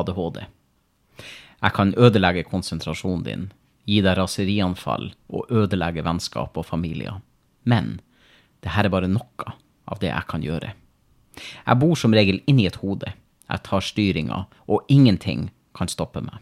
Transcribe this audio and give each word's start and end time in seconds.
ADHD. 0.00 0.42
Jeg 1.60 1.76
kan 1.76 1.94
ødelegge 1.96 2.46
konsentrasjonen 2.48 3.24
din, 3.26 3.48
gi 3.84 4.00
deg 4.04 4.16
raserianfall 4.18 5.10
og 5.28 5.50
ødelegge 5.52 6.04
vennskap 6.06 6.56
og 6.56 6.66
familier. 6.66 7.20
Men 7.64 7.98
det 8.64 8.72
her 8.74 8.88
er 8.88 8.94
bare 8.94 9.10
noe 9.10 9.54
av 9.90 10.00
det 10.00 10.12
jeg 10.12 10.28
kan 10.30 10.44
gjøre. 10.44 10.72
Jeg 11.66 11.80
bor 11.80 11.96
som 11.96 12.14
regel 12.16 12.40
inni 12.50 12.66
et 12.68 12.80
hode. 12.82 13.12
Jeg 13.50 13.64
tar 13.66 13.84
styringa, 13.84 14.44
og 14.70 14.86
ingenting 14.88 15.48
kan 15.74 15.90
stoppe 15.90 16.22
meg. 16.22 16.38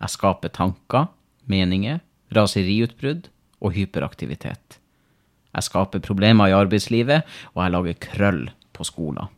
Jeg 0.00 0.12
skaper 0.12 0.52
tanker, 0.52 1.08
meninger, 1.48 2.02
raseriutbrudd 2.36 3.30
og 3.62 3.72
hyperaktivitet. 3.76 4.80
Jeg 5.56 5.64
skaper 5.64 6.04
problemer 6.04 6.50
i 6.50 6.56
arbeidslivet, 6.56 7.24
og 7.54 7.62
jeg 7.64 7.72
lager 7.72 8.00
krøll 8.10 8.42
på 8.76 8.84
skolen. 8.84 9.32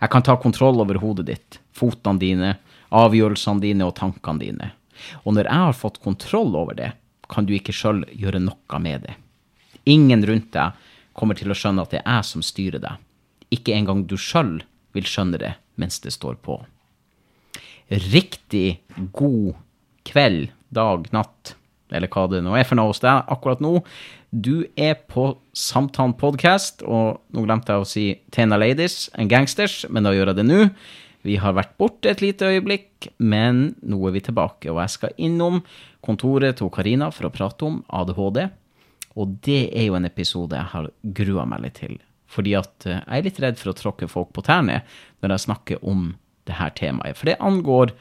Jeg 0.00 0.12
kan 0.12 0.24
ta 0.26 0.36
kontroll 0.40 0.80
over 0.82 0.98
hodet 1.02 1.26
ditt, 1.30 1.58
fotene 1.76 2.22
dine, 2.22 2.52
avgjørelsene 2.94 3.62
dine 3.62 3.88
og 3.88 3.96
tankene 3.98 4.42
dine. 4.42 4.70
Og 5.24 5.36
når 5.36 5.50
jeg 5.50 5.64
har 5.66 5.76
fått 5.76 6.00
kontroll 6.04 6.54
over 6.56 6.76
det, 6.78 6.92
kan 7.28 7.46
du 7.46 7.54
ikke 7.56 7.74
sjøl 7.74 8.04
gjøre 8.14 8.40
noe 8.42 8.80
med 8.82 9.06
det. 9.08 9.16
Ingen 9.90 10.24
rundt 10.26 10.52
deg 10.54 10.78
kommer 11.16 11.38
til 11.38 11.50
å 11.50 11.56
skjønne 11.58 11.84
at 11.84 11.92
det 11.94 12.02
er 12.02 12.18
jeg 12.20 12.28
som 12.30 12.44
styrer 12.44 12.82
deg. 12.82 13.02
Ikke 13.54 13.74
engang 13.76 14.04
du 14.06 14.16
sjøl 14.18 14.58
vil 14.96 15.06
skjønne 15.06 15.40
det 15.42 15.52
mens 15.80 16.00
det 16.04 16.14
står 16.14 16.38
på. 16.42 16.58
Riktig 17.88 18.80
god 19.14 19.54
kveld, 20.06 20.50
dag, 20.74 21.06
natt, 21.14 21.54
eller 21.94 22.10
hva 22.10 22.26
det 22.30 22.42
nå 22.44 22.56
er 22.58 22.66
for 22.66 22.78
noe 22.78 22.90
hos 22.90 23.02
deg 23.04 23.28
akkurat 23.32 23.62
nå. 23.62 23.78
Du 24.30 24.66
er 24.76 24.96
på 25.08 25.30
Samtan 25.56 26.16
podcast, 26.18 26.82
og 26.82 27.22
nå 27.32 27.46
glemte 27.46 27.72
jeg 27.74 27.82
å 27.82 27.88
si 27.88 28.06
Tena 28.34 28.58
Ladies 28.60 29.06
and 29.16 29.30
Gangsters, 29.32 29.84
men 29.90 30.06
da 30.06 30.14
gjør 30.16 30.32
jeg 30.32 30.40
det 30.40 30.46
nå. 30.48 30.62
Vi 31.26 31.38
har 31.42 31.56
vært 31.56 31.74
borte 31.80 32.10
et 32.12 32.22
lite 32.22 32.50
øyeblikk, 32.52 33.08
men 33.18 33.76
nå 33.82 33.98
er 34.06 34.14
vi 34.14 34.22
tilbake, 34.28 34.70
og 34.70 34.82
jeg 34.84 34.94
skal 34.94 35.16
innom 35.18 35.62
kontoret 36.06 36.58
til 36.60 36.70
Karina 36.74 37.10
for 37.14 37.28
å 37.28 37.34
prate 37.34 37.66
om 37.66 37.80
ADHD. 37.90 38.44
Og 39.16 39.38
det 39.46 39.62
er 39.72 39.88
jo 39.88 39.96
en 39.98 40.06
episode 40.06 40.58
jeg 40.58 40.72
har 40.74 40.90
grua 41.16 41.46
meg 41.48 41.64
litt 41.64 41.80
til. 41.80 41.96
Fordi 42.30 42.52
at 42.58 42.86
eh, 42.86 43.00
jeg 43.00 43.20
er 43.22 43.26
litt 43.26 43.40
redd 43.42 43.58
for 43.60 43.72
å 43.72 43.78
tråkke 43.78 44.10
folk 44.10 44.32
på 44.36 44.44
tærne 44.46 44.82
når 45.22 45.34
jeg 45.34 45.44
snakker 45.46 45.86
om 45.86 46.10
det 46.46 46.58
her 46.58 46.74
temaet. 46.76 47.18
For 47.18 47.30
det 47.30 47.38
angår 47.42 47.94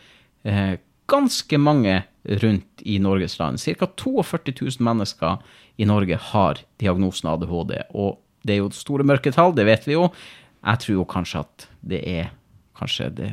eh, 0.45 0.75
ganske 1.09 1.59
mange 1.61 2.02
rundt 2.25 2.81
i 2.81 2.97
Norges 2.99 3.37
land. 3.39 3.59
Ca. 3.61 3.87
42 3.87 4.51
000 4.61 4.85
mennesker 4.85 5.37
i 5.77 5.85
Norge 5.85 6.17
har 6.31 6.61
diagnosen 6.81 7.29
ADHD. 7.29 7.77
Og 7.93 8.19
det 8.45 8.55
er 8.55 8.63
jo 8.63 8.71
store 8.73 9.05
mørketall, 9.07 9.55
det 9.55 9.65
vet 9.67 9.87
vi 9.87 9.97
jo. 9.97 10.09
Jeg 10.65 10.81
tror 10.81 10.99
jo 10.99 11.07
kanskje 11.09 11.43
at 11.45 11.67
det 11.85 12.01
er 12.09 12.29
kanskje 12.77 13.09
det 13.17 13.31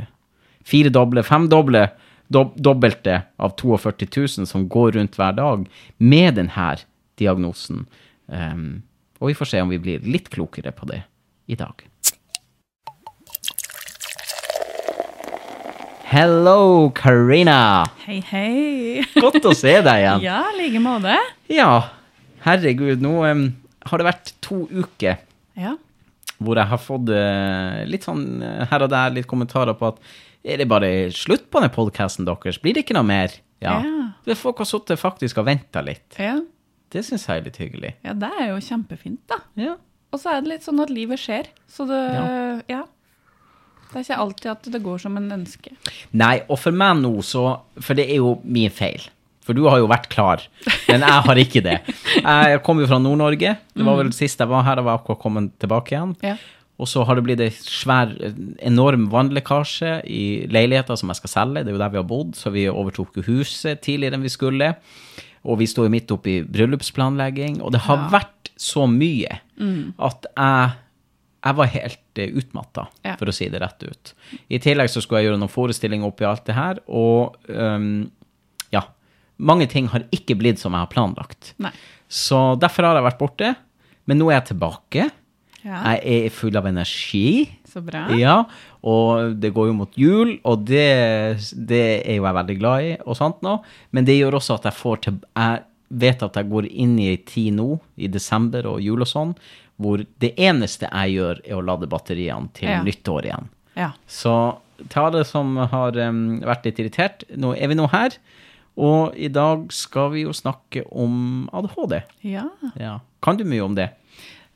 firedoble, 0.68 1.24
femdoble 1.26 1.86
dob 2.32 2.54
dobbelte 2.56 3.22
av 3.36 3.54
42 3.58 4.06
000 4.38 4.48
som 4.48 4.68
går 4.68 4.96
rundt 4.96 5.18
hver 5.18 5.36
dag 5.36 5.66
med 5.98 6.38
denne 6.38 6.68
diagnosen. 7.20 7.86
Um, 8.26 8.82
og 9.20 9.30
vi 9.30 9.36
får 9.38 9.52
se 9.52 9.62
om 9.62 9.72
vi 9.72 9.80
blir 9.82 10.06
litt 10.08 10.30
klokere 10.32 10.72
på 10.72 10.88
det 10.88 11.02
i 11.52 11.58
dag. 11.58 11.84
Hello, 16.12 16.90
Karina. 16.94 17.86
Hei, 18.04 18.18
hei. 18.28 19.00
Godt 19.16 19.46
å 19.48 19.54
se 19.56 19.72
deg 19.80 20.02
igjen. 20.02 20.24
ja, 20.28 20.42
i 20.52 20.58
like 20.58 20.82
måte. 20.84 21.14
Ja, 21.48 21.70
herregud, 22.44 23.00
nå 23.00 23.14
um, 23.24 23.46
har 23.88 24.02
det 24.02 24.06
vært 24.10 24.32
to 24.44 24.58
uker 24.68 25.16
Ja. 25.56 25.72
hvor 26.42 26.60
jeg 26.60 26.68
har 26.68 26.82
fått 26.84 27.08
uh, 27.16 27.80
litt 27.88 28.04
sånn 28.04 28.26
uh, 28.44 28.66
her 28.68 28.84
og 28.84 28.92
der 28.92 29.16
litt 29.16 29.28
kommentarer 29.30 29.72
på 29.78 29.88
at 29.94 30.04
er 30.44 30.60
det 30.60 30.68
bare 30.68 30.92
slutt 31.16 31.46
på 31.48 31.62
den 31.64 31.72
podkasten 31.72 32.28
deres? 32.28 32.60
Blir 32.60 32.76
det 32.76 32.84
ikke 32.84 32.98
noe 32.98 33.08
mer? 33.08 33.32
Ja. 33.64 33.78
Ja. 33.80 34.36
Folk 34.36 34.60
har 34.60 34.68
sittet 34.68 35.00
faktisk 35.00 35.40
og 35.40 35.48
venta 35.48 35.80
litt. 35.86 36.10
ja. 36.20 36.40
Det 36.92 37.00
syns 37.06 37.22
jeg 37.24 37.40
er 37.40 37.44
litt 37.46 37.56
hyggelig. 37.56 37.90
Ja, 38.04 38.12
det 38.12 38.28
er 38.36 38.50
jo 38.50 38.58
kjempefint, 38.60 39.22
da. 39.32 39.38
Ja. 39.56 39.78
Og 40.12 40.20
så 40.20 40.28
er 40.34 40.42
det 40.44 40.50
litt 40.50 40.66
sånn 40.66 40.82
at 40.84 40.90
livet 40.92 41.16
skjer. 41.22 41.46
Så 41.72 41.86
det 41.88 42.00
Ja. 42.12 42.24
ja. 42.68 42.80
Det 43.92 44.00
er 44.00 44.06
ikke 44.06 44.20
alltid 44.24 44.50
at 44.54 44.68
det 44.72 44.82
går 44.82 44.98
som 45.02 45.16
en 45.20 45.26
ønske. 45.34 45.74
Nei, 46.16 46.40
og 46.48 46.58
for 46.58 46.72
meg 46.72 46.96
nå 47.02 47.10
så 47.22 47.42
For 47.80 47.94
det 47.98 48.06
er 48.10 48.22
jo 48.22 48.38
min 48.44 48.70
feil. 48.72 49.04
For 49.42 49.52
du 49.58 49.64
har 49.68 49.80
jo 49.82 49.88
vært 49.90 50.06
klar, 50.08 50.40
men 50.88 51.02
jeg 51.02 51.22
har 51.26 51.38
ikke 51.42 51.60
det. 51.66 51.78
Jeg 52.22 52.60
kom 52.62 52.78
jo 52.78 52.86
fra 52.86 53.00
Nord-Norge. 53.02 53.56
Det 53.74 53.84
var 53.84 53.96
vel 53.98 54.12
sist 54.14 54.38
jeg 54.38 54.48
var 54.48 54.62
her, 54.62 54.76
da 54.78 54.84
var 54.86 55.00
akkurat 55.00 55.18
kommet 55.18 55.50
tilbake 55.58 55.96
igjen. 55.96 56.12
Ja. 56.22 56.36
Og 56.78 56.86
så 56.88 57.02
har 57.06 57.18
det 57.18 57.24
blitt 57.26 57.42
en 57.42 57.50
svær, 57.50 58.12
enorm 58.62 59.08
vannlekkasje 59.10 59.96
i 60.06 60.22
leiligheter 60.50 60.96
som 60.98 61.10
jeg 61.10 61.18
skal 61.20 61.32
selge. 61.34 61.64
Det 61.66 61.72
er 61.72 61.76
jo 61.76 61.82
der 61.82 61.90
vi 61.90 62.00
har 62.00 62.06
bodd, 62.08 62.32
så 62.38 62.52
vi 62.54 62.68
overtok 62.70 63.18
jo 63.18 63.26
huset 63.32 63.82
tidligere 63.82 64.14
enn 64.20 64.24
vi 64.28 64.32
skulle. 64.32 64.70
Og 65.42 65.58
vi 65.58 65.66
står 65.66 65.88
jo 65.88 65.94
midt 65.96 66.14
oppe 66.14 66.30
i 66.36 66.38
bryllupsplanlegging. 66.46 67.58
Og 67.66 67.72
det 67.74 67.82
har 67.88 67.98
Ja. 67.98 68.08
vært 68.14 68.52
så 68.56 68.86
mye 68.86 69.40
at 69.98 70.26
jeg, 70.36 70.70
jeg 71.42 71.56
var 71.58 71.70
helt 71.72 72.20
uh, 72.22 72.26
utmatta, 72.38 72.86
Ja. 73.04 73.16
for 73.18 73.26
å 73.26 73.34
si 73.34 73.48
det 73.50 73.60
rett 73.62 73.82
ut. 73.82 74.12
I 74.48 74.58
tillegg 74.62 74.90
så 74.92 75.02
skulle 75.02 75.22
jeg 75.22 75.30
gjøre 75.30 75.40
noen 75.42 75.50
forestillinger 75.52 76.06
oppi 76.06 76.24
alt 76.28 76.44
det 76.46 76.54
her, 76.54 76.78
og 76.88 77.36
um, 77.48 78.10
ja. 78.72 78.84
Mange 79.42 79.66
ting 79.66 79.88
har 79.90 80.04
ikke 80.14 80.36
blitt 80.38 80.60
som 80.62 80.72
jeg 80.76 80.84
har 80.84 80.92
planlagt. 80.92 81.54
Nei. 81.58 81.72
Så 82.06 82.54
derfor 82.62 82.86
har 82.86 82.94
jeg 83.00 83.06
vært 83.08 83.18
borte. 83.18 83.54
Men 84.06 84.18
nå 84.20 84.28
er 84.30 84.36
jeg 84.40 84.52
tilbake. 84.52 85.08
Ja. 85.64 85.80
Jeg 85.94 86.26
er 86.26 86.30
full 86.34 86.56
av 86.58 86.66
energi. 86.66 87.48
Så 87.70 87.80
bra. 87.86 88.04
Ja, 88.18 88.36
og 88.82 89.36
det 89.40 89.52
går 89.54 89.68
jo 89.70 89.74
mot 89.78 89.98
jul, 89.98 90.32
og 90.46 90.64
det, 90.68 90.86
det 91.54 91.82
er 92.02 92.18
jo 92.18 92.26
jeg 92.26 92.36
veldig 92.38 92.56
glad 92.58 92.86
i, 92.88 92.94
og 93.06 93.16
sånt 93.18 93.42
nå. 93.46 93.56
Men 93.94 94.06
det 94.08 94.18
gjør 94.18 94.36
også 94.40 94.58
at 94.58 94.66
jeg 94.70 94.78
får 94.78 95.02
til 95.06 95.20
Jeg 95.38 95.62
vet 96.02 96.22
at 96.24 96.36
jeg 96.40 96.48
går 96.50 96.66
inn 96.70 96.94
i 97.00 97.10
ei 97.12 97.18
tid 97.28 97.54
nå, 97.58 97.68
i 98.00 98.08
desember 98.10 98.66
og 98.70 98.80
jul 98.84 99.04
og 99.04 99.10
sånn, 99.10 99.34
hvor 99.82 100.02
det 100.22 100.32
eneste 100.40 100.88
jeg 100.88 101.16
gjør, 101.18 101.40
er 101.44 101.56
å 101.58 101.64
lade 101.66 101.88
batteriene 101.90 102.48
til 102.56 102.68
Ja. 102.70 102.82
nyttår 102.86 103.26
igjen. 103.28 103.48
Ja. 103.76 103.90
Så 104.06 104.34
til 104.88 105.02
alle 105.02 105.24
som 105.28 105.56
har 105.56 105.96
um, 106.08 106.40
vært 106.40 106.64
litt 106.66 106.78
irritert, 106.82 107.24
nå 107.36 107.52
er 107.56 107.68
vi 107.70 107.76
nå 107.78 107.86
her. 107.92 108.16
Og 108.76 109.12
i 109.20 109.28
dag 109.28 109.66
skal 109.74 110.10
vi 110.14 110.22
jo 110.24 110.32
snakke 110.32 110.82
om 110.90 111.48
ADHD. 111.52 111.98
ja. 112.24 112.46
Ja. 112.80 113.00
Kan 113.22 113.36
du 113.38 113.44
mye 113.44 113.62
om 113.62 113.74
det? 113.76 113.90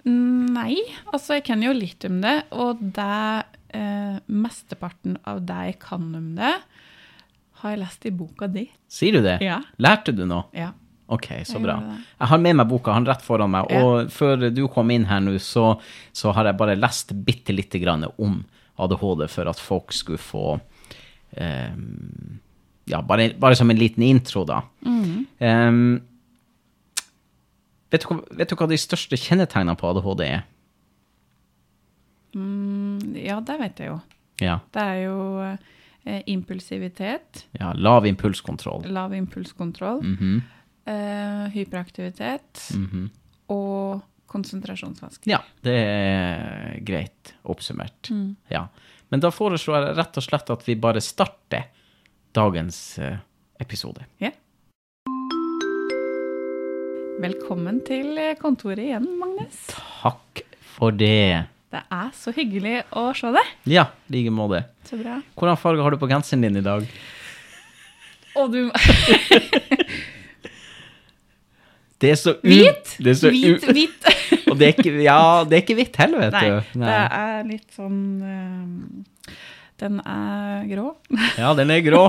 Nei, 0.06 0.76
altså 1.12 1.37
jeg 1.37 1.44
kan 1.48 1.62
jo 1.62 1.72
litt 1.75 2.04
om 2.08 2.20
det, 2.22 2.37
og 2.54 2.78
det 2.81 3.44
eh, 3.75 4.16
mesteparten 4.31 5.16
av 5.26 5.41
det 5.47 5.58
jeg 5.69 5.78
kan 5.82 6.08
om 6.14 6.28
det, 6.38 6.53
har 7.60 7.70
jeg 7.72 7.81
lest 7.81 8.06
i 8.06 8.12
boka 8.14 8.47
di. 8.53 8.66
Sier 8.88 9.16
du 9.19 9.22
det? 9.25 9.38
Ja. 9.43 9.60
Lærte 9.82 10.14
du 10.14 10.25
noe? 10.28 10.44
Ja. 10.54 10.72
Ok, 11.09 11.27
så 11.47 11.61
bra. 11.62 11.77
Jeg 12.19 12.28
har 12.33 12.39
med 12.43 12.56
meg 12.59 12.67
boka, 12.69 12.91
han 12.93 13.05
rett 13.06 13.22
foran 13.22 13.50
meg, 13.53 13.69
og 13.71 14.09
før 14.11 14.49
du 14.50 14.65
kom 14.69 14.91
inn 14.91 15.05
her 15.06 15.21
nå, 15.22 15.37
så, 15.39 15.77
så 16.12 16.33
har 16.34 16.44
jeg 16.50 16.56
bare 16.59 16.75
lest 16.77 17.12
bitte 17.25 17.55
lite 17.55 17.78
grann 17.78 18.03
om 18.19 18.41
ADHD 18.78 19.28
for 19.31 19.47
at 19.49 19.61
folk 19.62 19.93
skulle 19.94 20.19
få 20.19 20.59
ehm, 21.39 22.41
Ja, 22.91 23.00
bare, 23.03 23.31
bare 23.39 23.55
som 23.59 23.71
en 23.71 23.78
liten 23.78 24.03
intro, 24.03 24.44
da. 24.47 24.61
Mm. 24.87 25.27
Um, 25.39 26.00
vet, 27.91 28.03
du, 28.06 28.21
vet 28.38 28.50
du 28.50 28.55
hva 28.59 28.69
de 28.71 28.78
største 28.78 29.17
kjennetegnene 29.19 29.75
på 29.78 29.88
ADHD 29.91 30.23
er? 30.27 30.44
Mm, 32.37 33.15
ja, 33.17 33.38
det 33.41 33.56
vet 33.62 33.81
jeg 33.81 33.91
jo. 33.94 33.99
Ja, 34.43 34.59
Det 34.75 34.82
er 34.82 34.99
jo 35.06 35.19
eh, 35.41 36.20
impulsivitet, 36.29 37.47
ja 37.56 37.70
lav 37.73 38.05
impulskontroll. 38.06 38.85
lav 38.93 39.14
impulskontroll, 39.17 40.02
Mhm, 40.05 40.43
eh, 40.87 41.47
hyperaktivitet 41.55 42.71
mhm. 42.75 43.09
og 43.53 44.05
konsentrasjonsvansker. 44.31 45.31
Ja, 45.31 45.41
det 45.65 45.77
er 45.77 46.81
greit 46.87 47.35
oppsummert. 47.47 48.11
Mm. 48.11 48.35
Ja. 48.50 48.67
Men 49.09 49.23
da 49.23 49.31
foreslår 49.31 49.79
jeg 49.79 49.99
rett 50.00 50.19
og 50.19 50.27
slett 50.27 50.50
at 50.50 50.65
vi 50.67 50.75
bare 50.79 51.03
starter 51.05 51.69
dagens 52.37 52.81
eh, 52.99 53.21
episode. 53.62 54.05
Ja. 54.23 54.33
Velkommen 57.23 57.81
til 57.87 58.19
kontoret 58.43 58.83
igjen, 58.83 59.06
Magnus. 59.17 59.62
Takk 59.73 60.43
for 60.77 60.93
det. 60.93 61.47
Det 61.73 61.81
er 61.93 62.11
så 62.15 62.35
hyggelig 62.37 62.81
å 62.99 63.09
se 63.17 63.31
deg. 63.35 63.55
Ja, 63.73 63.88
i 64.11 64.19
like 64.19 64.35
måte. 64.35 64.67
Så 64.87 64.99
bra. 65.00 65.21
Hvordan 65.38 65.59
farge 65.61 65.87
har 65.87 65.94
du 65.94 66.03
på 66.03 66.11
genseren 66.11 66.44
din 66.44 66.61
i 66.61 66.67
dag? 66.67 66.85
Å, 68.37 68.44
du 68.53 68.69
Det 72.02 72.10
er 72.12 72.19
så 72.20 72.34
u... 72.37 72.40
Hvit! 72.44 72.94
Det 73.00 73.12
er 73.14 73.19
så 73.19 73.31
Hvit, 73.32 73.62
u... 73.64 73.72
hvit. 73.72 74.08
Og 74.50 74.58
det 74.60 74.66
er 74.69 74.72
ikke, 74.75 74.93
ja, 75.04 75.19
det 75.48 75.56
er 75.58 75.62
ikke 75.64 75.76
hvitt 75.78 75.96
heller, 76.00 76.26
vet 76.26 76.34
Nei, 76.37 76.48
du. 76.50 76.81
det 76.84 76.96
er 77.19 77.46
litt 77.48 77.76
sånn 77.76 78.00
uh, 78.20 79.32
Den 79.81 79.98
er 80.04 80.66
grå. 80.70 80.90
Ja, 81.40 81.54
den 81.56 81.72
er 81.72 81.81
grå. 81.87 82.04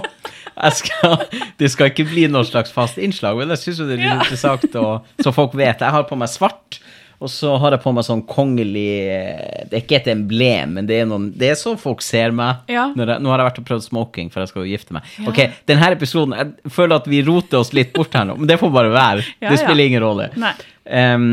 Skal, 0.74 1.18
det 1.60 1.72
skal 1.74 1.92
ikke 1.92 2.08
bli 2.10 2.28
noe 2.32 2.48
slags 2.48 2.72
fast 2.74 2.98
innslag, 3.02 3.38
men 3.40 3.52
jeg 3.56 3.64
syns 3.64 3.82
det 3.84 3.90
er 3.96 4.02
litt 4.02 4.08
Ja. 4.10 4.20
interessant, 4.22 4.68
og, 4.82 5.08
så 5.24 5.34
folk 5.36 5.56
vet. 5.60 5.84
Jeg 5.84 5.96
har 5.98 6.08
på 6.10 6.18
meg 6.20 6.32
svart, 6.34 6.80
Og 7.18 7.32
så 7.34 7.56
har 7.58 7.74
jeg 7.74 7.82
på 7.82 7.92
meg 7.98 8.06
sånn 8.06 8.22
kongelig 8.30 8.90
eh, 9.10 9.64
Det 9.70 9.80
er 9.80 9.84
ikke 9.84 9.98
et 9.98 10.10
emblem, 10.12 10.76
men 10.78 10.90
det 10.90 11.00
er, 11.02 11.08
noen, 11.10 11.32
det 11.34 11.50
er 11.50 11.58
sånn 11.58 11.80
folk 11.82 12.04
ser 12.06 12.36
meg. 12.36 12.62
Ja. 12.70 12.88
Jeg, 12.94 13.18
nå 13.24 13.32
har 13.34 13.42
jeg 13.42 13.50
vært 13.50 13.62
og 13.64 13.68
prøvd 13.72 13.88
smoking, 13.88 14.30
for 14.34 14.44
jeg 14.44 14.52
skal 14.52 14.64
jo 14.64 14.70
gifte 14.76 14.98
meg. 14.98 15.10
Ok, 15.30 15.42
denne 15.70 15.90
episoden 15.96 16.38
Jeg 16.38 16.74
føler 16.74 17.02
at 17.02 17.10
vi 17.10 17.24
roter 17.26 17.62
oss 17.64 17.74
litt 17.74 17.94
bort 17.96 18.14
her 18.18 18.28
nå, 18.30 18.38
men 18.38 18.50
det 18.50 18.60
får 18.62 18.74
bare 18.74 18.94
være. 18.94 19.26
Ja, 19.44 19.52
det 19.52 19.60
spiller 19.62 19.84
ja. 19.84 19.90
ingen 19.92 20.02
rolle. 20.04 20.30
Um, 20.38 21.28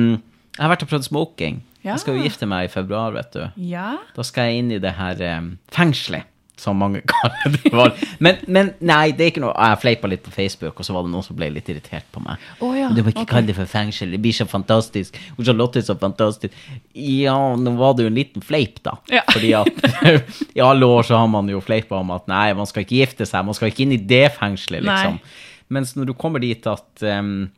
jeg 0.54 0.62
har 0.62 0.70
vært 0.72 0.84
og 0.84 0.90
prøvd 0.90 1.06
smoking. 1.08 1.62
Ja. 1.84 1.94
Jeg 1.94 2.02
skal 2.02 2.16
jo 2.16 2.24
gifte 2.24 2.48
meg 2.48 2.68
i 2.68 2.72
februar, 2.72 3.12
vet 3.16 3.32
du. 3.36 3.42
Ja. 3.68 3.94
Da 4.16 4.24
skal 4.24 4.48
jeg 4.48 4.62
inn 4.62 4.72
i 4.76 4.80
det 4.80 4.94
her 4.96 5.20
um, 5.36 5.50
fengselet, 5.74 6.28
som 6.60 6.78
mange 6.78 7.00
kaller 7.10 7.56
det. 7.56 7.72
var. 7.72 7.92
Men, 8.24 8.36
men 8.46 8.70
nei, 8.78 9.10
det 9.16 9.24
er 9.24 9.30
ikke 9.32 9.42
noe 9.42 9.52
Jeg 9.58 9.80
fleipa 9.82 10.08
litt 10.08 10.22
på 10.22 10.30
Facebook, 10.32 10.78
og 10.78 10.86
så 10.86 10.94
var 10.94 11.02
det 11.04 11.10
noen 11.10 11.24
som 11.26 11.36
ble 11.36 11.48
litt 11.52 11.68
irritert 11.72 12.06
på 12.14 12.22
meg. 12.22 12.42
Oh, 12.62 12.76
ja, 12.78 12.90
Du 12.94 13.00
må 13.02 13.10
ikke 13.10 13.24
okay. 13.24 13.30
kalle 13.32 13.48
det 13.50 13.56
for 13.58 13.70
fengsel, 13.70 14.14
det 14.14 14.20
blir 14.22 14.36
så 14.36 14.46
fantastisk. 14.48 15.18
Og 15.34 15.42
Charlotte 15.48 15.82
er 15.82 15.86
så 15.88 15.96
fantastisk. 15.98 16.54
Ja, 16.94 17.36
nå 17.58 17.74
var 17.80 17.96
det 17.98 18.06
jo 18.06 18.12
en 18.12 18.20
liten 18.20 18.44
fleip, 18.44 18.78
da. 18.86 18.94
Ja. 19.12 19.24
Fordi 19.32 19.50
at 19.58 19.82
i 20.58 20.62
alle 20.62 20.86
år 20.86 21.10
så 21.10 21.18
har 21.20 21.28
man 21.32 21.50
jo 21.50 21.62
fleipa 21.64 21.98
om 21.98 22.14
at 22.14 22.30
nei, 22.30 22.46
man 22.56 22.70
skal 22.70 22.86
ikke 22.86 23.02
gifte 23.02 23.26
seg, 23.28 23.44
man 23.48 23.58
skal 23.58 23.72
ikke 23.72 23.84
inn 23.88 23.98
i 23.98 24.00
det 24.14 24.28
fengselet, 24.38 24.86
liksom. 24.86 25.18
Nei. 25.18 25.52
Mens 25.74 25.94
når 25.98 26.12
du 26.12 26.16
kommer 26.18 26.42
dit 26.44 26.66
at 26.70 27.02
um, 27.08 27.48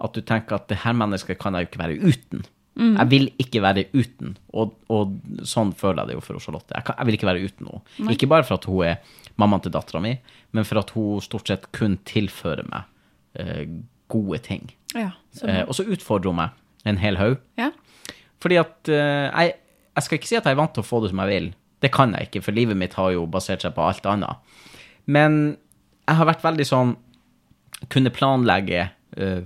at 0.00 0.16
du 0.16 0.24
tenker 0.24 0.56
at 0.56 0.68
det 0.70 0.80
her 0.84 0.96
mennesket 0.96 1.38
kan 1.40 1.54
jeg 1.54 1.66
jo 1.66 1.70
ikke 1.70 1.82
være 1.82 1.98
uten. 2.00 2.44
Mm. 2.78 2.94
Jeg 2.94 3.10
vil 3.10 3.26
ikke 3.42 3.62
være 3.64 3.84
uten, 3.92 4.36
og, 4.56 4.76
og 4.92 5.16
sånn 5.48 5.72
føler 5.76 6.04
jeg 6.04 6.12
det 6.12 6.18
jo 6.18 6.24
for 6.24 6.42
Charlotte. 6.42 6.70
Jeg, 6.76 6.86
kan, 6.86 6.96
jeg 7.00 7.08
vil 7.08 7.18
ikke 7.18 7.28
være 7.28 7.48
uten 7.48 7.70
henne. 7.70 8.14
Ikke 8.14 8.28
bare 8.30 8.46
for 8.46 8.60
at 8.60 8.68
hun 8.70 8.84
er 8.86 9.16
mammaen 9.40 9.64
til 9.64 9.74
dattera 9.74 10.02
mi, 10.04 10.14
men 10.56 10.68
for 10.68 10.80
at 10.80 10.92
hun 10.94 11.24
stort 11.24 11.50
sett 11.50 11.66
kun 11.76 11.98
tilfører 12.08 12.68
meg 12.70 12.86
eh, 13.40 13.64
gode 14.10 14.40
ting. 14.46 14.70
ja. 14.94 15.12
Eh, 15.46 15.62
og 15.62 15.76
så 15.76 15.84
utfordrer 15.86 16.32
hun 16.32 16.40
meg 16.40 16.88
en 16.88 17.00
hel 17.02 17.20
haug. 17.20 17.38
ja. 17.60 17.70
Fordi 18.40 18.56
at 18.56 18.88
eh, 18.88 19.26
jeg, 19.28 19.56
jeg 19.98 20.04
skal 20.06 20.16
ikke 20.16 20.28
si 20.30 20.36
at 20.38 20.46
jeg 20.48 20.56
er 20.56 20.60
vant 20.62 20.72
til 20.72 20.80
å 20.80 20.86
få 20.88 21.02
det 21.02 21.10
som 21.12 21.20
jeg 21.20 21.28
vil. 21.28 21.50
Det 21.84 21.90
kan 21.92 22.14
jeg 22.16 22.28
ikke, 22.28 22.40
for 22.46 22.56
livet 22.56 22.78
mitt 22.78 22.96
har 22.96 23.10
jo 23.12 23.26
basert 23.28 23.64
seg 23.64 23.74
på 23.76 23.84
alt 23.84 24.06
annet. 24.08 24.56
Men 25.04 25.58
jeg 26.08 26.16
har 26.16 26.28
vært 26.28 26.44
veldig 26.44 26.66
sånn 26.68 26.94
kunne 27.92 28.12
planlegge 28.12 28.88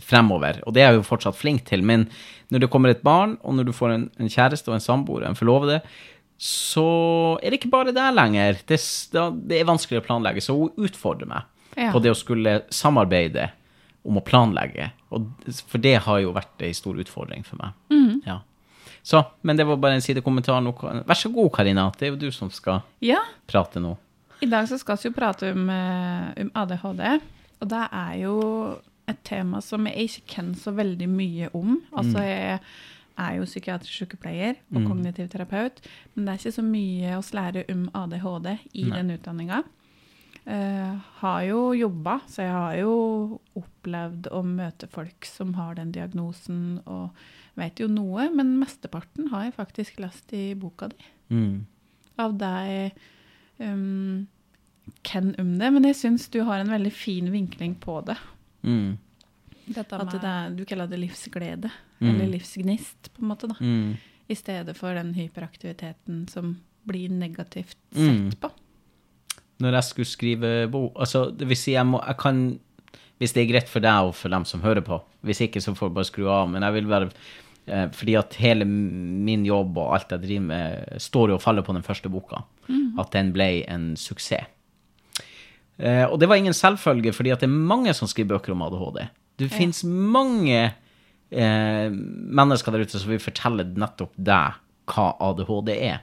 fremover, 0.05 0.59
og 0.67 0.75
det 0.77 0.83
er 0.83 0.91
jeg 0.93 0.99
jo 1.01 1.07
fortsatt 1.09 1.37
flink 1.39 1.65
til. 1.69 1.83
Men 1.83 2.09
når 2.53 2.65
det 2.65 2.71
kommer 2.71 2.93
et 2.93 3.03
barn, 3.07 3.37
og 3.43 3.55
når 3.57 3.65
du 3.71 3.73
får 3.73 3.95
en, 3.95 4.11
en 4.21 4.29
kjæreste 4.31 4.69
og 4.69 4.77
en 4.77 4.85
samboer, 4.85 5.25
en 5.29 5.35
forlovede, 5.39 5.81
så 6.39 6.85
er 7.43 7.51
det 7.55 7.61
ikke 7.61 7.71
bare 7.73 7.93
der 7.95 8.13
lenger. 8.13 8.59
Det, 8.69 8.79
det 9.49 9.61
er 9.61 9.69
vanskelig 9.69 10.01
å 10.03 10.05
planlegge, 10.07 10.43
så 10.45 10.57
hun 10.59 10.73
utfordrer 10.89 11.31
meg 11.31 11.51
Ja. 11.77 11.89
på 11.91 11.99
det 12.03 12.13
å 12.13 12.15
skulle 12.19 12.61
samarbeide 12.71 13.49
om 14.07 14.19
å 14.21 14.23
planlegge. 14.23 14.91
Og, 15.11 15.25
for 15.67 15.81
det 15.83 15.97
har 16.05 16.21
jo 16.23 16.35
vært 16.37 16.61
en 16.63 16.75
stor 16.77 16.99
utfordring 17.03 17.43
for 17.47 17.59
meg. 17.63 17.73
Ja. 18.29 18.41
Så, 19.03 19.25
men 19.43 19.57
det 19.59 19.67
var 19.67 19.77
bare 19.83 19.97
en 19.99 20.05
sidekommentar. 20.05 20.61
nå. 20.65 20.73
Vær 21.07 21.19
så 21.19 21.31
god, 21.33 21.51
Karina. 21.57 21.89
Det 21.99 22.07
er 22.07 22.13
jo 22.13 22.21
du 22.21 22.31
som 22.33 22.51
skal 22.51 22.83
ja. 23.05 23.19
prate 23.51 23.81
nå. 23.83 23.97
I 24.45 24.47
dag 24.51 24.69
så 24.69 24.79
skal 24.79 24.99
vi 25.01 25.09
jo 25.09 25.15
prate 25.17 25.51
om, 25.55 25.67
eh, 25.71 26.31
om 26.45 26.51
ADHD, 26.63 27.03
og 27.63 27.69
det 27.71 27.83
er 27.91 28.15
jo 28.23 28.35
et 29.11 29.21
tema 29.25 29.61
som 29.65 29.87
jeg 29.87 30.09
ikke 30.09 30.35
kjenner 30.37 30.59
så 30.61 30.73
veldig 30.75 31.09
mye 31.13 31.49
om. 31.55 31.79
Altså, 31.93 32.23
jeg 32.25 32.59
er 33.21 33.37
jo 33.39 33.47
psykiatrisk 33.47 33.93
sykepleier 34.01 34.57
og 34.75 34.87
kognitiv 34.89 35.29
terapeut, 35.31 35.81
men 36.15 36.25
det 36.25 36.33
er 36.33 36.41
ikke 36.41 36.57
så 36.57 36.65
mye 36.67 37.17
å 37.19 37.25
lære 37.37 37.65
om 37.71 37.85
ADHD 37.95 38.49
i 38.73 38.87
Nei. 38.89 38.97
den 38.97 39.15
utdanninga. 39.15 39.63
Uh, 40.45 40.99
har 41.23 41.43
jo 41.49 41.61
jobba, 41.73 42.19
så 42.29 42.43
jeg 42.45 42.53
har 42.53 42.75
jo 42.77 42.97
opplevd 43.57 44.27
å 44.29 44.43
møte 44.45 44.89
folk 44.93 45.25
som 45.25 45.55
har 45.57 45.79
den 45.79 45.95
diagnosen, 45.95 46.83
og 46.85 47.17
vet 47.57 47.81
jo 47.81 47.89
noe, 47.89 48.27
men 48.35 48.59
mesteparten 48.61 49.31
har 49.33 49.47
jeg 49.47 49.57
faktisk 49.57 50.03
lest 50.05 50.33
i 50.37 50.55
boka 50.55 50.91
di 50.93 51.11
Mm. 51.33 51.65
av 52.21 52.35
deg 52.37 52.93
um, 53.59 54.27
kan 55.03 55.35
om 55.41 55.55
det, 55.59 55.71
men 55.73 55.87
jeg 55.89 55.97
syns 55.97 56.29
du 56.29 56.43
har 56.45 56.61
en 56.61 56.69
veldig 56.69 56.93
fin 56.93 57.31
vinkling 57.33 57.79
på 57.81 58.03
det. 58.05 58.19
Mm. 58.65 58.99
At 59.77 59.89
det 60.13 60.21
er, 60.25 60.51
du 60.57 60.65
kaller 60.69 60.87
det 60.91 60.99
livsglede, 61.01 61.71
Mm. 62.01 62.09
eller 62.11 62.27
livsgnist, 62.35 63.11
på 63.15 63.23
en 63.23 63.29
måte, 63.31 63.49
da. 63.49 63.55
Mm. 63.61 63.95
I 64.29 64.35
stedet 64.37 64.77
for 64.77 64.93
den 64.95 65.15
hyperaktiviteten 65.15 66.27
som 66.29 66.57
blir 66.87 67.09
negativt 67.09 67.77
Mm. 67.97 68.31
sett 68.31 68.41
på. 68.41 68.51
Når 69.61 69.73
jeg 69.79 69.85
skulle 69.85 70.07
skrive 70.11 70.71
bok 70.71 70.93
Altså, 70.99 71.31
det 71.31 71.47
vil 71.49 71.57
si, 71.57 71.73
jeg 71.73 71.87
må 71.87 72.01
Jeg 72.07 72.17
kan 72.19 72.59
Hvis 73.21 73.33
det 73.33 73.45
er 73.45 73.53
greit 73.53 73.69
for 73.69 73.81
deg 73.81 74.09
og 74.09 74.15
for 74.15 74.29
dem 74.29 74.45
som 74.45 74.61
hører 74.61 74.81
på. 74.83 75.01
Hvis 75.23 75.41
ikke, 75.41 75.61
så 75.63 75.73
får 75.77 75.89
du 75.89 75.95
bare 75.95 76.05
skru 76.05 76.27
av. 76.29 76.49
Men 76.51 76.63
jeg 76.63 76.73
vil 76.75 76.89
være 76.91 77.11
eh, 77.69 77.89
Fordi 77.91 78.15
at 78.19 78.35
hele 78.35 78.65
min 78.67 79.45
jobb 79.47 79.79
og 79.79 79.95
alt 79.95 80.11
jeg 80.11 80.21
driver 80.21 80.41
med, 80.41 80.99
står 81.01 81.29
jo 81.29 81.35
og 81.35 81.41
faller 81.43 81.63
på 81.63 81.73
den 81.73 81.83
første 81.83 82.11
boka. 82.11 82.43
At 82.99 83.13
den 83.13 83.33
ble 83.33 83.65
en 83.69 83.95
suksess. 83.97 84.45
Eh, 85.79 86.05
og 86.07 86.19
det 86.21 86.29
var 86.31 86.37
ingen 86.39 86.55
selvfølge, 86.55 87.13
fordi 87.13 87.31
det 87.35 87.43
er 87.49 87.51
mange 87.51 87.95
som 87.95 88.09
skriver 88.09 88.37
bøker 88.37 88.53
om 88.55 88.63
ADHD. 88.63 89.09
Det 89.39 89.51
Ja. 89.51 89.57
fins 89.59 89.83
mange 89.85 90.75
eh, 91.35 91.89
mennesker 91.91 92.71
der 92.73 92.85
ute 92.87 92.99
som 93.01 93.11
vil 93.11 93.19
fortelle 93.19 93.65
nettopp 93.75 94.13
deg 94.17 94.55
hva 94.87 95.07
ADHD 95.21 95.71
er. 95.75 96.01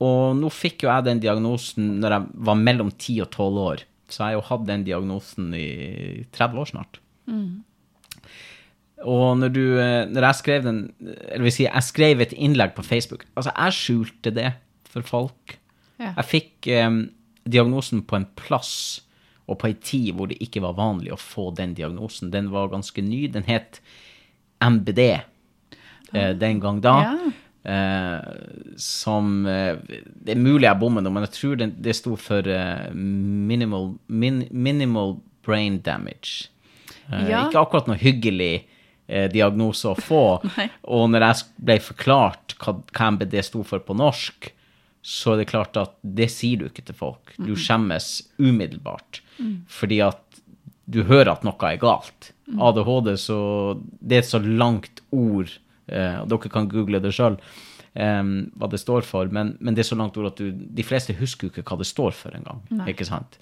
Og 0.00 0.36
nå 0.38 0.50
fikk 0.54 0.84
jo 0.84 0.88
jeg 0.92 1.04
den 1.08 1.18
diagnosen 1.20 1.96
når 2.00 2.10
jeg 2.14 2.26
var 2.46 2.54
mellom 2.54 2.92
10 2.92 3.20
og 3.24 3.30
12 3.32 3.58
år. 3.64 3.82
Så 4.08 4.18
jeg 4.22 4.26
har 4.28 4.32
jo 4.38 4.46
hatt 4.48 4.66
den 4.68 4.84
diagnosen 4.86 5.50
i 5.58 6.24
30 6.32 6.58
år 6.62 6.70
snart. 6.70 7.00
Og 9.06 9.36
når 9.38 9.52
du 9.54 9.60
eh, 9.78 10.06
Når 10.10 10.24
jeg 10.26 10.34
skrev 10.40 10.62
den 10.64 10.78
Eller 11.28 11.44
vil 11.46 11.52
si, 11.54 11.66
jeg 11.68 11.82
skrev 11.86 12.20
et 12.24 12.32
innlegg 12.34 12.72
på 12.74 12.82
Facebook 12.82 13.26
Altså, 13.36 13.52
jeg 13.54 13.76
skjulte 13.76 14.32
det 14.34 14.48
for 14.88 15.02
folk. 15.06 15.58
Ja. 16.00 16.14
Jeg 16.16 16.24
fikk 16.24 16.66
eh, 16.72 16.88
diagnosen 17.50 18.02
på 18.08 18.16
en 18.18 18.26
plass 18.38 18.72
og 19.48 19.58
på 19.62 19.70
ei 19.70 19.76
tid 19.80 20.12
hvor 20.18 20.28
det 20.28 20.36
ikke 20.44 20.60
var 20.64 20.74
vanlig 20.76 21.12
å 21.14 21.20
få 21.20 21.48
den 21.56 21.72
diagnosen. 21.78 22.30
Den 22.34 22.50
var 22.52 22.68
ganske 22.72 23.00
ny. 23.04 23.22
Den 23.32 23.46
het 23.48 23.80
MBD 24.60 25.00
eh, 26.12 26.32
den 26.36 26.60
gang 26.60 26.82
da. 26.84 26.96
Ja. 27.06 27.30
Eh, 27.68 28.76
som 28.80 29.46
eh, 29.46 29.76
Det 30.24 30.34
er 30.34 30.40
mulig 30.40 30.68
jeg 30.68 30.80
bommer 30.80 31.04
nå, 31.04 31.10
men 31.12 31.24
jeg 31.26 31.34
tror 31.36 31.56
det, 31.60 31.70
det 31.84 31.96
sto 31.96 32.14
for 32.20 32.46
eh, 32.48 32.90
minimal, 32.94 33.94
min, 34.06 34.44
minimal 34.50 35.16
brain 35.46 35.80
damage. 35.84 36.50
Eh, 37.08 37.24
Ja. 37.30 37.46
Ikke 37.48 37.62
akkurat 37.64 37.88
noe 37.88 37.96
hyggelig 38.00 38.66
eh, 39.08 39.30
diagnose 39.32 39.88
å 39.88 39.96
få. 39.96 40.22
Og 40.94 41.08
når 41.12 41.24
jeg 41.30 41.48
ble 41.70 41.78
forklart 41.88 42.56
hva, 42.60 42.76
hva 42.92 43.10
MBD 43.16 43.40
sto 43.48 43.64
for 43.64 43.80
på 43.84 43.96
norsk, 43.96 44.52
så 45.08 45.32
er 45.32 45.40
det 45.40 45.48
klart 45.48 45.78
at 45.80 45.94
det 46.04 46.26
sier 46.34 46.60
du 46.60 46.66
ikke 46.68 46.84
til 46.84 46.96
folk. 46.98 47.32
Du 47.40 47.54
skjemmes 47.56 48.08
umiddelbart. 48.36 49.22
Fordi 49.72 50.02
at 50.04 50.20
du 50.88 51.02
hører 51.08 51.30
at 51.32 51.46
noe 51.46 51.68
er 51.70 51.80
galt. 51.80 52.32
ADHD, 52.48 53.14
så 53.20 53.38
det 54.00 54.18
er 54.18 54.22
et 54.24 54.28
så 54.28 54.40
langt 54.40 55.02
ord, 55.12 55.50
eh, 55.88 56.18
og 56.22 56.28
dere 56.32 56.52
kan 56.52 56.68
google 56.68 57.00
det 57.04 57.12
sjøl, 57.16 57.36
hva 57.98 58.68
det 58.70 58.78
står 58.80 59.02
for, 59.08 59.28
men, 59.34 59.56
men 59.60 59.74
det 59.74 59.82
er 59.82 59.88
så 59.90 59.96
langt 59.98 60.16
ord 60.20 60.30
at 60.30 60.38
du, 60.40 60.52
de 60.52 60.84
fleste 60.86 61.16
husker 61.18 61.48
jo 61.48 61.52
ikke 61.52 61.64
hva 61.66 61.80
det 61.80 61.88
står 61.88 62.12
for 62.14 62.36
engang. 62.36 62.60
Ikke 62.88 63.06
sant? 63.08 63.36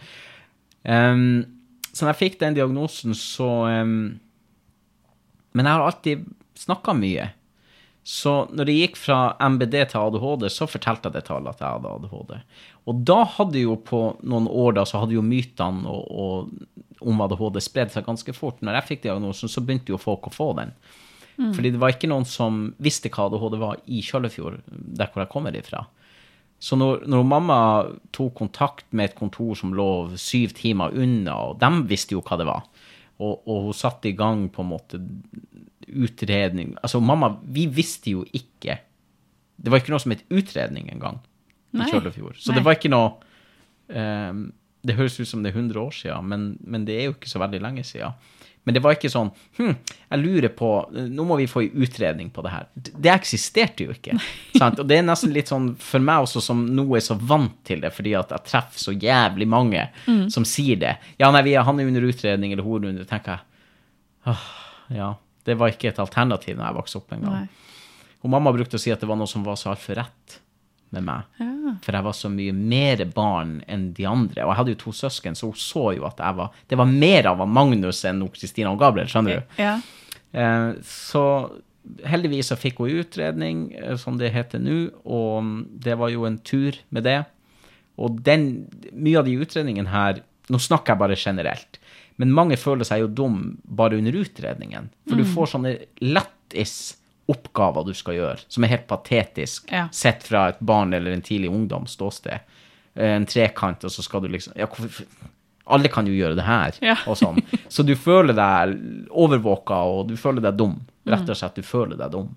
Em, 0.86 1.44
så 1.90 2.04
når 2.06 2.14
jeg 2.14 2.20
fikk 2.22 2.38
den 2.40 2.56
diagnosen, 2.56 3.14
så 3.18 3.50
em, 3.70 3.96
Men 5.56 5.64
jeg 5.66 5.72
har 5.72 5.86
alltid 5.86 6.24
snakka 6.56 6.92
mye. 6.96 7.30
Så 8.06 8.32
når 8.54 8.68
det 8.68 8.74
gikk 8.76 8.98
fra 9.00 9.34
MBD 9.42 9.80
til 9.90 9.98
ADHD, 9.98 10.44
så 10.54 10.68
fortalte 10.70 11.08
jeg 11.08 11.16
det 11.16 11.24
til 11.26 11.40
alle 11.40 11.50
at 11.50 11.62
jeg 11.62 11.74
hadde 11.74 11.94
ADHD. 11.96 12.36
Og 12.86 13.00
da 13.08 13.16
hadde 13.34 13.64
jo 13.64 13.74
på 13.82 14.02
noen 14.22 14.46
år 14.46 14.76
da, 14.76 14.84
så 14.86 15.00
hadde 15.02 15.16
jo 15.16 15.24
mytene 15.26 15.90
og, 15.90 16.04
og, 16.14 17.00
om 17.02 17.24
ADHD 17.24 17.58
spredd 17.64 17.90
seg 17.90 18.06
ganske 18.06 18.36
fort. 18.36 18.62
Når 18.62 18.78
jeg 18.78 18.88
fikk 18.92 19.02
diagnosen, 19.08 19.50
så 19.50 19.64
begynte 19.64 19.90
jo 19.90 19.98
folk 19.98 20.30
å 20.30 20.34
få 20.34 20.52
den. 20.60 20.70
Fordi 21.36 21.72
det 21.74 21.80
var 21.82 21.92
ikke 21.92 22.08
noen 22.08 22.24
som 22.28 22.62
visste 22.80 23.10
hva 23.12 23.26
ADHD 23.26 23.58
var 23.60 23.82
i 23.90 23.98
Kjøllefjord, 24.06 24.62
der 24.70 25.10
hvor 25.10 25.24
jeg 25.24 25.32
kommer 25.34 25.58
ifra. 25.58 25.82
Så 26.62 26.78
når, 26.78 27.02
når 27.10 27.26
mamma 27.28 27.58
tok 28.16 28.38
kontakt 28.38 28.86
med 28.96 29.10
et 29.10 29.18
kontor 29.18 29.58
som 29.58 29.74
lå 29.76 29.90
syv 30.14 30.54
timer 30.56 30.94
unna, 30.96 31.34
og 31.50 31.58
de 31.60 31.82
visste 31.90 32.16
jo 32.16 32.22
hva 32.24 32.38
det 32.40 32.46
var, 32.48 32.64
og, 33.18 33.42
og 33.48 33.68
hun 33.68 33.76
satte 33.76 34.08
i 34.08 34.16
gang 34.16 34.46
på 34.52 34.62
en 34.64 34.70
måte 34.70 35.00
utredning 35.86 36.74
Altså, 36.82 37.00
mamma, 37.00 37.36
vi 37.42 37.66
visste 37.70 38.12
jo 38.12 38.24
ikke 38.34 38.78
Det 39.56 39.72
var 39.72 39.82
ikke 39.82 39.94
noe 39.94 40.02
som 40.02 40.14
het 40.14 40.24
utredning 40.28 40.90
engang 40.92 41.20
i. 41.22 41.90
Kjøllefjord. 41.90 42.38
Så 42.40 42.52
Nei. 42.52 42.58
det 42.58 42.64
var 42.66 42.78
ikke 42.78 42.92
noe 42.92 43.10
um, 43.92 44.46
Det 44.86 44.96
høres 44.96 45.18
ut 45.20 45.28
som 45.28 45.42
det 45.44 45.52
er 45.52 45.60
100 45.60 45.82
år 45.82 45.94
siden, 45.94 46.30
men, 46.30 46.48
men 46.64 46.86
det 46.88 46.96
er 46.96 47.08
jo 47.10 47.16
ikke 47.16 47.30
så 47.30 47.42
veldig 47.42 47.60
lenge 47.64 47.84
siden. 47.84 48.14
Men 48.66 48.74
det 48.74 48.80
var 48.82 48.96
ikke 48.96 49.10
sånn 49.12 49.28
hm, 49.60 49.74
jeg 50.10 50.20
lurer 50.22 50.50
på 50.54 50.68
Nå 50.90 51.26
må 51.28 51.36
vi 51.38 51.46
få 51.50 51.62
en 51.62 51.82
utredning 51.86 52.32
på 52.34 52.42
det 52.42 52.50
her. 52.50 52.64
Det 52.74 53.12
eksisterte 53.12 53.86
jo 53.86 53.94
ikke. 53.94 54.16
Sant? 54.58 54.80
Og 54.82 54.88
det 54.90 54.98
er 54.98 55.04
nesten 55.06 55.34
litt 55.34 55.52
sånn 55.52 55.68
for 55.78 56.02
meg 56.02 56.26
også 56.26 56.42
som 56.42 56.64
nå 56.74 56.86
er 56.98 57.04
så 57.06 57.14
vant 57.14 57.54
til 57.66 57.84
det, 57.84 57.92
fordi 57.94 58.16
at 58.18 58.34
jeg 58.34 58.46
treffer 58.50 58.82
så 58.88 58.94
jævlig 58.94 59.46
mange 59.50 59.84
som 60.34 60.46
sier 60.48 60.80
det. 60.82 60.96
Ja, 61.22 61.30
nei, 61.34 61.44
vi 61.46 61.54
han 61.54 61.78
er 61.78 61.92
under 61.92 62.08
utredning, 62.08 62.56
eller 62.56 62.66
hun 62.66 62.88
er 62.88 62.94
under 62.94 63.06
tenker 63.06 63.36
jeg. 63.36 63.62
Åh, 64.32 64.48
ja. 64.98 65.12
Det 65.46 65.56
var 65.58 65.72
ikke 65.72 65.92
et 65.92 66.02
alternativ 66.02 66.58
når 66.58 66.68
jeg 66.68 66.78
vokste 66.80 67.00
opp 67.00 67.14
en 67.14 67.26
gang. 67.26 67.46
Og 68.24 68.32
mamma 68.32 68.52
brukte 68.54 68.78
å 68.78 68.82
si 68.82 68.90
at 68.90 69.02
det 69.02 69.08
var 69.08 69.18
noe 69.20 69.30
som 69.30 69.44
var 69.46 69.58
så 69.60 69.70
altfor 69.72 70.00
rett 70.00 70.40
med 70.94 71.06
meg. 71.06 71.26
Ja. 71.38 71.74
For 71.82 71.98
jeg 71.98 72.06
var 72.06 72.16
så 72.16 72.30
mye 72.30 72.54
mer 72.56 73.02
barn 73.14 73.58
enn 73.70 73.90
de 73.96 74.06
andre. 74.08 74.44
Og 74.44 74.52
jeg 74.52 74.60
hadde 74.60 74.74
jo 74.74 74.80
to 74.84 74.94
søsken, 74.96 75.38
så 75.38 75.50
hun 75.50 75.60
så 75.60 75.84
jo 75.98 76.06
at 76.08 76.20
jeg 76.22 76.38
var 76.38 76.58
Det 76.70 76.78
var 76.78 76.90
mer 76.90 77.30
av 77.32 77.44
Magnus 77.48 78.04
enn 78.08 78.24
Kristina 78.34 78.72
og 78.74 78.82
Gabriel, 78.82 79.10
skjønner 79.10 79.40
du. 79.40 79.62
Ja. 79.62 79.76
Eh, 80.36 80.68
så 80.86 81.24
heldigvis 82.06 82.50
så 82.50 82.58
fikk 82.58 82.80
hun 82.82 83.00
utredning, 83.02 83.66
eh, 83.74 83.96
som 84.00 84.18
det 84.18 84.32
heter 84.34 84.62
nå, 84.62 84.78
og 85.04 85.66
det 85.82 85.98
var 85.98 86.12
jo 86.12 86.26
en 86.28 86.38
tur 86.38 86.78
med 86.90 87.06
det. 87.06 87.20
Og 87.96 88.18
den, 88.26 88.66
mye 88.92 89.20
av 89.22 89.28
de 89.28 89.38
utredningene 89.40 89.92
her 89.92 90.24
Nå 90.46 90.60
snakker 90.62 90.92
jeg 90.92 91.00
bare 91.00 91.14
generelt. 91.18 91.78
Men 92.18 92.32
mange 92.32 92.56
føler 92.56 92.84
seg 92.88 93.00
jo 93.02 93.08
dum 93.12 93.58
bare 93.64 93.98
under 93.98 94.12
utredningen. 94.16 94.88
For 95.08 95.16
du 95.20 95.24
får 95.28 95.50
sånne 95.52 95.72
lættis-oppgaver 96.00 97.84
du 97.86 97.92
skal 97.96 98.14
gjøre, 98.16 98.44
som 98.48 98.64
er 98.64 98.68
helt 98.74 98.86
patetisk, 98.88 99.70
Ja. 99.72 99.88
sett 99.92 100.22
fra 100.22 100.48
et 100.48 100.60
barn 100.60 100.94
eller 100.94 101.12
en 101.12 101.22
tidlig 101.22 101.50
ungdoms 101.50 101.90
ståsted. 101.96 102.40
Eh, 102.96 103.16
En 103.16 103.26
trekant, 103.26 103.84
og 103.84 103.90
så 103.90 104.02
skal 104.02 104.20
du 104.22 104.28
liksom 104.28 104.52
ja, 104.56 104.66
hvorfor, 104.66 105.04
Alle 105.68 105.88
kan 105.88 106.06
jo 106.06 106.12
gjøre 106.14 106.36
det 106.36 106.44
her, 106.44 106.72
Ja. 106.80 106.94
og 107.08 107.16
sånn. 107.16 107.42
Så 107.68 107.82
du 107.84 107.96
føler 107.96 108.32
deg 108.32 109.08
overvåka, 109.10 109.74
og 109.84 110.06
du 110.08 110.14
føler 110.16 110.40
deg 110.40 110.56
dum. 110.56 110.76
Rett 111.04 111.28
og 111.28 111.34
slett, 111.36 111.56
du 111.56 111.62
føler 111.62 111.96
deg 111.98 112.12
dum. 112.12 112.36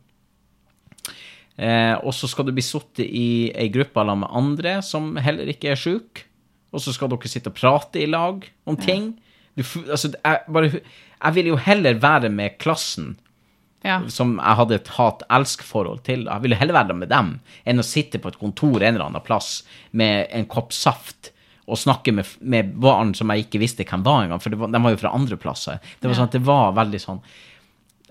Eh, 1.60 1.94
og 2.04 2.14
så 2.16 2.28
skal 2.28 2.46
du 2.48 2.52
bli 2.56 2.64
sittet 2.64 3.06
i 3.06 3.52
ei 3.54 3.68
gruppe 3.70 3.94
sammen 4.00 4.20
med 4.24 4.30
andre 4.34 4.82
som 4.82 5.16
heller 5.20 5.46
ikke 5.52 5.72
er 5.74 5.76
sjuke. 5.76 6.24
Og 6.74 6.80
så 6.82 6.94
skal 6.94 7.10
dere 7.12 7.28
sitte 7.30 7.50
og 7.52 7.56
prate 7.58 8.02
i 8.02 8.08
lag 8.08 8.46
om 8.66 8.76
ting. 8.78 9.12
Du, 9.56 9.64
altså, 9.64 10.12
jeg, 10.14 10.44
bare, 10.48 10.70
jeg 10.80 11.36
ville 11.36 11.54
jo 11.54 11.60
heller 11.64 12.00
være 12.00 12.30
med 12.34 12.58
klassen 12.62 13.16
ja. 13.86 14.00
som 14.12 14.38
jeg 14.38 14.60
hadde 14.60 14.78
et 14.78 14.94
hat-elsk-forhold 14.98 16.04
til. 16.08 16.26
Jeg 16.28 16.44
ville 16.46 16.60
heller 16.60 16.78
være 16.78 16.98
med 16.98 17.12
dem 17.12 17.36
enn 17.68 17.82
å 17.82 17.86
sitte 17.86 18.22
på 18.22 18.32
et 18.32 18.40
kontor 18.40 18.82
en 18.82 18.94
eller 18.94 19.08
annen 19.08 19.26
plass 19.26 19.62
med 19.92 20.28
en 20.36 20.48
kopp 20.50 20.74
saft 20.76 21.32
og 21.70 21.78
snakke 21.78 22.14
med, 22.16 22.26
med 22.42 22.74
barn 22.82 23.14
som 23.18 23.30
jeg 23.30 23.46
ikke 23.46 23.62
visste 23.62 23.86
hvem 23.86 24.04
var 24.06 24.24
engang, 24.26 24.42
for 24.42 24.56
var, 24.58 24.72
de 24.74 24.82
var 24.82 24.96
jo 24.96 25.02
fra 25.04 25.14
andre 25.14 25.38
plasser. 25.38 25.78
Det 26.02 26.10
var 26.10 26.18
sånn 26.18 26.32
det 26.34 26.42
var 26.48 26.72
veldig 26.78 27.02
sånn 27.04 27.20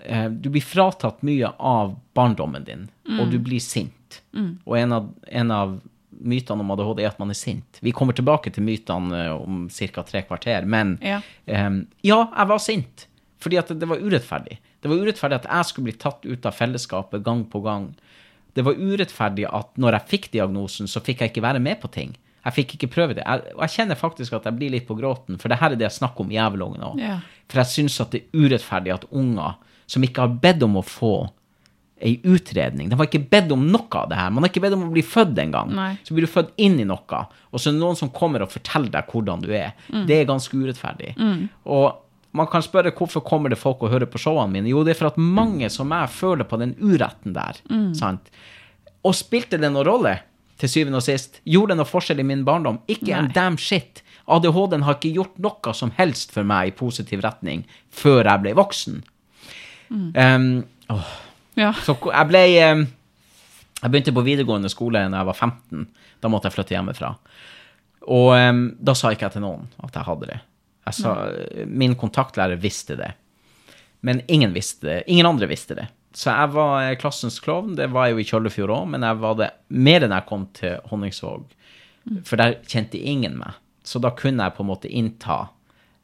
eh, 0.05 0.29
Du 0.31 0.47
blir 0.53 0.63
fratatt 0.63 1.25
mye 1.27 1.51
av 1.57 1.97
barndommen 2.15 2.67
din, 2.67 2.87
og 3.19 3.33
du 3.33 3.39
blir 3.43 3.59
sint. 3.63 4.21
Og 4.63 4.77
en 4.79 4.95
av, 4.95 5.09
en 5.27 5.51
av 5.51 5.79
mytene 6.19 6.63
om 6.63 6.73
ADHD 6.75 7.03
er 7.03 7.11
at 7.11 7.19
man 7.21 7.33
er 7.33 7.37
sint. 7.37 7.79
Vi 7.85 7.93
kommer 7.95 8.15
tilbake 8.17 8.51
til 8.53 8.65
mytene 8.65 9.25
eh, 9.25 9.33
om 9.35 9.67
ca. 9.71 10.03
tre 10.03 10.23
kvarter, 10.27 10.67
men 10.67 10.97
Ja. 11.05 11.21
Um, 11.47 11.85
ja, 12.05 12.25
jeg 12.35 12.51
var 12.51 12.63
sint. 12.63 13.07
Fordi 13.39 13.57
at 13.57 13.71
det, 13.71 13.87
var 13.87 14.01
urettferdig. 14.03 14.59
Det 14.83 14.89
var 14.91 14.99
urettferdig 14.99 15.39
at 15.39 15.47
jeg 15.47 15.67
skulle 15.69 15.89
bli 15.89 15.99
tatt 15.99 16.25
ut 16.27 16.45
av 16.45 16.55
fellesskapet 16.55 17.23
gang 17.23 17.45
på 17.47 17.61
gang. 17.63 17.93
Det 18.53 18.65
var 18.67 18.75
urettferdig 18.75 19.45
at 19.47 19.77
når 19.79 19.95
jeg 19.95 20.11
fikk 20.11 20.31
diagnosen, 20.33 20.89
så 20.91 20.99
fikk 21.03 21.23
jeg 21.23 21.31
ikke 21.31 21.45
være 21.45 21.61
med 21.63 21.79
på 21.79 21.91
ting. 21.93 22.17
Jeg 22.43 22.55
fikk 22.55 22.75
ikke 22.75 22.91
prøve 22.91 23.15
det. 23.15 23.23
Jeg, 23.23 23.53
og 23.55 23.63
jeg 23.63 23.75
kjenner 23.77 23.99
faktisk 23.99 24.35
at 24.35 24.47
jeg 24.47 24.57
blir 24.59 24.73
litt 24.73 24.87
på 24.87 24.97
gråten, 24.99 25.39
for 25.39 25.51
det 25.51 25.59
her 25.61 25.71
er 25.71 25.79
det 25.79 25.87
jeg 25.87 25.99
snakker 25.99 26.25
om 26.25 26.31
jævelungen 26.33 26.85
òg. 26.91 27.01
Ja. 27.03 27.17
For 27.51 27.63
jeg 27.63 27.71
syns 27.73 27.99
at 28.03 28.15
det 28.15 28.23
er 28.25 28.45
urettferdig 28.45 28.95
at 28.95 29.07
unger 29.11 29.59
som 29.89 30.05
ikke 30.05 30.25
har 30.25 30.39
bedt 30.43 30.63
om 30.67 30.79
å 30.79 30.85
få 30.85 31.13
ei 32.01 32.19
utredning 32.23 32.89
De 32.89 32.97
har 32.97 33.07
ikke 33.09 33.21
bedt 33.31 33.51
om 33.51 33.65
noe 33.71 33.87
av 33.99 34.09
det 34.11 34.19
her. 34.19 34.29
Man 34.31 34.45
har 34.45 34.51
ikke 34.51 34.63
bedt 34.63 34.75
om 34.77 34.85
å 34.87 34.91
bli 34.93 35.03
født 35.05 35.39
engang. 35.43 35.71
Nei. 35.75 35.93
Så 36.07 36.15
blir 36.15 36.27
du 36.27 36.31
født 36.31 36.53
inn 36.61 36.77
i 36.79 36.87
noe, 36.87 37.23
og 37.51 37.59
så 37.59 37.69
er 37.69 37.75
det 37.75 37.81
noen 37.81 37.99
som 37.99 38.11
kommer 38.15 38.45
og 38.45 38.53
forteller 38.53 38.93
deg 38.93 39.09
hvordan 39.11 39.43
du 39.43 39.49
er. 39.55 39.73
Det 40.07 40.21
er 40.21 40.29
ganske 40.29 40.55
urettferdig. 40.55 41.15
Og 41.69 41.89
man 42.37 42.47
kan 42.51 42.61
spørre 42.61 42.93
hvorfor 42.95 43.23
kommer 43.25 43.49
det 43.49 43.57
folk 43.59 43.81
og 43.83 43.91
hører 43.93 44.09
på 44.09 44.21
showene 44.21 44.53
mine. 44.53 44.69
Jo, 44.69 44.83
det 44.85 44.93
er 44.93 44.99
for 44.99 45.09
at 45.09 45.17
mange 45.17 45.69
som 45.73 45.89
meg 45.89 46.11
føler 46.13 46.47
på 46.47 46.59
den 46.61 46.75
uretten 46.77 47.33
der. 47.35 47.59
Sant? 47.97 48.29
Og 49.03 49.15
spilte 49.17 49.57
det 49.57 49.71
noen 49.71 49.87
rolle 49.87 50.17
til 50.59 50.69
syvende 50.71 50.99
og 50.99 51.05
sist? 51.05 51.39
Gjorde 51.47 51.73
det 51.73 51.81
noe 51.81 51.89
forskjell 51.89 52.21
i 52.21 52.27
min 52.27 52.45
barndom? 52.47 52.81
Ikke 52.91 53.15
en 53.17 53.31
damn 53.35 53.57
shit. 53.57 54.03
ADHD-en 54.29 54.85
har 54.85 54.99
ikke 54.99 55.15
gjort 55.15 55.39
noe 55.41 55.73
som 55.73 55.93
helst 55.97 56.33
for 56.35 56.45
meg 56.45 56.69
i 56.69 56.75
positiv 56.77 57.23
retning 57.25 57.63
før 57.89 58.27
jeg 58.27 58.43
ble 58.43 58.53
voksen. 58.59 58.99
Um, 59.89 60.51
åh, 60.93 61.13
Ja. 61.57 61.71
så 61.73 61.95
jeg 61.97 62.27
ble 62.29 62.41
Jeg 62.49 63.89
begynte 63.91 64.13
på 64.15 64.23
videregående 64.23 64.69
skole 64.71 65.01
da 65.09 65.21
jeg 65.21 65.29
var 65.29 65.37
15. 65.37 65.87
Da 66.21 66.29
måtte 66.31 66.49
jeg 66.49 66.55
flytte 66.57 66.75
hjemmefra. 66.75 67.13
Og 68.11 68.31
da 68.79 68.95
sa 68.95 69.11
ikke 69.13 69.27
jeg 69.27 69.37
til 69.37 69.43
noen 69.45 69.67
at 69.83 69.95
jeg 69.95 70.07
hadde 70.07 70.27
det. 70.29 70.39
Jeg 70.89 70.97
sa, 70.99 71.13
Min 71.67 71.95
kontaktlærer 71.99 72.59
visste 72.59 72.97
det. 72.99 73.13
Men 74.01 74.21
ingen 74.27 74.53
visste 74.55 74.87
det. 74.87 74.97
Ingen 75.07 75.25
andre 75.29 75.47
visste 75.47 75.75
det. 75.75 75.87
Så 76.15 76.31
jeg 76.33 76.51
var 76.55 76.83
eh, 76.83 76.97
klassens 76.99 77.39
klovn. 77.43 77.75
Det 77.77 77.89
var 77.93 78.07
jeg 78.07 78.15
jo 78.15 78.21
i 78.23 78.27
Kjøllefjord 78.29 78.73
òg, 78.73 78.85
men 78.95 79.05
jeg 79.05 79.19
var 79.21 79.35
det 79.39 79.49
mer 79.69 80.05
enn 80.05 80.15
jeg 80.15 80.27
kom 80.29 80.47
til 80.57 80.79
Honningsvåg. 80.89 81.43
For 82.25 82.41
der 82.41 82.57
kjente 82.65 82.97
ingen 82.97 83.37
meg. 83.37 83.59
Så 83.85 84.01
da 84.01 84.11
kunne 84.17 84.47
jeg 84.47 84.55
på 84.57 84.63
en 84.65 84.69
måte 84.71 84.89
innta 84.89 85.39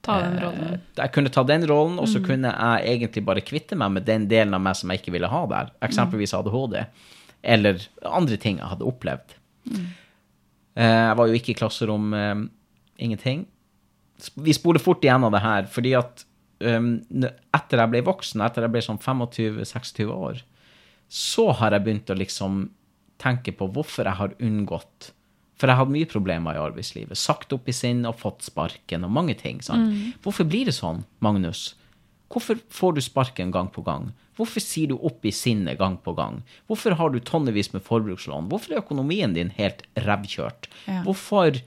Ta 0.05 0.19
den 0.21 0.37
Eh, 0.37 0.43
rollen. 0.43 0.81
Jeg 0.97 1.13
kunne 1.15 1.33
ta 1.33 1.43
den 1.43 1.65
rollen, 1.69 1.97
og 1.99 2.07
så 2.11 2.21
kunne 2.23 2.51
jeg 2.51 2.85
egentlig 2.93 3.25
bare 3.25 3.41
kvitte 3.45 3.77
meg 3.79 3.91
med 3.95 4.05
den 4.05 4.27
delen 4.29 4.53
av 4.53 4.61
meg 4.61 4.77
som 4.77 4.91
jeg 4.91 5.01
ikke 5.01 5.15
ville 5.15 5.31
ha 5.31 5.41
der. 5.49 5.71
Eksempelvis 5.87 6.35
ADHD. 6.37 6.85
Eller 7.43 7.81
andre 8.05 8.37
ting 8.37 8.59
jeg 8.61 8.69
hadde 8.69 8.85
opplevd. 8.85 9.35
Mm. 9.71 9.87
Jeg 10.75 11.17
var 11.17 11.27
jo 11.27 11.33
ikke 11.37 11.53
i 11.53 11.57
klasserom, 11.57 12.13
eh, 12.13 12.45
ingenting. 12.99 13.45
Vi 14.35 14.53
spoler 14.53 14.79
fort 14.79 15.03
igjennom 15.03 15.31
det 15.33 15.41
her, 15.41 15.65
fordi 15.65 15.93
at 15.97 16.25
um, 16.63 17.01
etter 17.53 17.81
jeg 17.81 17.91
ble 17.91 18.01
voksen, 18.05 18.43
etter 18.45 18.65
jeg 18.65 18.71
ble 18.71 18.83
sånn 18.85 19.01
25-26 19.01 20.11
år, 20.13 20.41
så 21.11 21.49
har 21.59 21.75
jeg 21.75 21.85
begynt 21.85 22.13
å 22.13 22.17
liksom 22.17 22.69
tenke 23.21 23.51
på 23.55 23.67
hvorfor 23.71 24.07
jeg 24.07 24.19
har 24.19 24.35
unngått 24.43 25.11
For 25.55 25.71
jeg 25.71 25.79
hadde 25.79 25.95
mye 25.95 26.09
problemer 26.11 26.57
i 26.57 26.61
arbeidslivet. 26.61 27.15
Sagt 27.19 27.53
opp 27.55 27.69
i 27.71 27.75
sinn 27.75 28.03
og 28.07 28.17
fått 28.19 28.43
sparken 28.43 29.07
og 29.07 29.13
mange 29.15 29.37
ting. 29.39 29.61
Sant? 29.63 29.93
Hvorfor 30.25 30.47
blir 30.49 30.67
det 30.67 30.75
sånn, 30.75 31.05
Magnus? 31.23 31.73
Hvorfor 32.31 32.59
får 32.73 32.95
du 32.97 33.01
sparken 33.05 33.53
gang 33.55 33.69
på 33.71 33.83
gang? 33.85 34.09
Hvorfor 34.35 34.59
sier 34.59 34.91
du 34.91 34.97
opp 34.97 35.23
i 35.23 35.31
sinnet 35.31 35.79
gang 35.79 35.95
på 36.03 36.11
gang? 36.17 36.41
Hvorfor 36.67 36.97
har 36.99 37.13
du 37.13 37.21
tonnevis 37.23 37.71
med 37.71 37.85
forbrukslån? 37.85 38.49
Hvorfor 38.51 38.75
er 38.75 38.81
økonomien 38.83 39.35
din 39.37 39.53
helt 39.55 39.85
revkjørt? 39.95 40.67
Ja. 40.89 41.05
Hvorfor 41.05 41.61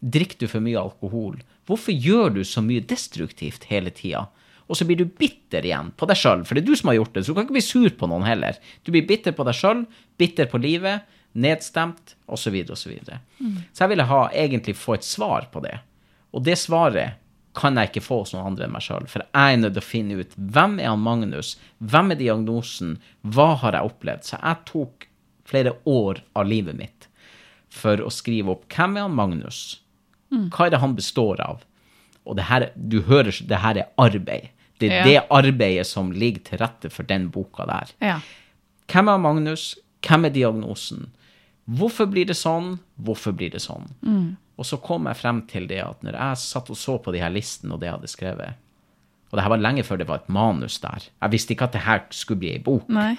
drikker 0.00 0.40
du 0.40 0.48
for 0.48 0.64
mye 0.64 0.80
alkohol? 0.80 1.42
Hvorfor 1.68 1.92
gjør 1.92 2.32
du 2.38 2.40
så 2.48 2.64
mye 2.64 2.84
destruktivt 2.84 3.68
hele 3.68 3.92
tida? 3.92 4.26
Og 4.64 4.78
så 4.78 4.86
blir 4.88 4.96
du 4.96 5.04
bitter 5.04 5.66
igjen 5.66 5.90
på 5.92 6.08
deg 6.08 6.16
sjøl, 6.16 6.46
for 6.48 6.56
det 6.56 6.64
er 6.64 6.70
du 6.70 6.78
som 6.80 6.88
har 6.88 6.96
gjort 6.96 7.16
det. 7.16 7.24
Så 7.24 7.32
du 7.32 7.36
kan 7.36 7.44
ikke 7.44 7.58
bli 7.58 7.64
sur 7.66 7.92
på 7.92 8.08
noen 8.08 8.24
heller. 8.24 8.56
Du 8.84 8.94
blir 8.94 9.04
bitter 9.04 9.36
på 9.36 9.44
deg 9.44 9.58
sjøl, 9.58 9.84
bitter 10.20 10.48
på 10.48 10.60
livet, 10.62 11.04
nedstemt, 11.34 12.14
osv., 12.30 12.54
osv. 12.70 12.92
Så, 13.04 13.18
og 13.18 13.58
så, 13.72 13.82
jeg 13.84 13.90
ville 13.92 14.06
ha, 14.10 14.22
egentlig 14.32 14.76
få 14.78 14.94
et 14.98 15.04
svar 15.06 15.48
på 15.52 15.62
det. 15.64 15.78
Og 16.34 16.44
det 16.46 16.56
svaret 16.58 17.20
kan 17.54 17.76
jeg 17.78 17.90
ikke 17.92 18.02
få 18.02 18.20
hos 18.24 18.32
noen 18.34 18.48
andre 18.50 18.66
enn 18.66 18.72
meg 18.74 18.82
sjøl, 18.82 19.04
for 19.10 19.22
jeg 19.22 19.54
er 19.54 19.60
nødt 19.62 19.76
til 19.76 19.82
å 19.84 19.86
finne 19.86 20.16
ut 20.24 20.32
hvem 20.36 20.78
er 20.82 20.88
han 20.90 21.02
Magnus, 21.04 21.52
hvem 21.78 22.10
er 22.10 22.18
diagnosen, 22.18 22.96
hva 23.22 23.52
har 23.62 23.76
jeg 23.78 23.90
opplevd? 23.92 24.24
Så 24.26 24.40
jeg 24.40 24.64
tok 24.70 25.06
flere 25.46 25.74
år 25.86 26.22
av 26.34 26.48
livet 26.50 26.74
mitt 26.78 27.06
for 27.74 28.02
å 28.02 28.10
skrive 28.14 28.54
opp 28.56 28.66
hvem 28.74 28.96
er 28.98 29.06
han 29.06 29.14
Magnus, 29.14 29.60
hva 30.34 30.66
er 30.66 30.74
det 30.74 30.80
han 30.82 30.96
består 30.98 31.38
av? 31.44 31.62
Og 32.26 32.34
det 32.38 32.48
her, 32.48 32.68
du 32.74 33.02
hører, 33.06 33.30
det 33.46 33.58
her 33.62 33.78
er 33.84 33.90
arbeid. 34.00 34.48
Det 34.82 34.88
er 34.90 34.96
Ja. 34.96 35.04
det 35.04 35.26
arbeidet 35.30 35.86
som 35.86 36.10
ligger 36.10 36.42
til 36.42 36.58
rette 36.58 36.90
for 36.90 37.04
den 37.06 37.28
boka 37.30 37.66
der. 37.68 37.92
Ja. 38.02 38.16
Hvem 38.90 39.08
er 39.12 39.18
Magnus? 39.22 39.76
Hvem 40.02 40.24
er 40.26 40.30
diagnosen? 40.34 41.12
Hvorfor 41.64 42.06
blir 42.12 42.26
det 42.28 42.36
sånn? 42.36 42.74
Hvorfor 43.00 43.32
blir 43.32 43.50
det 43.54 43.62
sånn? 43.64 43.86
Og 44.58 44.66
så 44.68 44.76
kom 44.84 45.06
jeg 45.08 45.16
frem 45.16 45.42
til 45.50 45.66
det 45.66 45.80
at 45.82 46.02
når 46.04 46.12
jeg 46.18 46.36
satt 46.42 46.68
og 46.70 46.76
så 46.76 46.98
på 47.02 47.12
de 47.14 47.22
her 47.22 47.32
listene 47.32 47.72
og 47.74 47.80
det 47.80 47.88
jeg 47.88 47.96
hadde 47.96 48.10
skrevet 48.12 48.54
Og 49.32 49.38
det 49.38 49.42
her 49.42 49.50
var 49.50 49.62
lenge 49.64 49.82
før 49.82 49.98
det 49.98 50.06
var 50.06 50.20
et 50.22 50.28
manus 50.28 50.76
der. 50.78 51.08
Jeg 51.22 51.30
visste 51.32 51.54
ikke 51.56 51.64
at 51.66 51.72
det 51.72 51.80
her 51.82 52.02
skulle 52.14 52.38
bli 52.38 52.52
ei 52.52 52.60
bok. 52.62 52.84
Nei. 52.88 53.16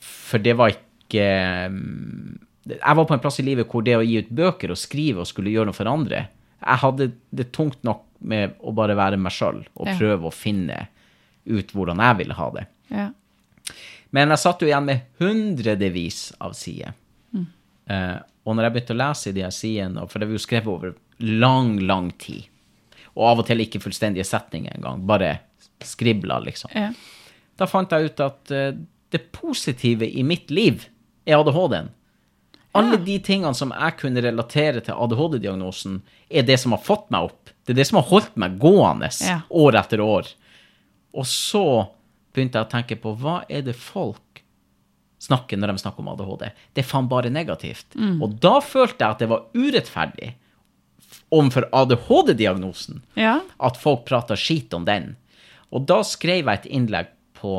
For 0.00 0.38
det 0.42 0.56
var 0.58 0.72
ikke 0.74 1.26
mm, 1.70 2.38
Jeg 2.72 2.96
var 2.96 3.04
på 3.06 3.14
en 3.14 3.20
plass 3.22 3.38
i 3.40 3.46
livet 3.46 3.68
hvor 3.70 3.84
det 3.86 3.94
å 3.98 4.02
gi 4.02 4.18
ut 4.24 4.30
bøker 4.40 4.72
og 4.74 4.78
skrive 4.80 5.20
og 5.22 5.28
skulle 5.30 5.52
gjøre 5.52 5.70
noe 5.70 5.76
for 5.76 5.86
andre 5.90 6.24
Jeg 6.64 6.82
hadde 6.82 7.10
det 7.30 7.52
tungt 7.52 7.84
nok 7.86 8.02
med 8.20 8.56
å 8.60 8.72
bare 8.76 8.96
være 8.98 9.16
meg 9.20 9.32
sjøl 9.32 9.62
og 9.76 9.86
Ja. 9.88 9.94
prøve 9.96 10.28
å 10.28 10.34
finne 10.34 10.88
ut 11.46 11.70
hvordan 11.72 11.96
jeg 12.04 12.16
ville 12.18 12.34
ha 12.36 12.50
det. 12.52 12.66
Ja. 12.92 13.06
Men 14.12 14.28
jeg 14.34 14.38
satt 14.42 14.60
jo 14.60 14.66
igjen 14.68 14.84
med 14.84 15.06
hundrevis 15.22 16.32
av 16.42 16.52
sider. 16.58 16.92
Eh, 17.90 18.16
og 18.46 18.56
når 18.56 18.66
jeg 18.68 18.74
begynte 18.76 18.94
å 18.96 19.00
lese 19.00 19.30
i 19.30 19.36
de 19.36 19.42
her 19.44 19.54
sidene, 19.54 20.06
for 20.08 20.18
det 20.22 20.28
var 20.30 20.36
jo 20.38 20.42
skrevet 20.46 20.70
over 20.72 20.94
lang, 21.20 21.74
lang 21.84 22.10
tid, 22.22 22.46
og 23.16 23.26
av 23.32 23.42
og 23.42 23.46
til 23.50 23.60
ikke 23.64 23.80
fullstendige 23.82 24.24
setninger 24.28 24.76
engang, 24.78 25.02
bare 25.06 25.32
skribla, 25.84 26.38
liksom, 26.44 26.70
Ja. 26.76 26.92
da 27.58 27.66
fant 27.66 27.90
jeg 27.92 28.10
ut 28.12 28.20
at 28.24 28.50
eh, 28.54 28.72
det 29.10 29.24
positive 29.34 30.06
i 30.06 30.22
mitt 30.22 30.50
liv 30.54 30.86
er 31.26 31.40
ADHD-en. 31.40 31.90
Alle 32.78 32.96
de 33.02 33.16
tingene 33.18 33.50
som 33.58 33.72
jeg 33.74 33.96
kunne 33.98 34.22
relatere 34.22 34.80
til 34.86 34.94
ADHD-diagnosen, 34.94 36.00
er 36.30 36.42
det 36.46 36.60
som 36.62 36.70
har 36.76 36.78
fått 36.86 37.08
meg 37.10 37.24
opp. 37.26 37.50
Det 37.66 37.74
er 37.74 37.80
det 37.80 37.86
som 37.88 37.98
har 37.98 38.06
holdt 38.12 38.36
meg 38.38 38.58
gående 38.62 39.08
Ja. 39.26 39.40
år 39.50 39.74
etter 39.80 39.98
år. 40.00 40.28
Og 41.12 41.24
så 41.26 41.88
begynte 42.32 42.60
jeg 42.60 42.66
å 42.68 42.70
tenke 42.70 42.96
på 43.02 43.16
hva 43.18 43.42
er 43.50 43.62
det 43.62 43.74
folk 43.74 44.29
snakker 45.20 45.58
når 45.60 45.74
de 45.74 45.82
snakker 45.82 46.00
om 46.04 46.08
ADHD. 46.14 46.46
Det 46.74 46.82
er 46.84 46.88
faen 46.88 47.08
bare 47.10 47.30
negativt. 47.32 47.96
Og 48.24 48.38
da 48.40 48.56
følte 48.64 49.04
jeg 49.04 49.10
at 49.16 49.18
det 49.24 49.28
var 49.28 49.46
urettferdig 49.54 50.30
overfor 51.30 51.66
ADHD-diagnosen 51.76 53.02
Ja. 53.20 53.40
at 53.60 53.76
folk 53.78 54.04
prater 54.08 54.36
skit 54.40 54.72
om 54.74 54.84
den. 54.88 55.16
Og 55.70 55.84
da 55.86 56.00
skrev 56.02 56.44
jeg 56.48 56.58
et 56.62 56.66
innlegg 56.70 57.10
på 57.38 57.52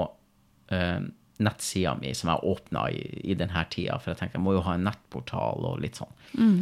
uh, 0.72 1.00
nettsida 1.42 1.94
mi 2.02 2.12
som 2.18 2.30
jeg 2.34 2.44
åpna 2.52 2.84
i, 2.92 3.04
i 3.32 3.34
denne 3.40 3.64
tida, 3.72 3.96
for 4.00 4.12
jeg 4.12 4.20
tenkte 4.20 4.38
jeg 4.40 4.44
må 4.46 4.54
jo 4.58 4.62
ha 4.66 4.76
en 4.78 4.84
nettportal 4.86 5.64
og 5.72 5.80
litt 5.82 5.96
sånn, 6.02 6.12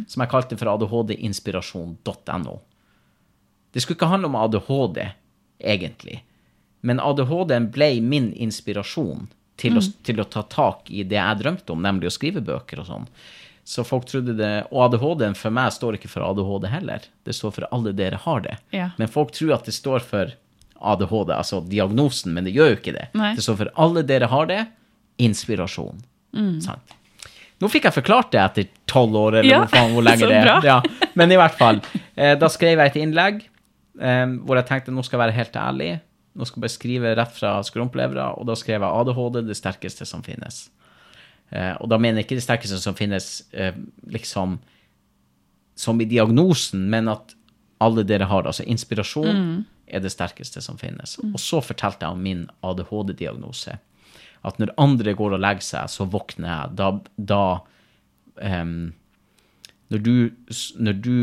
som 0.08 0.22
jeg 0.24 0.30
kalte 0.32 0.58
for 0.60 0.70
adhdinspirasjon.no. 0.72 2.60
Det 3.74 3.82
skulle 3.84 3.98
ikke 3.98 4.10
handle 4.12 4.30
om 4.32 4.38
ADHD, 4.40 5.02
egentlig, 5.60 6.22
men 6.82 7.00
ADHD-en 7.04 7.68
ble 7.76 7.90
min 8.02 8.32
inspirasjon 8.34 9.28
til, 9.60 9.78
å, 9.80 9.84
til 10.08 10.22
å 10.22 10.28
ta 10.32 10.44
tak 10.48 10.90
i 10.92 11.04
det 11.04 11.20
jeg 11.20 11.40
drømte 11.42 11.76
om, 11.76 11.84
nemlig 11.84 12.10
å 12.10 12.16
skrive 12.16 12.44
bøker 12.46 12.82
og 12.82 12.90
sånn. 12.90 13.08
Så 13.70 13.84
folk 13.86 14.08
trodde 14.10 14.34
det, 14.34 14.52
Og 14.72 14.88
ADHD-en 14.88 15.36
for 15.38 15.54
meg 15.54 15.74
står 15.76 16.00
ikke 16.00 16.10
for 16.10 16.26
ADHD 16.26 16.70
heller. 16.72 17.04
Det 17.28 17.36
står 17.38 17.52
for 17.60 17.68
alle 17.76 17.92
dere 17.94 18.18
har 18.24 18.42
det. 18.42 18.56
Ja. 18.74 18.88
Men 18.98 19.12
folk 19.12 19.36
tror 19.36 19.60
at 19.60 19.68
det 19.70 19.76
står 19.78 20.02
for 20.02 20.32
ADHD, 20.80 21.36
altså 21.36 21.60
diagnosen, 21.68 22.34
men 22.34 22.48
det 22.48 22.56
gjør 22.56 22.72
jo 22.74 22.80
ikke 22.80 22.96
det. 22.96 23.10
Nei. 23.20 23.36
Det 23.38 23.46
står 23.46 23.60
for 23.60 23.74
alle 23.84 24.02
dere 24.10 24.32
har 24.32 24.50
det, 24.50 24.64
inspirasjon. 25.22 26.02
Sant? 26.64 26.96
Nå 27.60 27.68
fikk 27.68 27.90
jeg 27.90 27.98
forklart 28.00 28.32
det 28.32 28.40
etter 28.42 28.68
tolv 28.88 29.18
år, 29.20 29.42
eller 29.42 29.50
Ja, 29.52 29.62
hvor, 29.66 29.72
faen, 29.74 29.94
hvor 29.98 30.06
lenge 30.08 30.30
det 30.32 30.38
er. 30.40 30.66
Ja. 30.66 30.78
Men 31.20 31.34
i 31.36 31.40
hvert 31.40 31.58
fall. 31.60 31.82
Eh, 32.16 32.38
da 32.40 32.48
skrev 32.52 32.80
jeg 32.80 32.94
et 32.94 33.00
innlegg 33.02 33.42
eh, 34.00 34.26
hvor 34.48 34.60
jeg 34.60 34.68
tenkte 34.70 34.96
nå 34.96 35.04
skal 35.06 35.20
jeg 35.20 35.26
være 35.28 35.38
helt 35.38 35.60
ærlig. 35.60 35.90
Nå 36.40 36.48
skal 36.48 36.62
jeg 36.62 36.66
bare 36.66 36.78
skrive 36.78 37.14
rett 37.20 37.34
fra 37.36 37.58
skrumplevra, 37.68 38.32
og 38.40 38.48
da 38.48 38.56
skrev 38.56 38.80
jeg 38.80 39.02
ADHD, 39.04 39.42
det 39.50 39.58
sterkeste 39.60 40.08
som 40.08 40.24
finnes. 40.24 40.70
Eh, 41.52 41.74
og 41.82 41.90
da 41.92 42.00
mener 42.00 42.22
jeg 42.22 42.30
ikke 42.30 42.40
det 42.40 42.46
sterkeste 42.46 42.80
som 42.80 42.96
finnes 42.96 43.42
eh, 43.52 43.76
liksom 44.08 44.60
som 45.80 46.00
i 46.00 46.08
diagnosen, 46.08 46.88
men 46.92 47.08
at 47.12 47.36
alle 47.80 48.04
dere 48.04 48.28
har. 48.28 48.48
Altså 48.48 48.66
inspirasjon 48.68 49.64
er 49.88 50.02
det 50.04 50.12
sterkeste 50.12 50.62
som 50.64 50.80
finnes. 50.80 51.16
Og 51.24 51.40
så 51.40 51.62
fortalte 51.64 52.04
jeg 52.04 52.18
om 52.18 52.24
min 52.24 52.42
ADHD-diagnose. 52.68 53.78
At 54.44 54.60
når 54.60 54.74
andre 54.80 55.14
går 55.16 55.38
og 55.38 55.44
legger 55.44 55.66
seg, 55.66 55.92
så 55.92 56.08
våkner 56.12 56.50
jeg. 56.50 56.76
Da, 56.80 56.90
da 57.16 57.44
um, 58.62 58.92
Når 59.90 60.04
du, 60.06 60.14
når 60.78 61.00
du 61.00 61.16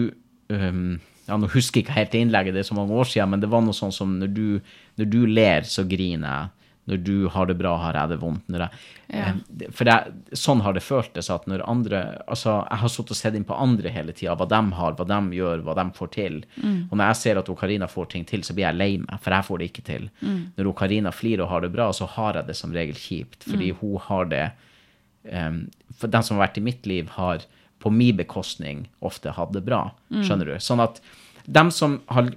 em, 0.48 0.98
ja, 1.28 1.36
Nå 1.36 1.48
husker 1.52 1.80
jeg 1.80 1.86
ikke 1.86 1.96
helt 1.98 2.14
innlegget, 2.14 2.54
det 2.54 2.60
er 2.64 2.68
så 2.70 2.76
mange 2.78 2.94
år 2.94 3.04
siden, 3.10 3.30
men 3.30 3.40
det 3.42 3.48
var 3.50 3.64
noe 3.66 3.74
sånn 3.76 3.92
som 3.94 4.18
når 4.20 4.34
du, 4.36 4.60
når 5.00 5.10
du 5.10 5.24
ler, 5.26 5.66
så 5.66 5.84
griner 5.88 6.28
jeg. 6.28 6.52
Når 6.86 7.00
du 7.02 7.14
har 7.34 7.46
det 7.50 7.56
bra, 7.58 7.72
har 7.82 7.96
jeg 7.98 8.12
det 8.12 8.16
vondt. 8.20 8.44
Når 8.46 8.60
jeg, 8.62 8.70
Ja. 9.10 9.32
for 9.74 9.84
jeg, 9.90 10.12
sånn 10.38 10.60
har 10.62 10.72
det 10.72 10.82
føltes. 10.86 11.30
at 11.34 11.46
når 11.50 11.64
andre, 11.66 12.22
altså 12.28 12.62
Jeg 12.70 12.78
har 12.78 12.88
sittet 12.88 13.10
og 13.10 13.16
sett 13.16 13.34
inn 13.34 13.44
på 13.44 13.58
andre 13.58 13.90
hele 13.90 14.12
tida, 14.12 14.36
hva 14.36 14.46
de 14.46 14.60
har, 14.76 14.92
hva 14.94 15.04
de 15.06 15.36
gjør, 15.36 15.64
hva 15.66 15.74
de 15.74 15.84
får 15.98 16.10
til. 16.14 16.44
Og 16.62 16.94
når 16.96 17.06
jeg 17.08 17.16
ser 17.16 17.38
at 17.38 17.50
Karina 17.58 17.86
får 17.90 18.06
ting 18.08 18.24
til, 18.24 18.40
så 18.42 18.54
blir 18.54 18.68
jeg 18.68 18.76
lei 18.78 18.98
meg, 18.98 19.18
for 19.20 19.34
jeg 19.34 19.42
får 19.48 19.58
det 19.58 19.68
ikke 19.72 19.84
til. 19.84 20.10
Når 20.22 20.64
hun 20.64 20.74
Karina 20.74 21.10
flirer 21.10 21.42
og 21.42 21.48
har 21.48 21.60
det 21.62 21.72
bra, 21.72 21.90
så 21.90 22.06
har 22.06 22.34
jeg 22.34 22.46
det 22.46 22.56
som 22.56 22.70
regel 22.72 22.94
kjipt, 22.94 23.42
fordi 23.50 23.72
hun 23.80 23.98
har 24.06 24.24
det 24.26 24.50
um, 25.32 25.68
For 25.98 26.06
den 26.06 26.22
som 26.22 26.36
har 26.38 26.46
vært 26.46 26.58
i 26.58 26.66
mitt 26.70 26.86
liv, 26.86 27.08
har 27.18 27.42
på 27.82 27.92
min 27.92 28.16
bekostning 28.16 28.86
ofte 29.04 29.34
hatt 29.36 29.54
det 29.54 29.64
bra. 29.66 29.86
Skjønner 30.10 30.52
du? 30.52 30.56
Sånn 30.62 30.82
at 30.84 31.00
de 31.46 31.62
som 31.70 32.00
har 32.10 32.30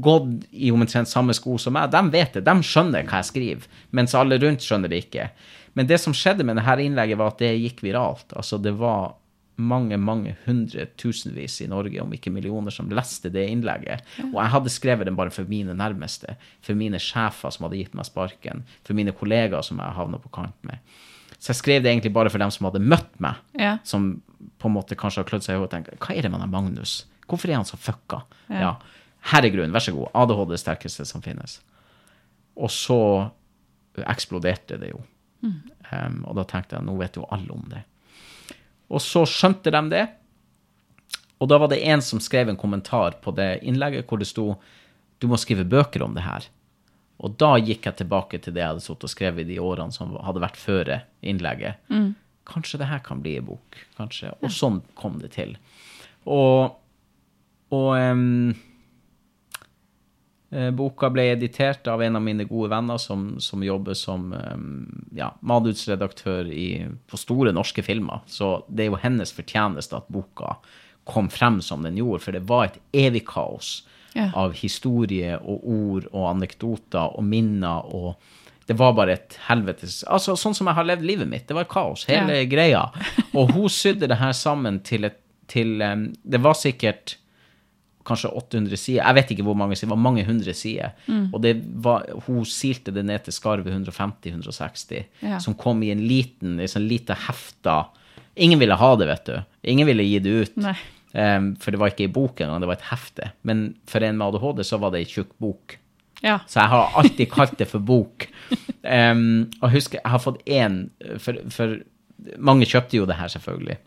gått 0.00 0.46
i 0.50 0.70
omtrent 0.72 1.10
samme 1.10 1.34
sko 1.36 1.58
som 1.60 1.74
meg, 1.76 1.90
de 1.92 2.00
vet 2.14 2.38
det. 2.38 2.46
De 2.46 2.54
skjønner 2.64 3.04
hva 3.04 3.20
jeg 3.20 3.30
skriver, 3.32 3.66
mens 3.92 4.16
alle 4.16 4.38
rundt 4.40 4.64
skjønner 4.64 4.92
det 4.92 5.02
ikke. 5.04 5.28
Men 5.76 5.90
det 5.90 5.98
som 6.00 6.14
skjedde 6.16 6.46
med 6.46 6.56
dette 6.56 6.80
innlegget, 6.80 7.20
var 7.20 7.34
at 7.34 7.42
det 7.42 7.52
gikk 7.58 7.82
viralt. 7.84 8.32
Altså, 8.32 8.58
det 8.62 8.72
var 8.78 9.18
mange, 9.56 9.98
mange 10.00 10.34
hundre 10.46 10.86
tusenvis 10.98 11.60
i 11.62 11.68
Norge, 11.70 12.00
om 12.02 12.12
ikke 12.14 12.32
millioner, 12.34 12.74
som 12.74 12.90
leste 12.90 13.30
det 13.34 13.44
innlegget. 13.50 14.02
Og 14.32 14.38
jeg 14.40 14.52
hadde 14.56 14.72
skrevet 14.72 15.08
den 15.08 15.18
bare 15.18 15.34
for 15.34 15.50
mine 15.50 15.76
nærmeste, 15.78 16.38
for 16.64 16.78
mine 16.78 16.98
sjefer 17.02 17.54
som 17.54 17.68
hadde 17.68 17.82
gitt 17.82 17.94
meg 17.94 18.08
sparken, 18.08 18.64
for 18.86 18.98
mine 18.98 19.14
kollegaer 19.14 19.66
som 19.66 19.82
jeg 19.82 19.98
havna 19.98 20.22
på 20.22 20.32
kant 20.34 20.56
med. 20.66 20.80
Så 21.44 21.52
jeg 21.52 21.60
skrev 21.60 21.82
det 21.84 21.90
egentlig 21.92 22.14
bare 22.16 22.30
for 22.32 22.40
dem 22.40 22.52
som 22.54 22.64
hadde 22.70 22.80
møtt 22.80 23.18
meg, 23.20 23.36
Ja. 23.60 23.74
som 23.84 24.22
på 24.58 24.68
en 24.70 24.74
måte 24.78 24.96
kanskje 24.96 25.20
har 25.20 25.28
klødd 25.28 25.44
seg 25.44 25.56
i 25.56 25.58
hodet 25.60 25.68
og 25.68 25.74
tenkt 25.74 26.00
Hva 26.00 26.16
er 26.16 26.22
det 26.24 26.30
med 26.32 26.40
den 26.40 26.50
Magnus? 26.50 27.04
Hvorfor 27.28 27.50
er 27.50 27.58
han 27.58 27.68
så 27.68 27.76
fucka? 27.76 28.22
Ja. 28.48 28.76
Her 29.30 29.44
er 29.44 29.52
grunnen, 29.52 29.72
vær 29.72 29.84
så 29.84 29.92
god. 29.92 30.08
ADHD 30.14 30.50
det 30.54 30.60
sterkeste 30.60 31.04
som 31.08 31.20
finnes. 31.24 31.60
Og 32.56 32.70
så 32.72 33.30
eksploderte 34.08 34.78
det 34.80 34.90
jo. 34.94 35.02
Um, 35.44 36.24
og 36.24 36.36
da 36.38 36.44
tenkte 36.48 36.78
jeg 36.78 36.86
nå 36.86 36.96
vet 36.96 37.16
jo 37.20 37.26
alle 37.32 37.52
om 37.52 37.64
det. 37.68 37.82
Og 38.88 39.02
så 39.04 39.24
skjønte 39.28 39.72
de 39.72 39.82
det. 39.92 40.04
Og 41.40 41.48
da 41.50 41.58
var 41.60 41.68
det 41.68 41.82
en 41.84 42.00
som 42.04 42.20
skrev 42.22 42.48
en 42.48 42.56
kommentar 42.60 43.18
på 43.20 43.34
det 43.36 43.58
innlegget 43.62 44.08
hvor 44.08 44.20
det 44.20 44.28
sto 44.30 44.54
du 45.20 45.28
må 45.28 45.36
skrive 45.40 45.64
bøker 45.68 46.02
om 46.04 46.14
det 46.16 46.24
her. 46.24 46.48
Og 47.22 47.36
da 47.38 47.54
gikk 47.62 47.86
jeg 47.86 48.00
tilbake 48.00 48.40
til 48.42 48.56
det 48.56 48.62
jeg 48.64 48.72
hadde 48.72 48.84
sittet 48.84 49.06
og 49.06 49.12
skrevet 49.12 49.44
i 49.44 49.54
de 49.54 49.62
årene 49.62 49.94
som 49.94 50.16
hadde 50.26 50.42
vært 50.42 50.58
før 50.58 50.90
innlegget. 51.22 51.80
Kanskje 52.48 52.80
det 52.82 52.90
her 52.90 53.00
kan 53.04 53.22
bli 53.24 53.38
en 53.38 53.48
bok. 53.48 53.78
Kanskje. 53.96 54.34
Og 54.42 54.52
sånn 54.52 54.82
kom 54.98 55.20
det 55.22 55.30
til. 55.36 55.54
Og, 56.28 56.74
og 57.72 57.90
eh, 60.50 60.70
boka 60.76 61.10
ble 61.14 61.28
editert 61.32 61.88
av 61.88 62.02
en 62.04 62.18
av 62.18 62.24
mine 62.24 62.44
gode 62.48 62.72
venner 62.74 63.00
som, 63.00 63.40
som 63.40 63.64
jobber 63.64 63.96
som 63.98 64.32
um, 64.32 64.84
ja, 65.16 65.30
manusredaktør 65.40 66.50
på 67.08 67.20
store 67.20 67.54
norske 67.54 67.84
filmer. 67.86 68.24
Så 68.26 68.58
det 68.68 68.84
er 68.84 68.92
jo 68.92 69.00
hennes 69.04 69.32
fortjeneste 69.36 69.96
at 70.02 70.10
boka 70.12 70.58
kom 71.08 71.28
frem 71.32 71.60
som 71.64 71.84
den 71.84 71.98
gjorde, 72.00 72.22
for 72.24 72.32
det 72.36 72.46
var 72.48 72.68
et 72.68 72.80
evig 72.96 73.26
kaos 73.28 73.82
Ja. 74.14 74.30
av 74.34 74.52
historie 74.54 75.36
og 75.42 75.64
ord 75.66 76.04
og 76.12 76.28
anekdoter 76.36 77.16
og 77.18 77.24
minner 77.24 77.82
og 77.94 78.14
det 78.66 78.76
var 78.78 78.94
bare 78.96 79.12
et 79.18 79.34
helvetes 79.48 80.04
Altså 80.08 80.36
sånn 80.40 80.54
som 80.56 80.66
jeg 80.70 80.74
har 80.78 80.86
levd 80.88 81.02
livet 81.04 81.28
mitt. 81.28 81.46
Det 81.48 81.52
var 81.54 81.64
kaos, 81.68 82.06
hele 82.08 82.38
Ja. 82.38 82.44
greia. 82.48 82.84
Og 83.34 83.50
hun 83.52 83.68
sydde 83.68 84.08
det 84.08 84.16
her 84.16 84.32
sammen 84.32 84.78
til 84.80 85.04
et 85.04 85.18
til, 85.46 85.82
um, 85.82 86.06
Det 86.24 86.40
var 86.40 86.54
sikkert 86.56 87.16
kanskje 88.06 88.30
800 88.32 88.76
sider. 88.80 89.02
Jeg 89.04 89.14
vet 89.14 89.30
ikke 89.34 89.44
hvor 89.44 89.54
mange 89.56 89.76
sider. 89.76 89.90
Det 89.90 89.96
var 89.96 90.02
mange 90.12 90.24
hundre 90.24 90.54
sider. 90.54 90.94
Og 91.32 91.42
det 91.42 91.54
var, 91.84 92.06
hun 92.26 92.44
silte 92.48 92.92
det 92.92 93.04
ned 93.04 93.24
til 93.24 93.32
skarve 93.36 93.68
150-160, 93.68 95.04
Ja. 95.22 95.38
som 95.40 95.54
kom 95.54 95.82
i 95.82 95.90
en 95.90 96.00
liten, 96.08 96.58
i 96.60 96.64
sånn 96.68 96.88
lite 96.88 97.14
hefta 97.28 97.86
Ingen 98.36 98.58
ville 98.58 98.74
ha 98.74 98.96
det, 98.96 99.06
vet 99.06 99.24
du. 99.26 99.36
Ingen 99.70 99.86
ville 99.86 100.02
gi 100.02 100.18
det 100.18 100.30
ut. 100.42 100.56
Nei. 100.56 100.74
Em, 101.14 101.52
for 101.62 101.70
det 101.70 101.78
var 101.78 101.92
ikke 101.92 102.08
i 102.08 102.12
bok 102.12 102.42
engang, 102.42 102.62
det 102.64 102.68
var 102.70 102.80
et 102.80 102.90
hefte. 102.90 103.30
Men 103.46 103.64
for 103.90 104.02
en 104.02 104.18
med 104.18 104.34
ADHD 104.34 104.64
så 104.66 104.80
var 104.82 104.94
det 104.94 105.04
ei 105.04 105.10
tjukk 105.10 105.32
bok. 105.42 105.78
Ja. 106.24 106.40
Så 106.48 106.60
jeg 106.60 106.72
har 106.72 106.94
alltid 106.98 107.30
kalt 107.30 107.58
det 107.60 107.68
for 107.70 107.84
bok. 107.84 108.28
Um, 108.82 109.50
og 109.60 109.70
husk, 109.72 109.94
jeg 109.98 110.10
har 110.10 110.22
fått 110.22 110.42
én 110.44 110.86
for, 111.22 111.38
for 111.54 111.78
mange 112.38 112.66
kjøpte 112.68 112.98
jo 112.98 113.06
det 113.08 113.18
her, 113.18 113.30
selvfølgelig. 113.32 113.78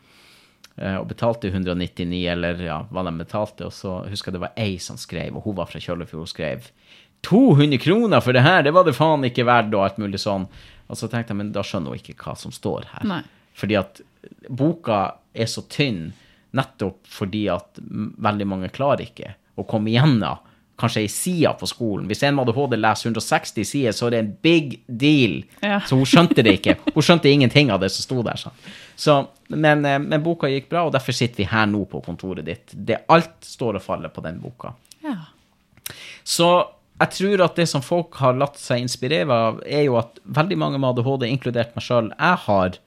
Eh, 0.78 0.96
og 1.00 1.08
betalte 1.10 1.50
199, 1.50 2.22
eller 2.30 2.60
ja, 2.62 2.78
hva 2.94 3.04
de 3.08 3.14
betalte. 3.18 3.68
Og 3.68 3.74
så 3.74 4.00
husker 4.12 4.32
jeg 4.32 4.38
det 4.38 4.44
var 4.46 4.60
ei 4.62 4.78
som 4.82 5.00
skrev, 5.02 5.36
og 5.36 5.48
hun 5.48 5.58
var 5.58 5.70
fra 5.72 5.82
Kjøllefjord 5.82 6.28
og 6.28 6.32
skrev 6.32 6.70
200 7.26 7.82
kroner 7.82 8.22
for 8.22 8.38
det 8.38 8.44
her, 8.46 8.62
det 8.64 8.72
var 8.76 8.86
det 8.86 8.94
faen 8.94 9.26
ikke 9.26 9.48
verdt, 9.48 9.74
og 9.74 9.88
alt 9.88 9.98
mulig 10.02 10.22
sånn. 10.22 10.46
Og 10.88 11.00
så 11.00 11.10
tenkte 11.10 11.34
jeg, 11.34 11.42
men 11.42 11.50
da 11.56 11.64
skjønner 11.66 11.92
hun 11.92 12.00
ikke 12.00 12.16
hva 12.22 12.36
som 12.38 12.54
står 12.54 12.86
her. 12.94 13.08
Nei. 13.10 13.24
Fordi 13.58 13.80
at 13.80 14.02
boka 14.54 15.00
er 15.34 15.50
så 15.50 15.64
tynn 15.72 16.12
nettopp 16.58 17.08
fordi 17.12 17.48
at 17.54 17.80
veldig 17.82 18.48
mange 18.50 18.72
klarer 18.74 19.06
ikke 19.08 19.36
å 19.58 19.66
komme 19.70 19.94
igjennom 19.94 20.44
kanskje 20.78 21.02
ei 21.02 21.10
side 21.10 21.52
på 21.58 21.68
skolen. 21.70 22.06
Hvis 22.10 22.22
en 22.28 22.36
med 22.38 22.50
ADHD 22.52 22.78
leser 22.78 23.10
160 23.10 23.66
sider, 23.66 23.96
så 23.98 24.08
er 24.08 24.14
det 24.14 24.20
en 24.22 24.34
big 24.46 24.76
deal. 24.86 25.40
Ja. 25.64 25.80
Så 25.82 25.98
hun 25.98 26.06
skjønte 26.06 26.46
det 26.46 26.60
ikke. 26.60 26.78
Hun 26.94 27.06
skjønte 27.06 27.32
ingenting 27.32 27.72
av 27.74 27.82
det 27.82 27.90
som 27.96 28.06
sto 28.06 28.22
der. 28.26 28.44
Så, 28.96 29.16
men, 29.50 29.86
eh, 29.86 29.98
men 30.04 30.22
boka 30.26 30.50
gikk 30.52 30.70
bra, 30.70 30.86
og 30.86 30.94
derfor 30.94 31.18
sitter 31.18 31.42
vi 31.42 31.50
her 31.50 31.66
nå 31.70 31.82
på 31.90 32.04
kontoret 32.06 32.46
ditt. 32.46 32.74
Det, 32.74 33.02
alt 33.10 33.34
står 33.42 33.80
og 33.80 33.86
faller 33.88 34.14
på 34.14 34.26
den 34.26 34.42
boka. 34.44 34.76
ja. 35.06 35.20
Så 36.28 36.48
jeg 36.98 37.14
tror 37.14 37.44
at 37.46 37.60
det 37.60 37.68
som 37.70 37.84
folk 37.86 38.18
har 38.20 38.36
latt 38.36 38.58
seg 38.60 38.82
inspirere 38.82 39.32
av, 39.32 39.60
er 39.64 39.86
jo 39.86 40.00
at 40.00 40.18
veldig 40.26 40.58
mange 40.58 40.80
med 40.82 40.90
ADHD, 40.98 41.28
inkludert 41.30 41.76
meg 41.78 41.86
sjøl, 41.86 42.10
jeg 42.12 42.40
har 42.48 42.80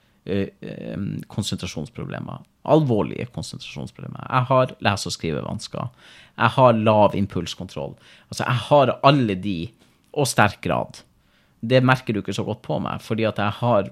konsentrasjonsproblemer. 1.27 2.43
Alvorlige 2.69 3.25
konsentrasjonsproblemer. 3.33 4.27
Jeg 4.29 4.43
har 4.51 4.75
lese- 4.85 5.09
og 5.09 5.15
skrivevansker. 5.15 5.87
Jeg 6.37 6.49
har 6.57 6.73
lav 6.73 7.15
impulskontroll. 7.15 7.95
Altså, 8.29 8.43
jeg 8.45 8.59
har 8.67 8.99
alle 9.03 9.35
de, 9.35 9.71
og 10.13 10.27
sterk 10.27 10.61
grad. 10.61 11.01
Det 11.61 11.83
merker 11.83 12.13
du 12.13 12.21
ikke 12.21 12.33
så 12.33 12.45
godt 12.45 12.61
på 12.61 12.79
meg, 12.79 13.01
fordi 13.01 13.25
at 13.25 13.37
jeg 13.37 13.51
har 13.61 13.91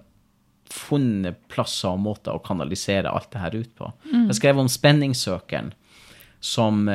funnet 0.70 1.38
plasser 1.50 1.90
og 1.90 2.00
måter 2.06 2.36
å 2.36 2.44
kanalisere 2.46 3.10
alt 3.10 3.32
det 3.34 3.42
her 3.42 3.56
ut 3.58 3.76
på. 3.76 3.92
Jeg 4.30 4.36
skrev 4.38 4.60
om 4.62 4.70
spenningssøkeren, 4.70 5.74
som, 6.40 6.86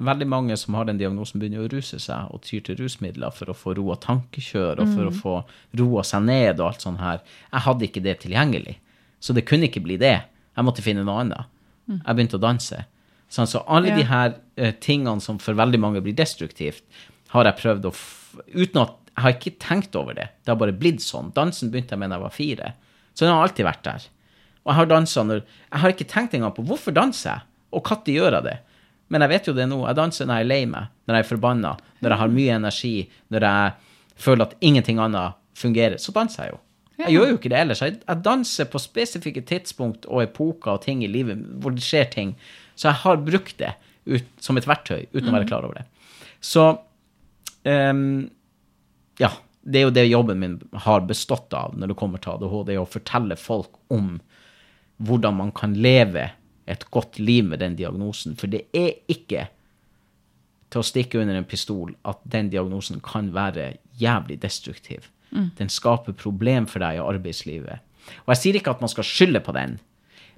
veldig 0.00 0.26
mange 0.28 0.56
som 0.56 0.74
har 0.78 0.86
den 0.88 0.98
diagnosen, 1.00 1.40
begynner 1.40 1.64
å 1.66 1.70
ruse 1.72 1.98
seg 2.02 2.30
og 2.32 2.42
tyr 2.46 2.62
til 2.66 2.78
rusmidler 2.80 3.32
for 3.36 3.50
å 3.52 3.56
få 3.56 3.74
roa 3.78 3.96
tankekjør 4.00 4.80
og 4.82 4.92
for 4.94 5.08
å 5.08 5.14
få 5.14 5.34
roa 5.80 6.04
seg 6.06 6.22
ned 6.26 6.60
og 6.60 6.66
alt 6.70 6.84
sånt 6.86 7.00
her. 7.02 7.20
Jeg 7.52 7.64
hadde 7.66 7.86
ikke 7.88 8.02
det 8.04 8.16
tilgjengelig. 8.24 8.76
Så 9.20 9.34
det 9.36 9.44
kunne 9.48 9.68
ikke 9.68 9.82
bli 9.84 9.98
det. 10.00 10.14
Jeg 10.56 10.64
måtte 10.66 10.84
finne 10.84 11.04
noe 11.04 11.20
annet. 11.24 11.50
Jeg 11.90 12.14
begynte 12.16 12.38
å 12.38 12.42
danse. 12.42 12.84
Sånn, 13.30 13.46
så 13.46 13.62
alle 13.68 13.88
Ja. 13.92 13.96
de 13.96 14.04
her 14.04 14.34
uh, 14.58 14.70
tingene 14.80 15.20
som 15.20 15.38
for 15.38 15.54
veldig 15.54 15.78
mange 15.80 16.00
blir 16.02 16.14
destruktivt, 16.18 16.82
har 17.30 17.44
jeg 17.44 17.60
prøvd 17.62 17.84
å 17.90 17.94
Uten 18.54 18.78
at 18.82 18.96
Jeg 19.16 19.22
har 19.24 19.32
ikke 19.34 19.58
tenkt 19.58 19.96
over 19.98 20.14
det. 20.14 20.28
Det 20.46 20.52
har 20.52 20.56
bare 20.56 20.72
blitt 20.72 21.00
sånn. 21.02 21.32
Dansen 21.34 21.68
begynte 21.70 21.90
jeg 21.92 21.98
med 21.98 22.10
da 22.10 22.16
jeg 22.16 22.22
var 22.22 22.30
fire. 22.30 22.68
Så 23.12 23.26
den 23.26 23.34
har 23.34 23.42
alltid 23.42 23.66
vært 23.66 23.82
der. 23.82 24.04
Og 24.64 24.70
jeg 24.70 24.76
har 24.78 24.86
dansa 24.86 25.24
når 25.26 25.40
Jeg 25.42 25.80
har 25.82 25.90
ikke 25.90 26.06
tenkt 26.08 26.34
engang 26.34 26.54
på 26.54 26.62
hvorfor 26.64 26.94
danser 26.94 27.30
jeg, 27.30 27.40
og 27.72 27.82
når 27.84 28.14
gjør 28.14 28.36
jeg 28.38 28.44
det. 28.46 28.54
Men 29.10 29.24
jeg 29.24 29.32
vet 29.32 29.50
jo 29.50 29.54
det 29.56 29.66
nå. 29.70 29.82
Jeg 29.88 29.98
danser 29.98 30.28
når 30.28 30.40
jeg 30.40 30.46
er 30.46 30.50
lei 30.50 30.64
meg, 30.70 30.90
når 31.06 31.18
jeg 31.18 31.24
er 31.24 31.28
forbanna, 31.28 31.74
når 32.00 32.14
jeg 32.14 32.22
har 32.22 32.34
mye 32.34 32.56
energi, 32.56 32.94
når 33.34 33.46
jeg 33.46 33.72
føler 34.20 34.46
at 34.46 34.58
ingenting 34.64 35.00
annet 35.02 35.38
fungerer. 35.58 35.98
Så 35.98 36.14
danser 36.14 36.46
jeg 36.46 36.54
jo. 36.54 36.60
Jeg 37.00 37.16
gjør 37.16 37.30
jo 37.30 37.38
ikke 37.38 37.50
det 37.52 37.60
ellers. 37.60 37.82
Jeg, 37.82 38.00
danser 38.24 38.68
på 38.70 38.80
spesifikke 38.82 39.42
tidspunkt 39.48 40.04
og 40.06 40.22
epoker 40.26 40.76
og 40.76 40.82
ting 40.84 41.04
i 41.04 41.10
livet 41.10 41.40
hvor 41.62 41.74
det 41.74 41.84
skjer 41.84 42.10
ting. 42.12 42.34
Så 42.76 42.90
jeg 42.90 43.02
har 43.02 43.22
brukt 43.24 43.56
det 43.60 43.72
ut, 44.08 44.26
som 44.42 44.58
et 44.60 44.68
verktøy 44.68 45.06
uten 45.12 45.30
å 45.30 45.36
være 45.38 45.48
klar 45.48 45.66
over 45.66 45.80
det. 45.80 45.86
Så 46.44 46.66
um, 47.64 48.28
ja, 49.20 49.30
det 49.60 49.80
er 49.80 49.86
jo 49.86 49.94
det 49.96 50.06
jobben 50.08 50.40
min 50.40 50.58
har 50.86 51.04
bestått 51.08 51.52
av 51.56 51.76
når 51.76 51.92
det 51.92 51.98
kommer 52.00 52.22
til 52.22 52.36
ADHD, 52.36 52.76
å 52.80 52.88
fortelle 52.88 53.36
folk 53.40 53.80
om 53.92 54.18
hvordan 55.00 55.36
man 55.38 55.52
kan 55.56 55.74
leve 55.80 56.28
et 56.70 56.84
godt 56.94 57.18
liv 57.18 57.44
med 57.50 57.60
den 57.62 57.76
diagnosen. 57.78 58.36
For 58.38 58.50
det 58.50 58.64
er 58.76 58.94
ikke 59.10 59.48
til 60.70 60.82
å 60.82 60.86
stikke 60.86 61.18
under 61.20 61.34
en 61.40 61.48
pistol 61.50 61.94
at 62.06 62.20
den 62.30 62.50
diagnosen 62.52 63.00
kan 63.02 63.32
være 63.34 63.72
jævlig 64.00 64.38
destruktiv. 64.42 65.08
Den 65.30 65.70
skaper 65.70 66.14
problem 66.18 66.66
for 66.70 66.82
deg 66.82 66.98
i 66.98 67.02
arbeidslivet. 67.02 67.82
Og 68.24 68.32
jeg 68.34 68.40
sier 68.40 68.58
ikke 68.58 68.72
at 68.74 68.80
man 68.82 68.90
skal 68.90 69.06
skylde 69.06 69.42
på 69.46 69.54
den, 69.54 69.76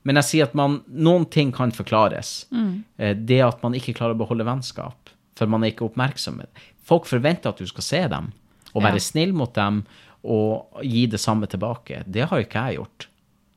men 0.05 0.18
jeg 0.18 0.27
sier 0.29 0.49
at 0.49 0.57
man, 0.59 0.81
noen 0.88 1.25
ting 1.31 1.53
kan 1.55 1.71
forklares. 1.73 2.47
Mm. 2.51 2.83
Det 3.29 3.38
at 3.45 3.62
man 3.62 3.77
ikke 3.79 3.95
klarer 3.97 4.16
å 4.16 4.21
beholde 4.21 4.45
vennskap, 4.49 5.12
for 5.38 5.49
man 5.49 5.62
er 5.64 5.73
ikke 5.73 5.87
oppmerksom. 5.87 6.42
Folk 6.85 7.07
forventer 7.09 7.53
at 7.53 7.61
du 7.62 7.68
skal 7.71 7.87
se 7.87 8.01
dem, 8.12 8.33
og 8.75 8.83
være 8.83 8.99
Ja. 9.01 9.07
snill 9.07 9.33
mot 9.33 9.55
dem, 9.55 9.85
og 10.25 10.83
gi 10.83 11.07
det 11.07 11.21
samme 11.21 11.47
tilbake. 11.47 12.03
Det 12.07 12.29
har 12.29 12.38
ikke 12.42 12.66
jeg 12.66 12.77
gjort. 12.77 13.07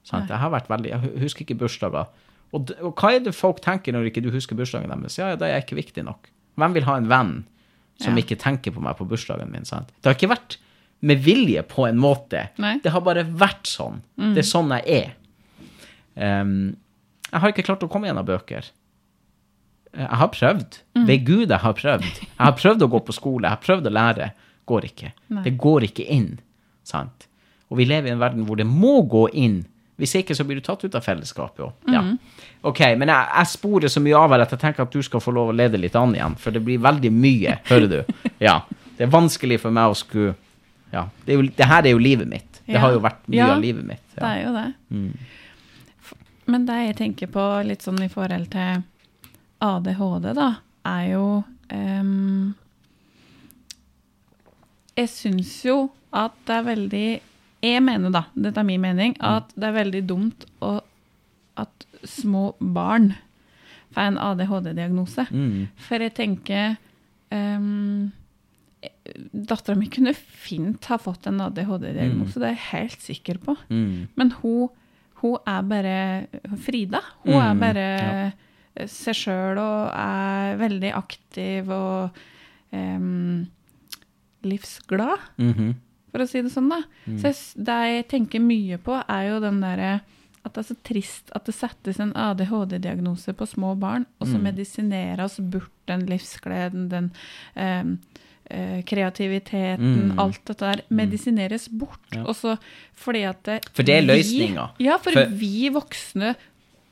Sant? 0.03 0.29
Jeg 0.29 0.37
har 0.37 0.49
veldig, 0.49 0.89
jeg 0.89 1.19
husker 1.21 1.41
ikke 1.45 1.59
bursdager. 1.59 2.07
Og, 2.53 2.71
og 2.81 2.93
hva 2.95 3.13
er 3.15 3.19
det 3.25 3.33
folk 3.35 3.59
tenker 3.61 3.91
når 3.95 4.11
ikke 4.11 4.21
du 4.23 4.29
husker 4.31 4.55
bursdagen 4.55 4.89
deres? 4.93 5.17
Ja, 5.17 5.29
ja, 5.33 5.35
da 5.39 5.45
er 5.47 5.57
jeg 5.59 5.65
ikke 5.65 5.79
viktig 5.81 6.03
nok. 6.05 6.29
Hvem 6.59 6.73
vil 6.77 6.83
ha 6.87 6.95
en 6.97 7.07
venn 7.09 7.33
som 7.99 8.15
Ja. 8.15 8.21
ikke 8.23 8.37
tenker 8.39 8.71
på 8.71 8.81
meg 8.83 8.95
på 8.97 9.07
bursdagen 9.07 9.51
min? 9.51 9.65
Sant? 9.65 9.89
Det 10.01 10.05
har 10.11 10.15
ikke 10.15 10.31
vært 10.35 10.57
med 11.01 11.19
vilje 11.25 11.61
på 11.67 11.87
en 11.89 11.97
måte. 11.99 12.49
Nei. 12.57 12.77
Det 12.83 12.91
har 12.91 13.01
bare 13.01 13.23
vært 13.25 13.67
sånn. 13.67 14.01
Det 14.15 14.37
er 14.43 14.47
sånn 14.47 14.71
jeg 14.77 14.87
er. 14.87 15.11
Um, 16.15 16.77
jeg 17.31 17.41
har 17.41 17.51
ikke 17.51 17.65
klart 17.67 17.83
å 17.83 17.89
komme 17.91 18.07
gjennom 18.07 18.25
bøker. 18.27 18.69
Eh, 19.93 19.99
Jeg 20.05 20.17
har 20.21 20.27
prøvd. 20.31 20.79
Ved 21.07 21.25
Gud, 21.27 21.49
jeg 21.49 21.59
har 21.59 21.73
prøvd. 21.73 22.03
Jeg 22.21 22.39
har 22.39 22.53
prøvd 22.55 22.81
å 22.85 22.89
gå 22.91 22.99
på 23.05 23.13
skole, 23.15 23.43
jeg 23.47 23.57
har 23.57 23.63
prøvd 23.63 23.87
å 23.89 23.93
lære. 23.95 24.31
Går 24.67 24.87
ikke. 24.87 25.11
Nei. 25.29 25.43
Det 25.43 25.57
går 25.61 25.83
ikke 25.89 26.07
inn. 26.09 26.39
Sant? 26.83 27.27
Og 27.69 27.77
vi 27.77 27.85
lever 27.85 28.07
i 28.09 28.11
en 28.15 28.19
verden 28.21 28.45
hvor 28.47 28.55
det 28.57 28.65
må 28.67 29.01
gå 29.09 29.27
inn. 29.33 29.65
Hvis 29.99 30.15
ikke, 30.19 30.35
så 30.35 30.43
blir 30.47 30.55
du 30.59 30.61
tatt 30.65 30.83
ut 30.83 30.95
av 30.95 31.03
fellesskapet 31.05 31.63
òg. 31.67 31.73
Ja. 31.91 32.01
Ok, 32.65 32.79
men 32.97 33.07
jeg, 33.11 33.27
jeg 33.35 33.47
sporer 33.51 33.91
så 33.93 34.01
mye 34.01 34.15
av 34.17 34.31
her 34.33 34.41
at 34.45 34.51
jeg 34.55 34.59
tenker 34.63 34.83
at 34.87 34.91
du 34.95 35.01
skal 35.05 35.21
få 35.21 35.31
lov 35.35 35.51
å 35.51 35.55
lede 35.55 35.77
litt 35.77 35.95
an 35.99 36.15
igjen, 36.17 36.35
for 36.41 36.51
det 36.55 36.63
blir 36.65 36.79
veldig 36.81 37.11
mye, 37.13 37.59
hører 37.71 37.87
du. 37.91 38.29
Ja. 38.41 38.59
Det 38.97 39.05
er 39.05 39.11
vanskelig 39.13 39.59
for 39.61 39.71
meg 39.75 39.91
å 39.93 39.95
skulle 39.99 40.33
Ja. 40.93 41.07
Det, 41.25 41.33
er 41.33 41.39
jo, 41.41 41.47
det 41.57 41.65
her 41.67 41.83
er 41.85 41.91
jo 41.91 41.99
livet 42.01 42.27
mitt. 42.31 42.61
Det 42.65 42.73
Ja. 42.73 42.79
har 42.85 42.93
jo 42.95 42.99
vært 43.03 43.25
mye 43.27 43.37
Ja, 43.37 43.51
av 43.53 43.61
livet 43.61 43.85
mitt. 43.85 44.01
Ja, 44.15 44.21
Det 44.21 44.29
er 44.31 44.43
jo 44.45 44.53
det. 44.55 44.67
Mm. 44.89 45.17
Men 46.47 46.65
det 46.65 46.75
jeg 46.87 46.95
tenker 46.95 47.27
på 47.27 47.43
litt 47.65 47.81
sånn 47.85 48.01
i 48.05 48.07
forhold 48.09 48.49
til 48.53 48.83
ADHD, 49.65 50.33
da, 50.37 50.47
er 50.85 51.03
jo 51.11 51.43
um, 51.73 52.55
Jeg 54.97 55.09
syns 55.11 55.53
jo 55.65 55.77
at 56.15 56.35
det 56.47 56.55
er 56.59 56.67
veldig 56.69 57.05
Jeg 57.65 57.81
mener, 57.83 58.11
da, 58.13 58.25
dette 58.37 58.61
er 58.61 58.67
min 58.67 58.81
mening, 58.83 59.15
at 59.25 59.49
det 59.57 59.67
er 59.71 59.77
veldig 59.79 60.03
dumt 60.07 60.45
å, 60.61 60.77
at 61.57 61.85
små 62.03 62.55
barn 62.59 63.13
får 63.95 64.01
en 64.09 64.17
ADHD-diagnose. 64.19 65.27
Mm. 65.31 65.67
For 65.87 66.03
jeg 66.03 66.13
tenker 66.17 66.75
um, 67.31 68.11
Dattera 69.33 69.77
mi 69.79 69.87
kunne 69.89 70.13
fint 70.17 70.85
ha 70.91 70.97
fått 71.01 71.27
en 71.29 71.39
ADHD-diagnose, 71.45 72.39
det 72.41 72.49
er 72.49 72.55
jeg 72.57 72.65
helt 72.71 73.05
sikker 73.05 73.39
på. 73.41 73.55
Mm. 73.69 74.07
Men 74.19 74.31
hun, 74.41 74.69
hun 75.21 75.37
er 75.47 75.61
bare 75.69 75.95
Frida. 76.65 77.01
Hun 77.23 77.37
er 77.39 77.53
Mm, 77.53 77.59
bare 77.63 77.85
ja. 77.95 78.85
seg 78.91 79.15
sjøl 79.15 79.57
og 79.61 79.91
er 79.95 80.57
veldig 80.59 80.91
aktiv 80.97 81.69
og 81.71 82.17
um, 82.75 83.45
livsglad, 84.45 85.19
Mhm. 85.39 85.73
for 86.11 86.19
å 86.23 86.27
si 86.29 86.41
det 86.41 86.51
sånn, 86.51 86.69
da. 86.69 86.81
Mm. 87.07 87.17
Så 87.19 87.31
det 87.57 87.79
jeg 87.95 88.07
tenker 88.11 88.39
mye 88.43 88.77
på, 88.77 88.93
er 89.09 89.29
jo 89.29 89.39
den 89.43 89.61
derre 89.61 90.01
at 90.45 90.53
det 90.53 90.61
er 90.63 90.67
så 90.73 90.77
trist 90.85 91.31
at 91.35 91.45
det 91.45 91.55
settes 91.55 91.99
en 91.99 92.13
ADHD-diagnose 92.15 93.33
på 93.33 93.47
små 93.49 93.73
barn, 93.79 94.05
og 94.21 94.27
så 94.27 94.37
Mm. 94.37 94.43
medisineres 94.43 95.37
bort 95.39 95.71
den 95.87 96.05
livsgleden, 96.05 96.89
den 96.89 97.11
eh, 97.55 98.81
kreativiteten, 98.85 100.11
Mm. 100.11 100.19
alt 100.19 100.45
dette 100.45 100.59
der 100.65 100.81
medisineres 100.89 101.67
bort. 101.69 101.99
Ja. 102.13 102.23
Og 102.27 102.35
så 102.35 102.57
fordi 102.95 103.23
at 103.23 103.41
det, 103.43 103.65
For 103.73 103.83
det 103.83 103.95
er 103.97 104.01
løsninga. 104.05 104.69
Ja, 104.79 104.97
for, 104.97 105.11
For- 105.11 105.25
vi 105.33 105.69
voksne 105.69 106.35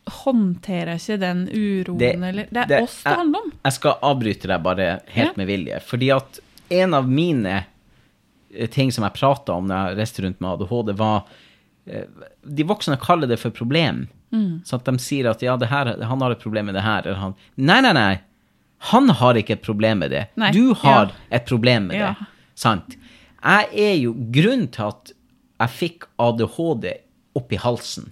håndterer 0.09 0.95
ikke 0.97 1.19
den 1.19 1.47
uroen, 1.47 1.99
Det- 1.99 2.15
eller 2.15 2.47
Det 2.51 2.57
er 2.57 2.65
det- 2.67 2.81
oss 2.83 3.03
det 3.03 3.15
handler 3.15 3.39
om. 3.45 3.51
Jeg 3.63 3.73
skal 3.73 3.93
avbryte 4.01 4.47
deg 4.47 4.63
bare 4.63 5.01
helt 5.07 5.27
Ja. 5.29 5.33
med 5.37 5.47
vilje. 5.47 5.79
Fordi 5.81 6.09
at 6.15 6.39
en 6.71 6.93
av 6.93 7.07
mine 7.07 7.65
eh, 8.55 8.67
ting 8.67 8.91
som 8.91 9.03
jeg 9.03 9.13
prata 9.13 9.53
om 9.53 9.67
når 9.67 9.87
jeg 9.89 9.97
reiste 9.97 10.21
rundt 10.23 10.41
med 10.41 10.49
ADHD, 10.61 10.93
var 10.97 11.23
De 11.85 12.63
voksne 12.67 12.97
kaller 13.01 13.27
det 13.27 13.39
for 13.41 13.51
problem. 13.55 14.05
Mm. 14.33 14.61
Så 14.65 14.77
at 14.79 14.85
de 14.87 14.97
sier 15.03 15.27
at 15.29 15.41
ja, 15.45 15.55
det 15.59 15.67
her, 15.69 15.91
han 16.01 16.21
har 16.23 16.31
et 16.33 16.41
problem 16.41 16.65
med 16.71 16.75
det 16.77 16.83
her. 16.85 17.03
Eller 17.05 17.19
han 17.21 17.35
Nei, 17.57 17.81
nei, 17.85 17.93
nei. 17.97 18.13
Han 18.91 19.09
har 19.09 19.37
ikke 19.39 19.55
et 19.57 19.63
problem 19.63 19.99
med 20.03 20.11
det. 20.11 20.25
Nei, 20.39 20.51
Du 20.51 20.73
har 20.81 21.11
ja. 21.11 21.19
et 21.39 21.45
problem 21.47 21.87
med 21.91 21.99
Ja. 21.99 22.13
det. 22.19 22.27
Sant? 22.55 22.97
Jeg 23.43 23.67
er 23.73 23.95
jo 23.99 24.13
Grunnen 24.31 24.67
til 24.71 24.83
at 24.89 25.11
jeg 25.63 25.69
fikk 25.69 26.05
ADHD 26.19 26.89
opp 27.35 27.51
i 27.53 27.59
halsen, 27.61 28.11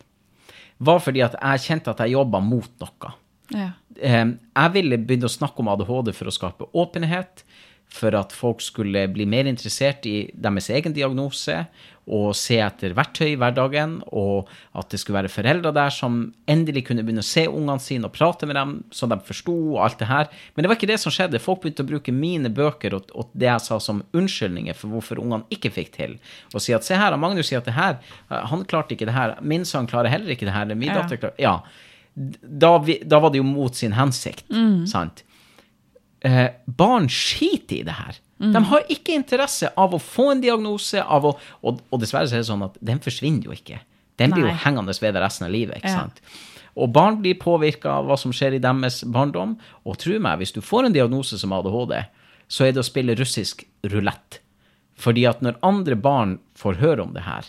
var 0.79 0.99
fordi 1.03 1.21
at 1.25 1.35
jeg 1.41 1.59
kjente 1.65 1.91
at 1.91 1.99
jeg 1.99 2.13
jobba 2.15 2.39
mot 2.41 2.69
noe. 2.81 3.11
Ja. 3.53 3.71
Eh, 3.99 4.25
jeg 4.55 4.71
ville 4.73 4.97
begynne 4.97 5.27
å 5.27 5.33
snakke 5.33 5.59
om 5.59 5.67
ADHD 5.73 6.13
for 6.15 6.25
å 6.31 6.33
skape 6.33 6.67
åpenhet, 6.73 7.43
for 7.91 8.15
at 8.15 8.31
folk 8.31 8.61
skulle 8.63 9.03
bli 9.11 9.25
mer 9.27 9.49
interessert 9.49 10.05
i 10.07 10.29
deres 10.31 10.69
egen 10.71 10.93
diagnose 10.95 11.57
og 12.11 12.31
se 12.35 12.57
etter 12.63 12.95
verktøy 12.97 13.33
i 13.33 13.37
hverdagen, 13.39 13.97
og 14.09 14.49
at 14.75 14.89
det 14.91 14.99
skulle 14.99 15.19
være 15.19 15.31
foreldre 15.31 15.73
der 15.75 15.91
som 15.93 16.23
endelig 16.49 16.85
kunne 16.87 17.03
begynne 17.05 17.23
å 17.23 17.27
se 17.27 17.43
ungene 17.47 17.83
sine 17.83 18.09
og 18.09 18.15
prate 18.15 18.49
med 18.49 18.57
dem, 18.57 18.73
så 18.95 19.07
de 19.11 19.19
forsto 19.27 19.53
og 19.75 19.83
alt 19.85 19.99
det 20.01 20.09
her. 20.09 20.31
Men 20.55 20.65
det 20.65 20.71
var 20.71 20.79
ikke 20.79 20.89
det 20.89 20.99
som 21.03 21.13
skjedde. 21.13 21.43
Folk 21.43 21.61
begynte 21.61 21.85
å 21.85 21.91
bruke 21.91 22.15
mine 22.15 22.51
bøker 22.51 22.97
og, 22.97 23.13
og 23.13 23.29
det 23.37 23.51
jeg 23.51 23.65
sa 23.67 23.77
som 23.83 24.01
unnskyldninger 24.17 24.75
for 24.79 24.95
hvorfor 24.95 25.21
ungene 25.21 25.47
ikke 25.53 25.71
fikk 25.77 25.93
til. 25.99 26.17
Og 26.55 26.63
si 26.63 26.75
at 26.75 26.87
se 26.87 26.97
her, 26.99 27.15
Magnus 27.21 27.51
sier 27.51 27.61
at 27.61 27.69
det 27.69 27.77
her, 27.77 28.01
han 28.31 28.65
klarte 28.71 28.97
ikke 28.97 29.07
det 29.11 29.15
her, 29.15 29.37
min 29.43 29.67
sønn 29.67 29.89
klarer 29.91 30.11
heller 30.11 30.33
ikke 30.33 30.49
det 30.49 30.57
her, 30.57 30.73
min 30.73 30.95
datter 30.95 31.21
klarer 31.21 31.39
Ja 31.43 31.59
da, 32.41 32.77
vi, 32.83 32.97
da 33.05 33.19
var 33.19 33.31
det 33.31 33.39
jo 33.39 33.45
mot 33.47 33.75
sin 33.75 33.93
hensikt. 33.95 34.43
Sant? 34.89 35.23
Eh, 36.23 36.49
barn 36.65 37.07
skiter 37.09 37.79
i 37.79 37.83
det 37.87 37.95
her. 37.97 38.19
De 38.41 38.57
har 38.65 38.83
ikke 38.89 39.13
interesse 39.13 39.69
av 39.77 39.93
å 39.93 39.99
få 40.01 40.31
en 40.31 40.41
diagnose, 40.41 40.97
av 41.01 41.25
å, 41.29 41.31
og, 41.61 41.81
og 41.93 41.99
dessverre 42.01 42.25
så 42.29 42.39
er 42.39 42.41
det 42.41 42.47
sånn 42.49 42.63
at 42.65 42.77
den 42.81 43.01
forsvinner 43.03 43.45
jo 43.45 43.53
ikke. 43.53 43.77
Den 44.17 44.33
blir 44.33 44.47
jo 44.47 44.55
hengende 44.63 44.93
ved 45.01 45.13
det 45.13 45.21
resten 45.21 45.45
av 45.45 45.51
livet. 45.53 45.77
ikke 45.77 45.91
Ja. 45.93 45.99
sant? 46.05 46.21
Og 46.77 46.89
barn 46.93 47.19
blir 47.21 47.35
påvirka 47.37 47.89
av 47.99 48.07
hva 48.07 48.17
som 48.17 48.31
skjer 48.31 48.55
i 48.55 48.61
deres 48.63 49.03
barndom. 49.03 49.57
Og 49.85 49.97
tro 50.01 50.17
meg, 50.23 50.39
hvis 50.39 50.53
du 50.55 50.61
får 50.61 50.85
en 50.87 50.93
diagnose 50.95 51.37
som 51.37 51.53
ADHD, 51.53 52.05
så 52.47 52.65
er 52.65 52.71
det 52.71 52.81
å 52.81 52.87
spille 52.87 53.15
russisk 53.19 53.65
rulett. 53.83 54.39
Fordi 54.97 55.25
at 55.29 55.41
når 55.41 55.57
andre 55.61 55.95
barn 55.95 56.39
får 56.55 56.79
høre 56.81 57.01
om 57.03 57.13
det 57.13 57.23
her, 57.27 57.45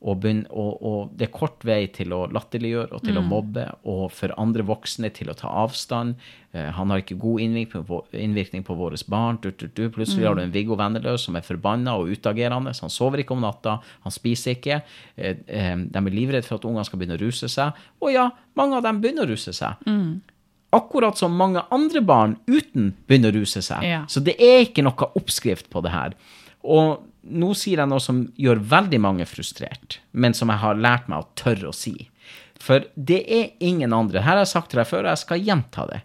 og, 0.00 0.20
begynne, 0.22 0.46
og, 0.48 0.78
og 0.80 1.10
det 1.18 1.26
er 1.26 1.32
kort 1.34 1.64
vei 1.68 1.82
til 1.92 2.14
å 2.16 2.22
latterliggjøre 2.32 2.96
og 2.96 3.02
til 3.04 3.18
å 3.20 3.24
mobbe, 3.24 3.66
og 3.90 4.06
for 4.16 4.32
andre 4.40 4.64
voksne 4.64 5.10
til 5.12 5.28
å 5.28 5.36
ta 5.36 5.50
avstand 5.62 6.14
eh, 6.54 6.70
Han 6.76 6.92
har 6.92 7.02
ikke 7.02 7.18
god 7.20 7.44
innvirkning 7.44 7.84
på, 7.88 8.00
innvirkning 8.16 8.64
på 8.64 8.76
våre 8.78 8.96
barn. 9.12 9.38
Du, 9.42 9.50
du, 9.52 9.66
du. 9.68 9.84
Plutselig 9.92 10.24
har 10.26 10.38
du 10.38 10.42
en 10.44 10.54
Viggo 10.54 10.78
Venneløs 10.80 11.28
som 11.28 11.36
er 11.36 11.44
forbanna 11.44 11.98
og 12.00 12.14
utagerende. 12.14 12.72
Han 12.80 12.92
sover 12.92 13.20
ikke 13.20 13.36
om 13.36 13.44
natta, 13.44 13.76
han 14.06 14.14
spiser 14.14 14.56
ikke. 14.56 14.80
Eh, 15.16 15.44
eh, 15.46 15.76
de 15.84 16.04
er 16.04 16.16
livredde 16.16 16.48
for 16.48 16.56
at 16.56 16.68
ungene 16.68 16.86
skal 16.88 17.02
begynne 17.02 17.20
å 17.20 17.24
ruse 17.24 17.50
seg. 17.52 17.76
Og 18.00 18.14
ja, 18.16 18.30
mange 18.56 18.80
av 18.80 18.88
dem 18.88 19.02
begynner 19.04 19.28
å 19.28 19.34
ruse 19.34 19.52
seg. 19.56 19.84
akkurat 20.70 21.18
som 21.18 21.34
mange 21.36 21.62
andre 21.74 22.00
barn 22.00 22.36
uten 22.46 22.92
begynner 23.08 23.34
å 23.34 23.40
ruse 23.42 23.62
seg. 23.64 23.84
Ja. 23.86 24.04
Så 24.08 24.22
det 24.24 24.36
er 24.38 24.62
ikke 24.64 24.84
noe 24.86 25.12
oppskrift 25.18 25.70
på 25.72 25.82
det 25.84 25.90
her. 25.90 26.14
Og 26.62 27.09
nå 27.22 27.52
sier 27.58 27.82
jeg 27.82 27.90
noe 27.90 28.02
som 28.02 28.22
gjør 28.40 28.62
veldig 28.70 29.00
mange 29.02 29.26
frustrert, 29.28 29.98
men 30.12 30.36
som 30.36 30.52
jeg 30.52 30.62
har 30.62 30.80
lært 30.80 31.08
meg 31.10 31.24
å 31.24 31.30
tørre 31.38 31.70
å 31.70 31.76
si. 31.76 31.94
For 32.60 32.84
det 32.94 33.22
er 33.32 33.50
ingen 33.64 33.94
andre, 33.96 34.22
her 34.24 34.36
har 34.36 34.44
jeg 34.44 34.52
sagt 34.52 34.72
til 34.72 34.82
deg 34.82 34.88
før, 34.90 35.06
og 35.06 35.14
jeg 35.14 35.24
skal 35.24 35.48
gjenta 35.48 35.86
det. 35.90 36.00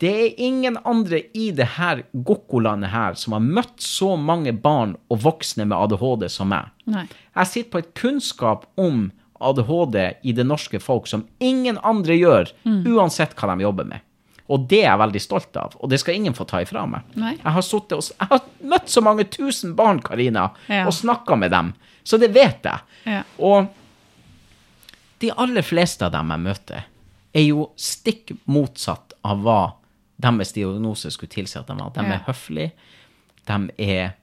Det 0.00 0.10
er 0.16 0.38
ingen 0.40 0.78
andre 0.88 1.18
i 1.36 1.50
det 1.52 1.74
her 1.76 2.06
Gokkolandet 2.12 2.88
her 2.88 3.16
som 3.20 3.34
har 3.36 3.44
møtt 3.44 3.82
så 3.84 4.14
mange 4.16 4.54
barn 4.56 4.94
og 5.12 5.20
voksne 5.26 5.66
med 5.68 5.76
ADHD 5.76 6.24
som 6.32 6.48
meg. 6.54 6.70
Nei. 6.88 7.04
Jeg 7.36 7.50
sitter 7.50 7.72
på 7.74 7.82
et 7.82 7.90
kunnskap 8.00 8.64
om 8.80 9.10
ADHD 9.44 9.98
i 10.24 10.32
det 10.36 10.46
norske 10.48 10.80
folk 10.80 11.08
som 11.08 11.26
ingen 11.44 11.76
andre 11.84 12.16
gjør, 12.16 12.48
uansett 12.88 13.36
hva 13.36 13.52
de 13.52 13.66
jobber 13.66 13.88
med. 13.92 14.04
Og 14.50 14.64
det 14.70 14.80
er 14.82 14.88
jeg 14.90 14.98
veldig 14.98 15.20
stolt 15.22 15.56
av, 15.60 15.76
og 15.78 15.90
det 15.92 16.00
skal 16.02 16.16
ingen 16.18 16.34
få 16.34 16.44
ta 16.50 16.58
ifra 16.64 16.82
meg. 16.90 17.02
Nei. 17.14 17.36
Jeg 17.38 17.52
har, 17.54 17.62
og, 17.62 17.90
jeg 18.10 18.28
har 18.32 18.40
møtt 18.72 18.88
så 18.90 19.02
mange 19.06 19.24
tusen 19.30 19.76
barn, 19.78 20.00
Karina, 20.02 20.48
Ja. 20.68 20.86
og 20.86 20.92
snakka 20.96 21.36
med 21.38 21.52
dem, 21.54 21.72
så 22.02 22.18
det 22.18 22.32
vet 22.34 22.64
jeg. 22.66 22.80
Ja. 23.06 23.22
Og 23.38 23.68
de 25.20 25.30
aller 25.36 25.62
fleste 25.62 26.06
av 26.08 26.12
dem 26.16 26.30
jeg 26.34 26.40
møter, 26.48 26.84
er 27.32 27.44
jo 27.46 27.68
stikk 27.78 28.32
motsatt 28.50 29.12
av 29.24 29.38
hva 29.44 29.58
deres 30.20 30.50
diagnose 30.56 31.10
skulle 31.14 31.30
tilsi 31.30 31.58
at 31.60 31.68
de 31.70 31.76
var. 31.78 31.90
De 31.94 32.00
Ja. 32.02 32.14
er 32.18 32.24
høflige, 32.26 32.72
de 33.46 33.70
er 33.78 34.14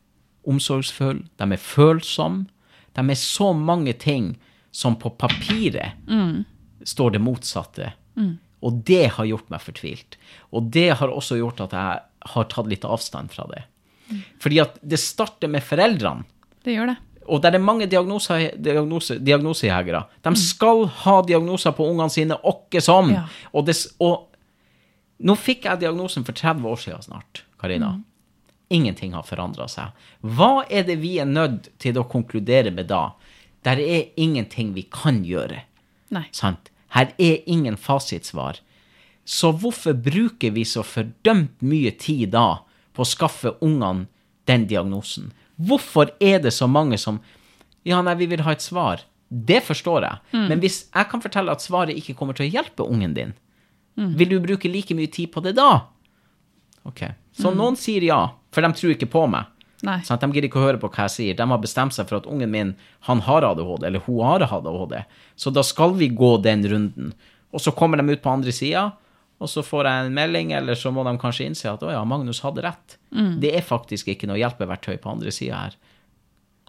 omsorgsfulle, 0.46 1.24
de 1.38 1.44
er 1.54 1.58
følsomme. 1.58 2.48
De 2.94 3.02
er 3.12 3.16
så 3.16 3.54
mange 3.56 3.94
ting 3.94 4.36
som 4.72 4.96
på 4.96 5.10
papiret 5.18 5.94
står 6.84 7.12
det 7.12 7.22
motsatte. 7.22 7.94
Og 8.66 8.80
det 8.88 9.04
har 9.18 9.26
gjort 9.30 9.50
meg 9.54 9.62
fortvilt. 9.62 10.18
Og 10.56 10.70
det 10.74 10.88
har 11.00 11.12
også 11.14 11.38
gjort 11.38 11.60
at 11.68 11.76
jeg 11.78 12.00
har 12.34 12.48
tatt 12.50 12.70
litt 12.72 12.86
avstand 12.88 13.30
fra 13.34 13.46
det. 13.52 13.64
Fordi 14.42 14.62
at 14.64 14.80
det 14.82 14.98
starter 15.00 15.52
med 15.52 15.64
foreldrene. 15.68 16.24
Det 16.66 16.74
gjør 16.78 16.90
det. 16.94 16.98
Og 17.28 17.42
der 17.44 17.58
er 17.58 17.60
mange 17.60 17.86
diagnoser, 17.92 18.54
diagnose, 18.64 19.18
diagnosejegere. 19.20 20.06
De 20.24 20.32
skal 20.40 20.86
ha 21.04 21.18
diagnoser 21.28 21.74
på 21.76 21.86
ungene 21.92 22.10
sine, 22.14 22.38
åkke 22.48 22.80
som. 22.82 23.12
Ja. 23.12 23.26
Og, 23.52 23.66
det, 23.68 23.76
s- 23.76 23.90
og 24.00 24.30
nå 25.28 25.36
fikk 25.36 25.68
jeg 25.68 25.82
diagnosen 25.84 26.24
for 26.28 26.38
30 26.38 26.70
år 26.72 26.80
siden 26.86 27.04
snart, 27.10 27.44
Karina. 27.60 27.98
Ingenting 28.72 29.14
har 29.16 29.24
forandra 29.28 29.68
seg. 29.72 29.92
Hva 30.24 30.64
er 30.72 30.88
det 30.88 30.98
vi 31.04 31.18
er 31.20 31.28
nødt 31.28 31.68
til 31.84 32.00
å 32.00 32.08
konkludere 32.10 32.72
med 32.76 32.88
da? 32.90 33.10
Der 33.68 33.80
er 33.84 34.08
ingenting 34.20 34.72
vi 34.76 34.86
kan 34.92 35.22
gjøre. 35.28 35.62
Nei. 36.16 36.26
Sant? 36.36 36.72
Her 36.98 37.12
er 37.22 37.44
ingen 37.46 37.78
fasitsvar. 37.78 38.60
Så 39.28 39.52
hvorfor 39.54 39.94
bruker 39.94 40.54
vi 40.56 40.64
så 40.66 40.82
fordømt 40.88 41.60
mye 41.62 41.92
tid 42.00 42.32
da 42.34 42.64
på 42.96 43.04
å 43.04 43.08
skaffe 43.08 43.54
ungene 43.62 44.08
den 44.50 44.66
diagnosen? 44.70 45.30
Hvorfor 45.58 46.10
er 46.24 46.40
det 46.42 46.54
så 46.56 46.68
mange 46.70 46.98
som 46.98 47.22
Ja, 47.88 48.02
nei, 48.04 48.16
vi 48.20 48.26
vil 48.28 48.42
ha 48.44 48.52
et 48.52 48.64
svar. 48.66 49.06
Det 49.30 49.62
forstår 49.64 50.04
jeg. 50.04 50.18
Men 50.50 50.60
hvis 50.60 50.90
jeg 50.92 51.08
kan 51.12 51.22
fortelle 51.24 51.52
at 51.54 51.64
svaret 51.64 51.96
ikke 51.96 52.16
kommer 52.20 52.36
til 52.36 52.48
å 52.48 52.52
hjelpe 52.52 52.84
ungen 52.84 53.14
din, 53.16 53.34
vil 53.96 54.30
du 54.30 54.40
bruke 54.44 54.68
like 54.72 54.94
mye 54.96 55.08
tid 55.08 55.32
på 55.32 55.44
det 55.44 55.56
da? 55.56 55.86
Ok. 56.86 57.04
Så 57.34 57.52
noen 57.56 57.76
sier 57.80 58.04
ja, 58.04 58.20
for 58.52 58.62
de 58.62 58.72
tror 58.76 58.92
ikke 58.96 59.10
på 59.12 59.24
meg. 59.32 59.46
Nei. 59.86 60.00
Sånn, 60.06 60.18
De 60.20 60.30
gidder 60.34 60.48
ikke 60.50 60.58
å 60.62 60.66
høre 60.66 60.80
på 60.82 60.90
hva 60.90 61.06
jeg 61.06 61.14
sier. 61.14 61.36
De 61.38 61.46
har 61.52 61.60
bestemt 61.62 61.94
seg 61.94 62.08
for 62.10 62.18
at 62.18 62.26
ungen 62.30 62.50
min 62.50 62.76
han 63.06 63.20
har 63.28 63.46
ADHD, 63.46 63.84
eller 63.92 64.02
hun 64.08 64.24
har 64.26 64.46
ADHD. 64.48 65.04
Så 65.38 65.54
da 65.54 65.62
skal 65.64 65.94
vi 66.00 66.08
gå 66.10 66.32
den 66.42 66.66
runden. 66.70 67.12
Og 67.54 67.62
så 67.62 67.72
kommer 67.72 67.98
de 68.02 68.10
ut 68.10 68.24
på 68.24 68.32
andre 68.34 68.52
sida, 68.52 68.88
og 69.38 69.50
så 69.52 69.62
får 69.62 69.86
jeg 69.86 70.06
en 70.08 70.16
melding, 70.18 70.52
eller 70.58 70.76
så 70.76 70.90
må 70.92 71.04
de 71.06 71.14
kanskje 71.22 71.46
innse 71.46 71.70
at 71.70 71.84
å 71.86 71.92
ja, 71.94 72.02
Magnus 72.10 72.42
hadde 72.42 72.64
rett. 72.66 72.98
Det 73.42 73.52
er 73.54 73.62
faktisk 73.62 74.08
ikke 74.10 74.26
noe 74.28 74.40
hjelpeverktøy 74.42 74.98
på 75.04 75.12
andre 75.14 75.32
sida 75.32 75.60
her. 75.68 75.78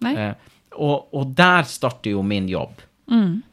Eh, 0.05 0.35
og, 0.77 1.09
og 1.17 1.33
der 1.35 1.65
starter 1.67 2.13
jo 2.13 2.21
min 2.23 2.47
jobb. 2.53 2.77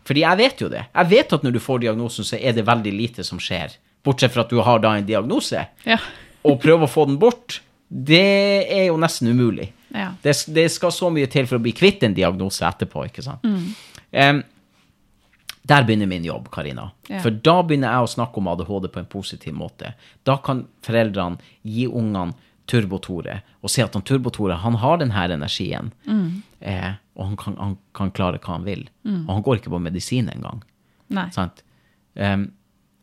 Fordi 0.06 0.20
jeg 0.26 0.38
vet 0.42 0.62
jo 0.62 0.68
det. 0.70 0.84
Jeg 0.92 1.10
vet 1.14 1.34
at 1.34 1.44
når 1.48 1.56
du 1.56 1.60
får 1.64 1.80
diagnosen, 1.86 2.28
så 2.28 2.36
er 2.36 2.54
det 2.58 2.66
veldig 2.68 2.92
lite 2.92 3.24
som 3.24 3.40
skjer. 3.40 3.78
Bortsett 4.04 4.34
fra 4.36 4.44
at 4.44 4.52
du 4.52 4.60
har 4.62 4.84
da 4.84 4.92
en 5.00 5.08
diagnose. 5.08 5.64
Ja. 5.88 5.98
og 6.46 6.60
prøve 6.62 6.86
å 6.86 6.92
få 6.92 7.08
den 7.08 7.16
bort, 7.18 7.62
det 7.88 8.72
er 8.72 8.88
jo 8.88 8.98
nesten 9.02 9.30
umulig. 9.32 9.70
Ja. 9.96 10.12
Det, 10.22 10.34
det 10.56 10.70
skal 10.74 10.92
så 10.92 11.10
mye 11.14 11.30
til 11.32 11.48
for 11.48 11.60
å 11.60 11.64
bli 11.64 11.74
kvitt 11.76 12.04
en 12.04 12.16
diagnose 12.18 12.66
etterpå, 12.68 13.06
ikke 13.10 13.24
sant? 13.24 13.46
Em, 14.12 14.42
der 15.66 15.86
begynner 15.86 16.10
min 16.10 16.26
jobb, 16.26 16.50
Karina. 16.54 16.90
Ja. 17.10 17.22
For 17.24 17.34
da 17.34 17.60
begynner 17.66 17.94
jeg 17.96 18.08
å 18.08 18.12
snakke 18.18 18.42
om 18.42 18.50
ADHD 18.52 18.90
på 18.94 19.02
en 19.02 19.08
positiv 19.10 19.56
måte. 19.58 19.94
Da 20.28 20.38
kan 20.44 20.66
foreldrene 20.86 21.42
gi 21.64 21.88
ungene 21.88 22.36
Turbo-Tore 22.70 23.40
og 23.62 23.70
se 23.70 23.84
at 23.86 23.94
han 23.94 24.04
Turbo-Tore 24.06 24.58
han 24.62 24.78
har 24.82 25.00
denne 25.02 25.26
energien. 25.38 25.92
energien. 26.06 26.44
Eh, 26.60 26.92
og 27.16 27.30
han 27.30 27.38
kan, 27.40 27.58
han 27.62 27.76
kan 27.98 28.12
klare 28.12 28.42
hva 28.42 28.58
han 28.58 28.66
vil. 28.66 28.88
Og 29.28 29.34
han 29.34 29.46
går 29.46 29.62
ikke 29.62 29.74
på 29.74 29.82
medisin 29.82 30.30
engang. 30.34 30.64
Nei. 31.14 31.28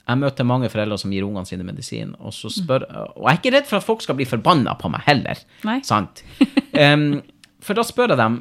Jeg 0.03 0.19
møter 0.19 0.47
mange 0.49 0.71
foreldre 0.73 0.99
som 0.99 1.12
gir 1.15 1.25
ungene 1.27 1.47
sine 1.47 1.65
medisin, 1.67 2.17
og 2.19 2.35
så 2.35 2.51
spør 2.51 2.85
Og 2.91 3.23
jeg 3.23 3.31
er 3.31 3.38
ikke 3.38 3.53
redd 3.55 3.69
for 3.69 3.79
at 3.79 3.87
folk 3.87 4.03
skal 4.03 4.17
bli 4.19 4.27
forbanna 4.27 4.75
på 4.81 4.91
meg 4.91 5.05
heller. 5.07 5.45
Nei. 5.69 5.81
Sant? 5.87 6.25
Um, 6.73 7.19
for 7.61 7.77
da 7.77 7.83
spør 7.85 8.15
jeg 8.15 8.17
dem 8.17 8.38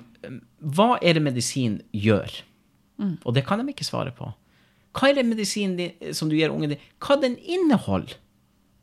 hva 0.62 0.94
er 1.04 1.18
det 1.18 1.24
medisin 1.26 1.82
gjør? 1.92 2.32
Og 3.26 3.34
det 3.36 3.44
kan 3.48 3.60
de 3.60 3.74
ikke 3.74 3.84
svare 3.84 4.14
på. 4.16 4.30
Hva 4.96 5.10
er 5.10 5.18
det 5.18 5.26
medisinen 5.28 5.78
din, 5.80 6.14
som 6.16 6.30
du 6.30 6.36
gir 6.38 6.54
ungen 6.54 6.74
din, 6.74 6.88
hva 7.04 7.18
den 7.20 7.38
inneholder? 7.40 8.16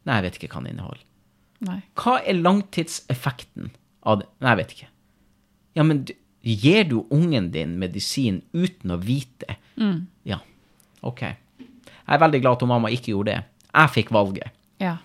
Nei, 0.09 0.19
jeg 0.19 0.27
vet 0.27 0.39
ikke 0.39 0.51
hva 0.53 0.63
den 0.65 0.73
inneholder. 0.73 1.05
Nei. 1.69 1.81
Hva 1.99 2.19
er 2.23 2.39
langtidseffekten 2.39 3.73
av 4.09 4.23
det? 4.23 4.29
Nei, 4.41 4.53
jeg 4.53 4.61
vet 4.61 4.77
ikke. 4.77 4.91
Ja, 5.79 5.87
men 5.87 6.05
du, 6.09 6.15
gir 6.43 6.89
du 6.89 6.97
ungen 7.15 7.51
din 7.55 7.77
medisin 7.81 8.43
uten 8.57 8.95
å 8.95 9.01
vite? 9.03 9.59
Ja, 10.27 10.41
ok. 11.07 11.25
Jeg 12.09 12.17
er 12.17 12.25
veldig 12.25 12.43
glad 12.43 12.57
at 12.57 12.69
mamma 12.71 12.91
ikke 12.93 13.13
gjorde 13.13 13.35
det. 13.35 13.41
Jeg 13.69 13.95
fikk 13.95 14.13
valget. 14.17 14.55
Ja. 14.81 14.97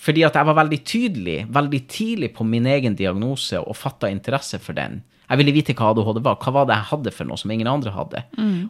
Fordi 0.00 0.24
at 0.24 0.36
jeg 0.36 0.48
var 0.48 0.56
veldig 0.56 0.80
tydelig, 0.88 1.38
veldig 1.52 1.80
tidlig 1.88 2.32
på 2.36 2.44
min 2.44 2.68
egen 2.68 2.96
diagnose 2.96 3.60
og 3.60 3.76
fatta 3.76 4.08
interesse 4.12 4.60
for 4.60 4.76
den. 4.76 5.00
Jeg 5.30 5.38
ville 5.38 5.52
vite 5.54 5.74
hva 5.78 5.92
ADHD 5.92 6.18
var. 6.26 6.38
Hva 6.42 6.52
var 6.56 6.64
det 6.66 6.74
jeg 6.74 6.88
hadde 6.88 7.10
for 7.14 7.28
noe 7.28 7.38
som 7.38 7.52
ingen 7.54 7.68
andre 7.70 7.92
hadde? 7.94 8.22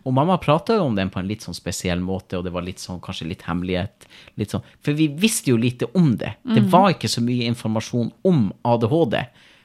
Og 0.04 0.12
mamma 0.12 0.36
prata 0.42 0.76
jo 0.76 0.88
om 0.90 0.98
den 0.98 1.08
på 1.12 1.22
en 1.22 1.28
litt 1.30 1.46
sånn 1.46 1.56
spesiell 1.56 2.02
måte, 2.04 2.36
og 2.36 2.44
det 2.44 2.52
var 2.52 2.66
litt 2.66 2.82
sånn, 2.82 2.98
kanskje 3.00 3.30
litt 3.30 3.46
hemmelighet. 3.46 4.04
Litt 4.40 4.52
sånn. 4.52 4.66
For 4.84 4.92
vi 4.98 5.06
visste 5.22 5.54
jo 5.54 5.56
lite 5.60 5.88
om 5.96 6.12
det. 6.20 6.34
Det 6.44 6.66
var 6.70 6.92
ikke 6.92 7.08
så 7.08 7.24
mye 7.24 7.48
informasjon 7.48 8.12
om 8.28 8.50
ADHD. 8.68 9.16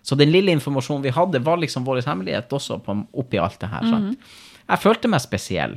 Så 0.05 0.15
den 0.15 0.31
lille 0.31 0.53
informasjonen 0.53 1.03
vi 1.03 1.11
hadde, 1.11 1.41
var 1.43 1.59
liksom 1.59 1.83
vår 1.83 2.03
hemmelighet 2.05 2.53
også 2.53 2.77
på, 2.85 2.95
oppi 3.17 3.41
alt 3.41 3.59
det 3.59 3.71
her. 3.73 3.89
Mm. 3.89 4.13
Jeg 4.69 4.83
følte 4.85 5.11
meg 5.11 5.23
spesiell. 5.23 5.75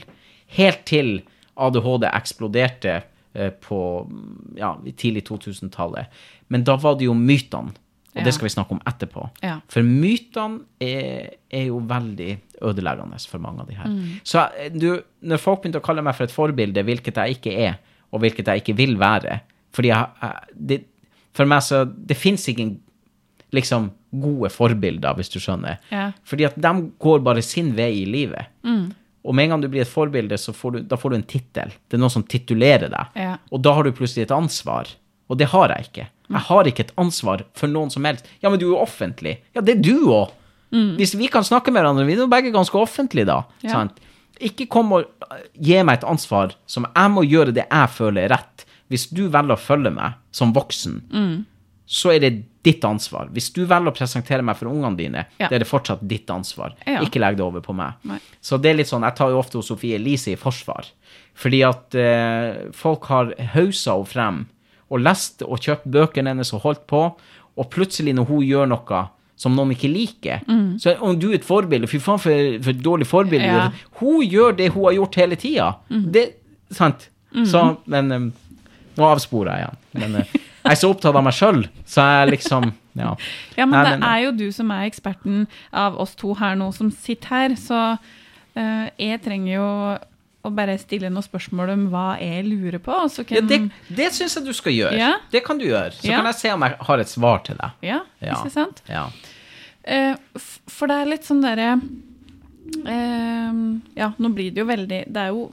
Helt 0.55 0.85
til 0.89 1.15
ADHD 1.59 2.07
eksploderte 2.13 2.95
eh, 3.35 3.51
på 3.65 3.81
ja, 4.59 4.73
tidlig 4.97 5.25
2000-tallet. 5.29 6.07
Men 6.49 6.65
da 6.65 6.77
var 6.81 6.97
det 7.01 7.09
jo 7.11 7.15
mytene, 7.19 7.75
og 8.15 8.23
Ja. 8.23 8.25
det 8.25 8.33
skal 8.35 8.49
vi 8.49 8.55
snakke 8.55 8.73
om 8.75 8.81
etterpå. 8.89 9.29
Ja. 9.45 9.59
For 9.71 9.83
mytene 9.85 10.63
er, 10.81 11.35
er 11.51 11.67
jo 11.69 11.79
veldig 11.87 12.39
ødeleggende 12.67 13.19
for 13.31 13.39
mange 13.39 13.61
av 13.63 13.69
de 13.69 13.77
her. 13.79 13.93
Så 14.27 14.47
eh, 14.59 14.73
du, 14.73 15.03
når 15.23 15.39
folk 15.43 15.63
begynte 15.63 15.79
å 15.83 15.85
kalle 15.87 16.03
meg 16.03 16.17
for 16.17 16.25
et 16.27 16.35
forbilde, 16.35 16.83
hvilket 16.89 17.21
jeg 17.21 17.37
ikke 17.39 17.55
er, 17.69 17.77
og 18.11 18.23
hvilket 18.25 18.49
jeg 18.49 18.63
ikke 18.65 18.77
vil 18.79 18.97
være 18.99 19.41
fordi 19.77 19.91
jeg, 19.93 20.07
jeg, 20.23 20.55
det, 20.71 20.77
For 21.37 21.45
meg 21.47 21.61
så 21.63 21.83
Det 21.85 22.17
fins 22.17 22.47
ingen 22.49 22.79
liksom 23.53 23.91
gode 24.11 24.49
forbilder, 24.51 25.13
hvis 25.15 25.29
du 25.31 25.37
skjønner. 25.39 25.77
Ja. 25.93 26.07
Fordi 26.25 26.47
at 26.49 26.57
de 26.57 26.73
går 26.99 27.21
bare 27.23 27.43
sin 27.45 27.75
vei 27.77 27.91
i 28.01 28.07
livet. 28.09 28.49
Og 29.27 29.35
med 29.35 29.49
en 29.49 29.55
gang 29.55 29.65
du 29.65 29.69
blir 29.73 29.83
et 29.83 29.91
forbilde, 29.91 30.39
så 30.39 30.55
får 30.55 30.75
du, 30.75 30.79
da 30.89 30.97
får 31.01 31.13
du 31.13 31.19
en 31.19 31.27
tittel. 31.29 31.73
Det 31.89 31.99
er 31.99 32.03
noen 32.03 32.15
som 32.15 32.25
titulerer 32.25 32.91
deg. 32.93 33.19
Ja. 33.19 33.35
Og 33.53 33.63
da 33.65 33.75
har 33.77 33.85
du 33.85 33.93
plutselig 33.97 34.29
et 34.29 34.35
ansvar. 34.35 34.91
Og 35.29 35.41
det 35.41 35.51
har 35.53 35.75
jeg 35.75 35.89
ikke. 35.89 36.07
Jeg 36.29 36.45
har 36.49 36.69
ikke 36.69 36.85
et 36.87 36.95
ansvar 37.01 37.45
for 37.57 37.73
noen 37.73 37.91
som 37.93 38.07
helst. 38.09 38.29
Ja, 38.43 38.49
men 38.49 38.61
du 38.61 38.69
er 38.69 38.75
jo 38.77 38.83
offentlig. 38.83 39.39
Ja, 39.57 39.65
det 39.65 39.79
er 39.79 39.83
du 39.85 40.11
òg. 40.15 40.35
Hvis 40.69 41.15
vi 41.17 41.31
kan 41.33 41.45
snakke 41.45 41.73
med 41.73 41.81
hverandre, 41.81 42.05
vi 42.05 42.13
er 42.13 42.23
jo 42.23 42.31
begge 42.31 42.53
ganske 42.53 42.77
offentlige 42.77 43.29
da. 43.29 43.43
Ja. 43.65 43.73
Sant? 43.73 44.01
Ikke 44.45 44.69
kom 44.71 44.93
og 44.95 45.07
uh, 45.25 45.39
gi 45.57 45.79
meg 45.83 45.99
et 45.99 46.09
ansvar 46.09 46.53
som 46.69 46.87
jeg 46.89 47.13
må 47.15 47.25
gjøre 47.25 47.55
det 47.57 47.65
jeg 47.65 47.95
føler 47.95 48.27
er 48.27 48.35
rett. 48.37 48.67
Hvis 48.93 49.09
du 49.13 49.27
velger 49.33 49.57
å 49.57 49.61
følge 49.61 49.93
meg 49.93 50.17
som 50.33 50.53
voksen, 50.57 51.01
så 51.89 52.13
er 52.15 52.23
det 52.25 52.33
ditt 52.69 52.85
ansvar. 52.85 53.31
Hvis 53.35 53.49
du 53.57 53.63
velger 53.65 53.91
å 53.93 53.97
presentere 53.97 54.45
meg 54.45 54.59
for 54.61 54.69
ungene 54.71 54.97
dine, 54.99 55.25
Ja. 55.41 55.49
det 55.49 55.57
er 55.59 55.65
det 55.65 55.71
fortsatt 55.71 56.05
ditt 56.09 56.29
ansvar. 56.31 56.75
Ja. 56.87 57.01
Ikke 57.05 57.21
legg 57.23 57.39
det 57.41 57.45
over 57.47 57.65
på 57.65 57.75
meg. 57.77 57.97
Nei. 58.09 58.21
Så 58.45 58.61
det 58.61 58.71
er 58.75 58.79
litt 58.83 58.91
sånn, 58.93 59.07
jeg 59.09 59.17
tar 59.19 59.33
jo 59.33 59.41
ofte 59.41 59.63
Sofie 59.65 59.97
Elise 59.99 60.33
i 60.35 60.39
forsvar. 60.41 60.87
Fordi 61.39 61.61
at 61.67 61.95
eh, 61.99 62.71
folk 62.75 63.05
har 63.13 63.33
hausa 63.55 63.95
henne 63.97 64.13
frem 64.13 64.41
og 64.89 65.03
lest 65.05 65.43
og 65.45 65.61
kjøpt 65.61 65.87
bøkene 65.93 66.33
hennes 66.33 66.51
og 66.57 66.63
holdt 66.65 66.87
på, 66.91 67.03
og 67.59 67.71
plutselig 67.75 68.15
når 68.17 68.29
hun 68.31 68.45
gjør 68.47 68.69
noe 68.71 69.03
som 69.39 69.55
noen 69.55 69.71
ikke 69.75 69.91
liker, 69.93 70.41
så 70.83 70.91
er 70.95 71.03
om 71.05 71.15
du 71.21 71.29
er 71.31 71.37
et 71.39 71.45
forbilde, 71.47 71.87
fy 71.87 72.01
faen 72.03 72.19
for, 72.19 72.57
for 72.65 72.81
dårlig 72.83 73.07
forbilde. 73.07 73.47
Ja. 73.47 73.69
Hun 74.01 74.25
gjør 74.27 74.57
det 74.59 74.73
hun 74.75 74.89
har 74.89 74.97
gjort 74.97 75.19
hele 75.21 75.37
tida. 75.39 75.69
Det, 75.89 76.25
sant? 76.75 77.07
Så, 77.47 77.63
men, 77.87 78.11
um, 78.11 78.29
Nå 78.99 79.07
avsporer 79.07 79.53
jeg 79.53 79.63
igjen. 79.69 79.77
Men 80.03 80.17
eh, 80.25 80.33
jeg 80.69 80.77
er 80.77 80.81
så 80.83 80.91
opptatt 80.93 81.17
av 81.17 81.25
meg 81.27 81.35
sjøl, 81.37 81.65
så 81.89 82.05
jeg 82.07 82.31
liksom 82.37 82.73
Ja. 82.99 83.13
Ja, 83.57 83.65
men 83.67 83.85
det 83.87 84.07
er 84.07 84.21
jo 84.25 84.31
du 84.35 84.49
som 84.53 84.71
er 84.75 84.89
eksperten 84.89 85.47
av 85.73 85.99
oss 86.03 86.15
to 86.19 86.33
her 86.35 86.57
nå 86.59 86.73
som 86.75 86.91
sitter 86.91 87.29
her, 87.29 87.55
så 87.55 87.81
uh, 87.99 88.87
jeg 88.99 89.21
trenger 89.23 89.53
jo 89.55 89.67
å 90.47 90.51
bare 90.55 90.75
stille 90.81 91.11
noen 91.11 91.23
spørsmål 91.27 91.71
om 91.75 91.85
hva 91.93 92.17
jeg 92.23 92.45
lurer 92.47 92.79
på. 92.83 92.95
Så 93.11 93.23
ja 93.27 93.41
kan, 93.43 93.49
det 93.51 93.59
det 93.95 94.09
syns 94.15 94.37
jeg 94.39 94.47
du 94.47 94.53
skal 94.57 94.73
gjøre. 94.73 94.99
Ja. 94.99 95.13
Det 95.31 95.43
kan 95.47 95.59
du 95.59 95.67
gjøre. 95.67 95.93
Så 95.95 96.07
Ja. 96.09 96.17
kan 96.21 96.27
jeg 96.31 96.39
se 96.41 96.53
om 96.55 96.63
jeg 96.63 96.77
har 96.89 96.99
et 96.99 97.09
svar 97.09 97.39
til 97.45 97.57
deg. 97.57 97.71
ja, 97.83 98.01
Ja. 98.21 98.35
ikke 98.39 98.51
sant? 98.55 98.83
Ja. 98.89 99.07
Uh, 99.87 100.17
for 100.69 100.87
det 100.91 100.97
er 100.97 101.11
litt 101.15 101.25
sånn 101.25 101.43
derre 101.43 101.81
uh, 102.87 103.53
Ja, 103.97 104.13
nå 104.19 104.33
blir 104.35 104.51
det 104.53 104.61
jo 104.61 104.67
veldig 104.69 105.05
Det 105.09 105.23
er 105.23 105.29
jo 105.33 105.53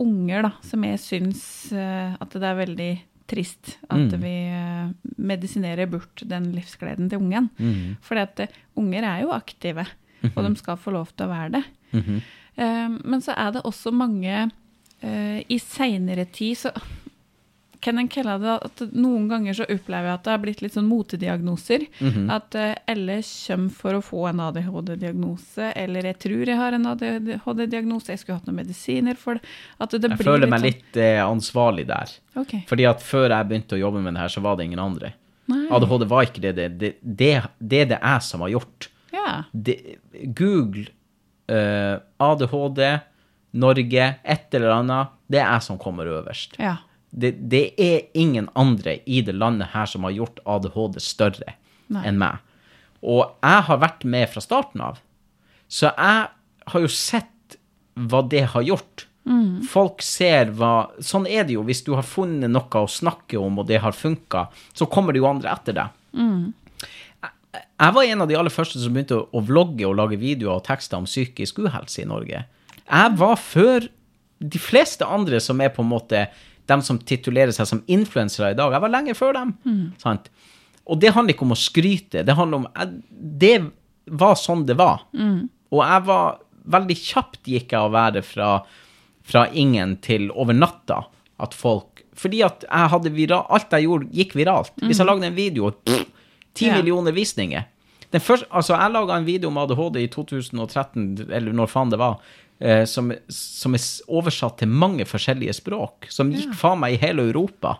unger, 0.00 0.42
da, 0.42 0.50
som 0.64 0.82
jeg 0.84 0.98
syns 0.98 1.72
at 1.72 2.30
det 2.32 2.42
er 2.42 2.56
veldig 2.56 2.90
trist 3.30 3.76
at 3.88 3.98
Mm. 4.10 4.20
vi 4.22 4.34
eh, 4.50 4.90
medisinerer 5.18 5.86
bort 5.90 6.22
den 6.26 6.50
livsgleden 6.56 7.08
til 7.10 7.18
ungen. 7.22 7.48
Mm. 7.58 7.96
At 8.18 8.40
eh, 8.40 8.48
unger 8.76 9.06
er 9.06 9.22
jo 9.22 9.30
aktive, 9.32 9.86
og 10.34 10.44
de 10.44 10.56
skal 10.58 10.76
få 10.76 10.90
lov 10.92 11.08
til 11.16 11.26
å 11.26 11.30
være 11.30 11.50
det. 11.58 11.64
Mhm. 11.92 12.20
Eh, 12.58 12.88
men 13.04 13.20
så 13.22 13.32
er 13.36 13.52
det 13.52 13.62
også 13.64 13.92
mange 13.92 14.50
I 15.48 15.56
seinere 15.58 16.26
tid 16.28 16.56
så 16.60 16.70
kan 17.80 17.98
en 17.98 18.08
kalle 18.12 18.34
det 18.42 18.54
at 18.66 18.80
noen 18.92 19.28
ganger 19.30 19.54
så 19.56 19.64
opplever 19.64 20.10
jeg 20.10 20.14
at 20.18 20.24
det 20.26 20.32
har 20.34 20.40
blitt 20.42 20.60
litt 20.62 20.74
sånn 20.76 20.88
motediagnoser. 20.90 21.86
Mhm. 22.00 22.26
At 22.30 22.54
eh, 22.60 22.74
alle 22.92 23.20
kommer 23.24 23.70
for 23.72 23.96
å 23.96 24.02
få 24.04 24.26
en 24.28 24.40
ADHD-diagnose, 24.46 25.70
eller 25.76 26.02
jeg 26.10 26.18
tror 26.26 26.44
jeg 26.46 26.56
har 26.60 26.76
en 26.76 26.86
ADHD-diagnose, 26.92 28.12
jeg 28.12 28.18
skulle 28.22 28.38
hatt 28.40 28.46
noen 28.50 28.60
medisiner 28.62 29.16
for 29.16 29.34
det. 29.40 29.42
At 29.80 29.90
det 29.96 30.02
Jeg 30.10 30.18
blir 30.18 30.28
føler 30.28 30.48
meg 30.52 30.60
sånn- 30.60 30.68
litt 30.70 30.96
eh, 30.96 31.22
ansvarlig 31.24 31.86
der. 31.88 32.12
Ok. 32.36 32.54
Fordi 32.68 32.86
at 32.90 33.00
før 33.00 33.28
jeg 33.30 33.48
begynte 33.48 33.76
å 33.78 33.80
jobbe 33.80 34.02
med 34.04 34.14
det 34.14 34.20
her, 34.20 34.28
så 34.36 34.40
var 34.44 34.56
det 34.56 34.66
ingen 34.68 34.78
andre. 34.84 35.14
Nei. 35.50 35.66
ADHD 35.70 36.04
var 36.06 36.22
ikke 36.28 36.40
det. 36.44 36.54
Det, 36.56 36.68
det, 36.78 36.92
det, 37.02 37.32
det 37.58 37.80
er 37.80 37.86
det 37.94 38.00
jeg 38.02 38.22
som 38.22 38.40
har 38.44 38.52
gjort. 38.52 38.88
Ja. 39.12 39.44
Google 40.36 40.86
uh, 41.50 41.98
ADHD, 42.22 43.00
Norge, 43.52 44.04
et 44.24 44.54
eller 44.54 44.70
annet. 44.76 45.08
Det 45.30 45.40
er 45.40 45.48
jeg 45.56 45.62
som 45.66 45.78
kommer 45.78 46.06
øverst. 46.06 46.54
ja. 46.60 46.76
Det, 47.10 47.32
det 47.50 47.64
er 47.82 48.06
ingen 48.14 48.48
andre 48.54 49.00
i 49.06 49.20
det 49.26 49.34
landet 49.34 49.72
her 49.74 49.88
som 49.90 50.06
har 50.06 50.14
gjort 50.14 50.40
ADHD 50.46 51.00
større 51.02 51.56
enn 51.90 52.20
meg. 52.20 52.38
Og 53.02 53.24
jeg 53.42 53.66
har 53.66 53.80
vært 53.82 54.04
med 54.06 54.30
fra 54.30 54.42
starten 54.44 54.82
av. 54.84 55.00
Så 55.70 55.88
jeg 55.90 56.28
har 56.70 56.84
jo 56.84 56.90
sett 56.92 57.56
hva 57.98 58.22
det 58.30 58.44
har 58.52 58.66
gjort. 58.66 59.06
Folk 59.70 60.02
ser 60.02 60.50
hva 60.56 60.90
Sånn 61.04 61.26
er 61.28 61.44
det 61.46 61.54
jo. 61.56 61.64
Hvis 61.66 61.82
du 61.86 61.92
har 61.96 62.06
funnet 62.06 62.50
noe 62.50 62.82
å 62.82 62.90
snakke 62.90 63.38
om, 63.40 63.60
og 63.60 63.68
det 63.68 63.82
har 63.84 63.96
funka, 63.96 64.46
så 64.74 64.88
kommer 64.90 65.14
det 65.14 65.22
jo 65.22 65.28
andre 65.30 65.52
etter 65.52 65.76
deg. 65.76 65.96
Jeg, 67.20 67.64
jeg 67.82 67.96
var 67.96 68.08
en 68.08 68.24
av 68.24 68.30
de 68.30 68.38
aller 68.38 68.54
første 68.54 68.80
som 68.80 68.94
begynte 68.94 69.18
å, 69.18 69.26
å 69.34 69.42
vlogge 69.44 69.86
og 69.88 69.98
lage 69.98 70.20
videoer 70.20 70.58
og 70.58 70.66
tekster 70.66 71.00
om 71.00 71.08
psykisk 71.08 71.60
uhelse 71.66 72.02
i 72.02 72.08
Norge. 72.08 72.44
Jeg 72.86 73.16
var 73.20 73.36
før 73.38 73.90
de 74.40 74.60
fleste 74.62 75.04
andre 75.04 75.40
som 75.42 75.60
er 75.60 75.72
på 75.74 75.84
en 75.84 75.92
måte 75.92 76.24
dem 76.70 76.82
som 76.86 76.98
titulerer 77.02 77.54
seg 77.54 77.68
som 77.68 77.82
influensere 77.90 78.52
i 78.54 78.58
dag. 78.58 78.72
Jeg 78.74 78.84
var 78.84 78.94
lenge 78.94 79.16
før 79.18 79.36
dem. 79.36 79.54
Sant? 80.00 80.30
Og 80.90 80.98
det 81.02 81.12
handler 81.14 81.36
ikke 81.36 81.46
om 81.46 81.54
å 81.54 81.58
skryte. 81.58 82.24
Det 82.26 82.36
handler 82.36 82.62
om 82.62 82.68
jeg, 82.70 83.00
Det 83.44 83.56
var 84.20 84.38
sånn 84.38 84.64
det 84.66 84.78
var. 84.80 85.04
Og 85.70 85.82
jeg 85.84 86.06
var 86.08 86.40
veldig 86.70 86.96
kjapt 86.98 87.48
gikk 87.48 87.74
jeg 87.74 87.80
å 87.80 87.92
være 87.94 88.22
fra, 88.26 88.50
fra 89.26 89.46
ingen 89.52 89.96
til 90.04 90.30
over 90.34 90.56
natta. 90.56 91.04
At 91.40 91.54
folk 91.56 92.02
Fordi 92.20 92.42
at 92.44 92.66
jeg 92.66 92.88
hadde 92.92 93.10
vira, 93.16 93.44
alt 93.48 93.72
jeg 93.72 93.86
gjorde, 93.86 94.10
gikk 94.12 94.34
viralt. 94.36 94.74
Hvis 94.82 94.98
jeg 95.00 95.08
lagde 95.08 95.30
en 95.30 95.36
video, 95.38 95.70
ti 96.52 96.66
yeah. 96.66 96.76
millioner 96.76 97.14
visninger. 97.16 97.64
Den 98.10 98.20
første, 98.20 98.48
altså 98.50 98.74
Jeg 98.74 98.92
laga 98.92 99.16
en 99.16 99.24
video 99.24 99.48
om 99.48 99.58
ADHD 99.62 100.02
i 100.02 100.10
2013, 100.10 101.30
eller 101.30 101.54
når 101.54 101.70
faen 101.70 101.92
det 101.92 102.00
var, 102.02 102.18
eh, 102.60 102.84
som, 102.88 103.10
som 103.32 103.76
er 103.76 103.88
oversatt 104.08 104.60
til 104.62 104.70
mange 104.70 105.06
forskjellige 105.08 105.56
språk. 105.60 106.08
Som 106.12 106.32
gikk 106.34 106.54
faen 106.58 106.80
meg 106.82 106.96
i 106.96 107.02
hele 107.02 107.26
Europa. 107.30 107.78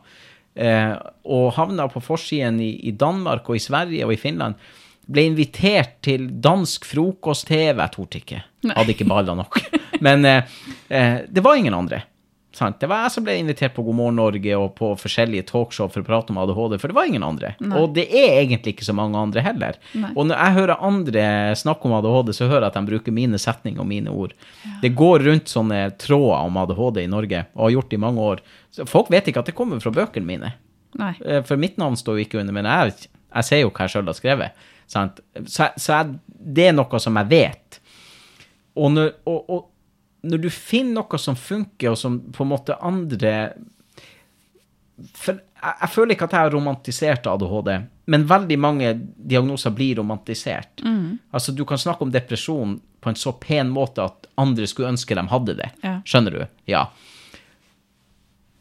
Eh, 0.54 0.94
og 1.30 1.52
havna 1.56 1.86
på 1.92 2.02
forsiden 2.02 2.60
i, 2.64 2.72
i 2.88 2.92
Danmark 2.92 3.48
og 3.48 3.58
i 3.58 3.62
Sverige 3.62 4.08
og 4.08 4.14
i 4.16 4.20
Finland. 4.20 4.58
Ble 5.10 5.26
invitert 5.30 5.98
til 6.06 6.28
dansk 6.42 6.86
frokost-TV. 6.86 7.74
Jeg 7.80 7.94
torde 7.94 8.20
ikke. 8.20 8.42
Hadde 8.68 8.94
ikke 8.94 9.08
baller 9.08 9.38
nok. 9.38 9.60
Men 10.06 10.24
eh, 10.28 10.58
eh, 10.88 11.18
det 11.28 11.44
var 11.44 11.58
ingen 11.58 11.76
andre. 11.76 12.04
Sant? 12.60 12.76
Det 12.82 12.88
var 12.90 13.06
jeg 13.06 13.12
som 13.14 13.24
ble 13.24 13.38
invitert 13.40 13.72
på 13.72 13.80
God 13.86 13.96
morgen 13.96 14.18
Norge 14.20 14.56
og 14.60 14.74
på 14.76 14.90
forskjellige 15.00 15.46
talkshow 15.48 15.88
for 15.88 16.02
å 16.02 16.04
prate 16.04 16.34
om 16.34 16.40
ADHD, 16.42 16.74
for 16.82 16.92
det 16.92 16.96
var 16.98 17.06
ingen 17.08 17.24
andre. 17.24 17.54
Og 17.72 17.94
det 17.96 18.04
er 18.12 18.42
egentlig 18.42 18.74
ikke 18.74 18.84
så 18.84 18.92
mange 18.98 19.16
andre 19.16 19.40
heller. 19.46 19.78
Nei. 19.96 20.10
Og 20.12 20.28
når 20.28 20.36
jeg 20.42 20.56
hører 20.58 20.82
andre 20.90 21.22
snakke 21.56 21.88
om 21.88 21.94
ADHD, 21.96 22.34
så 22.36 22.50
hører 22.50 22.66
jeg 22.66 22.74
at 22.74 22.76
de 22.76 22.82
bruker 22.90 23.16
mine 23.16 23.40
setninger 23.40 23.80
og 23.80 23.88
mine 23.88 24.12
ord. 24.12 24.34
Det 24.82 24.92
går 24.98 25.24
rundt 25.30 25.48
sånne 25.48 25.80
tråder 26.02 26.50
om 26.50 26.60
ADHD 26.66 27.00
i 27.06 27.08
Norge, 27.14 27.46
og 27.56 27.64
har 27.64 27.74
gjort 27.78 27.94
det 27.94 28.00
i 28.00 28.04
mange 28.04 28.28
år. 28.34 28.44
Så 28.76 28.84
folk 28.92 29.08
vet 29.14 29.32
ikke 29.32 29.40
at 29.40 29.48
det 29.48 29.56
kommer 29.56 29.80
fra 29.80 29.94
bøkene 29.96 30.28
mine. 30.28 30.52
Nei. 31.00 31.14
Eh, 31.24 31.40
For 31.48 31.56
mitt 31.56 31.80
navn 31.80 31.96
står 31.96 32.18
jo 32.20 32.26
ikke 32.28 32.42
under, 32.42 32.52
men 32.60 32.68
jeg, 32.68 33.08
jeg 33.30 33.48
ser 33.48 33.64
jo 33.64 33.72
hva 33.72 33.88
jeg 33.88 33.94
sjøl 33.96 34.12
har 34.12 34.20
skrevet. 34.20 34.68
Sant? 34.90 35.24
Så, 35.46 35.70
så 35.80 35.96
jeg, 36.02 36.18
det 36.60 36.68
er 36.68 36.76
noe 36.76 37.00
som 37.00 37.16
jeg 37.22 37.32
vet. 37.32 37.80
Og 38.76 38.92
når, 38.92 39.14
og, 39.24 39.40
og 39.48 39.69
når 40.22 40.42
du 40.42 40.50
finner 40.52 41.00
noe 41.00 41.18
som 41.20 41.36
funker, 41.38 41.92
og 41.92 41.98
som 41.98 42.18
på 42.32 42.44
en 42.44 42.50
måte 42.52 42.76
andre 42.84 43.34
For 45.16 45.32
jeg, 45.32 45.74
jeg 45.80 45.90
føler 45.94 46.14
ikke 46.14 46.26
at 46.28 46.34
jeg 46.36 46.46
har 46.46 46.54
romantisert 46.54 47.26
ADHD, 47.30 47.70
men 48.12 48.26
veldig 48.28 48.58
mange 48.60 48.90
diagnoser 49.16 49.72
blir 49.76 49.96
romantisert. 50.00 50.82
Altså, 51.32 51.52
du 51.52 51.64
kan 51.68 51.80
snakke 51.80 52.04
om 52.04 52.12
depresjon 52.12 52.78
på 53.00 53.08
en 53.08 53.16
så 53.16 53.32
pen 53.40 53.70
måte 53.72 54.04
at 54.04 54.28
andre 54.40 54.66
skulle 54.68 54.92
ønske 54.92 55.16
de 55.16 55.24
hadde 55.30 55.56
det. 55.60 55.70
Ja. 55.84 55.94
Skjønner 56.04 56.36
du? 56.36 56.42
Ja. 56.68 56.86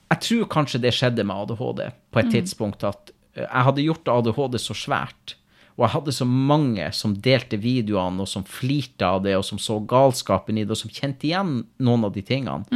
Jeg 0.10 0.24
tror 0.26 0.48
kanskje 0.56 0.82
det 0.84 0.93
skjedde 0.95 1.26
med 1.28 1.36
ADHD 1.43 1.84
på 2.12 2.22
et 2.22 2.32
tidspunkt 2.34 2.84
at 2.88 3.12
eh, 3.36 3.45
jeg 3.45 3.65
hadde 3.67 3.86
gjort 3.86 4.13
ADHD 4.15 4.58
så 4.62 4.76
svært, 4.78 5.36
og 5.80 5.86
jeg 5.86 5.94
hadde 5.94 6.12
så 6.12 6.26
mange 6.28 6.89
som 6.92 7.13
delte 7.24 7.56
videoene, 7.63 8.26
og 8.26 8.28
som 8.28 8.44
flirte 8.44 9.08
av 9.08 9.22
det, 9.24 9.38
og 9.39 9.46
som 9.48 9.62
så 9.63 9.78
galskapen 9.80 10.58
i 10.60 10.65
det, 10.65 10.76
og 10.76 10.82
som 10.82 10.92
kjente 10.92 11.30
igjen 11.30 11.54
noen 11.80 12.04
av 12.04 12.12
de 12.12 12.24
tingene. 12.28 12.68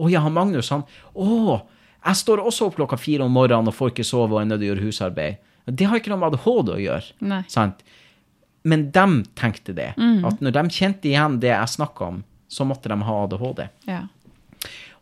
Og 0.00 0.08
ja, 0.08 0.22
Magnus, 0.32 0.70
han 0.72 0.86
Å, 1.12 1.58
jeg 2.06 2.20
står 2.22 2.40
også 2.40 2.70
opp 2.70 2.78
klokka 2.80 2.96
fire 2.96 3.26
om 3.26 3.36
morgenen 3.36 3.68
og 3.68 3.76
får 3.76 3.92
ikke 3.92 4.06
sove 4.08 4.32
og 4.32 4.40
er 4.40 4.48
nødt 4.48 4.62
til 4.62 4.70
å 4.70 4.72
gjøre 4.72 4.86
husarbeid. 4.88 5.42
Det 5.68 5.86
har 5.86 6.00
ikke 6.00 6.10
noe 6.14 6.22
med 6.22 6.32
ADHD 6.32 6.72
å 6.72 6.80
gjøre. 6.80 7.12
Men 8.64 8.88
de 8.96 9.06
tenkte 9.38 9.76
det. 9.76 9.92
At 10.26 10.40
når 10.40 10.56
de 10.56 10.64
kjente 10.72 11.12
igjen 11.12 11.36
det 11.42 11.52
jeg 11.52 11.74
snakka 11.76 12.08
om, 12.14 12.24
så 12.48 12.64
måtte 12.64 12.88
de 12.88 12.96
ha 13.04 13.18
ADHD. 13.26 13.62
Ja. 13.90 14.00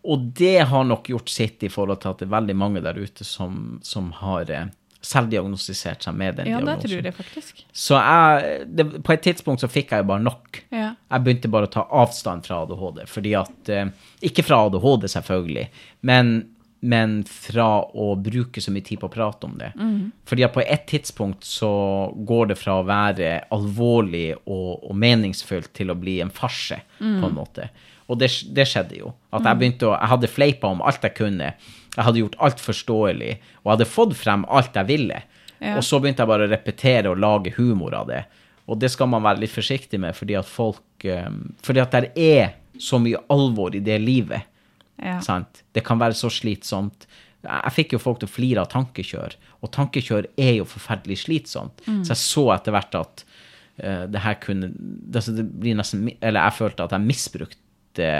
Og 0.02 0.26
det 0.36 0.58
har 0.66 0.84
nok 0.84 1.08
gjort 1.12 1.28
sitt 1.28 1.62
i 1.62 1.70
forhold 1.70 2.02
til 2.02 2.10
at 2.10 2.20
det 2.20 2.26
er 2.26 2.36
veldig 2.36 2.56
mange 2.56 2.82
der 2.84 2.98
ute 2.98 3.24
som, 3.24 3.78
som 3.84 4.10
har 4.18 4.50
eh, 4.50 4.70
selvdiagnostisert 5.00 6.04
seg 6.04 6.16
med 6.16 6.36
den 6.40 6.50
ja, 6.50 6.58
det 6.60 6.66
diagnosen. 6.66 6.90
tror 6.90 7.08
jeg 7.08 7.16
faktisk. 7.16 7.64
Så 7.72 7.96
jeg, 7.96 8.68
det, 8.68 8.86
på 9.06 9.14
et 9.14 9.22
tidspunkt 9.24 9.64
så 9.64 9.70
fikk 9.72 9.94
jeg 9.94 10.04
jo 10.04 10.08
bare 10.12 10.24
nok. 10.26 10.62
Ja. 10.74 10.92
Jeg 11.10 11.24
begynte 11.26 11.50
bare 11.52 11.68
å 11.68 11.72
ta 11.72 11.86
avstand 12.02 12.44
fra 12.46 12.62
ADHD, 12.66 13.04
fordi 13.08 13.34
at 13.38 13.70
eh, 13.72 13.92
Ikke 14.28 14.44
fra 14.44 14.58
ADHD, 14.66 15.06
selvfølgelig, 15.14 15.66
men, 16.08 16.32
men 16.80 17.14
fra 17.28 17.68
å 17.80 18.10
bruke 18.20 18.60
så 18.60 18.72
mye 18.74 18.84
tid 18.84 19.00
på 19.00 19.08
å 19.08 19.14
prate 19.14 19.48
om 19.48 19.56
det. 19.60 19.72
Fordi 20.28 20.44
at 20.44 20.54
på 20.56 20.64
et 20.64 20.84
tidspunkt 20.92 21.48
så 21.48 21.72
går 22.14 22.52
det 22.52 22.58
fra 22.60 22.78
å 22.80 22.86
være 22.88 23.38
alvorlig 23.56 24.34
og, 24.44 24.84
og 24.84 24.92
meningsfullt 25.00 25.72
til 25.76 25.92
å 25.92 25.96
bli 25.98 26.20
en 26.20 26.32
farse, 26.32 26.80
på 27.00 27.30
en 27.30 27.36
måte. 27.40 27.70
Og 28.10 28.18
det, 28.18 28.28
det 28.50 28.64
skjedde 28.66 28.96
jo. 28.98 29.12
At 29.30 29.44
jeg 29.46 29.58
begynte 29.60 29.86
å 29.86 29.92
Jeg 29.94 30.10
hadde 30.10 30.28
fleipa 30.32 30.70
om 30.74 30.80
alt 30.82 31.04
jeg 31.06 31.14
kunne. 31.14 31.52
Jeg 31.96 32.06
hadde 32.06 32.22
gjort 32.22 32.38
alt 32.46 32.60
forståelig, 32.62 33.32
og 33.64 33.72
hadde 33.74 33.88
fått 33.88 34.14
frem 34.18 34.44
alt 34.48 34.76
jeg 34.78 34.88
ville. 34.90 35.22
Ja. 35.60 35.76
Og 35.76 35.84
så 35.84 35.98
begynte 36.00 36.24
jeg 36.24 36.30
bare 36.30 36.46
å 36.46 36.50
repetere 36.50 37.10
og 37.10 37.20
lage 37.20 37.52
humor 37.58 37.96
av 37.98 38.08
det. 38.10 38.22
Og 38.70 38.78
det 38.80 38.92
skal 38.92 39.10
man 39.10 39.24
være 39.24 39.42
litt 39.42 39.52
forsiktig 39.52 39.98
med, 40.00 40.14
fordi 40.16 40.36
at 40.38 40.48
folk 40.48 41.06
um, 41.08 41.40
Fordi 41.64 41.82
at 41.82 41.96
det 41.96 42.12
er 42.14 42.54
så 42.80 43.00
mye 43.02 43.18
alvor 43.32 43.74
i 43.76 43.82
det 43.84 43.98
livet. 44.00 44.46
Ja. 45.00 45.18
Sant? 45.24 45.64
Det 45.74 45.82
kan 45.84 46.00
være 46.00 46.16
så 46.16 46.30
slitsomt. 46.32 47.08
Jeg 47.44 47.72
fikk 47.74 47.94
jo 47.96 48.02
folk 48.02 48.20
til 48.20 48.28
å 48.28 48.32
flire 48.32 48.62
av 48.62 48.68
tankekjør, 48.72 49.34
og 49.64 49.72
tankekjør 49.72 50.28
er 50.40 50.58
jo 50.58 50.66
forferdelig 50.68 51.22
slitsomt. 51.24 51.80
Så 51.88 52.12
jeg 52.12 52.20
så 52.20 52.44
etter 52.54 52.76
hvert 52.76 52.98
at 53.00 53.24
uh, 53.82 54.04
det 54.12 54.24
her 54.24 54.36
kunne 54.44 54.70
det, 54.76 55.22
altså 55.22 55.34
det 55.36 55.46
blir 55.50 55.78
nesten, 55.80 56.06
Eller 56.20 56.46
jeg 56.46 56.58
følte 56.60 56.86
at 56.86 56.94
jeg 56.96 57.08
misbrukte 57.08 58.12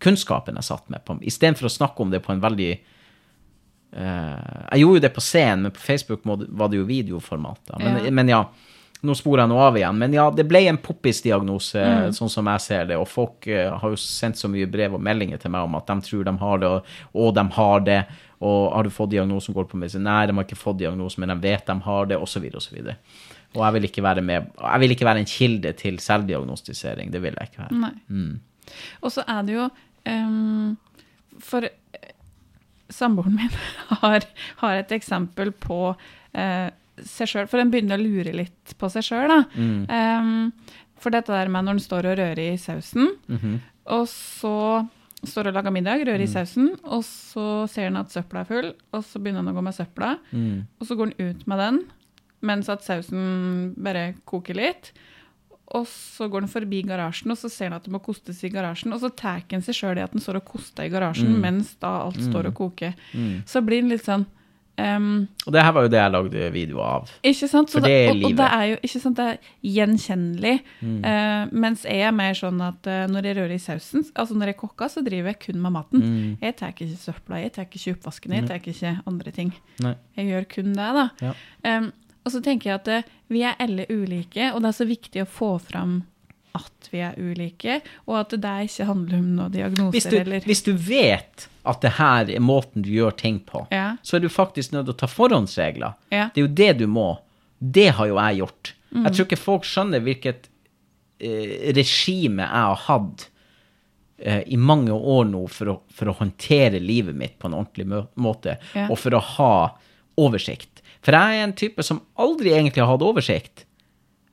kunnskapen 0.00 0.58
jeg 0.58 0.68
satt 0.70 0.88
med 0.92 1.04
på. 1.04 1.18
Istedenfor 1.28 1.68
å 1.68 1.72
snakke 1.72 2.04
om 2.04 2.10
det 2.12 2.22
på 2.24 2.32
en 2.34 2.42
veldig 2.42 2.70
uh, 3.96 4.66
Jeg 4.72 4.82
gjorde 4.82 5.00
jo 5.00 5.04
det 5.06 5.12
på 5.14 5.24
scenen, 5.24 5.66
men 5.68 5.76
på 5.76 5.84
Facebook 5.84 6.24
var 6.24 6.72
det 6.72 6.80
jo 6.80 6.88
videoformat. 6.88 7.72
Men, 7.78 8.04
Ja. 8.04 8.10
men 8.10 8.32
ja, 8.32 8.42
nå 9.02 9.14
sporer 9.16 9.44
jeg 9.44 9.52
nå 9.52 9.58
av 9.64 9.76
igjen. 9.80 9.98
Men 9.98 10.12
ja, 10.16 10.26
det 10.30 10.44
ble 10.48 10.64
en 10.68 10.80
poppis-diagnose, 10.80 11.84
sånn 12.16 12.32
som 12.32 12.48
jeg 12.52 12.60
ser 12.60 12.90
det. 12.90 12.98
Og 13.00 13.08
folk 13.08 13.48
uh, 13.48 13.76
har 13.80 13.94
jo 13.94 14.00
sendt 14.00 14.40
så 14.40 14.50
mye 14.52 14.68
brev 14.70 14.96
og 14.98 15.04
meldinger 15.04 15.40
til 15.40 15.52
meg 15.54 15.68
om 15.68 15.78
at 15.78 15.88
de 15.88 16.00
tror 16.08 16.24
de 16.28 16.36
har 16.42 16.58
det, 16.64 16.68
og, 16.68 16.96
og 17.14 17.34
de 17.36 17.46
har 17.56 17.86
det. 17.86 18.00
Og 18.40 18.70
har 18.72 18.86
du 18.86 18.92
fått 18.92 19.12
diagnosen, 19.12 19.52
går 19.56 19.66
du 19.66 19.72
på 19.74 19.80
medisin? 19.80 20.04
Nei, 20.06 20.22
de 20.28 20.32
har 20.36 20.46
ikke 20.46 20.56
fått 20.56 20.78
diagnosen, 20.80 21.20
men 21.20 21.34
de 21.34 21.48
vet 21.48 21.66
de 21.66 21.76
har 21.84 22.06
det, 22.08 22.16
osv., 22.16 22.46
osv. 22.56 22.78
Og, 23.50 23.64
jeg 23.64 23.74
vil 23.74 23.86
ikke 23.88 24.02
være 24.06 24.22
med 24.22 24.46
Jeg 24.54 24.80
vil 24.80 24.92
ikke 24.94 25.06
være 25.08 25.18
en 25.24 25.26
kilde 25.26 25.72
til 25.74 25.98
selvdiagnostisering. 25.98 27.10
Det 27.10 27.20
vil 27.20 27.34
jeg 27.36 27.50
ikke 27.50 27.64
være. 27.64 27.80
Nei. 27.82 27.94
Og 29.02 29.10
så 29.10 29.24
er 29.26 29.42
det 29.42 29.56
jo 29.56 29.64
ehm, 30.08 30.76
For 31.40 31.64
eh, 31.64 32.12
samboeren 32.92 33.36
min 33.36 33.50
har, 34.02 34.26
har 34.62 34.76
et 34.80 34.92
eksempel 34.92 35.52
på 35.52 35.94
uh, 35.94 36.68
seg 37.00 37.28
sjøl, 37.30 37.46
for 37.48 37.56
den 37.60 37.70
begynner 37.72 37.96
å 38.00 38.04
lure 38.04 38.32
litt 38.36 38.74
på 38.76 38.88
seg 38.92 39.06
sjøl, 39.06 39.32
Mm. 39.56 39.86
Um, 39.88 40.52
for 41.00 41.10
dette 41.14 41.32
der 41.32 41.48
med 41.48 41.64
når 41.64 41.78
den 41.78 41.80
står 41.86 42.06
og 42.10 42.18
rører 42.18 42.38
i 42.42 42.56
sausen, 42.60 43.14
og 43.88 44.02
så 44.10 44.84
står 45.24 45.48
og 45.48 45.54
lager 45.56 45.72
middag, 45.72 46.02
rører 46.04 46.20
i 46.20 46.28
sausen, 46.28 46.74
og 46.84 47.00
så 47.08 47.46
ser 47.72 47.88
han 47.88 47.96
at 47.96 48.12
søpla 48.12 48.42
er 48.42 48.48
full, 48.50 48.68
og 48.92 49.04
så 49.04 49.18
begynner 49.18 49.40
han 49.40 49.48
å 49.48 49.56
gå 49.56 49.62
med 49.64 49.74
søpla, 49.78 50.10
og 50.76 50.84
så 50.86 50.96
går 50.98 51.08
han 51.14 51.30
ut 51.30 51.46
med 51.48 51.58
den, 51.58 51.78
mens 52.44 52.68
at 52.68 52.84
sausen 52.84 53.72
bare 53.80 54.14
koker 54.28 54.54
litt. 54.60 54.92
Og 55.78 55.86
så 55.86 56.26
går 56.26 56.46
han 56.46 56.50
forbi 56.50 56.82
garasjen, 56.82 57.30
og 57.30 57.38
så 57.38 57.48
ser 57.52 57.70
han 57.70 57.78
at 57.78 57.84
det 57.86 57.92
må 57.94 58.00
kostes 58.02 58.42
i 58.42 58.50
garasjen. 58.50 58.90
Og 58.96 59.04
så 59.04 59.12
tar 59.14 59.44
han 59.52 59.62
seg 59.62 59.76
sjøl 59.76 60.00
i 60.00 60.02
at 60.02 60.12
han 60.16 60.22
står 60.24 60.40
og 60.40 60.48
koster 60.50 60.88
i 60.88 60.90
garasjen 60.90 61.36
mens 61.40 61.76
da 61.82 62.00
alt 62.08 62.18
står 62.18 62.50
og 62.50 62.58
koker. 62.58 62.96
Så 63.46 63.62
blir 63.62 63.84
han 63.84 63.92
litt 63.92 64.02
sånn 64.08 64.26
um, 64.80 65.28
Og 65.46 65.54
det 65.54 65.62
her 65.62 65.74
var 65.76 65.86
jo 65.86 65.92
det 65.92 66.00
jeg 66.00 66.14
lagde 66.16 66.48
video 66.56 66.80
av. 66.82 67.12
Ikke 67.22 67.48
sant? 67.52 67.70
Så 67.70 67.78
For 67.78 67.86
det 67.86 67.92
er 68.00 68.10
og, 68.10 68.24
og 68.30 68.36
det 68.40 68.48
er 68.56 68.64
jo 68.72 68.80
ikke 68.88 69.02
sant, 69.04 69.20
det 69.20 69.28
er 69.28 69.38
gjenkjennelig. 69.76 70.56
Uh, 70.82 71.54
mens 71.66 71.86
jeg 71.86 72.02
er 72.08 72.18
mer 72.18 72.34
sånn 72.38 72.60
at 72.66 72.90
uh, 72.90 73.04
når 73.12 73.30
jeg 73.30 73.38
rører 73.38 73.56
i 73.56 73.62
sausen, 73.62 74.06
altså 74.14 74.38
når 74.40 74.54
jeg 74.54 74.60
kokker, 74.64 74.90
så 74.90 75.04
driver 75.06 75.34
jeg 75.34 75.40
kun 75.46 75.62
med 75.62 75.76
maten. 75.78 76.06
Jeg 76.42 76.58
tar 76.58 76.74
ikke 76.74 76.90
søpla, 76.98 77.42
jeg 77.44 77.54
tar 77.56 77.70
ikke 77.70 77.96
oppvasken, 77.96 78.38
jeg 78.40 78.50
tar 78.50 78.62
ikke 78.62 78.96
andre 79.06 79.38
ting. 79.38 79.54
Nei. 79.86 79.94
Jeg 80.18 80.32
gjør 80.32 80.52
kun 80.58 80.74
det, 80.74 80.92
da. 80.98 81.08
Ja. 81.28 81.34
Em, 81.70 81.92
og 82.24 82.32
så 82.34 82.40
tenker 82.44 82.70
jeg 82.70 82.80
at 82.80 82.88
eh, 82.88 83.10
vi 83.32 83.42
er 83.46 83.56
alle 83.62 83.86
ulike, 83.90 84.50
og 84.54 84.62
det 84.62 84.68
er 84.72 84.78
så 84.80 84.86
viktig 84.88 85.22
å 85.24 85.28
få 85.30 85.52
fram 85.62 86.00
at 86.58 86.88
vi 86.90 86.98
er 87.06 87.14
ulike, 87.16 87.76
og 88.10 88.16
at 88.18 88.32
det 88.34 88.40
der 88.42 88.64
ikke 88.66 88.86
handler 88.88 89.20
om 89.22 89.28
noen 89.36 89.52
diagnoser 89.54 89.94
Hvis 89.94 90.08
du, 90.10 90.16
eller 90.18 90.46
hvis 90.50 90.62
du 90.66 90.72
vet 90.74 91.46
at 91.70 91.80
det 91.84 91.92
her 92.00 92.30
er 92.34 92.42
måten 92.42 92.82
du 92.82 92.90
gjør 92.90 93.14
ting 93.20 93.38
på, 93.46 93.66
Ja. 93.70 93.96
så 94.02 94.16
er 94.16 94.24
du 94.24 94.28
faktisk 94.28 94.72
nødt 94.74 94.88
til 94.88 94.94
å 94.96 95.00
ta 95.04 95.06
forhåndsregler. 95.06 95.94
Ja. 96.10 96.28
Det 96.34 96.42
er 96.42 96.46
jo 96.48 96.54
det 96.62 96.70
du 96.82 96.86
må. 96.90 97.08
Det 97.60 97.90
har 97.94 98.06
jo 98.10 98.16
jeg 98.18 98.40
gjort. 98.42 98.72
Jeg 98.90 99.12
tror 99.14 99.26
ikke 99.28 99.38
folk 99.38 99.68
skjønner 99.68 100.02
hvilket 100.02 100.48
eh, 101.20 101.70
regime 101.76 102.42
jeg 102.42 102.64
har 102.66 102.80
hatt 102.88 103.28
eh, 104.18 104.42
i 104.50 104.56
mange 104.58 104.90
år 104.96 105.28
nå 105.30 105.44
for 105.52 105.70
å, 105.70 105.76
for 105.94 106.10
å 106.10 106.16
håndtere 106.18 106.80
livet 106.82 107.14
mitt 107.14 107.38
på 107.38 107.46
en 107.46 107.54
ordentlig 107.60 107.86
måte, 108.18 108.56
Ja. 108.74 108.88
og 108.90 108.98
for 108.98 109.14
å 109.14 109.20
ha 109.36 109.52
oversikt. 110.20 110.69
For 111.04 111.16
jeg 111.16 111.38
er 111.38 111.46
en 111.46 111.56
type 111.56 111.84
som 111.86 112.02
aldri 112.20 112.52
egentlig 112.52 112.82
har 112.82 112.90
hatt 112.92 113.04
oversikt. 113.04 113.64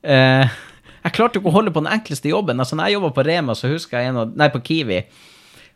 Eh, 0.03 0.57
jeg 1.03 1.15
klarte 1.15 1.39
ikke 1.39 1.51
å 1.51 1.55
holde 1.55 1.71
på 1.73 1.83
den 1.83 1.93
enkleste 1.93 2.31
jobben. 2.31 2.59
Altså, 2.59 2.75
når 2.75 2.89
jeg 2.89 2.97
jobba 2.97 3.13
på 3.15 3.25
Rema, 3.27 3.55
så 3.55 3.71
husker 3.71 4.01
jeg 4.01 4.11
en 4.11 4.21
av, 4.23 4.33
nei, 4.39 4.49
på 4.51 4.61
Kiwi, 4.67 4.99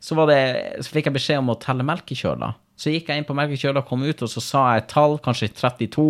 så, 0.02 0.18
var 0.18 0.32
det, 0.32 0.42
så 0.82 0.96
fikk 0.96 1.08
jeg 1.08 1.16
beskjed 1.16 1.42
om 1.44 1.54
å 1.54 1.60
telle 1.62 1.86
melkekjøler. 1.88 2.58
Så 2.82 2.92
gikk 2.92 3.12
jeg 3.12 3.22
inn 3.22 3.28
på 3.28 3.38
melkekjøla, 3.38 3.86
kom 3.88 4.04
ut, 4.04 4.24
og 4.26 4.32
så 4.32 4.42
sa 4.44 4.66
jeg 4.74 4.84
et 4.84 4.92
tall, 4.92 5.20
kanskje 5.24 5.52
32, 5.54 6.06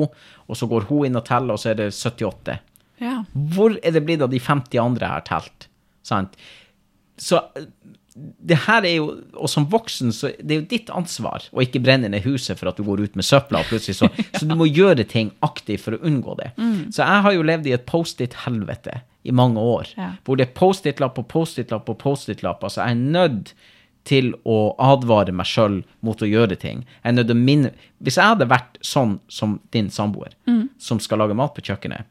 og 0.48 0.58
så 0.58 0.70
går 0.72 0.88
hun 0.90 1.10
inn 1.10 1.20
og 1.20 1.26
teller, 1.28 1.58
og 1.58 1.62
så 1.62 1.74
er 1.74 1.82
det 1.82 1.90
78. 1.92 2.58
Ja. 3.04 3.18
Hvor 3.54 3.76
er 3.82 3.94
det 3.94 4.06
blitt 4.08 4.24
av 4.24 4.32
de 4.32 4.40
50 4.42 4.80
andre 4.82 5.10
jeg 5.10 5.18
har 5.20 5.28
telt? 5.28 5.68
Sant? 6.08 6.38
Så 7.22 7.42
det 8.16 8.58
her 8.68 8.84
er 8.84 8.96
jo, 8.98 9.06
og 9.40 9.48
som 9.50 9.66
voksen, 9.72 10.10
så 10.12 10.34
det 10.40 10.52
er 10.56 10.60
jo 10.62 10.68
ditt 10.74 10.90
ansvar 10.92 11.46
å 11.56 11.62
ikke 11.64 11.80
brenne 11.84 12.10
ned 12.12 12.26
huset 12.26 12.60
for 12.60 12.68
at 12.72 12.76
du 12.80 12.84
går 12.84 13.06
ut 13.06 13.16
med 13.16 13.24
søpla, 13.24 13.62
plutselig 13.70 13.96
så, 14.02 14.10
så 14.38 14.48
du 14.50 14.56
må 14.60 14.68
gjøre 14.68 15.06
ting 15.08 15.30
aktivt 15.48 15.86
for 15.86 15.96
å 15.96 16.02
unngå 16.04 16.36
det. 16.42 16.50
Så 16.92 17.06
jeg 17.06 17.24
har 17.28 17.36
jo 17.38 17.46
levd 17.48 17.70
i 17.72 17.76
et 17.78 17.86
Post-It-helvete 17.88 18.98
i 19.24 19.32
mange 19.32 19.62
år, 19.64 19.94
Ja. 19.98 20.10
hvor 20.26 20.36
det 20.40 20.50
er 20.50 20.54
Post-It-lapp 20.58 21.18
og 21.22 21.28
Post-It-lapp 21.32 21.88
og 21.94 21.98
Post-It-lapp. 22.02 22.64
Altså, 22.68 22.82
jeg 22.84 22.98
er 22.98 23.16
nødt 23.16 23.54
til 24.04 24.32
å 24.50 24.74
advare 24.82 25.32
meg 25.32 25.46
sjøl 25.46 25.84
mot 26.02 26.18
å 26.18 26.28
gjøre 26.28 26.58
ting. 26.60 26.80
Jeg 27.04 27.12
er 27.12 27.16
nødt 27.20 27.28
til 27.30 27.38
å 27.38 27.44
minne 27.46 27.70
Hvis 28.02 28.16
jeg 28.18 28.26
hadde 28.32 28.48
vært 28.50 28.80
sånn 28.82 29.20
som 29.30 29.60
din 29.72 29.92
samboer, 29.94 30.34
som 30.82 31.00
skal 31.00 31.22
lage 31.22 31.36
mat 31.38 31.54
på 31.54 31.62
kjøkkenet, 31.62 32.08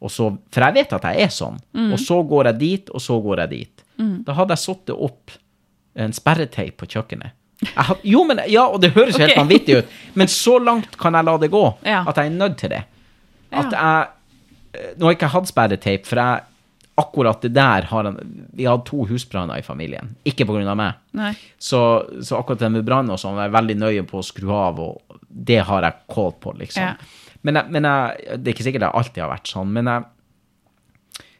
og 0.00 0.10
så, 0.10 0.30
for 0.52 0.64
jeg 0.64 0.74
vet 0.74 0.92
at 0.96 1.04
jeg 1.08 1.22
er 1.28 1.28
sånn, 1.32 1.60
og 1.92 1.98
så 2.00 2.22
går 2.28 2.50
jeg 2.50 2.58
dit, 2.58 2.90
og 2.90 3.00
så 3.04 3.20
går 3.22 3.44
jeg 3.44 3.50
dit. 3.52 3.84
Da 4.26 4.34
hadde 4.36 4.56
jeg 4.56 4.64
satt 4.66 4.86
det 4.90 4.96
opp 5.08 5.30
en 5.96 6.12
sperreteip 6.12 6.76
på 6.82 6.88
kjøkkenet. 6.92 7.32
Jeg 7.64 7.84
had, 7.88 8.02
jo, 8.04 8.20
men, 8.28 8.42
ja, 8.52 8.66
og 8.68 8.82
det 8.82 8.90
høres 8.92 9.16
helt 9.16 9.36
vanvittig 9.38 9.78
ut, 9.78 9.94
men 10.14 10.28
så 10.28 10.58
langt 10.60 10.98
kan 11.00 11.16
jeg 11.16 11.24
la 11.24 11.36
det 11.40 11.48
gå 11.54 11.62
Ja. 11.88 12.02
at 12.06 12.18
jeg 12.20 12.26
er 12.28 12.36
nødt 12.36 12.58
til 12.60 12.74
det. 12.74 12.82
At 13.52 13.72
jeg 13.72 14.08
eh, 14.76 14.92
Nå 14.98 15.06
har 15.06 15.14
jeg 15.14 15.16
ikke 15.16 15.32
hatt 15.32 15.48
sperreteip, 15.48 16.04
for 16.04 16.20
jeg, 16.20 16.42
akkurat 17.00 17.40
det 17.44 17.52
der 17.56 17.86
har 17.88 18.04
han 18.04 18.18
Vi 18.56 18.64
hadde 18.68 18.84
to 18.88 19.04
husbranner 19.08 19.56
i 19.60 19.64
familien. 19.64 20.14
Ikke 20.24 20.44
av 20.48 20.76
meg. 20.76 20.94
Så, 21.58 21.80
så 22.22 22.36
akkurat 22.38 22.60
det 22.60 22.72
med 22.72 22.84
brann 22.84 23.08
og 23.10 23.18
sånn, 23.20 23.36
jeg 23.40 23.48
er 23.48 23.56
veldig 23.56 23.76
nøye 23.80 24.04
på 24.08 24.20
å 24.20 24.24
skru 24.26 24.52
av, 24.52 24.80
og 24.80 25.16
det 25.28 25.62
har 25.64 25.82
jeg 25.82 26.02
kål 26.12 26.32
på, 26.40 26.52
liksom. 26.60 26.82
Ja. 26.82 26.94
Men, 27.42 27.54
jeg, 27.60 27.70
men 27.72 27.84
jeg, 27.88 28.38
det 28.42 28.50
er 28.50 28.54
ikke 28.56 28.66
sikkert 28.66 28.84
det 28.84 28.92
alltid 29.00 29.22
har 29.22 29.32
vært 29.32 29.48
sånn, 29.52 29.72
men 29.72 29.88
jeg, 29.92 30.04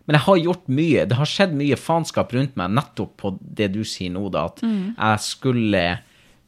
men 0.07 0.15
jeg 0.19 0.25
har 0.27 0.37
gjort 0.39 0.69
mye. 0.71 1.07
Det 1.11 1.17
har 1.19 1.27
skjedd 1.31 1.55
mye 1.59 1.77
faenskap 1.79 2.33
rundt 2.37 2.57
meg, 2.57 2.71
nettopp 2.79 3.17
på 3.21 3.33
det 3.41 3.73
du 3.75 3.83
sier 3.85 4.13
nå, 4.15 4.29
da, 4.31 4.45
at 4.53 4.63
jeg 4.63 5.25
skulle 5.25 5.83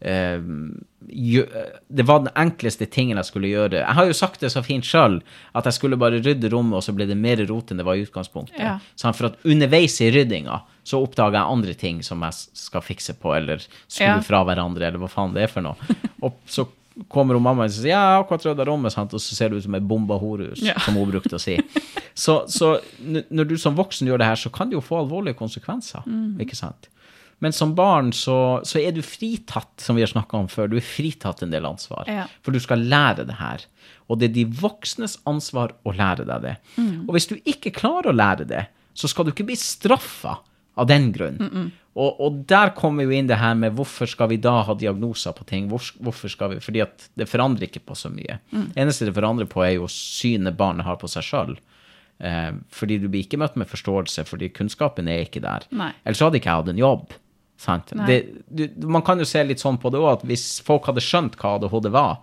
uh, 0.06 0.44
gjø, 1.08 1.42
Det 1.88 2.04
var 2.06 2.20
den 2.24 2.32
enkleste 2.38 2.86
tingen 2.92 3.16
jeg 3.18 3.28
skulle 3.30 3.50
gjøre. 3.50 3.80
Jeg 3.80 3.96
har 3.98 4.06
jo 4.10 4.16
sagt 4.16 4.40
det 4.44 4.50
så 4.52 4.62
fint 4.66 4.84
sjøl, 4.86 5.20
at 5.56 5.68
jeg 5.68 5.76
skulle 5.78 5.98
bare 6.00 6.20
rydde 6.22 6.50
rommet, 6.52 6.76
og 6.78 6.84
så 6.86 6.94
ble 6.94 7.06
det 7.08 7.16
mer 7.18 7.40
rot 7.48 7.70
enn 7.72 7.80
det 7.80 7.86
var 7.88 7.98
i 7.98 8.04
utgangspunktet. 8.06 8.58
Ja. 8.62 8.76
Sånn, 8.98 9.16
for 9.16 9.30
at 9.32 9.38
underveis 9.48 9.98
i 10.04 10.10
ryddinga 10.14 10.60
så 10.88 11.02
oppdaga 11.04 11.42
jeg 11.42 11.52
andre 11.58 11.74
ting 11.76 12.02
som 12.06 12.22
jeg 12.24 12.38
skal 12.56 12.84
fikse 12.84 13.14
på, 13.20 13.34
eller 13.36 13.60
skru 13.86 14.06
Ja. 14.06 14.20
fra 14.24 14.44
hverandre, 14.48 14.86
eller 14.88 15.02
hva 15.02 15.10
faen 15.12 15.34
det 15.36 15.46
er 15.48 15.52
for 15.52 15.64
noe. 15.66 15.76
Og 16.24 16.38
så 16.48 16.66
kommer 17.12 17.36
hun 17.38 17.44
mamma 17.44 17.62
og 17.68 17.70
sier 17.70 17.92
ja, 17.92 17.98
jeg 18.02 18.14
har 18.16 18.24
akkurat 18.24 18.46
rydda 18.48 18.64
rommet, 18.66 18.90
sant? 18.90 19.12
og 19.14 19.20
så 19.22 19.36
ser 19.36 19.52
det 19.52 19.60
ut 19.60 19.66
som 19.68 19.76
et 19.78 19.84
bomba 19.86 20.16
horehus, 20.18 20.58
Ja. 20.66 20.74
som 20.82 20.96
hun 20.98 21.06
brukte 21.12 21.36
å 21.38 21.42
si. 21.42 21.54
Så, 22.18 22.34
så 22.50 22.72
når 23.06 23.46
du 23.52 23.56
som 23.60 23.76
voksen 23.78 24.08
gjør 24.10 24.18
det 24.18 24.26
her, 24.32 24.38
så 24.40 24.50
kan 24.50 24.70
det 24.70 24.78
jo 24.78 24.82
få 24.82 24.96
alvorlige 25.04 25.38
konsekvenser, 25.38 26.06
ikke 26.42 26.58
sant? 26.58 26.88
Men 27.38 27.54
som 27.54 27.74
barn 27.78 28.08
så, 28.16 28.58
så 28.66 28.80
er 28.82 28.96
du 28.96 28.98
fritatt, 29.06 29.70
som 29.78 29.94
vi 29.94 30.02
har 30.02 30.10
snakka 30.10 30.40
om 30.40 30.48
før. 30.50 30.66
Du 30.66 30.74
er 30.80 30.82
fritatt 30.82 31.44
en 31.46 31.52
del 31.54 31.68
ansvar. 31.68 32.08
Ja. 32.10 32.24
For 32.42 32.50
du 32.50 32.58
skal 32.58 32.82
lære 32.90 33.28
det 33.28 33.36
her. 33.38 33.62
Og 34.10 34.18
det 34.18 34.30
er 34.30 34.34
de 34.40 34.44
voksnes 34.58 35.14
ansvar 35.28 35.76
å 35.86 35.94
lære 35.94 36.26
deg 36.26 36.42
det. 36.48 36.56
Og 37.06 37.14
hvis 37.14 37.30
du 37.30 37.36
ikke 37.38 37.70
klarer 37.76 38.10
å 38.10 38.16
lære 38.16 38.48
det, 38.50 38.64
så 38.98 39.06
skal 39.06 39.28
du 39.28 39.30
ikke 39.30 39.46
bli 39.52 39.58
straffa 39.60 40.40
av 40.78 40.90
den 40.90 41.12
grunn. 41.14 41.38
Og, 41.98 42.18
og 42.22 42.42
der 42.50 42.74
kommer 42.74 43.06
jo 43.06 43.14
inn 43.14 43.30
det 43.30 43.38
her 43.38 43.54
med 43.58 43.78
hvorfor 43.78 44.10
skal 44.10 44.32
vi 44.34 44.42
da 44.42 44.56
ha 44.66 44.74
diagnoser 44.78 45.34
på 45.38 45.46
ting? 45.46 45.70
Hvor, 45.70 45.86
hvorfor 46.02 46.34
skal 46.34 46.56
vi? 46.56 46.60
Fordi 46.62 46.82
at 46.82 47.06
det 47.18 47.30
forandrer 47.30 47.70
ikke 47.70 47.86
på 47.86 47.94
så 47.98 48.10
mye. 48.10 48.40
Det 48.50 48.82
eneste 48.82 49.06
det 49.06 49.14
forandrer 49.14 49.46
på, 49.50 49.62
er 49.62 49.76
jo 49.76 49.86
synet 49.90 50.58
barnet 50.58 50.86
har 50.86 50.98
på 50.98 51.10
seg 51.10 51.26
sjøl. 51.26 51.58
Eh, 52.18 52.50
fordi 52.74 52.98
du 53.02 53.08
blir 53.08 53.24
ikke 53.26 53.38
møtt 53.40 53.56
med 53.60 53.70
forståelse, 53.70 54.24
fordi 54.28 54.50
kunnskapen 54.54 55.08
er 55.10 55.24
ikke 55.26 55.42
der. 55.44 55.66
Nei. 55.70 55.92
Ellers 56.04 56.22
hadde 56.24 56.40
ikke 56.40 56.50
jeg 56.50 56.62
hatt 56.62 56.70
en 56.74 56.82
jobb. 56.82 57.16
Sant? 57.58 57.90
Det, 58.06 58.18
du, 58.54 58.68
man 58.86 59.02
kan 59.06 59.18
jo 59.18 59.26
se 59.26 59.42
litt 59.42 59.62
sånn 59.62 59.80
på 59.82 59.90
det 59.90 59.98
òg, 59.98 60.20
at 60.20 60.28
hvis 60.30 60.60
folk 60.66 60.86
hadde 60.86 61.02
skjønt 61.02 61.34
hva 61.40 61.56
ADHD 61.56 61.88
var, 61.94 62.20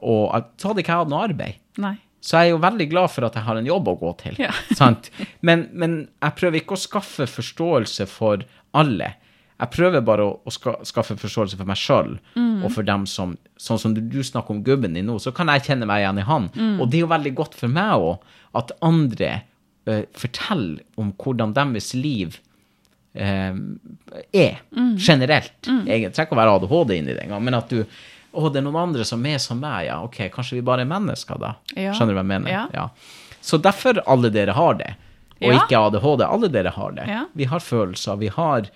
og 0.00 0.50
så 0.58 0.72
hadde 0.72 0.82
ikke 0.82 0.92
jeg 0.94 1.04
hatt 1.04 1.12
noe 1.12 1.22
arbeid. 1.28 1.60
Nei. 1.82 1.94
Så 2.26 2.40
jeg 2.40 2.48
er 2.48 2.54
jo 2.56 2.62
veldig 2.64 2.86
glad 2.90 3.12
for 3.12 3.28
at 3.28 3.36
jeg 3.38 3.46
har 3.46 3.58
en 3.60 3.68
jobb 3.68 3.88
å 3.92 3.94
gå 4.00 4.10
til. 4.24 4.38
Ja. 4.42 4.50
sant? 4.74 5.12
Men, 5.46 5.68
men 5.70 5.94
jeg 6.18 6.38
prøver 6.40 6.58
ikke 6.58 6.74
å 6.74 6.82
skaffe 6.82 7.28
forståelse 7.30 8.08
for 8.10 8.42
alle. 8.74 9.12
Jeg 9.56 9.72
prøver 9.72 10.02
bare 10.04 10.24
å, 10.26 10.32
å 10.44 10.52
ska, 10.52 10.74
skaffe 10.84 11.14
forståelse 11.16 11.56
for 11.56 11.64
meg 11.68 11.78
sjøl, 11.80 12.16
og 12.36 12.66
for 12.74 12.84
dem 12.84 13.06
som 13.08 13.36
Sånn 13.56 13.78
som 13.80 13.94
du, 13.96 14.02
du 14.04 14.18
snakker 14.20 14.52
om 14.52 14.58
gubben 14.62 14.92
din 14.92 15.06
nå, 15.08 15.14
så 15.16 15.30
kan 15.32 15.48
jeg 15.48 15.62
kjenne 15.64 15.86
meg 15.88 16.02
igjen 16.02 16.18
i 16.20 16.24
han. 16.28 16.50
Og 16.76 16.90
det 16.92 16.98
er 16.98 17.06
jo 17.06 17.08
veldig 17.08 17.30
godt 17.38 17.54
for 17.56 17.72
meg 17.72 18.02
òg, 18.04 18.26
at 18.60 18.74
andre 18.84 19.30
uh, 19.88 20.02
forteller 20.12 20.82
om 21.00 21.14
hvordan 21.16 21.54
deres 21.56 21.94
liv 21.96 22.36
uh, 23.16 23.56
er, 24.28 24.58
generelt. 25.00 25.56
Jeg 25.88 26.12
trenger 26.12 26.26
ikke 26.28 26.36
å 26.36 26.40
være 26.42 26.58
ADHD 26.58 26.92
inni 26.98 27.16
det 27.16 27.24
engang, 27.24 27.42
men 27.48 27.56
at 27.62 27.72
du 27.72 27.80
Å, 28.36 28.50
det 28.52 28.60
er 28.60 28.66
noen 28.66 28.76
andre 28.90 29.04
som 29.08 29.22
er 29.24 29.38
som 29.40 29.56
meg, 29.62 29.86
ja. 29.86 29.94
Ok, 30.04 30.18
kanskje 30.34 30.58
vi 30.58 30.64
bare 30.68 30.84
er 30.84 30.88
mennesker, 30.90 31.38
da. 31.40 31.54
Ja. 31.72 31.94
Skjønner 31.96 32.12
du 32.12 32.18
hva 32.18 32.24
jeg 32.26 32.32
mener? 32.34 32.66
Ja. 32.76 32.82
Så 33.40 33.56
derfor 33.64 34.02
alle 34.04 34.28
dere 34.34 34.52
har 34.52 34.76
det. 34.76 34.90
Og 35.38 35.54
Ja. 35.54 35.62
ikke 35.62 35.80
ADHD. 35.80 36.24
Alle 36.26 36.50
dere 36.52 36.74
har 36.76 36.92
det. 36.98 37.06
Ja. 37.08 37.22
Vi 37.32 37.48
har 37.48 37.64
følelser. 37.64 38.18
Vi 38.20 38.28
har 38.28 38.68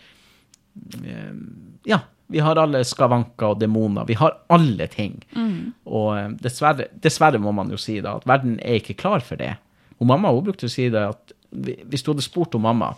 Ja. 1.89 2.03
Vi 2.31 2.39
har 2.39 2.59
alle 2.63 2.85
skavanker 2.87 3.57
og 3.57 3.59
demoner. 3.59 4.07
Vi 4.07 4.15
har 4.15 4.37
alle 4.55 4.87
ting. 4.87 5.17
Mm. 5.35 5.73
Og 5.91 6.11
eh, 6.15 6.29
dessverre, 6.45 6.87
dessverre 7.03 7.41
må 7.43 7.51
man 7.57 7.73
jo 7.75 7.79
si 7.81 7.97
da, 8.05 8.13
at 8.21 8.27
verden 8.31 8.61
er 8.63 8.79
ikke 8.79 8.95
klar 9.01 9.25
for 9.27 9.41
det. 9.41 9.57
Og 9.99 10.07
mamma 10.07 10.31
hun 10.31 10.45
brukte 10.47 10.69
å 10.69 10.73
si 10.73 10.87
det 10.95 11.03
at 11.09 11.35
hvis 11.51 12.05
du 12.07 12.13
hadde 12.13 12.23
spurt 12.23 12.55
om 12.55 12.63
mamma 12.69 12.93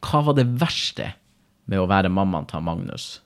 hva 0.00 0.20
var 0.24 0.36
det 0.38 0.46
verste 0.60 1.10
med 1.68 1.82
å 1.82 1.88
være 1.90 2.12
mammaen 2.12 2.46
til 2.48 2.62
Magnus, 2.64 3.20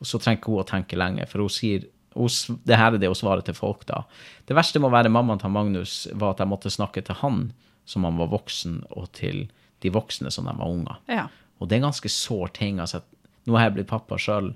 Og 0.00 0.08
så 0.08 0.16
trenger 0.16 0.38
ikke 0.40 0.52
hun 0.54 0.62
å 0.62 0.68
tenke 0.70 0.96
lenge, 0.96 1.26
for 1.28 1.44
hun 1.44 1.52
sier 1.52 1.82
hun, 2.16 2.56
det 2.64 2.78
her 2.80 2.94
er 2.94 3.02
det 3.02 3.10
hun 3.10 3.18
svarer 3.18 3.44
til 3.44 3.54
folk 3.54 3.84
da. 3.84 4.06
Det 4.48 4.56
verste 4.56 4.80
med 4.80 4.88
å 4.88 4.94
være 4.94 5.12
mammaen 5.12 5.42
til 5.42 5.52
Magnus 5.52 6.06
var 6.14 6.32
at 6.32 6.40
jeg 6.40 6.48
måtte 6.48 6.72
snakke 6.72 7.02
til 7.04 7.18
han 7.20 7.50
som 7.84 8.06
han 8.08 8.16
var 8.16 8.30
voksen, 8.32 8.80
og 8.96 9.10
til 9.12 9.50
de 9.84 9.92
voksne 9.92 10.32
som 10.32 10.48
de 10.48 10.54
var 10.56 10.72
unger. 10.72 10.96
Ja. 11.10 11.26
Og 11.60 11.68
det 11.68 11.76
er 11.76 11.82
en 11.82 11.88
ganske 11.90 12.08
sår 12.12 12.52
ting. 12.56 12.80
Altså, 12.80 13.02
nå 13.46 13.56
har 13.58 13.68
jeg 13.68 13.74
blitt 13.78 13.90
pappa 13.92 14.16
sjøl. 14.20 14.52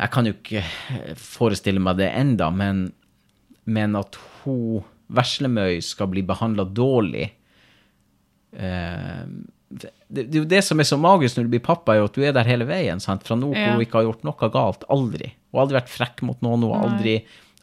Jeg 0.00 0.10
kan 0.14 0.24
jo 0.28 0.32
ikke 0.32 0.62
forestille 1.20 1.82
meg 1.84 1.98
det 2.00 2.08
enda, 2.16 2.48
men, 2.50 2.86
men 3.68 3.96
at 4.00 4.16
hun, 4.42 4.80
Veslemøy, 5.10 5.80
skal 5.82 6.06
bli 6.12 6.22
behandla 6.22 6.64
dårlig 6.70 7.26
eh, 8.52 9.24
det, 9.70 9.90
det 10.08 10.22
er 10.30 10.38
jo 10.40 10.48
det 10.50 10.60
som 10.66 10.80
er 10.82 10.86
så 10.88 10.96
magisk 10.98 11.36
når 11.38 11.46
du 11.46 11.52
blir 11.52 11.62
pappa, 11.66 11.94
er 11.94 12.00
jo 12.00 12.08
at 12.08 12.16
du 12.16 12.24
er 12.26 12.32
der 12.34 12.48
hele 12.48 12.66
veien. 12.66 12.98
Sant? 13.02 13.22
Fra 13.26 13.36
nå 13.38 13.50
hvor 13.52 13.58
Ja. 13.60 13.72
hun 13.76 13.84
ikke 13.84 14.00
har 14.00 14.08
gjort 14.08 14.24
noe 14.26 14.48
galt. 14.50 14.86
Aldri. 14.90 15.30
Hun 15.50 15.58
har 15.60 15.66
aldri 15.66 15.78
vært 15.78 15.92
frekk 15.92 16.22
mot 16.26 16.40
noen. 16.42 16.64
Hun 16.66 16.72
har 16.74 16.88
aldri, 16.88 17.14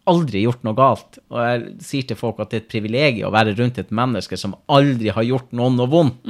aldri 0.07 0.43
gjort 0.45 0.63
noe 0.63 0.77
galt. 0.77 1.19
Og 1.31 1.41
jeg 1.43 1.65
sier 1.83 2.07
til 2.07 2.19
folk 2.19 2.39
at 2.39 2.51
det 2.53 2.61
er 2.61 2.63
et 2.65 2.71
privilegium 2.71 3.27
å 3.27 3.35
være 3.35 3.55
rundt 3.59 3.81
et 3.83 3.91
menneske 3.91 4.39
som 4.39 4.55
aldri 4.71 5.11
har 5.11 5.27
gjort 5.27 5.51
noen 5.57 5.75
noe 5.79 5.91
vondt. 5.91 6.21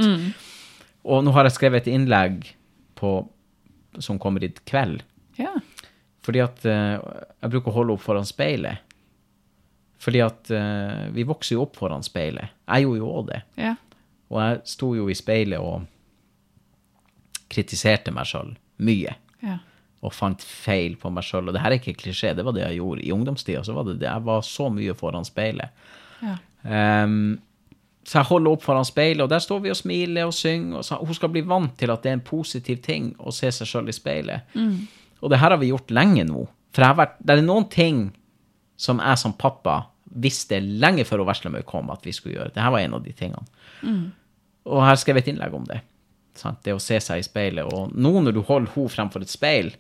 Og 1.06 1.24
nå 1.24 1.34
har 1.36 1.48
jeg 1.48 1.58
skrevet 1.58 1.86
et 1.86 1.94
innlegg 1.94 2.48
på, 2.98 3.12
som 4.00 4.20
kommer 4.20 4.44
i 4.44 4.54
kveld. 4.66 5.04
ja. 5.42 5.54
Fordi 6.28 6.42
at 6.44 6.66
eh, 6.68 6.98
jeg 7.40 7.52
bruker 7.54 7.72
å 7.72 7.76
holde 7.78 7.94
opp 7.96 8.02
foran 8.04 8.26
speilet. 8.28 8.82
Fordi 10.04 10.20
at 10.26 10.50
eh, 10.52 11.06
vi 11.16 11.24
vokser 11.24 11.56
jo 11.56 11.62
opp 11.64 11.78
foran 11.80 12.04
speilet. 12.04 12.52
Jeg 12.68 12.84
gjorde 12.84 13.00
jo 13.00 13.12
òg 13.22 13.30
det. 13.30 13.38
Ja. 13.56 13.72
Og 14.28 14.42
jeg 14.44 14.58
sto 14.68 14.90
jo 14.98 15.06
i 15.08 15.16
speilet 15.16 15.64
og 15.64 15.86
kritiserte 17.48 18.12
meg 18.12 18.28
sjøl 18.28 18.52
mye. 18.84 19.16
Ja. 19.40 19.56
Og 20.04 20.12
fant 20.14 20.44
feil 20.44 20.98
på 21.00 21.14
meg 21.16 21.24
sjøl. 21.24 21.48
Og 21.48 21.56
det 21.56 21.64
her 21.64 21.72
er 21.72 21.80
ikke 21.80 21.96
klisjé, 22.04 22.34
det 22.36 22.44
var 22.44 22.58
det 22.58 22.66
jeg 22.66 22.82
gjorde. 22.82 23.06
I 23.08 23.14
ungdomstida 23.16 23.64
så 23.64 23.78
var 23.78 23.88
det 23.88 23.98
det. 24.02 24.10
Jeg 24.10 24.28
var 24.28 24.44
så 24.44 24.68
mye 24.74 24.98
foran 25.00 25.28
speilet. 25.28 25.88
Ja. 26.20 26.36
Ehm, 26.68 27.38
så 28.08 28.22
jeg 28.22 28.30
holder 28.30 28.54
opp 28.56 28.64
foran 28.64 28.86
speilet, 28.88 29.20
og 29.26 29.32
der 29.34 29.42
står 29.44 29.66
vi 29.66 29.72
og 29.74 29.76
smiler 29.76 30.30
og 30.30 30.36
synger. 30.36 30.78
Og 30.80 30.86
så, 30.88 30.96
hun 30.96 31.18
skal 31.18 31.32
bli 31.34 31.42
vant 31.44 31.74
til 31.80 31.92
at 31.92 32.06
det 32.06 32.14
er 32.14 32.16
en 32.16 32.24
positiv 32.24 32.80
ting 32.86 33.10
å 33.20 33.34
se 33.36 33.50
seg 33.52 33.68
sjøl 33.68 33.92
i 33.92 33.96
speilet. 33.96 34.54
Og 35.20 35.34
det 35.34 35.40
her 35.42 35.52
har 35.52 35.60
vi 35.60 35.74
gjort 35.74 35.92
lenge 35.92 36.24
nå. 36.30 36.46
For 36.76 36.96
vært, 36.96 37.18
det 37.20 37.36
er 37.36 37.44
noen 37.44 37.68
ting 37.74 38.00
som 38.80 39.02
jeg 39.04 39.20
som 39.20 39.34
pappa 39.36 39.82
visste 40.24 40.60
lenge 40.62 41.04
før 41.10 41.26
Veslemøy 41.28 41.66
kom 41.68 41.92
at 41.92 42.06
vi 42.08 42.14
skulle 42.16 42.38
gjøre. 42.38 42.54
Dette 42.56 42.72
var 42.72 42.80
en 42.86 42.96
av 42.96 43.04
de 43.04 43.12
tingene. 43.18 43.44
Og 44.68 44.84
her 44.86 45.00
skrev 45.00 45.20
jeg 45.20 45.28
et 45.28 45.34
innlegg 45.34 45.58
om 45.58 45.66
det. 45.68 45.82
Sant? 46.38 46.62
Det 46.64 46.76
å 46.78 46.82
se 46.82 47.02
seg 47.04 47.20
i 47.20 47.26
speilet. 47.26 47.68
Og 47.68 47.92
nå 47.92 48.14
når 48.22 48.38
du 48.38 48.44
holder 48.46 48.72
henne 48.72 48.94
fremfor 48.94 49.26
et 49.26 49.34
speil, 49.34 49.74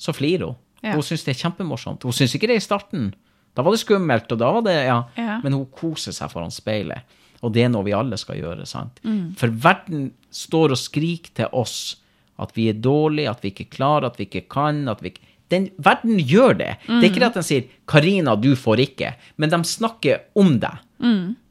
så 0.00 0.12
flirer 0.16 0.50
hun. 0.50 0.60
Ja. 0.84 0.94
Hun 0.96 1.04
syns 1.04 1.24
det 1.24 1.34
er 1.34 1.42
kjempemorsomt. 1.46 2.04
Hun 2.04 2.16
syns 2.16 2.34
ikke 2.36 2.48
det 2.50 2.60
i 2.60 2.64
starten. 2.64 3.10
Da 3.56 3.64
var 3.64 3.74
det 3.74 3.82
skummelt, 3.82 4.30
og 4.32 4.38
da 4.40 4.52
var 4.56 4.64
det 4.68 4.76
Ja. 4.84 5.00
Ja. 5.16 5.40
Men 5.44 5.56
hun 5.56 5.66
koser 5.66 6.12
seg 6.16 6.32
foran 6.32 6.52
speilet. 6.52 7.04
Og 7.42 7.52
det 7.54 7.62
er 7.64 7.70
noe 7.72 7.84
vi 7.86 7.94
alle 7.96 8.16
skal 8.20 8.36
gjøre. 8.40 8.66
sant? 8.68 9.00
For 9.40 9.48
verden 9.48 10.10
står 10.30 10.70
og 10.76 10.78
skriker 10.78 11.30
til 11.34 11.46
oss 11.56 11.96
at 12.40 12.52
vi 12.56 12.68
er 12.70 12.74
dårlige, 12.80 13.30
at 13.30 13.42
vi 13.44 13.50
ikke 13.52 13.68
klarer, 13.70 14.06
at 14.06 14.16
vi 14.20 14.24
ikke 14.28 14.46
kan. 14.48 14.86
at 14.88 15.00
vi 15.02 15.08
ikke... 15.14 15.26
Den, 15.50 15.68
verden 15.82 16.18
gjør 16.20 16.54
det. 16.60 16.76
Det 16.86 17.00
er 17.00 17.08
ikke 17.10 17.20
det 17.20 17.26
at 17.32 17.34
den 17.40 17.42
sier 17.42 17.64
'Karina, 17.90 18.36
du 18.36 18.54
får 18.56 18.78
ikke', 18.84 19.14
men 19.36 19.50
de 19.50 19.58
snakker 19.66 20.20
om 20.38 20.60
deg. 20.62 20.76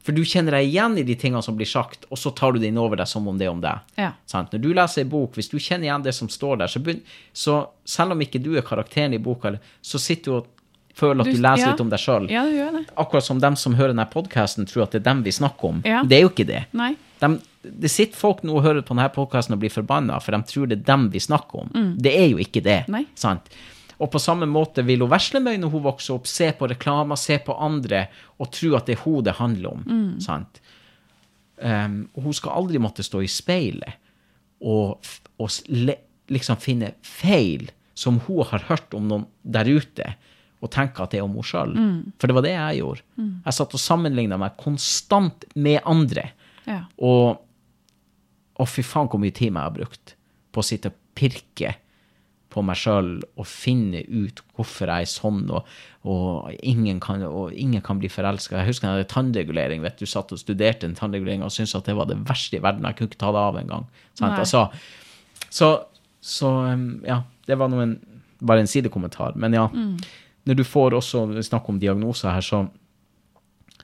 For 0.03 0.15
du 0.15 0.21
kjenner 0.23 0.51
deg 0.55 0.69
igjen 0.69 0.95
i 0.97 1.03
de 1.03 1.15
tingene 1.19 1.41
som 1.43 1.57
blir 1.57 1.67
sagt, 1.67 2.05
og 2.09 2.17
så 2.17 2.31
tar 2.33 2.53
du 2.53 2.59
det 2.59 2.67
inn 2.71 2.77
over 2.79 2.95
deg 2.95 3.07
som 3.07 3.27
om 3.27 3.37
det 3.37 3.45
er 3.45 3.51
om 3.51 3.59
deg. 3.61 3.81
Ja. 3.99 4.13
Sant? 4.25 4.53
Når 4.53 4.61
du 4.63 4.69
leser 4.73 5.01
en 5.03 5.09
bok, 5.11 5.35
hvis 5.35 5.49
du 5.51 5.59
kjenner 5.59 5.89
igjen 5.89 6.05
det 6.05 6.13
som 6.15 6.29
står 6.29 6.57
der, 6.61 6.67
så, 6.71 6.79
begyn- 6.79 7.03
så 7.33 7.67
selv 7.85 8.11
om 8.15 8.21
ikke 8.21 8.39
du 8.41 8.55
er 8.55 8.61
karakteren 8.65 9.13
i 9.13 9.19
boka, 9.19 9.57
så 9.81 9.99
sitter 9.99 10.31
du 10.31 10.37
og 10.37 10.47
føler 10.97 11.21
at 11.21 11.29
du, 11.29 11.31
Du- 11.37 11.41
leser 11.41 11.65
ja. 11.65 11.71
litt 11.71 11.81
om 11.81 11.89
deg 11.89 11.99
sjøl. 11.99 12.29
ja. 12.31 12.69
Akkurat 12.97 13.23
som 13.23 13.39
dem 13.39 13.55
som 13.55 13.75
hører 13.75 13.93
denne 13.93 14.05
podkasten, 14.09 14.65
tror 14.67 14.83
at 14.83 14.91
det 14.91 15.01
er 15.01 15.07
dem 15.13 15.23
vi 15.23 15.31
snakker 15.31 15.69
om. 15.69 15.81
Ja. 15.85 16.03
Det 16.03 16.17
er 16.17 16.21
jo 16.25 16.29
ikke 16.29 16.47
det. 16.47 16.65
De, 17.19 17.39
det 17.63 17.91
sitter 17.91 18.15
folk 18.17 18.43
nå 18.43 18.55
og 18.57 18.63
hører 18.63 18.81
på 18.81 18.95
denne 18.95 19.09
podkasten 19.13 19.53
og 19.53 19.59
blir 19.59 19.69
forbanna, 19.73 20.19
for 20.23 20.31
de 20.31 20.41
tror 20.47 20.67
det 20.71 20.79
er 20.79 20.85
dem 20.87 21.09
vi 21.11 21.19
snakker 21.19 21.65
om. 21.65 21.95
Det 21.99 22.13
er 22.15 22.29
jo 22.31 22.37
ikke 22.37 22.63
det. 22.63 22.85
Og 23.99 24.07
på 24.13 24.19
samme 24.23 24.47
måte 24.47 24.79
vil 24.87 25.01
hun 25.03 25.09
Veslemøy 25.11 25.57
når 25.59 25.69
hun 25.73 25.83
vokser 25.83 26.13
opp, 26.15 26.27
se 26.27 26.51
på 26.55 26.69
reklamer, 26.71 27.15
se 27.19 27.35
på 27.43 27.51
andre, 27.59 28.05
og 28.39 28.51
tro 28.55 28.75
at 28.77 28.85
det 28.87 28.95
er 28.95 29.01
hun 29.03 29.23
det 29.23 29.33
handler 29.35 29.73
om. 29.73 30.15
Sant? 30.23 30.61
Um, 31.59 32.07
og 32.15 32.23
hun 32.23 32.33
skal 32.37 32.55
aldri 32.55 32.79
måtte 32.79 33.03
stå 33.03 33.19
i 33.19 33.27
speilet 33.27 33.97
og, 34.63 35.01
og 35.43 35.49
le, 35.67 35.97
liksom 36.31 36.55
finne 36.63 36.93
feil 37.03 37.65
som 37.99 38.21
hun 38.29 38.45
har 38.47 38.63
hørt 38.69 38.93
om 38.95 39.09
noen 39.09 39.25
der 39.43 39.67
ute, 39.67 40.13
og 40.59 40.71
tenke 40.73 41.03
at 41.03 41.13
det 41.13 41.21
er 41.21 41.25
om 41.25 41.35
henne 41.37 41.47
sjøl. 41.47 41.75
For 42.19 42.27
det 42.27 42.35
var 42.35 42.45
det 42.45 42.55
jeg 42.55 42.81
gjorde. 42.81 43.03
Jeg 43.45 43.57
satt 43.57 43.75
og 43.77 43.83
sammenligna 43.83 44.39
meg 44.41 44.57
konstant 44.59 45.45
med 45.55 45.79
andre. 45.87 46.29
Ja. 46.67 46.81
Og, 46.99 47.39
å, 48.59 48.65
fy 48.67 48.83
faen 48.83 49.07
hvor 49.11 49.21
mye 49.23 49.35
tid 49.35 49.53
jeg 49.53 49.59
har 49.59 49.75
brukt 49.75 50.15
på 50.51 50.61
å 50.61 50.65
sitte 50.65 50.91
og 50.91 50.97
pirke 51.17 51.77
på 52.49 52.63
meg 52.65 52.79
sjøl 52.81 53.09
og 53.37 53.45
finne 53.45 54.01
ut 54.09 54.41
hvorfor 54.57 54.89
jeg 54.89 55.05
er 55.05 55.09
sånn, 55.09 55.43
og, 55.53 55.67
og, 56.01 56.49
ingen, 56.65 56.97
kan, 57.03 57.21
og 57.27 57.53
ingen 57.53 57.83
kan 57.85 57.99
bli 58.01 58.09
forelska. 58.09 58.57
Jeg 58.57 58.71
husker 58.71 58.87
jeg 58.87 58.97
hadde 58.97 59.11
tannregulering. 59.11 59.83
vet 59.85 60.01
Du 60.01 60.09
satt 60.09 60.33
og 60.33 60.41
studerte 60.41 60.89
en 60.89 60.97
tannregulering 60.97 61.45
og 61.45 61.53
syntes 61.53 61.77
at 61.77 61.89
det 61.89 61.97
var 61.99 62.09
det 62.09 62.17
verste 62.29 62.57
i 62.57 62.63
verden. 62.65 62.87
Jeg 62.89 62.97
kunne 62.97 63.13
ikke 63.13 63.21
ta 63.21 63.33
det 63.35 63.43
av 63.43 63.59
engang. 63.61 63.85
Altså, 64.25 64.65
så, 65.53 65.69
så 66.25 66.55
um, 66.73 66.87
ja, 67.05 67.21
det 67.47 67.59
var 67.61 67.69
noen, 67.71 67.99
bare 68.41 68.65
en 68.65 68.71
sidekommentar. 68.71 69.37
Men 69.39 69.55
ja, 69.55 69.67
når 70.49 70.57
du 70.59 70.65
får 70.65 70.97
også 70.97 71.23
snakk 71.45 71.69
om 71.69 71.79
diagnoser 71.81 72.33
her, 72.33 72.45
så 72.45 72.65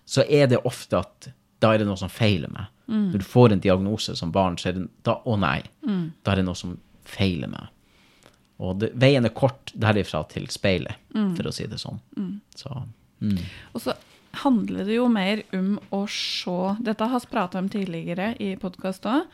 så 0.05 0.23
er 0.29 0.47
det 0.47 0.61
ofte 0.69 0.99
at 1.01 1.29
da 1.63 1.73
er 1.73 1.81
det 1.81 1.87
noe 1.89 1.97
som 1.97 2.11
feiler 2.13 2.51
meg. 2.53 2.69
Når 2.85 3.23
du 3.23 3.25
får 3.25 3.55
en 3.55 3.61
diagnose 3.63 4.13
som 4.15 4.31
barn, 4.31 4.59
så 4.61 4.69
er 4.69 4.75
det 4.77 4.83
da 5.07 5.17
Å 5.25 5.37
nei, 5.41 5.63
da 5.81 6.33
er 6.33 6.41
det 6.41 6.45
noe 6.45 6.57
som 6.59 6.75
feiler 7.09 7.49
meg. 7.49 7.71
Og 8.61 8.77
det, 8.79 8.91
veien 9.01 9.25
er 9.25 9.33
kort 9.35 9.73
derifra 9.73 10.21
til 10.31 10.45
speilet, 10.53 11.01
for 11.11 11.49
å 11.49 11.53
si 11.55 11.65
det 11.67 11.81
sånn. 11.81 11.97
Så 12.55 12.69
mm. 13.25 13.39
Og 13.73 13.81
så 13.81 13.95
handler 14.43 14.85
det 14.85 14.99
jo 14.99 15.07
mer 15.09 15.41
om 15.55 15.75
å 15.95 16.03
se 16.11 16.75
Dette 16.85 17.07
har 17.09 17.23
vi 17.23 17.31
pratet 17.31 17.59
om 17.63 17.71
tidligere 17.71 18.33
i 18.43 18.53
podkast 18.61 19.07
òg. 19.09 19.25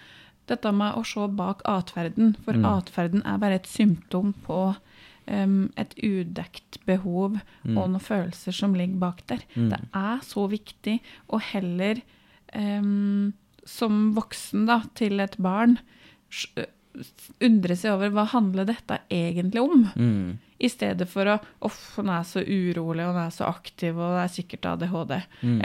Dette 0.49 0.71
med 0.73 0.95
å 0.97 1.03
se 1.05 1.27
bak 1.35 1.61
atferden. 1.69 2.35
For 2.45 2.57
atferden 2.71 3.25
er 3.27 3.41
bare 3.41 3.59
et 3.59 3.69
symptom 3.69 4.31
på 4.45 4.71
em, 5.27 5.71
et 5.79 5.93
udekt 6.01 6.79
behov 6.87 7.37
og 7.37 7.75
noen 7.75 8.01
følelser 8.01 8.55
som 8.55 8.75
ligger 8.77 8.99
bak 9.01 9.23
der. 9.31 9.45
Det 9.55 9.79
er 9.93 10.21
så 10.25 10.47
viktig 10.51 10.99
å 11.31 11.41
heller 11.51 12.01
um, 12.55 13.33
som 13.67 14.11
voksen 14.17 14.67
da, 14.69 14.81
til 14.97 15.21
et 15.23 15.37
barn 15.41 15.77
undre 17.41 17.75
seg 17.79 17.95
over 17.95 18.11
hva 18.13 18.25
handler 18.33 18.67
dette 18.67 18.99
egentlig 19.11 19.61
om. 19.63 19.85
Mm. 19.95 20.39
I 20.61 20.69
stedet 20.69 21.07
for 21.09 21.29
å 21.31 21.37
Uff, 21.65 21.79
hun 21.97 22.11
er 22.13 22.25
så 22.27 22.43
urolig, 22.43 23.05
hun 23.07 23.19
er 23.21 23.31
så 23.33 23.47
aktiv, 23.49 23.95
og 23.95 24.17
det 24.17 24.25
er 24.25 24.33
sikkert 24.35 24.67
ADHD. 24.73 25.15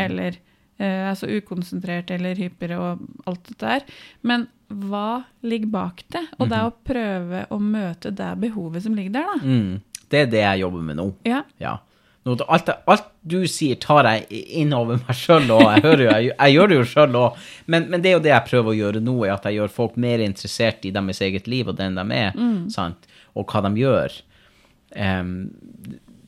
Eller 0.06 0.38
eh, 0.78 1.08
er 1.10 1.16
så 1.18 1.28
ukonsentrert 1.30 2.12
eller 2.14 2.38
hyper 2.38 2.76
og 2.78 3.02
alt 3.26 3.42
dette 3.50 3.64
der. 3.64 3.98
Men 4.26 4.46
hva 4.68 5.22
ligger 5.46 5.72
bak 5.72 6.04
det? 6.12 6.24
Og 6.38 6.50
det 6.50 6.58
er 6.58 6.68
å 6.68 6.76
prøve 6.86 7.42
å 7.54 7.58
møte 7.62 8.10
det 8.14 8.32
behovet 8.42 8.86
som 8.86 8.96
ligger 8.98 9.18
der, 9.20 9.34
da. 9.34 9.42
Mm. 9.42 10.00
Det 10.06 10.22
er 10.22 10.30
det 10.30 10.42
jeg 10.42 10.62
jobber 10.62 10.86
med 10.86 10.98
nå. 11.00 11.10
Ja. 11.26 11.42
Ja. 11.62 11.78
Nå, 12.26 12.34
alt, 12.50 12.70
alt 12.90 13.04
du 13.22 13.38
sier, 13.46 13.78
tar 13.78 14.06
jeg 14.10 14.40
inn 14.58 14.72
over 14.74 14.98
meg 14.98 15.14
sjøl, 15.14 15.46
og 15.54 15.62
jeg, 15.62 15.82
hører 15.84 16.00
jo, 16.02 16.08
jeg, 16.10 16.30
jeg 16.32 16.54
gjør 16.56 16.70
det 16.70 16.78
jo 16.78 16.86
sjøl 16.90 17.18
òg. 17.20 17.44
Men, 17.70 17.86
men 17.92 18.02
det 18.02 18.10
er 18.10 18.16
jo 18.16 18.22
det 18.24 18.32
jeg 18.32 18.46
prøver 18.48 18.72
å 18.72 18.78
gjøre 18.80 19.02
nå, 19.06 19.14
er 19.22 19.34
at 19.36 19.46
jeg 19.46 19.60
gjør 19.60 19.74
folk 19.76 20.00
mer 20.02 20.24
interessert 20.24 20.86
i 20.88 20.92
deres 20.94 21.22
eget 21.22 21.46
liv 21.50 21.70
og 21.70 21.78
den 21.78 21.98
de 21.98 22.06
er, 22.18 22.40
sant? 22.74 23.06
og 23.36 23.46
hva 23.52 23.62
de 23.68 23.70
gjør. 23.78 24.18
Em, 24.96 25.30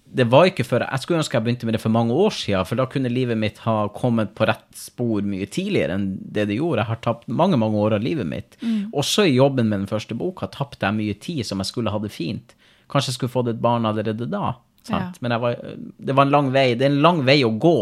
det 0.09 0.25
var 0.33 0.49
ikke 0.49 0.65
før 0.65 0.87
Jeg 0.87 1.03
skulle 1.03 1.21
ønske 1.21 1.37
jeg 1.37 1.45
begynte 1.45 1.67
med 1.69 1.77
det 1.77 1.83
for 1.83 1.93
mange 1.93 2.15
år 2.17 2.33
siden, 2.33 2.67
for 2.69 2.81
da 2.81 2.87
kunne 2.89 3.11
livet 3.13 3.37
mitt 3.39 3.59
ha 3.65 3.91
kommet 3.93 4.33
på 4.39 4.47
rett 4.49 4.69
spor 4.77 5.27
mye 5.27 5.49
tidligere 5.53 5.99
enn 5.99 6.07
det 6.21 6.47
det 6.49 6.57
gjorde. 6.57 6.81
Jeg 6.81 6.91
har 6.93 7.03
tapt 7.05 7.29
mange 7.29 7.59
mange 7.61 7.77
år 7.77 7.99
av 7.99 8.05
livet 8.05 8.29
mitt. 8.29 8.57
Også 8.97 9.27
i 9.29 9.37
jobben 9.37 9.69
med 9.69 9.83
den 9.83 9.91
første 9.91 10.17
boka 10.17 10.49
tapte 10.55 10.87
jeg 10.87 10.97
mye 10.97 11.19
tid 11.21 11.45
som 11.47 11.61
jeg 11.61 11.71
skulle 11.73 11.93
ha 11.93 12.01
det 12.01 12.13
fint. 12.15 12.57
Kanskje 12.89 13.13
jeg 13.13 13.19
skulle 13.19 13.37
fått 13.37 13.53
et 13.53 13.61
barn 13.61 13.89
allerede 13.89 14.31
da. 14.33 14.55
Sant? 14.89 15.19
Ja. 15.19 15.27
Men 15.27 15.37
var, 15.43 15.59
det 15.99 16.17
var 16.17 16.29
en 16.29 16.35
lang 16.35 16.51
vei. 16.55 16.73
Det 16.75 16.89
er 16.89 16.95
en 16.95 17.03
lang 17.05 17.23
vei 17.29 17.43
å 17.45 17.53
gå. 17.61 17.79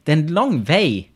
Det 0.00 0.14
er 0.14 0.22
en 0.22 0.36
lang 0.36 0.60
vei 0.68 1.10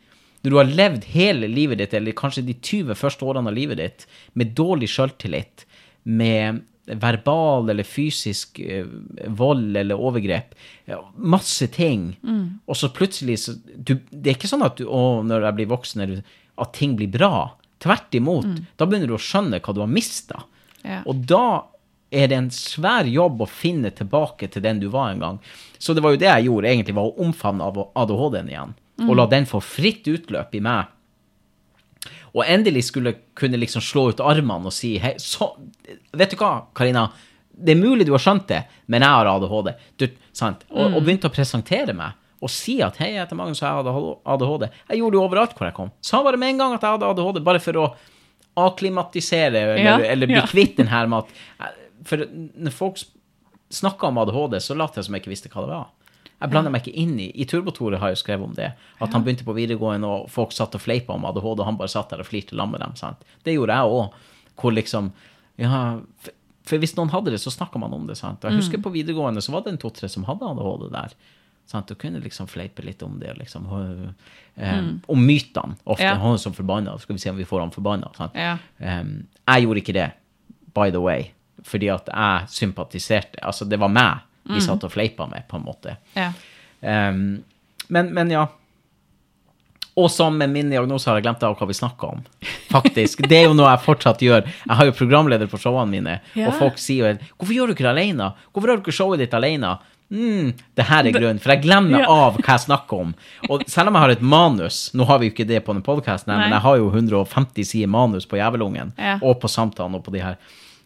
når 0.45 0.53
du 0.53 0.59
har 0.59 0.73
levd 0.77 1.05
hele 1.15 1.49
livet 1.49 1.81
ditt, 1.81 1.95
eller 1.97 2.13
kanskje 2.13 2.45
de 2.45 2.53
20 2.61 2.99
første 3.01 3.25
årene 3.25 3.49
av 3.49 3.57
livet 3.57 3.79
ditt, 3.81 4.03
med 4.37 4.53
dårlig 4.53 4.91
selvtillit, 4.93 5.65
med 6.05 6.61
verbal 6.87 7.71
eller 7.73 7.87
fysisk 7.87 8.61
eh, 8.61 8.87
vold 9.33 9.77
eller 9.77 10.01
overgrep, 10.01 10.55
masse 11.17 11.67
ting, 11.73 12.11
og 12.67 12.77
så 12.77 12.91
plutselig 12.93 13.39
så 13.47 13.55
du, 13.57 13.97
Det 14.11 14.31
er 14.31 14.37
ikke 14.37 14.51
sånn 14.51 14.67
at 14.67 14.77
du, 14.77 14.85
å, 14.85 15.23
når 15.25 15.49
jeg 15.49 15.59
blir 15.61 15.71
voksen, 15.73 16.05
at 16.61 16.75
ting 16.77 16.97
blir 16.97 17.09
bra. 17.09 17.55
Tvert 17.83 18.15
imot. 18.17 18.47
Da 18.77 18.87
begynner 18.87 19.11
du 19.11 19.17
å 19.17 19.21
skjønne 19.21 19.61
hva 19.61 19.75
du 19.75 19.81
har 19.83 19.91
mista. 19.91 20.45
Ja. 20.85 21.03
Og 21.09 21.25
da 21.29 21.65
er 22.15 22.31
det 22.31 22.37
en 22.39 22.51
svær 22.55 23.09
jobb 23.11 23.43
å 23.43 23.51
finne 23.51 23.91
tilbake 23.91 24.49
til 24.53 24.63
den 24.65 24.81
du 24.81 24.89
var 24.93 25.11
en 25.13 25.25
gang. 25.25 25.39
Så 25.79 25.97
det 25.97 26.05
var 26.05 26.15
jo 26.15 26.21
det 26.23 26.31
jeg 26.31 26.47
gjorde, 26.47 26.71
egentlig, 26.71 26.97
var 26.97 27.11
å 27.11 27.27
omfavne 27.27 27.67
ADHD-en 27.99 28.53
igjen. 28.53 28.75
Og 29.09 29.17
la 29.19 29.27
den 29.27 29.49
få 29.51 29.59
fritt 29.65 30.07
utløp 30.07 30.55
i 30.55 30.63
meg. 30.63 30.93
Og 32.35 32.43
endelig 32.51 32.89
skulle 32.89 33.15
kunne 33.39 33.61
liksom 33.63 33.83
slå 33.85 34.09
ut 34.11 34.23
armene 34.25 34.71
og 34.71 34.75
si 34.75 34.97
hei, 35.03 35.15
så, 35.23 35.53
Vet 36.13 36.35
du 36.35 36.41
hva, 36.41 36.67
Karina? 36.75 37.07
Det 37.55 37.77
er 37.77 37.79
mulig 37.79 38.07
du 38.09 38.13
har 38.17 38.23
skjønt 38.23 38.49
det, 38.51 38.65
men 38.91 39.05
jeg 39.07 39.15
har 39.15 39.31
ADHD. 39.31 39.71
Du, 40.03 40.09
sant? 40.35 40.65
Og, 40.73 40.97
og 40.97 41.05
begynte 41.07 41.31
å 41.31 41.35
presentere 41.35 41.95
meg 41.95 42.19
og 42.45 42.51
si 42.53 42.75
at 42.85 42.99
hei, 43.01 43.15
jeg 43.15 43.23
heter 43.23 43.39
Magnus, 43.39 43.63
jeg 43.63 43.71
har 43.73 43.87
ADHD. 44.35 44.67
Jeg 44.91 44.99
gjorde 45.01 45.17
det 45.17 45.21
overalt 45.23 45.55
hvor 45.57 45.69
jeg 45.69 45.77
kom. 45.79 45.93
Sa 46.05 46.21
bare 46.27 46.37
med 46.41 46.53
en 46.53 46.59
gang 46.61 46.75
at 46.77 46.83
jeg 46.85 46.97
hadde 46.99 47.13
ADHD, 47.15 47.39
bare 47.47 47.63
for 47.63 47.79
å 47.81 47.87
akklimatisere 48.65 49.63
eller, 49.63 49.81
Ja, 49.81 49.95
eller 50.13 50.29
bli 50.31 50.37
ja. 50.37 50.45
kvitt 50.47 50.77
den 50.79 50.91
her 50.93 51.09
med 51.11 51.25
at 51.25 51.81
For 52.05 52.21
når 52.29 52.75
folk 52.75 53.01
snakka 53.73 54.11
om 54.11 54.21
ADHD, 54.21 54.59
så 54.61 54.77
lot 54.77 54.99
jeg 54.99 55.07
som 55.07 55.17
jeg 55.17 55.25
ikke 55.25 55.33
visste 55.33 55.51
hva 55.55 55.65
det 55.65 55.73
var. 55.73 55.89
Jeg 56.45 56.53
blander 56.53 56.73
meg 56.75 56.85
ikke 56.85 56.95
inn 57.01 57.17
i 57.25 57.31
I 57.41 57.47
Turbotore 57.49 57.99
har 58.03 58.13
jo 58.13 58.21
skrevet 58.21 58.45
om 58.45 58.55
det. 58.57 58.71
At 59.01 59.13
han 59.17 59.25
begynte 59.25 59.47
på 59.47 59.55
videregående, 59.57 60.07
og 60.07 60.31
folk 60.33 60.53
satt 60.53 60.77
og 60.77 60.83
fleipa 60.85 61.17
om 61.17 61.25
ADHD, 61.29 61.63
og 61.63 61.69
han 61.69 61.79
bare 61.81 61.93
satt 61.93 62.13
der 62.13 62.21
og 62.21 62.29
flirte 62.29 62.53
sammen 62.57 62.77
med 62.77 62.85
dem. 62.85 62.97
sant? 63.01 63.25
Det 63.45 63.55
gjorde 63.57 63.77
jeg 63.79 63.95
òg. 63.99 64.19
Hvor 64.61 64.75
liksom 64.77 65.13
Ja, 65.59 66.01
for, 66.21 66.33
for 66.67 66.83
hvis 66.83 66.97
noen 66.97 67.11
hadde 67.13 67.31
det, 67.35 67.41
så 67.41 67.51
snakka 67.55 67.79
man 67.81 67.93
om 67.97 68.07
det. 68.07 68.17
sant? 68.21 68.45
Og 68.45 68.51
jeg 68.51 68.61
husker 68.61 68.83
på 68.83 68.93
videregående 68.95 69.43
så 69.45 69.53
var 69.55 69.65
det 69.65 69.73
en 69.75 69.79
to-tre 69.83 70.09
som 70.09 70.25
hadde 70.29 70.45
ADHD 70.51 70.91
der. 70.93 71.15
Sant? 71.67 71.91
Og 71.91 71.99
kunne 71.99 72.21
liksom 72.21 72.47
fleipe 72.51 72.85
litt 72.85 73.03
om 73.03 73.17
det. 73.21 73.37
liksom, 73.39 73.67
Og 73.73 74.13
eh, 74.57 74.83
Om 75.09 75.25
mytene. 75.27 75.79
Ofte. 75.85 76.05
Ja. 76.05 76.19
Han 76.21 76.37
er 76.37 76.43
som 76.43 76.53
forbanna. 76.53 76.99
Skal 76.99 77.17
vi 77.17 77.23
se 77.25 77.31
om 77.31 77.37
vi 77.41 77.45
får 77.49 77.61
han 77.61 77.73
forbanna. 77.73 78.11
Ja. 78.35 78.59
Um, 78.79 79.27
jeg 79.49 79.65
gjorde 79.65 79.81
ikke 79.81 79.97
det, 79.97 80.11
by 80.75 80.91
the 80.91 81.01
way, 81.01 81.31
fordi 81.65 81.89
at 81.89 82.09
jeg 82.13 82.49
sympatiserte. 82.53 83.41
Altså, 83.43 83.65
det 83.65 83.79
var 83.81 83.89
meg 83.89 84.21
vi 84.49 84.61
satt 84.61 84.85
og 84.85 84.93
fleipa 84.93 85.27
med, 85.31 85.47
på 85.49 85.57
en 85.57 85.65
måte. 85.65 85.97
Ja. 86.15 86.33
Um, 86.83 87.43
men, 87.89 88.13
men 88.15 88.31
ja. 88.31 88.47
Og 89.95 90.11
som 90.11 90.35
med 90.39 90.51
min 90.51 90.71
diagnose 90.73 91.07
har 91.09 91.21
jeg 91.21 91.25
glemt 91.29 91.43
av 91.47 91.55
hva 91.57 91.67
vi 91.71 91.77
snakka 91.79 92.09
om. 92.17 92.23
Faktisk. 92.73 93.23
Det 93.31 93.37
er 93.39 93.45
jo 93.47 93.55
noe 93.55 93.71
jeg 93.71 93.85
fortsatt 93.85 94.23
gjør. 94.27 94.43
Jeg 94.67 94.77
har 94.81 94.89
jo 94.89 94.95
programleder 94.99 95.47
på 95.51 95.61
showene 95.63 95.91
mine, 95.93 96.17
Ja. 96.35 96.49
og 96.49 96.55
folk 96.59 96.79
sier 96.83 97.13
jo 97.13 97.19
'Hvorfor 97.39 97.55
gjør 97.55 97.67
du 97.67 97.73
ikke 97.75 97.87
det 97.87 97.95
alene? 97.95 98.33
Hvorfor 98.53 98.69
har 98.69 98.77
du 98.77 98.83
ikke 98.83 98.97
showet 99.01 99.19
ditt 99.19 99.35
alene?' 99.35 99.79
Mm, 100.11 100.53
det 100.77 100.85
her 100.85 101.07
er 101.07 101.13
grunnen, 101.13 101.41
for 101.41 101.51
jeg 101.51 101.63
glemmer 101.63 102.01
Ja. 102.01 102.07
av 102.11 102.37
hva 102.37 102.47
jeg 102.59 102.61
snakker 102.69 103.01
om. 103.01 103.15
Og 103.49 103.63
selv 103.67 103.89
om 103.89 103.95
jeg 103.95 104.01
har 104.03 104.11
et 104.11 104.21
manus, 104.23 104.91
nå 104.95 105.05
har 105.07 105.19
vi 105.19 105.31
jo 105.31 105.33
ikke 105.33 105.47
det 105.47 105.65
på 105.65 105.73
den 105.73 105.83
podkasten, 105.83 106.29
men 106.37 106.51
jeg 106.53 106.61
har 106.61 106.77
jo 106.77 106.91
150 106.91 107.65
sider 107.65 107.89
manus 107.89 108.27
på 108.27 108.37
Jævelungen, 108.37 108.93
Ja. 108.99 109.19
og 109.23 109.41
på 109.41 109.49
Samtalen 109.49 109.95
og 109.95 110.05
på 110.05 110.13
de 110.13 110.21
her. 110.21 110.37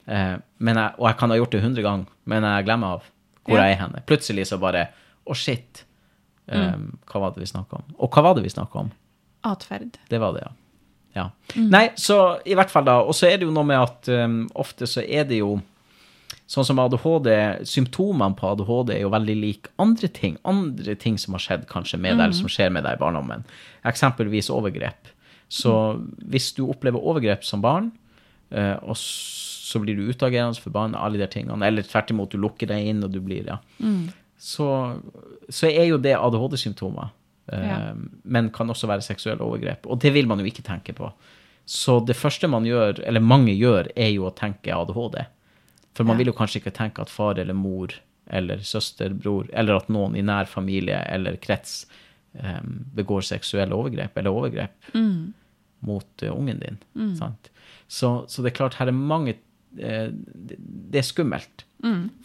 Eh, 0.06 0.38
men 0.60 0.76
jeg, 0.76 0.92
og 0.98 1.08
jeg 1.08 1.16
kan 1.18 1.30
ha 1.30 1.36
gjort 1.36 1.50
det 1.50 1.60
100 1.62 1.82
ganger, 1.82 2.06
men 2.26 2.42
jeg 2.42 2.64
glemmer 2.64 2.86
av 2.94 3.02
hvor 3.48 3.58
Ja. 3.58 3.64
jeg 3.66 3.76
er 3.78 3.82
henne. 3.82 4.02
Plutselig 4.06 4.46
så 4.52 4.58
bare 4.60 4.88
Å, 5.28 5.34
shit. 5.36 5.82
Mm. 6.48 6.74
Um, 6.74 6.84
hva 7.10 7.20
var 7.20 7.34
det 7.34 7.42
vi 7.42 7.50
snakka 7.50 7.76
om? 7.82 7.88
Og 8.00 8.08
hva 8.14 8.22
var 8.24 8.36
det 8.38 8.44
vi 8.46 8.52
snakka 8.52 8.78
om? 8.80 8.92
Atferd. 9.44 9.98
Det 10.08 10.20
var 10.22 10.32
det, 10.32 10.46
ja. 10.46 10.52
ja. 11.18 11.24
Mm. 11.56 11.66
Nei, 11.74 11.82
så 12.00 12.38
i 12.48 12.54
hvert 12.56 12.70
fall 12.72 12.86
da. 12.88 13.02
Og 13.04 13.12
så 13.16 13.28
er 13.28 13.36
det 13.36 13.44
jo 13.44 13.52
noe 13.52 13.68
med 13.68 13.76
at 13.82 14.08
um, 14.08 14.38
ofte 14.56 14.88
så 14.88 15.04
er 15.04 15.28
det 15.28 15.42
jo 15.42 15.58
Sånn 16.48 16.64
som 16.64 16.78
ADHD, 16.80 17.26
symptomene 17.68 18.32
på 18.36 18.46
ADHD 18.48 18.94
er 18.94 19.02
jo 19.02 19.10
veldig 19.12 19.34
like 19.36 19.68
andre 19.84 20.08
ting. 20.08 20.38
Andre 20.48 20.94
ting 20.96 21.18
som 21.20 21.34
har 21.36 21.42
skjedd 21.44 21.66
kanskje 21.68 21.98
med 22.00 22.16
deg, 22.16 22.22
eller 22.24 22.36
som 22.38 22.48
skjer 22.48 22.70
med 22.72 22.86
deg 22.88 22.96
i 22.96 23.00
barndommen. 23.02 23.44
Eksempelvis 23.88 24.48
overgrep. 24.48 25.10
Så 25.52 25.74
hvis 26.24 26.48
du 26.56 26.62
opplever 26.64 27.04
overgrep 27.04 27.44
som 27.44 27.60
barn, 27.60 27.90
eh, 28.48 28.76
og 28.80 28.96
så 28.96 29.47
blir 29.82 29.98
du 29.98 30.06
utagerende 30.08 30.56
forbanna, 30.62 30.98
alle 31.04 31.20
de 31.20 31.26
tingene, 31.30 31.60
eller 31.68 31.84
tvert 31.84 32.10
imot, 32.14 32.32
du 32.32 32.38
lukker 32.40 32.70
deg 32.70 32.86
inn, 32.92 33.02
og 33.04 33.12
du 33.12 33.20
blir, 33.24 33.44
ja, 33.50 33.58
så, 34.38 34.68
så 35.52 35.66
er 35.68 35.88
jo 35.90 35.98
det 36.00 36.14
ADHD-symptomer. 36.16 37.10
Eh, 37.52 37.66
Ja. 37.68 37.78
Men 38.24 38.50
kan 38.54 38.68
også 38.70 38.86
være 38.90 39.02
seksuelle 39.02 39.40
overgrep. 39.44 39.86
Og 39.90 39.98
det 40.04 40.12
vil 40.14 40.26
man 40.30 40.38
jo 40.40 40.46
ikke 40.48 40.62
tenke 40.66 40.92
på. 40.94 41.10
Så 41.68 41.98
det 42.06 42.16
første 42.16 42.48
man 42.48 42.64
gjør, 42.68 43.00
eller 43.08 43.20
mange 43.24 43.52
gjør, 43.56 43.88
er 43.96 44.10
jo 44.14 44.26
å 44.28 44.34
tenke 44.36 44.72
ADHD. 44.72 45.24
For 45.96 46.04
man 46.04 46.14
Ja. 46.16 46.18
vil 46.22 46.30
jo 46.32 46.36
kanskje 46.38 46.60
ikke 46.62 46.76
tenke 46.76 47.02
at 47.02 47.10
far 47.10 47.38
eller 47.38 47.54
mor 47.54 47.92
eller 48.30 48.58
søster, 48.62 49.10
bror, 49.16 49.48
eller 49.52 49.76
at 49.80 49.88
noen 49.88 50.14
i 50.16 50.22
nær 50.22 50.44
familie 50.46 51.00
eller 51.08 51.36
krets 51.40 51.86
eh, 52.38 52.60
begår 52.94 53.24
seksuelle 53.24 53.72
overgrep 53.74 54.16
eller 54.20 54.30
overgrep 54.30 54.92
mot 55.80 56.22
uh, 56.22 56.32
ungen 56.36 56.58
din. 56.60 56.78
Sant? 57.16 57.50
Så, 57.88 58.24
så 58.28 58.42
det 58.42 58.52
er 58.52 58.56
klart, 58.58 58.74
her 58.80 58.90
er 58.90 58.92
mange 58.92 59.34
det, 59.76 60.56
det 60.92 60.98
er 61.02 61.06
skummelt. 61.06 61.64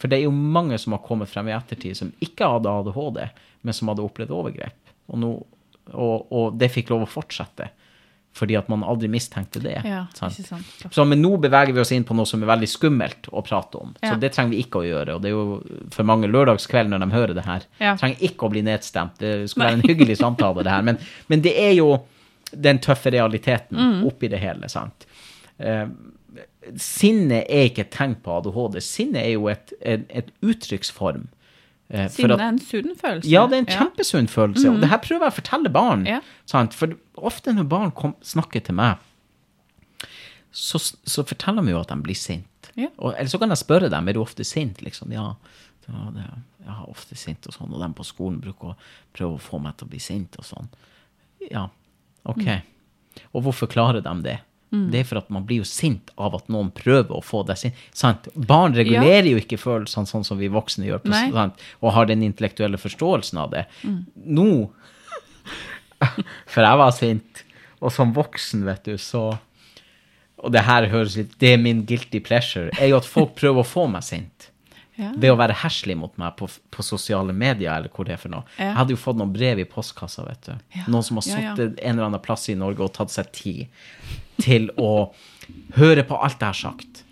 For 0.00 0.10
det 0.10 0.18
er 0.18 0.24
jo 0.26 0.32
mange 0.34 0.78
som 0.82 0.96
har 0.96 1.02
kommet 1.06 1.28
frem 1.30 1.48
i 1.48 1.54
ettertid 1.54 1.94
som 1.96 2.10
ikke 2.24 2.48
hadde 2.56 2.70
ADHD, 2.70 3.20
men 3.62 3.76
som 3.76 3.88
hadde 3.92 4.02
opplevd 4.02 4.32
overgrep. 4.34 4.92
Og, 5.12 5.18
no, 5.22 5.32
og, 5.92 6.26
og 6.34 6.56
det 6.58 6.72
fikk 6.74 6.90
lov 6.90 7.04
å 7.06 7.10
fortsette. 7.10 7.68
Fordi 8.34 8.56
at 8.58 8.66
man 8.72 8.82
aldri 8.82 9.06
mistenkte 9.06 9.60
det. 9.62 9.76
Ja, 9.86 10.00
sant? 10.18 10.34
sant. 10.42 10.86
Så, 10.90 11.04
men 11.06 11.20
nå 11.22 11.36
beveger 11.38 11.70
vi 11.76 11.78
oss 11.84 11.92
inn 11.94 12.02
på 12.08 12.16
noe 12.18 12.26
som 12.26 12.42
er 12.42 12.48
veldig 12.50 12.66
skummelt 12.66 13.28
å 13.30 13.44
prate 13.46 13.78
om. 13.78 13.92
Så 14.02 14.16
det 14.18 14.32
trenger 14.34 14.56
vi 14.56 14.64
ikke 14.64 14.80
å 14.80 14.88
gjøre. 14.88 15.14
Og 15.14 15.22
det 15.22 15.30
er 15.30 15.36
jo 15.36 15.84
for 15.94 16.08
mange 16.08 16.26
lørdagskveld 16.32 16.90
når 16.90 17.04
de 17.04 17.08
hører 17.14 17.34
det 17.38 17.44
her. 17.46 17.68
Ja. 17.78 17.92
Trenger 18.00 18.24
ikke 18.26 18.48
å 18.48 18.50
bli 18.56 18.64
nedstemt. 18.66 19.14
Det 19.22 19.36
skulle 19.52 19.68
være 19.68 19.78
en 19.78 19.86
hyggelig 19.86 20.16
samtale, 20.18 20.64
det 20.66 20.74
her. 20.74 20.82
Men, 20.90 20.98
men 21.30 21.44
det 21.46 21.54
er 21.62 21.76
jo 21.78 21.92
den 22.50 22.82
tøffe 22.82 23.14
realiteten 23.14 23.78
Mm. 23.78 24.02
oppi 24.10 24.28
det 24.34 24.42
hele, 24.42 24.66
sant. 24.72 25.06
Eh, 25.62 25.86
sinne 26.80 27.42
er 27.50 27.68
ikke 27.70 27.84
et 27.86 27.90
tegn 27.94 28.14
på 28.24 28.32
ADHD. 28.38 28.80
Sinne 28.84 29.22
er 29.22 29.32
jo 29.34 29.48
et, 29.52 29.72
et, 29.80 30.04
et 30.10 30.30
uttrykksform. 30.42 31.26
eh, 31.90 32.08
Sinne 32.08 32.38
er 32.38 32.46
en 32.54 32.58
sunn 32.62 32.94
følelse. 32.98 33.28
ja, 33.30 33.46
det 33.50 33.58
er 33.58 33.64
en 33.64 33.70
kjempesunn 33.72 34.28
følelse. 34.32 34.70
Og 34.70 34.80
det 34.82 34.88
her 34.90 35.02
prøver 35.04 35.26
jeg 35.28 35.34
å 35.34 35.38
fortelle 35.40 35.72
barn. 35.74 36.06
Ja. 36.08 36.20
Sant? 36.50 36.74
For 36.74 36.94
ofte 37.16 37.52
når 37.54 37.68
barn 37.70 37.92
kom, 37.96 38.14
snakker 38.24 38.64
til 38.64 38.74
meg, 38.80 39.02
så, 40.54 40.78
så 40.78 41.24
forteller 41.26 41.64
de 41.66 41.74
jo 41.74 41.80
at 41.82 41.90
de 41.90 41.98
blir 42.04 42.18
sint. 42.18 42.70
Ja. 42.78 42.88
Og, 42.98 43.12
eller 43.14 43.30
så 43.30 43.38
kan 43.42 43.50
jeg 43.52 43.60
spørre 43.62 43.90
dem 43.92 44.08
er 44.08 44.16
du 44.16 44.22
ofte 44.22 44.44
sint. 44.46 44.80
liksom, 44.82 45.12
ja, 45.14 45.34
ja 45.88 46.04
det, 46.14 46.26
jeg 46.64 46.74
er 46.74 46.88
ofte 46.90 47.18
sint 47.18 47.46
og 47.50 47.54
sånn. 47.56 47.72
Og 47.74 47.82
de 47.82 47.90
på 47.98 48.06
skolen 48.06 48.40
bruker 48.42 48.72
å 48.72 48.76
prøve 49.14 49.38
å 49.38 49.42
få 49.42 49.60
meg 49.62 49.76
til 49.78 49.88
å 49.88 49.92
bli 49.92 50.00
sint 50.02 50.38
og 50.40 50.46
sånn. 50.48 50.70
Ja, 51.50 51.66
ok. 52.24 52.46
Og 53.34 53.44
hvorfor 53.46 53.70
klarer 53.70 54.02
de 54.02 54.14
det? 54.24 54.38
Det 54.90 55.00
er 55.00 55.04
for 55.06 55.20
at 55.20 55.28
man 55.30 55.44
blir 55.46 55.60
jo 55.62 55.68
sint 55.68 56.10
av 56.18 56.34
at 56.34 56.48
noen 56.50 56.70
prøver 56.74 57.14
å 57.14 57.22
få 57.22 57.44
deg 57.46 57.60
sint. 57.60 57.74
Sant? 57.94 58.26
Barn 58.34 58.74
regulerer 58.74 59.28
jo 59.30 59.38
ikke 59.38 59.60
følelsene 59.60 60.08
sånn 60.10 60.24
som 60.26 60.40
vi 60.40 60.48
voksne 60.50 60.88
gjør, 60.88 61.04
og 61.80 61.92
har 61.94 62.08
den 62.10 62.24
intellektuelle 62.26 62.80
forståelsen 62.80 63.38
av 63.38 63.52
det. 63.54 63.66
Nå 63.84 64.48
For 66.50 66.60
jeg 66.66 66.78
var 66.80 66.90
sint, 66.92 67.44
og 67.80 67.92
som 67.94 68.10
voksen, 68.16 68.64
vet 68.66 68.84
du, 68.84 68.96
så 68.98 69.38
Og 70.44 70.50
det 70.52 70.64
her 70.66 70.88
høres 70.92 71.14
litt 71.16 71.36
Det 71.40 71.54
er 71.54 71.60
min 71.62 71.84
guilty 71.86 72.20
pleasure, 72.20 72.68
er 72.76 72.90
jo 72.90 72.98
at 72.98 73.06
folk 73.08 73.36
prøver 73.38 73.62
å 73.62 73.68
få 73.68 73.86
meg 73.88 74.02
sint. 74.04 74.33
Ja. 74.96 75.10
Ved 75.18 75.32
å 75.32 75.38
være 75.38 75.56
herselig 75.58 75.96
mot 75.98 76.14
meg 76.22 76.36
på, 76.38 76.46
på 76.46 76.84
sosiale 76.86 77.34
medier, 77.34 77.72
eller 77.74 77.90
hvor 77.90 78.06
det 78.06 78.14
er 78.14 78.20
for 78.22 78.30
noe. 78.30 78.46
Ja. 78.54 78.68
Jeg 78.68 78.76
hadde 78.78 78.94
jo 78.94 79.00
fått 79.02 79.18
noen 79.18 79.32
brev 79.34 79.58
i 79.58 79.66
postkassa, 79.66 80.22
vet 80.28 80.46
du. 80.46 80.52
Ja. 80.76 80.84
Noen 80.86 81.06
som 81.06 81.18
har 81.18 81.26
sittet 81.26 81.80
en 81.80 81.96
eller 81.96 82.06
annen 82.06 82.22
plass 82.22 82.46
i 82.52 82.56
Norge 82.58 82.86
og 82.86 82.94
tatt 82.94 83.10
seg 83.14 83.32
tid 83.34 83.64
til 84.42 84.68
å 84.80 85.10
høre 85.76 86.04
på 86.06 86.18
alt 86.22 86.38
jeg 86.38 86.46
har 86.46 86.60
sagt. 86.60 87.02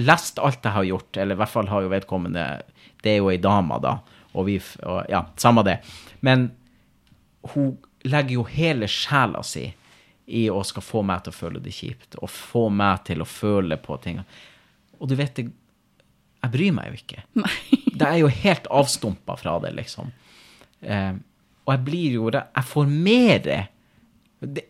Lest 0.00 0.40
alt 0.40 0.64
jeg 0.64 0.76
har 0.78 0.88
gjort, 0.88 1.16
eller 1.16 1.36
i 1.36 1.40
hvert 1.42 1.52
fall 1.52 1.68
har 1.72 1.84
jo 1.84 1.92
vedkommende 1.92 2.46
Det 3.04 3.12
er 3.12 3.20
jo 3.20 3.28
ei 3.30 3.40
dame, 3.40 3.78
da. 3.84 3.98
Og 4.34 4.48
vi 4.48 4.56
og, 4.82 5.04
Ja, 5.12 5.26
samme 5.36 5.64
det. 5.66 5.78
Men 6.24 6.50
hun 7.52 7.76
legger 8.06 8.38
jo 8.38 8.46
hele 8.48 8.88
sjela 8.90 9.42
si 9.46 9.68
i 10.26 10.48
å 10.50 10.62
skal 10.66 10.82
få 10.82 11.04
meg 11.06 11.22
til 11.22 11.34
å 11.34 11.36
føle 11.36 11.62
det 11.62 11.74
kjipt, 11.74 12.16
og 12.18 12.30
få 12.32 12.66
meg 12.74 13.04
til 13.06 13.22
å 13.22 13.28
føle 13.28 13.78
på 13.78 13.98
ting. 14.02 14.18
Og 14.98 15.06
du 15.10 15.14
vet, 15.18 15.36
det, 15.38 15.52
jeg 16.46 16.52
bryr 16.54 16.76
meg 16.78 16.92
jo 16.92 17.00
ikke. 17.02 17.24
Nei. 17.42 17.56
Det 17.96 18.06
er 18.10 18.18
jo 18.22 18.28
helt 18.42 18.66
avstumpa 18.70 19.36
fra 19.40 19.58
det, 19.64 19.74
liksom. 19.76 20.10
Eh, 20.82 21.12
og 21.66 21.72
jeg 21.74 21.84
blir 21.86 22.16
jo 22.20 22.30
det. 22.34 22.44
Jeg 22.54 22.68
får 22.70 22.90
mer 22.92 23.38
det- 23.46 24.66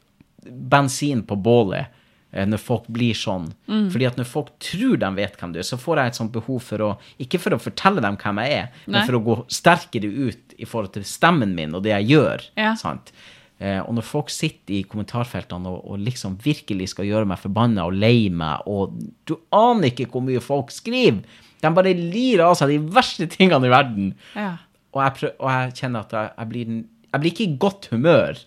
bensin 0.47 1.23
på 1.27 1.37
bålet 1.37 1.87
eh, 2.33 2.47
når 2.47 2.61
folk 2.63 2.87
blir 2.93 3.15
sånn. 3.19 3.49
Mm. 3.69 3.89
Fordi 3.93 4.07
at 4.07 4.19
når 4.21 4.29
folk 4.31 4.53
tror 4.63 4.97
de 5.03 5.11
vet 5.19 5.37
hvem 5.41 5.53
du 5.55 5.59
er, 5.61 5.67
så 5.67 5.79
får 5.81 6.01
jeg 6.03 6.13
et 6.13 6.21
sånt 6.21 6.33
behov 6.35 6.61
for 6.63 6.85
å 6.87 6.91
Ikke 7.23 7.41
for 7.43 7.57
å 7.57 7.61
fortelle 7.63 8.03
dem 8.05 8.17
hvem 8.21 8.43
jeg 8.45 8.59
er, 8.61 8.69
Nei. 8.87 8.93
men 8.99 9.09
for 9.09 9.19
å 9.19 9.25
gå 9.27 9.37
sterkere 9.53 10.11
ut 10.29 10.55
i 10.59 10.65
forhold 10.69 10.93
til 10.95 11.07
stemmen 11.09 11.55
min 11.57 11.75
og 11.75 11.83
det 11.87 11.95
jeg 11.97 12.13
gjør. 12.15 12.47
Ja. 12.57 12.75
Sant? 12.79 13.13
Eh, 13.59 13.81
og 13.81 13.95
når 13.97 14.05
folk 14.05 14.29
sitter 14.31 14.75
i 14.77 14.83
kommentarfeltene 14.85 15.71
og, 15.71 15.83
og 15.91 15.99
liksom 16.05 16.37
virkelig 16.45 16.91
skal 16.93 17.09
gjøre 17.09 17.29
meg 17.31 17.41
forbanna 17.41 17.87
og 17.89 17.97
lei 17.97 18.29
meg, 18.29 18.67
og 18.69 18.93
du 19.27 19.35
aner 19.57 19.91
ikke 19.91 20.09
hvor 20.13 20.25
mye 20.27 20.43
folk 20.45 20.71
skriver! 20.75 21.25
De 21.63 21.71
bare 21.75 21.95
lir 21.97 22.43
av 22.45 22.55
seg 22.59 22.69
de 22.75 22.79
verste 22.93 23.27
tingene 23.33 23.67
i 23.67 23.73
verden. 23.73 24.13
Ja. 24.37 24.53
Og 24.97 25.03
jeg, 25.03 25.15
prøv, 25.19 25.33
og 25.41 25.51
jeg 25.53 25.73
kjenner 25.81 26.05
at 26.07 26.13
jeg, 26.17 26.31
jeg, 26.37 26.49
blir, 26.53 26.75
jeg 27.13 27.21
blir 27.23 27.33
ikke 27.33 27.47
i 27.47 27.57
godt 27.67 27.89
humør, 27.93 28.39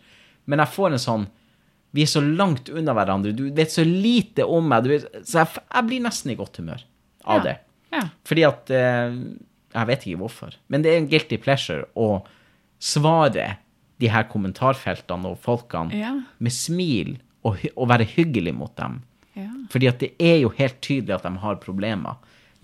men 0.49 0.59
jeg 0.63 0.73
får 0.75 0.95
en 0.95 1.03
sånn 1.03 1.27
Vi 1.93 2.03
er 2.05 2.09
så 2.11 2.21
langt 2.21 2.67
unna 2.69 2.93
hverandre, 2.93 3.31
du 3.33 3.47
vet 3.57 3.71
så 3.73 3.81
lite 3.85 4.45
om 4.45 4.67
meg, 4.69 4.83
du 4.85 4.89
vet, 4.91 5.07
så 5.25 5.39
jeg, 5.41 5.61
jeg 5.73 5.85
blir 5.89 6.03
nesten 6.05 6.31
i 6.33 6.35
godt 6.37 6.57
humør 6.61 6.83
av 7.25 7.39
Ja. 7.39 7.43
det. 7.47 7.55
Ja. 7.93 8.03
Fordi 8.29 8.43
at 8.45 8.69
eh, 8.69 9.15
Jeg 9.73 9.87
vet 9.89 10.05
ikke 10.05 10.19
hvorfor, 10.21 10.53
men 10.69 10.81
det 10.85 10.91
er 10.93 10.99
en 11.01 11.09
guilty 11.09 11.37
pleasure 11.41 11.87
å 11.97 12.21
svare 12.79 13.57
de 13.99 14.07
her 14.09 14.23
kommentarfeltene 14.31 15.27
og 15.33 15.39
folkene 15.43 16.11
med 16.39 16.53
smil 16.55 17.15
og, 17.45 17.57
og 17.75 17.89
være 17.91 18.05
hyggelig 18.13 18.53
mot 18.55 18.71
dem. 18.79 19.01
Ja. 19.35 19.49
Fordi 19.71 19.89
at 19.89 19.99
det 20.01 20.11
er 20.21 20.37
jo 20.43 20.53
helt 20.57 20.79
tydelig 20.85 21.17
at 21.17 21.25
de 21.27 21.33
har 21.43 21.57
problemer. 21.63 22.15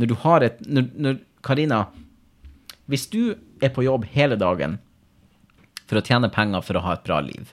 Når 0.01 0.11
du 0.11 0.15
har 0.25 0.45
et 0.45 0.59
når, 0.65 0.89
når, 0.99 1.21
Karina, 1.45 1.85
hvis 2.91 3.07
du 3.11 3.35
er 3.63 3.71
på 3.73 3.85
jobb 3.85 4.07
hele 4.13 4.37
dagen 4.39 4.79
for 5.85 5.99
å 5.99 6.03
tjene 6.05 6.31
penger 6.33 6.63
for 6.65 6.77
å 6.79 6.83
ha 6.85 6.95
et 6.97 7.03
bra 7.05 7.19
liv 7.21 7.51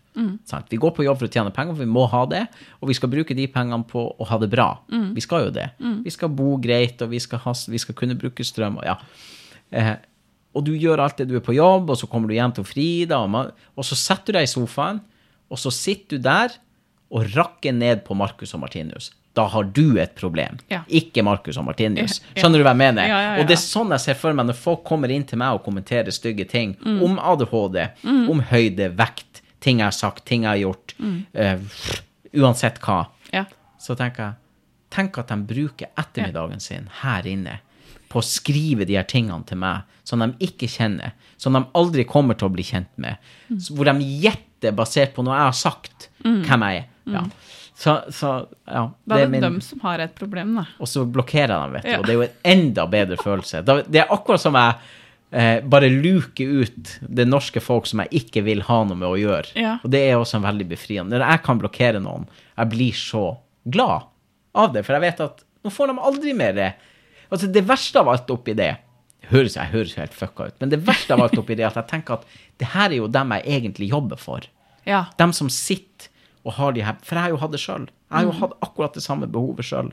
sant? 0.48 0.70
Vi 0.72 0.80
går 0.80 0.94
på 0.96 1.04
jobb 1.04 1.20
for 1.20 1.28
å 1.28 1.32
tjene 1.32 1.52
penger, 1.54 1.76
for 1.76 1.84
vi 1.84 1.92
må 1.92 2.06
ha 2.10 2.22
det, 2.28 2.46
og 2.80 2.90
vi 2.90 2.96
skal 2.96 3.12
bruke 3.12 3.36
de 3.36 3.46
pengene 3.52 3.84
på 3.88 4.06
å 4.10 4.28
ha 4.28 4.38
det 4.40 4.48
bra. 4.52 4.70
Vi 5.16 5.24
skal 5.24 5.46
jo 5.46 5.52
det. 5.54 5.68
Vi 6.06 6.14
skal 6.14 6.32
bo 6.32 6.56
greit, 6.62 7.00
og 7.04 7.12
vi 7.12 7.20
skal, 7.22 7.42
ha, 7.44 7.54
vi 7.68 7.80
skal 7.80 7.96
kunne 7.98 8.16
bruke 8.18 8.44
strøm. 8.44 8.80
Og, 8.80 8.88
ja. 8.88 8.96
eh, 9.70 9.94
og 10.56 10.66
du 10.66 10.72
gjør 10.76 11.04
alt 11.04 11.20
det 11.20 11.28
du 11.30 11.36
er 11.38 11.44
på 11.44 11.56
jobb, 11.56 11.92
og 11.92 12.00
så 12.00 12.08
kommer 12.10 12.28
du 12.28 12.36
hjem 12.36 12.56
til 12.56 12.66
Frida, 12.68 13.22
og, 13.22 13.30
man, 13.32 13.52
og 13.76 13.88
så 13.88 13.98
setter 13.98 14.32
du 14.32 14.40
deg 14.40 14.48
i 14.48 14.52
sofaen, 14.52 15.00
og 15.52 15.60
så 15.60 15.72
sitter 15.72 16.16
du 16.16 16.24
der 16.24 16.56
og 17.12 17.28
rakker 17.36 17.76
ned 17.76 18.06
på 18.06 18.16
Marcus 18.16 18.54
og 18.56 18.62
Martinus. 18.64 19.10
Da 19.34 19.46
har 19.48 19.64
du 19.64 19.98
et 19.98 20.14
problem, 20.14 20.58
Ja. 20.68 20.82
ikke 20.88 21.22
Marcus 21.24 21.56
og 21.56 21.64
Martinius. 21.64 22.20
Skjønner 22.36 22.58
du 22.58 22.64
hva 22.64 22.74
jeg 22.74 22.76
mener? 22.94 23.38
Og 23.40 23.46
det 23.48 23.54
er 23.56 23.62
sånn 23.62 23.88
jeg 23.90 24.00
ser 24.00 24.14
for 24.14 24.32
meg 24.34 24.44
når 24.46 24.54
folk 24.60 24.84
kommer 24.84 25.10
inn 25.10 25.24
til 25.24 25.38
meg 25.38 25.54
og 25.54 25.64
kommenterer 25.64 26.12
stygge 26.12 26.46
ting 26.48 26.74
Mm. 26.84 27.02
om 27.02 27.18
ADHD, 27.18 27.88
om 28.28 28.40
høyde, 28.40 28.94
vekt, 28.94 29.40
ting 29.60 29.78
jeg 29.78 29.86
har 29.86 29.90
sagt, 29.92 30.24
ting 30.26 30.42
jeg 30.42 30.50
har 30.50 30.58
gjort, 30.72 30.94
Mm. 31.00 31.26
uh, 31.34 32.42
uansett 32.42 32.78
hva. 32.80 33.06
Ja. 33.32 33.44
Så 33.80 33.96
tenker 33.96 34.16
jeg, 34.22 34.34
tenk 34.90 35.18
at 35.18 35.28
de 35.28 35.36
bruker 35.36 35.86
ettermiddagen 35.96 36.60
sin 36.60 36.88
her 37.02 37.22
inne 37.22 37.60
på 38.10 38.20
å 38.20 38.22
skrive 38.26 38.84
de 38.86 38.94
her 38.98 39.04
tingene 39.08 39.44
til 39.46 39.56
meg, 39.56 39.82
som 40.04 40.18
de 40.20 40.26
ikke 40.44 40.68
kjenner, 40.68 41.12
som 41.38 41.54
de 41.56 41.64
aldri 41.74 42.04
kommer 42.04 42.36
til 42.36 42.48
å 42.50 42.52
bli 42.52 42.62
kjent 42.62 42.90
med, 42.98 43.16
så- 43.56 43.72
hvor 43.74 43.84
de 43.84 44.04
gjetter 44.20 44.72
basert 44.76 45.14
på 45.14 45.24
noe 45.24 45.34
jeg 45.34 45.46
har 45.48 45.52
sagt, 45.52 46.08
hvem 46.22 46.60
jeg 46.68 46.76
er. 46.82 46.86
Ja. 47.06 47.22
Så, 47.74 47.94
så, 48.12 48.30
ja. 48.68 48.82
Da 49.08 49.16
er 49.16 49.24
det 49.26 49.30
min- 49.32 49.40
dem 49.42 49.60
som 49.64 49.80
har 49.80 49.98
et 50.04 50.14
problem, 50.14 50.54
da. 50.60 50.66
og 50.78 50.86
så 50.90 51.04
blokkerer 51.08 51.48
jeg 51.54 51.62
dem, 51.62 51.72
vet 51.78 51.82
du. 51.86 51.90
Ja. 51.90 51.98
Og 51.98 52.04
det 52.06 52.12
er 52.12 52.18
jo 52.18 52.26
en 52.26 52.58
enda 52.58 52.84
bedre 52.86 53.16
følelse. 53.16 53.62
Det 53.64 54.02
er 54.02 54.12
akkurat 54.12 54.40
som 54.42 54.54
jeg 54.60 54.74
eh, 55.32 55.60
bare 55.64 55.88
luker 55.88 56.52
ut 56.62 56.92
det 57.08 57.26
norske 57.26 57.60
folk 57.64 57.86
som 57.88 58.04
jeg 58.04 58.12
ikke 58.22 58.42
vil 58.44 58.60
ha 58.68 58.82
noe 58.84 58.98
med 59.00 59.08
å 59.08 59.16
gjøre. 59.18 59.54
Ja. 59.58 59.78
Og 59.82 59.90
det 59.90 60.04
er 60.10 60.20
også 60.20 60.36
en 60.38 60.46
veldig 60.46 60.68
befriende. 60.68 61.16
Når 61.16 61.26
jeg 61.32 61.42
kan 61.48 61.58
blokkere 61.64 62.02
noen, 62.04 62.28
jeg 62.58 62.72
blir 62.76 62.92
så 63.00 63.24
glad 63.64 64.08
av 64.54 64.72
det, 64.76 64.84
for 64.84 64.98
jeg 64.98 65.06
vet 65.08 65.24
at 65.24 65.42
nå 65.64 65.70
får 65.72 65.92
de 65.92 65.98
aldri 66.12 66.32
mer 66.36 66.52
det. 66.52 66.70
Altså, 67.32 67.48
det 67.48 67.64
verste 67.64 67.98
av 68.02 68.08
alt 68.12 68.30
oppi 68.34 68.52
det 68.58 68.74
høres, 69.32 69.54
Jeg 69.56 69.70
høres 69.72 69.94
helt 69.96 70.12
fucka 70.12 70.50
ut, 70.50 70.54
men 70.60 70.68
det 70.68 70.80
verste 70.84 71.14
av 71.14 71.22
alt 71.24 71.38
oppi 71.40 71.54
det 71.56 71.62
er 71.64 71.70
at 71.70 71.76
jeg 71.78 71.88
tenker 71.94 72.18
at 72.18 72.24
det 72.60 72.66
her 72.74 72.90
er 72.90 72.98
jo 72.98 73.06
dem 73.08 73.30
jeg 73.38 73.46
egentlig 73.62 73.88
jobber 73.88 74.18
for. 74.20 74.44
Ja. 74.84 75.06
Dem 75.16 75.32
som 75.32 75.48
sitter 75.48 76.10
og 76.44 76.52
ha 76.58 76.70
de 76.74 76.82
her 76.82 76.96
For 77.06 77.14
jeg 77.18 77.22
har 77.28 77.30
jo 77.34 77.40
hatt 77.42 77.52
det 77.54 77.60
sjøl. 77.62 77.84
Jeg 77.88 78.16
har 78.16 78.24
jo 78.28 78.32
hatt 78.40 78.54
akkurat 78.66 78.94
det 78.98 79.02
samme 79.04 79.28
behovet 79.30 79.64
sjøl. 79.68 79.92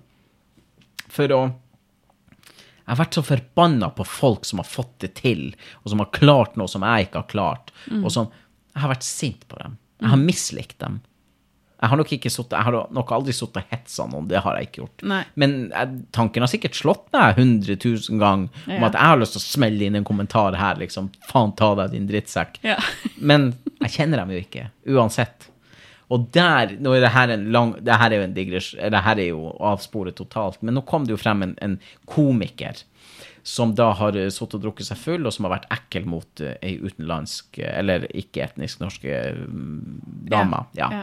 For 1.09 1.31
å 1.35 1.41
Jeg 1.49 2.95
har 2.95 3.03
vært 3.03 3.13
så 3.19 3.21
forbanna 3.25 3.91
på 3.93 4.05
folk 4.07 4.45
som 4.49 4.57
har 4.63 4.65
fått 4.65 4.95
det 5.03 5.11
til, 5.19 5.51
og 5.83 5.91
som 5.91 5.99
har 6.01 6.09
klart 6.15 6.55
noe 6.57 6.67
som 6.71 6.81
jeg 6.81 7.05
ikke 7.09 7.21
har 7.21 7.29
klart. 7.29 7.71
Og 8.01 8.09
som 8.11 8.31
Jeg 8.73 8.81
har 8.81 8.89
vært 8.95 9.05
sint 9.05 9.45
på 9.49 9.57
dem. 9.61 9.77
Jeg 9.99 10.09
har 10.09 10.17
mislikt 10.21 10.77
dem. 10.79 11.01
Jeg 11.81 11.89
har 11.89 11.97
nok 11.97 12.09
ikke 12.11 12.29
suttet, 12.31 12.57
jeg 12.57 12.65
har 12.67 12.75
nok 12.91 13.11
aldri 13.15 13.31
sittet 13.33 13.61
og 13.61 13.69
hetsa 13.71 14.05
noen, 14.11 14.25
det 14.27 14.41
har 14.43 14.57
jeg 14.57 14.67
ikke 14.67 14.81
gjort. 14.81 15.03
Nei. 15.07 15.21
Men 15.39 15.53
jeg, 15.71 16.01
tanken 16.11 16.43
har 16.43 16.49
sikkert 16.51 16.75
slått 16.75 17.05
meg 17.15 17.37
100 17.39 17.77
000 17.85 18.19
ganger 18.19 18.49
om 18.67 18.73
Ja. 18.73 18.85
at 18.89 18.97
jeg 18.97 19.01
har 19.07 19.17
lyst 19.21 19.35
til 19.37 19.39
å 19.39 19.45
smelle 19.45 19.85
inn 19.87 19.95
en 19.95 20.03
kommentar 20.07 20.57
her, 20.59 20.75
liksom. 20.75 21.07
Faen 21.29 21.53
ta 21.55 21.75
deg, 21.79 21.91
din 21.91 22.07
drittsekk. 22.09 22.59
Ja. 22.67 22.75
Men 23.19 23.53
jeg 23.81 23.91
kjenner 23.95 24.17
dem 24.23 24.31
jo 24.35 24.41
ikke, 24.43 24.65
uansett. 24.91 25.48
Og 26.09 26.29
der 26.33 26.75
Nå 26.81 26.95
er 26.95 27.03
det 27.03 27.13
her 27.13 27.33
en 27.35 27.47
lang 27.53 27.75
Det 27.85 27.97
her 28.01 28.11
er 28.11 28.21
jo 28.21 28.27
en 28.27 28.35
digres... 28.35 28.71
Det 28.73 29.03
her 29.05 29.19
er 29.21 29.29
jo 29.29 29.51
avsporet 29.71 30.17
totalt. 30.17 30.61
Men 30.63 30.77
nå 30.77 30.85
kom 30.89 31.05
det 31.05 31.13
jo 31.13 31.21
frem 31.21 31.45
en, 31.45 31.57
en 31.61 31.77
komiker 32.09 32.81
som 33.49 33.71
da 33.73 33.87
har 33.97 34.17
eh, 34.19 34.27
sittet 34.33 34.59
og 34.59 34.65
drukket 34.65 34.89
seg 34.89 34.99
full, 34.99 35.23
og 35.25 35.33
som 35.33 35.47
har 35.47 35.55
vært 35.55 35.69
ekkel 35.73 36.03
mot 36.11 36.41
uh, 36.43 36.51
ei 36.65 36.75
utenlandsk, 36.83 37.61
eh, 37.63 37.71
eller 37.79 38.03
ikke-etnisk 38.11 38.81
norske 38.83 39.15
dame. 40.29 40.59
Ja. 40.77 40.89
Ja. 40.91 40.99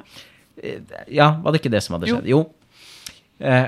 Eh, 0.62 0.94
ja, 1.08 1.30
var 1.42 1.52
det 1.52 1.62
ikke 1.62 1.72
det 1.72 1.82
som 1.82 1.96
hadde 1.96 2.12
skjedd? 2.12 2.28
Jo. 2.30 2.44
Eh, 3.40 3.66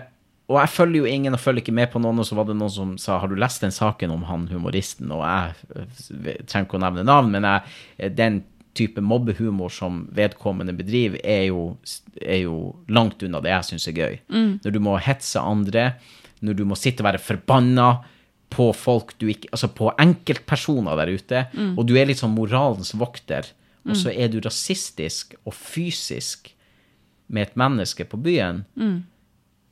og 0.48 0.56
jeg 0.62 0.72
følger 0.72 1.02
jo 1.02 1.08
ingen 1.08 1.36
og 1.36 1.42
følger 1.42 1.60
ikke 1.60 1.76
med 1.76 1.90
på 1.92 2.00
noen, 2.00 2.22
og 2.22 2.28
så 2.28 2.36
var 2.38 2.46
det 2.48 2.56
noen 2.56 2.72
som 2.72 2.94
sa 3.00 3.18
har 3.20 3.28
du 3.28 3.36
lest 3.36 3.64
den 3.64 3.74
saken 3.74 4.14
om 4.14 4.22
han 4.30 4.46
humoristen, 4.48 5.10
og 5.12 5.24
jeg 5.26 5.58
eh, 5.76 6.38
trenger 6.48 6.68
ikke 6.68 6.78
å 6.78 6.84
nevne 6.86 7.04
navn, 7.04 7.34
men 7.34 7.48
jeg, 7.48 7.74
eh, 7.98 8.14
den 8.14 8.40
type 8.76 9.00
mobbehumor 9.02 9.72
som 9.72 10.04
vedkommende 10.14 10.74
bedriver, 10.76 11.18
er 11.24 11.48
jo, 11.48 11.76
er 12.20 12.42
jo 12.44 12.76
langt 12.88 13.22
unna 13.26 13.40
det 13.44 13.50
jeg 13.54 13.70
syns 13.72 13.88
er 13.90 13.96
gøy. 13.96 14.18
Når 14.64 14.74
du 14.74 14.80
må 14.84 14.96
hetse 15.02 15.40
andre, 15.40 15.92
når 16.44 16.58
du 16.58 16.64
må 16.68 16.78
sitte 16.78 17.02
og 17.02 17.08
være 17.10 17.22
forbanna 17.22 17.88
på 18.48 18.70
folk 18.72 19.10
du 19.20 19.26
ikke 19.28 19.50
Altså 19.52 19.68
på 19.68 19.90
enkeltpersoner 20.00 20.96
der 20.96 21.10
ute, 21.12 21.40
og 21.76 21.86
du 21.88 21.96
er 21.98 22.08
litt 22.08 22.20
sånn 22.22 22.36
moralens 22.36 22.94
vokter, 22.96 23.50
og 23.88 23.96
så 23.96 24.12
er 24.12 24.28
du 24.28 24.40
rasistisk 24.44 25.34
og 25.44 25.54
fysisk 25.56 26.52
med 27.28 27.48
et 27.48 27.56
menneske 27.60 28.04
på 28.08 28.20
byen, 28.20 28.62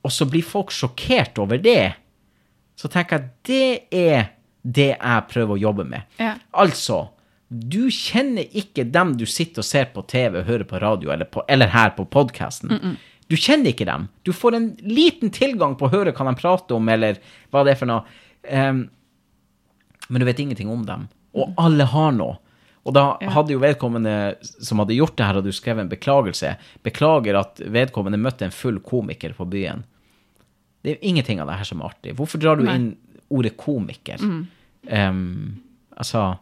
og 0.03 0.13
så 0.13 0.27
blir 0.29 0.45
folk 0.45 0.71
sjokkert 0.71 1.39
over 1.41 1.57
det, 1.61 1.93
så 2.77 2.89
tenker 2.93 3.17
jeg 3.17 3.25
at 3.25 3.47
det 3.49 3.69
er 3.93 4.27
det 4.61 4.91
jeg 4.93 5.27
prøver 5.31 5.55
å 5.55 5.61
jobbe 5.61 5.85
med. 5.87 6.05
Ja. 6.19 6.35
Altså, 6.51 7.07
du 7.47 7.87
kjenner 7.93 8.47
ikke 8.57 8.83
dem 8.91 9.13
du 9.17 9.25
sitter 9.29 9.63
og 9.63 9.67
ser 9.67 9.87
på 9.93 10.03
TV 10.09 10.41
og 10.41 10.49
hører 10.49 10.67
på 10.67 10.81
radio, 10.83 11.11
eller, 11.13 11.29
på, 11.31 11.43
eller 11.47 11.71
her 11.71 11.93
på 11.95 12.03
podkasten. 12.11 12.97
Du 13.27 13.35
kjenner 13.35 13.71
ikke 13.71 13.87
dem. 13.87 14.07
Du 14.27 14.33
får 14.35 14.55
en 14.55 14.67
liten 14.83 15.31
tilgang 15.35 15.75
på 15.79 15.87
å 15.87 15.93
høre 15.93 16.13
hva 16.15 16.27
de 16.27 16.39
prater 16.39 16.75
om, 16.75 16.89
eller 16.91 17.21
hva 17.51 17.63
det 17.63 17.73
er 17.73 17.79
for 17.79 17.89
noe. 17.89 18.19
Um, 18.47 18.85
men 20.07 20.23
du 20.23 20.27
vet 20.27 20.39
ingenting 20.43 20.71
om 20.71 20.85
dem. 20.87 21.07
Og 21.35 21.55
alle 21.59 21.87
har 21.91 22.13
noe. 22.15 22.37
Og 22.87 22.95
da 22.95 23.17
hadde 23.19 23.51
jo 23.51 23.59
vedkommende 23.59 24.37
som 24.43 24.79
hadde 24.79 24.95
gjort 24.95 25.17
det 25.19 25.25
her, 25.27 25.39
hadde 25.41 25.51
jo 25.51 25.57
skrevet 25.57 25.83
en 25.83 25.91
beklagelse. 25.91 26.53
Beklager 26.87 27.35
at 27.35 27.59
vedkommende 27.59 28.19
møtte 28.21 28.47
en 28.47 28.55
full 28.55 28.79
komiker 28.79 29.35
på 29.35 29.47
byen. 29.51 29.83
Det 30.79 30.93
er 30.93 30.95
jo 30.95 31.09
ingenting 31.11 31.41
av 31.43 31.51
det 31.51 31.57
her 31.59 31.67
som 31.67 31.81
er 31.81 31.89
artig. 31.91 32.15
Hvorfor 32.15 32.39
drar 32.39 32.59
du 32.59 32.63
Nei. 32.63 32.77
inn 32.79 32.87
ordet 33.27 33.57
komiker? 33.59 34.23
Ehm, 34.87 35.57
altså, 35.99 36.37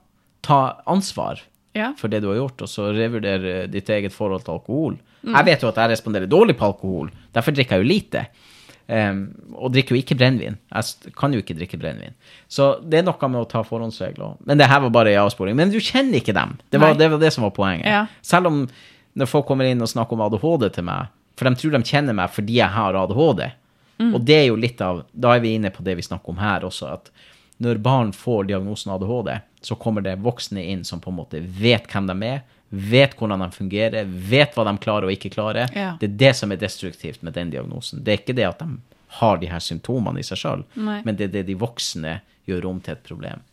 ta 0.45 0.61
ansvar 0.85 1.41
Ja. 1.75 1.91
for 1.99 2.07
det 2.07 2.21
du 2.23 2.29
har 2.31 2.37
gjort, 2.39 2.61
og 2.63 2.69
så 2.71 2.91
revurdere 2.95 3.65
ditt 3.67 3.89
eget 3.91 4.13
forhold 4.15 4.45
til 4.45 4.53
alkohol. 4.55 4.97
Jeg 5.25 5.45
vet 5.47 5.63
jo 5.63 5.71
at 5.71 5.79
jeg 5.81 5.89
responderer 5.95 6.29
dårlig 6.29 6.55
på 6.59 6.67
alkohol, 6.69 7.09
derfor 7.33 7.51
drikker 7.51 7.79
jeg 7.79 7.83
jo 7.83 7.89
lite. 7.89 8.27
Um, 8.85 9.31
og 9.57 9.71
drikker 9.73 9.95
jo 9.95 10.01
ikke 10.03 10.13
brennevin. 10.13 10.59
Jeg 10.69 11.13
kan 11.17 11.33
jo 11.33 11.39
ikke 11.41 11.55
drikke 11.57 11.79
brennevin. 11.81 12.13
Så 12.47 12.67
det 12.85 12.99
er 12.99 13.07
noe 13.07 13.29
med 13.33 13.41
å 13.41 13.47
ta 13.49 13.63
forhåndsregler. 13.65 14.35
Men 14.45 14.59
det 14.61 14.67
her 14.69 14.83
var 14.83 14.91
bare 14.93 15.15
en 15.15 15.23
avsporing. 15.23 15.55
Men 15.57 15.71
du 15.73 15.79
kjenner 15.81 16.19
ikke 16.21 16.35
dem. 16.37 16.53
Det 16.69 16.77
var 16.79 16.93
det, 16.93 17.07
var 17.09 17.17
det 17.17 17.31
som 17.33 17.47
var 17.47 17.55
poenget. 17.55 17.87
Ja. 17.89 18.03
Selv 18.21 18.51
om 18.51 18.59
når 19.17 19.31
folk 19.31 19.47
kommer 19.49 19.65
inn 19.65 19.81
og 19.81 19.89
snakker 19.89 20.13
om 20.13 20.21
ADHD 20.27 20.69
til 20.75 20.85
meg, 20.85 21.09
for 21.35 21.49
de 21.49 21.57
tror 21.57 21.73
de 21.73 21.81
kjenner 21.89 22.13
meg 22.13 22.29
fordi 22.35 22.59
jeg 22.59 22.69
har 22.77 22.99
ADHD. 23.01 23.41
Og 24.05 24.19
det 24.27 24.35
er 24.35 24.47
jo 24.49 24.57
litt 24.59 24.81
av 24.83 25.05
Da 25.15 25.33
er 25.33 25.39
vi 25.39 25.53
inne 25.55 25.71
på 25.71 25.83
det 25.83 25.93
vi 25.95 26.03
snakker 26.03 26.33
om 26.35 26.37
her 26.43 26.65
også, 26.67 26.93
at 26.93 27.09
når 27.57 27.79
barn 27.83 28.11
får 28.13 28.49
diagnosen 28.49 28.91
ADHD, 28.91 29.31
så 29.61 29.75
kommer 29.79 30.03
det 30.05 30.17
voksne 30.23 30.63
inn 30.63 30.83
som 30.83 31.01
på 31.01 31.09
en 31.09 31.19
måte 31.21 31.39
vet 31.39 31.87
hvem 31.91 32.09
de 32.11 32.17
er, 32.27 32.43
vet 32.69 33.15
hvordan 33.15 33.45
de 33.45 33.49
fungerer, 33.55 34.05
vet 34.05 34.55
hva 34.55 34.65
de 34.67 34.75
klarer 34.83 35.07
og 35.07 35.15
ikke 35.15 35.31
klarer. 35.33 35.71
Ja. 35.75 35.93
Det 36.01 36.09
er 36.09 36.19
det 36.25 36.33
som 36.35 36.51
er 36.51 36.59
destruktivt 36.59 37.23
med 37.23 37.37
den 37.37 37.53
diagnosen. 37.53 38.03
Det 38.03 38.13
er 38.13 38.21
ikke 38.23 38.37
det 38.37 38.47
at 38.49 38.61
de 38.61 38.79
har 39.21 39.39
de 39.39 39.49
her 39.49 39.63
symptomene 39.63 40.19
i 40.19 40.27
seg 40.27 40.41
sjøl, 40.41 40.63
men 40.75 41.15
det 41.15 41.29
er 41.29 41.35
det 41.37 41.45
de 41.47 41.57
voksne 41.59 42.19
gjør 42.49 42.67
om 42.73 42.81
til 42.83 42.97
et 42.97 43.05
problem. 43.05 43.43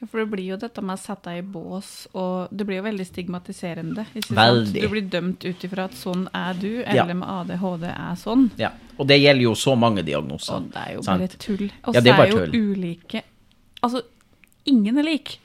Ja, 0.00 0.06
for 0.10 0.18
det 0.18 0.26
blir 0.30 0.44
jo 0.50 0.56
dette 0.56 0.82
med 0.82 0.98
å 0.98 1.00
sette 1.00 1.30
deg 1.30 1.38
i 1.38 1.46
bås, 1.54 2.06
og 2.14 2.48
det 2.50 2.66
blir 2.66 2.76
jo 2.80 2.82
veldig 2.82 3.04
stigmatiserende. 3.06 4.04
Veldig. 4.28 4.80
Du 4.82 4.88
blir 4.90 5.02
dømt 5.08 5.44
ut 5.46 5.62
ifra 5.64 5.84
at 5.84 5.92
sånn 5.96 6.26
er 6.34 6.54
du, 6.60 6.80
Ja. 6.82 7.04
eller 7.04 7.14
med 7.14 7.28
ADHD 7.28 7.84
er 7.88 8.14
sånn. 8.16 8.50
ja. 8.58 8.70
Og 8.98 9.06
det 9.08 9.20
gjelder 9.20 9.42
jo 9.42 9.54
så 9.54 9.76
mange 9.78 10.04
diagnoser. 10.04 10.54
Og 10.54 10.70
det 10.72 10.76
er 10.86 10.92
jo 10.94 11.02
sant? 11.02 11.20
bare 11.20 11.38
tull. 11.38 11.64
Og 11.84 11.94
Ja, 11.94 12.00
så 12.00 12.04
det 12.04 12.12
er 12.12 12.20
er, 12.20 12.28
jo 12.30 12.38
tull. 12.46 12.74
ulike 12.74 13.22
Altså, 13.82 14.02
ingen 14.66 14.98
er 14.98 15.02
lik. 15.04 15.38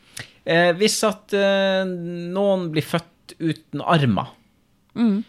Eh, 0.45 0.73
hvis 0.73 1.03
at 1.03 1.33
eh, 1.33 1.83
noen 1.85 2.69
blir 2.71 2.83
født 2.83 3.33
uten 3.39 3.81
armer, 3.81 4.27
Mm. 4.95 5.23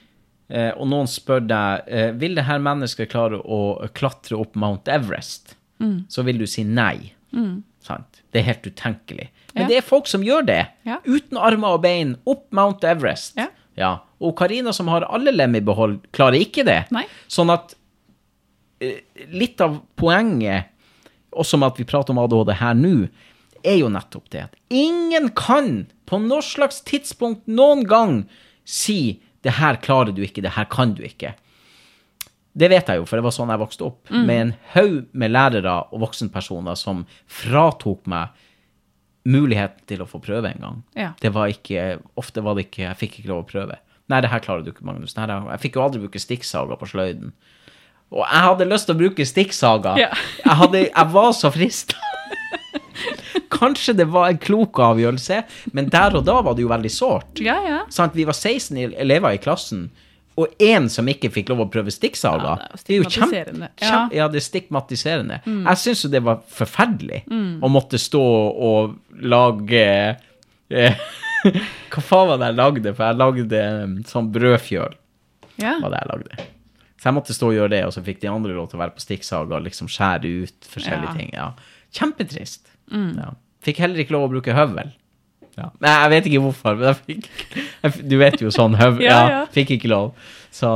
eh, 0.50 0.72
og 0.76 0.86
noen 0.88 1.06
spør 1.06 1.46
deg 1.46 1.82
eh, 1.88 2.10
vil 2.12 2.34
det 2.34 2.44
her 2.44 2.58
mennesket 2.58 3.08
klare 3.10 3.40
å 3.44 3.88
klatre 3.92 4.38
opp 4.40 4.54
Mount 4.56 4.88
Everest, 4.88 5.54
Mm. 5.80 6.04
så 6.08 6.22
vil 6.24 6.38
du 6.38 6.46
si 6.46 6.62
nei. 6.64 7.12
Sant? 7.80 8.22
Det 8.32 8.40
er 8.42 8.48
helt 8.50 8.66
utenkelig. 8.66 9.28
Men 9.54 9.62
Ja. 9.62 9.68
det 9.68 9.76
er 9.78 9.86
folk 9.86 10.06
som 10.06 10.22
gjør 10.22 10.46
det. 10.46 10.66
Ja. 10.86 10.98
Uten 11.06 11.38
armer 11.38 11.76
og 11.78 11.82
bein, 11.82 12.16
opp 12.26 12.46
Mount 12.52 12.84
Everest. 12.84 13.36
Ja. 13.76 13.98
Og 14.20 14.36
Karina, 14.36 14.72
som 14.72 14.88
har 14.88 15.06
alle 15.08 15.32
lem 15.32 15.54
i 15.56 15.60
behold, 15.64 16.00
klarer 16.12 16.36
ikke 16.40 16.64
det. 16.64 16.84
Nei. 16.92 17.06
Sånn 17.28 17.50
at 17.50 17.74
eh, 18.80 19.00
litt 19.32 19.60
av 19.60 19.80
poenget 19.96 20.66
også 21.32 21.58
med 21.58 21.72
at 21.72 21.78
vi 21.78 21.84
prater 21.88 22.10
om 22.12 22.18
ADHD 22.18 22.52
her 22.60 22.74
nå, 22.74 23.08
er 23.64 23.76
jo 23.78 23.90
nettopp 23.92 24.30
det 24.32 24.44
at 24.46 24.56
ingen 24.72 25.28
kan 25.36 25.86
på 26.08 26.18
noe 26.22 26.42
slags 26.42 26.80
tidspunkt 26.88 27.46
noen 27.46 27.84
gang 27.86 28.28
si 28.64 29.20
'det 29.42 29.52
her 29.52 29.76
klarer 29.76 30.12
du 30.14 30.22
ikke, 30.22 30.42
det 30.42 30.52
her 30.56 30.64
kan 30.64 30.94
du 30.94 31.02
ikke'. 31.02 31.34
Det 32.52 32.68
vet 32.72 32.88
jeg 32.90 32.98
jo, 32.98 33.06
for 33.06 33.20
det 33.20 33.24
var 33.24 33.34
sånn 33.34 33.50
jeg 33.52 33.62
vokste 33.62 33.86
opp, 33.86 34.10
med 34.10 34.36
en 34.36 34.54
haug 34.72 35.04
med 35.14 35.30
lærere 35.30 35.74
og 35.94 36.02
voksenpersoner 36.02 36.78
som 36.78 37.04
fratok 37.30 38.08
meg 38.10 38.34
muligheten 39.30 39.86
til 39.86 40.02
å 40.02 40.08
få 40.08 40.18
prøve 40.24 40.50
en 40.50 40.64
gang. 40.64 40.82
Ja. 40.98 41.12
Det 41.20 41.30
var 41.34 41.52
ikke, 41.52 42.00
ofte 42.18 42.42
var 42.42 42.56
det 42.58 42.66
ikke, 42.66 42.88
jeg 42.88 42.98
fikk 43.04 43.20
ikke 43.20 43.30
lov 43.30 43.44
å 43.44 43.48
prøve. 43.52 43.78
Nei, 44.10 44.18
det 44.24 44.32
her 44.32 44.42
klarer 44.42 44.64
du 44.66 44.72
ikke, 44.72 44.86
Magnus. 44.88 45.14
Nei, 45.14 45.28
jeg 45.30 45.62
fikk 45.62 45.78
jo 45.78 45.84
aldri 45.84 46.02
bruke 46.02 46.22
stikksaga 46.22 46.78
på 46.80 46.88
sløyden. 46.90 47.34
Og 48.10 48.24
jeg 48.24 48.42
hadde 48.48 48.66
lyst 48.66 48.88
til 48.88 48.96
å 48.96 49.00
bruke 49.04 49.26
stikksaga. 49.28 49.94
Ja. 50.00 50.08
jeg, 50.42 50.56
hadde, 50.64 50.84
jeg 50.88 51.12
var 51.14 51.30
så 51.38 51.52
frista. 51.54 52.00
Kanskje 53.60 53.94
det 54.00 54.08
var 54.10 54.32
en 54.32 54.40
klok 54.42 54.80
avgjørelse, 54.82 55.42
men 55.76 55.90
der 55.92 56.16
og 56.18 56.26
da 56.26 56.40
var 56.42 56.56
det 56.56 56.64
jo 56.64 56.72
veldig 56.72 56.90
sårt. 56.90 57.42
Ja, 57.44 57.58
ja. 57.66 57.80
Sånn 57.92 58.10
Vi 58.16 58.26
var 58.26 58.34
16 58.34 58.96
elever 58.98 59.36
i 59.36 59.42
klassen, 59.42 59.90
og 60.40 60.54
én 60.62 60.88
som 60.92 61.08
ikke 61.10 61.30
fikk 61.34 61.50
lov 61.52 61.62
å 61.64 61.68
prøve 61.72 61.92
stikksaga. 61.94 62.52
Ja, 62.60 62.78
det 62.86 62.94
er 62.94 62.98
jo 62.98 63.04
jo 63.04 63.10
kjempe- 63.14 63.42
stigmatiserende. 63.44 63.70
ja, 64.16 64.28
det 64.32 64.40
er 64.40 64.46
stigmatiserende. 64.46 65.40
Jeg 65.46 65.80
syns 65.84 66.04
jo 66.06 66.10
det 66.12 66.22
var 66.26 66.40
forferdelig 66.48 67.22
å 67.30 67.70
måtte 67.72 67.98
stå 68.00 68.22
og 68.70 68.96
lage 69.20 69.84
eh, 70.70 70.94
Hva 71.90 72.02
faen 72.04 72.28
var 72.28 72.38
det 72.42 72.50
jeg 72.50 72.58
lagde? 72.60 72.94
For 72.94 73.06
jeg 73.08 73.18
lagde 73.20 73.60
eh, 73.66 73.94
sånn 74.10 74.30
brødfjøl. 74.34 74.96
ja. 75.62 75.76
var 75.82 75.90
det 75.94 76.00
jeg 76.02 76.10
lagde. 76.14 76.48
Så 77.00 77.08
jeg 77.08 77.16
måtte 77.16 77.32
stå 77.32 77.46
og 77.48 77.54
gjøre 77.56 77.72
det, 77.72 77.84
og 77.88 77.92
så 77.96 78.02
fikk 78.04 78.18
de 78.20 78.28
andre 78.28 78.52
lov 78.52 78.66
til 78.68 78.76
å 78.76 78.82
være 78.82 78.92
på 78.92 79.00
stikksaga 79.00 79.56
og 79.56 79.62
liksom 79.64 79.88
skjære 79.88 80.32
ut 80.44 80.66
forskjellige 80.68 81.08
Ja. 81.08 81.16
ting. 81.16 81.30
Ja. 81.32 81.46
Kjempetrist. 81.96 82.66
Ja. 82.92 83.30
Fikk 83.64 83.80
heller 83.80 84.02
ikke 84.02 84.12
lov 84.16 84.26
å 84.28 84.32
bruke 84.34 84.52
høvel. 84.56 84.90
Ja. 85.60 85.70
Nei, 85.84 85.94
jeg 86.02 86.10
vet 86.14 86.28
ikke 86.30 86.42
hvorfor, 86.46 86.76
men 86.78 86.88
jeg 86.90 87.00
fikk 87.06 87.26
jeg, 87.82 88.08
Du 88.08 88.16
vet 88.20 88.40
jo 88.40 88.52
sånn 88.54 88.76
høv. 88.80 89.00
Ja, 89.04 89.18
Ja. 89.28 89.40
Fikk 89.52 89.74
ikke 89.76 89.90
lov. 89.92 90.14
Så 90.54 90.70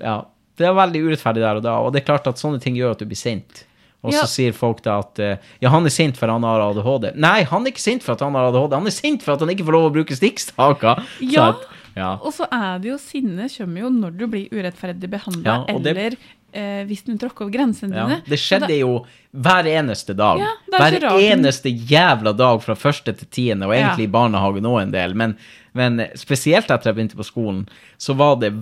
ja. 0.00 0.20
Det 0.60 0.66
er 0.68 0.74
veldig 0.76 1.00
urettferdig 1.08 1.40
der 1.40 1.56
og 1.56 1.62
da, 1.64 1.74
og 1.80 1.92
det 1.94 2.02
er 2.02 2.06
klart 2.10 2.26
at 2.28 2.36
sånne 2.40 2.60
ting 2.60 2.74
gjør 2.76 2.92
at 2.92 3.00
du 3.00 3.06
blir 3.08 3.16
sint. 3.16 3.62
Og 4.04 4.12
så 4.12 4.26
sier 4.28 4.52
folk 4.56 4.78
da 4.84 4.98
at 5.00 5.18
eh, 5.20 5.36
ja, 5.60 5.68
han 5.72 5.84
er 5.88 5.92
sint 5.92 6.16
for 6.20 6.28
han 6.32 6.44
har 6.44 6.60
ADHD. 6.70 7.10
Nei, 7.20 7.42
han 7.48 7.64
er 7.66 7.72
ikke 7.72 7.80
sint 7.84 8.04
for 8.04 8.12
at 8.16 8.20
han 8.24 8.36
har 8.36 8.48
ADHD, 8.50 8.72
han 8.76 8.86
er 8.88 8.94
sint 8.96 9.24
for 9.24 9.34
at 9.34 9.40
han 9.44 9.52
ikke 9.52 9.64
får 9.68 9.76
lov 9.76 9.88
å 9.90 9.92
bruke 9.98 10.16
stikkstaker. 10.16 11.02
Ja. 11.32 11.50
Ja. 11.96 12.12
Og 12.22 12.32
så 12.36 12.46
er 12.52 12.78
det 12.80 12.92
jo 12.92 12.98
sinne 13.02 13.48
kommer 13.52 13.82
jo 13.82 13.88
når 13.92 14.12
du 14.20 14.26
blir 14.30 14.52
urettferdig 14.54 15.08
behandla, 15.10 15.44
Ja, 15.44 15.64
eller 15.68 15.80
det- 15.82 15.96
eller 15.96 16.16
eh, 16.52 16.82
hvis 16.88 17.04
du 17.06 17.12
tråkker 17.18 17.46
over 17.46 17.54
grensene 17.54 17.96
Ja, 17.96 18.06
dine. 18.08 18.20
det 18.26 18.38
skjedde 18.40 18.76
jo 18.78 18.92
hver 19.30 19.68
eneste 19.70 20.14
dag. 20.18 20.42
Ja, 20.42 20.50
er 20.78 20.98
hver 20.98 21.18
eneste 21.20 21.70
jævla 21.70 22.32
dag 22.36 22.62
fra 22.64 22.74
første 22.78 23.14
til 23.16 23.28
tiende, 23.30 23.68
og 23.68 23.74
egentlig 23.76 24.08
i 24.08 24.12
barnehagen 24.12 24.66
òg 24.66 24.82
en 24.82 24.94
del. 24.94 25.14
Men, 25.14 25.36
men 25.78 26.04
spesielt 26.18 26.70
etter 26.70 26.90
jeg 26.90 26.98
begynte 26.98 27.18
på 27.20 27.26
skolen, 27.28 27.64
så 27.98 28.16
var 28.18 28.40
det 28.42 28.52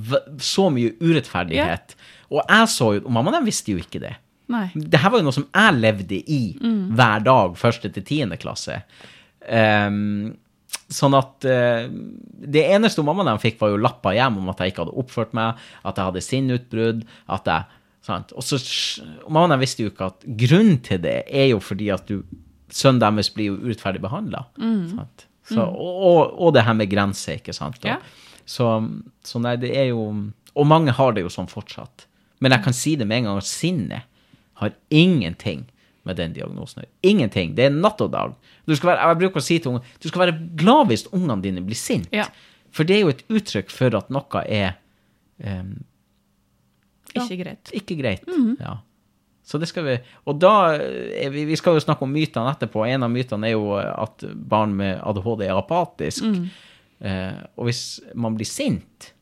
så 0.44 0.68
mye 0.72 0.94
urettferdighet. 1.00 1.96
Og 2.28 2.42
jeg 2.44 2.68
så 2.68 2.90
jo 2.98 3.06
Og 3.06 3.12
mamma 3.14 3.32
den 3.32 3.46
visste 3.46 3.72
jo 3.72 3.80
ikke 3.80 4.02
det. 4.02 4.16
Nei. 4.48 4.66
Det 4.74 5.00
her 5.00 5.12
var 5.12 5.20
jo 5.20 5.28
noe 5.28 5.36
som 5.36 5.46
jeg 5.48 5.78
levde 5.78 6.18
i 6.24 6.42
hver 6.96 7.24
dag, 7.24 7.56
første 7.60 7.90
til 7.92 8.04
tiende 8.04 8.38
klasse. 8.40 8.82
Um, 9.48 10.36
sånn 10.92 11.14
at 11.16 11.46
uh, 11.48 11.88
Det 11.88 12.64
eneste 12.74 13.04
mammaen 13.04 13.30
den 13.30 13.40
fikk, 13.42 13.58
var 13.60 13.72
jo 13.72 13.80
lapper 13.80 14.16
hjem 14.16 14.40
om 14.40 14.48
at 14.52 14.60
jeg 14.60 14.72
ikke 14.72 14.86
hadde 14.86 14.96
oppført 15.00 15.34
meg, 15.36 15.60
at 15.84 15.96
jeg 16.00 16.10
hadde 16.10 16.24
sinnutbrudd, 16.24 17.04
at 17.28 17.48
jeg? 17.52 17.77
Og 18.08 18.42
så 18.44 18.58
mammaen 19.28 19.60
visste 19.60 19.84
jo 19.84 19.92
ikke 19.92 20.08
at 20.12 20.26
grunnen 20.40 20.78
til 20.84 21.00
det 21.04 21.16
er 21.28 21.50
jo 21.52 21.60
fordi 21.62 21.90
at 21.94 22.08
du 22.08 22.22
sønnen 22.72 23.00
deres 23.00 23.30
blir 23.32 23.52
jo 23.52 23.58
urettferdig 23.64 24.00
behandla. 24.04 24.44
Så, 25.48 25.64
og, 25.64 26.34
og, 26.36 26.50
det 26.52 26.66
her 26.66 26.74
med 26.76 26.90
grenser, 26.92 27.38
ikke 27.38 27.54
sant. 27.56 27.78
Og, 27.80 27.88
Ja. 27.88 27.96
så, 28.44 28.66
så 29.24 29.40
nei, 29.40 29.56
det 29.56 29.70
er 29.76 29.90
jo 29.94 30.02
Og 30.58 30.66
mange 30.66 30.90
har 30.92 31.12
det 31.14 31.22
jo 31.22 31.30
sånn 31.30 31.46
fortsatt. 31.48 32.06
Men 32.40 32.52
jeg 32.52 32.64
kan 32.64 32.74
si 32.74 32.96
det 32.98 33.06
med 33.06 33.18
en 33.20 33.24
gang 33.28 33.38
at 33.38 33.46
sinnet 33.46 34.02
har 34.58 34.72
ingenting 34.90 35.66
med 36.04 36.16
den 36.18 36.32
diagnosen. 36.34 36.84
Ingenting. 37.06 37.54
Det 37.54 37.68
er 37.68 37.70
natt 37.70 38.00
og 38.02 38.10
dag. 38.10 38.32
Være, 38.66 38.96
jeg 38.98 39.18
bruker 39.20 39.38
å 39.38 39.44
si 39.44 39.58
til 39.58 39.70
unger 39.76 39.84
du 40.02 40.08
skal 40.08 40.24
være 40.24 40.34
glad 40.58 40.88
hvis 40.90 41.06
ungene 41.12 41.42
dine 41.44 41.62
blir 41.62 41.78
sint. 41.78 42.08
Ja. 42.12 42.26
For 42.74 42.88
det 42.88 42.96
er 42.96 43.04
jo 43.04 43.12
et 43.12 43.22
uttrykk 43.28 43.70
for 43.70 43.94
at 44.00 44.10
noe 44.10 44.42
er 44.44 44.74
Ja. 45.38 45.62
Ikke 47.24 47.40
greit. 47.44 47.72
ikke 47.72 47.96
greit. 48.00 48.24
Ja. 48.60 48.78
Så 49.48 49.56
det 49.58 49.68
skal 49.70 49.84
vi 49.86 49.94
Og 50.28 50.36
da 50.40 50.76
vi, 50.76 51.44
vi 51.48 51.56
skal 51.56 51.74
jo 51.78 51.80
snakke 51.80 52.04
om 52.04 52.12
mytene 52.12 52.50
etterpå. 52.52 52.82
En 52.86 53.02
av 53.06 53.10
mytene 53.10 53.48
er 53.48 53.54
jo 53.56 53.70
at 53.78 54.24
barn 54.34 54.74
med 54.76 55.00
ADHD 55.00 55.46
er 55.46 55.56
apatisk. 55.56 56.24
Eh, 57.00 57.38
og 57.56 57.64
hvis 57.68 58.00
man 58.14 58.34
blir 58.36 58.44
sint, 58.48 59.12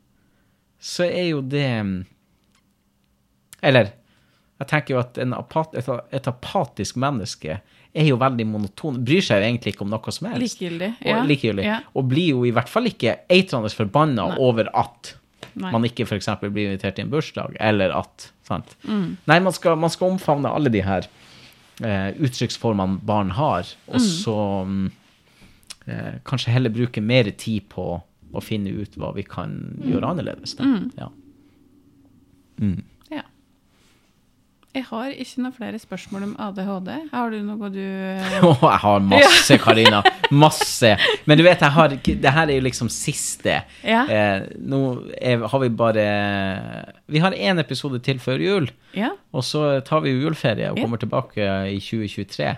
så 0.80 1.04
er 1.06 1.28
jo 1.30 1.40
det 1.44 1.66
Eller 3.62 3.92
jeg 4.56 4.68
tenker 4.70 4.94
jo 4.94 5.00
at 5.02 5.18
en 5.20 5.34
apat, 5.36 5.74
et, 5.76 5.88
et 6.16 6.28
apatisk 6.30 6.96
menneske 6.96 7.58
er 7.96 8.06
jo 8.08 8.16
veldig 8.16 8.46
monoton. 8.48 9.02
Bryr 9.04 9.20
seg 9.24 9.42
jo 9.42 9.48
egentlig 9.50 9.74
ikke 9.74 9.84
om 9.84 9.90
noe 9.92 10.12
som 10.14 10.30
helst. 10.30 10.40
Likegyldig. 10.56 10.88
Og, 11.02 11.10
Ja. 11.10 11.18
likegyldig. 11.28 11.64
Ja. 11.66 11.78
Og 11.92 12.06
blir 12.08 12.30
jo 12.30 12.44
i 12.48 12.52
hvert 12.56 12.70
fall 12.72 12.88
ikke 12.88 13.18
eitrende 13.28 13.68
forbanna 13.68 14.30
over 14.40 14.70
at 14.72 15.10
Nei. 15.56 15.70
man 15.72 15.84
ikke 15.84 16.04
f.eks. 16.06 16.28
blir 16.52 16.70
invitert 16.72 16.98
i 16.98 17.02
en 17.02 17.10
bursdag, 17.10 17.56
eller 17.60 17.92
at 17.96 18.30
sant? 18.44 18.76
Mm. 18.84 19.16
Nei, 19.26 19.38
man 19.40 19.52
skal, 19.52 19.76
man 19.80 19.90
skal 19.90 20.10
omfavne 20.14 20.48
alle 20.52 20.68
de 20.72 20.82
her 20.84 21.06
eh, 21.84 22.12
uttrykksformene 22.20 23.00
barn 23.04 23.30
har, 23.36 23.66
og 23.88 23.96
Mm. 24.00 24.06
så 24.24 24.36
mm, 24.66 24.90
eh, 25.88 26.12
kanskje 26.24 26.52
heller 26.52 26.70
bruke 26.70 27.00
mer 27.02 27.30
tid 27.36 27.68
på 27.68 28.02
å 28.34 28.42
finne 28.42 28.70
ut 28.82 28.96
hva 28.96 29.14
vi 29.14 29.22
kan 29.22 29.50
Mm. 29.78 29.90
gjøre 29.92 30.10
annerledes. 30.12 30.54
Da. 30.56 30.64
Ja. 30.64 31.08
Ja. 32.60 32.72
Jeg 34.76 34.84
har 34.90 35.08
ikke 35.14 35.40
noen 35.40 35.54
flere 35.56 35.78
spørsmål 35.80 36.24
om 36.26 36.32
ADHD. 36.46 36.90
Har 37.14 37.30
du 37.32 37.38
noe 37.46 37.68
du 37.72 37.80
oh, 38.50 38.60
jeg 38.60 38.80
har 38.82 38.98
masse, 39.08 39.56
Karina. 39.62 40.02
Masse. 40.36 40.90
Men 41.24 41.40
du 41.40 41.44
vet, 41.46 41.62
jeg 41.64 41.72
har, 41.72 41.94
det 41.96 42.32
her 42.36 42.50
er 42.52 42.58
jo 42.58 42.64
liksom 42.66 42.90
siste. 42.92 43.62
Ja. 43.86 44.02
Eh, 44.04 44.44
nå 44.60 44.80
er, 45.16 45.46
har 45.48 45.62
vi 45.64 45.70
bare 45.72 46.04
Vi 47.08 47.22
har 47.24 47.32
én 47.32 47.60
episode 47.62 48.02
til 48.04 48.20
før 48.20 48.42
jul. 48.44 48.68
Ja. 48.96 49.14
Og 49.32 49.44
så 49.48 49.80
tar 49.86 50.04
vi 50.04 50.12
jo 50.12 50.26
juleferie 50.26 50.68
og 50.70 50.76
Ja. 50.76 50.84
kommer 50.84 51.00
tilbake 51.00 51.48
i 51.72 51.80
2023. 51.80 52.52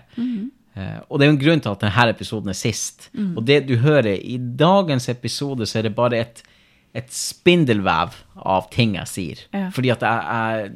Eh, 0.79 0.99
og 1.09 1.19
det 1.19 1.25
er 1.27 1.31
jo 1.31 1.37
en 1.37 1.43
grunn 1.47 1.63
til 1.63 1.71
at 1.75 1.81
denne 1.87 2.11
episoden 2.11 2.51
er 2.51 2.59
sist. 2.59 3.11
Og 3.37 3.45
det 3.47 3.63
du 3.71 3.77
hører 3.83 4.15
i 4.19 4.39
dagens 4.39 5.09
episode, 5.09 5.67
så 5.71 5.79
er 5.81 5.89
det 5.89 5.95
bare 5.95 6.19
et, 6.27 6.43
et 6.97 7.11
spindelvev 7.13 8.15
av 8.49 8.69
ting 8.73 8.95
jeg 8.97 9.07
sier. 9.11 9.43
Ja. 9.55 9.67
Fordi 9.75 9.91
at 9.93 10.01
jeg, 10.03 10.71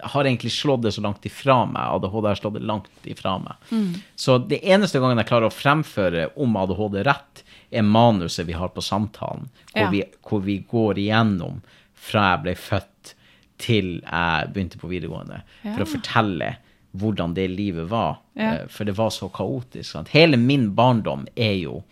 jeg 0.00 0.10
har 0.12 0.24
egentlig 0.28 0.50
slått 0.52 0.82
det 0.84 0.92
så 0.96 1.04
langt 1.04 1.24
ifra 1.28 1.60
meg. 1.70 1.82
ADHD 1.96 2.26
har 2.28 2.40
slått 2.40 2.56
det 2.58 2.64
langt 2.66 3.06
ifra 3.08 3.36
meg. 3.40 3.70
Så 4.18 4.38
det 4.50 4.58
eneste 4.66 5.00
gangen 5.00 5.20
jeg 5.22 5.28
klarer 5.30 5.48
å 5.48 5.54
fremføre 5.54 6.26
om 6.42 6.56
ADHD 6.60 7.02
rett, 7.06 7.44
er 7.70 7.82
manuset 7.86 8.46
vi 8.46 8.54
har 8.58 8.68
på 8.74 8.82
samtalen, 8.84 9.48
hvor, 9.72 9.80
Ja. 9.82 9.90
vi, 9.90 10.04
hvor 10.22 10.40
vi 10.44 10.58
går 10.70 10.98
igjennom 11.02 11.62
fra 11.94 12.28
jeg 12.36 12.42
ble 12.44 12.54
født 12.54 13.14
til 13.58 13.88
jeg 14.04 14.52
begynte 14.52 14.78
på 14.78 14.90
videregående, 14.90 15.40
for 15.64 15.82
å 15.82 15.88
fortelle 15.88 16.50
hvordan 16.96 17.34
det 17.36 17.48
livet 17.50 17.88
var. 17.90 18.18
Ja. 18.34 18.52
Eh, 18.62 18.66
For 18.68 18.84
det 18.88 18.94
var 18.96 19.10
så 19.10 19.28
kaotisk. 19.28 19.90
Sant? 19.90 20.08
Hele 20.14 20.36
min 20.40 20.70
barndom 20.74 21.26
er 21.36 21.54
jo 21.58 21.82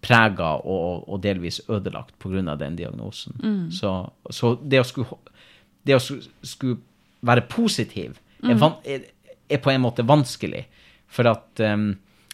prega 0.00 0.54
og, 0.64 1.08
og 1.08 1.20
delvis 1.22 1.60
ødelagt 1.68 2.14
pga. 2.18 2.56
den 2.56 2.76
diagnosen. 2.76 3.34
Mm. 3.42 3.70
Så, 3.70 4.10
så 4.30 4.54
det 4.62 4.80
å 4.80 4.84
skulle, 4.84 5.18
det 5.84 5.96
å 5.96 6.00
skulle, 6.42 6.78
være 7.22 7.42
positiv 7.48 8.18
Mm. 8.40 8.50
er, 8.50 8.54
van, 8.56 8.72
er, 8.88 9.02
er 9.52 9.58
på 9.60 9.68
en 9.70 9.82
måte 9.82 10.00
vanskelig. 10.08 10.62
For 11.12 11.26
at 11.28 11.60
um, 11.60 11.90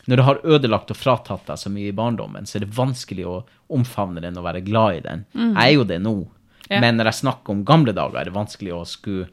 når 0.06 0.16
du 0.16 0.22
har 0.22 0.38
ødelagt 0.44 0.92
og 0.94 0.96
fratatt 0.96 1.46
deg 1.48 1.58
så 1.58 1.68
mye 1.74 1.88
i 1.90 1.96
barndommen, 1.98 2.46
så 2.46 2.60
er 2.60 2.62
det 2.62 2.76
vanskelig 2.76 3.24
å 3.26 3.40
omfavne 3.74 4.22
den 4.22 4.38
og 4.38 4.44
være 4.46 4.60
glad 4.62 4.94
i 4.94 5.00
den. 5.02 5.24
Jeg 5.34 5.56
er 5.64 5.72
jo 5.74 5.82
det 5.84 5.98
nå. 6.04 6.12
Mm. 6.14 6.68
Ja. 6.70 6.78
Men 6.84 6.96
når 7.00 7.10
jeg 7.10 7.18
snakker 7.24 7.50
om 7.56 7.64
gamle 7.66 7.90
dager, 7.92 8.20
er 8.20 8.24
det 8.30 8.36
vanskelig 8.36 8.72
å 8.76 8.84
skulle 8.86 9.26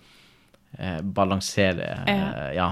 eh, 0.80 1.02
balansere 1.06 1.92
Ja. 2.08 2.18
eh, 2.34 2.56
ja. 2.58 2.72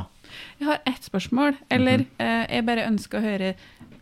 Jeg 0.57 0.65
har 0.71 0.79
ett 0.87 1.03
spørsmål, 1.05 1.57
eller 1.69 1.97
Mhm. 1.99 2.07
eh, 2.17 2.45
jeg 2.55 2.65
bare 2.65 2.87
ønsker 2.89 3.19
å 3.19 3.21
høre 3.21 3.53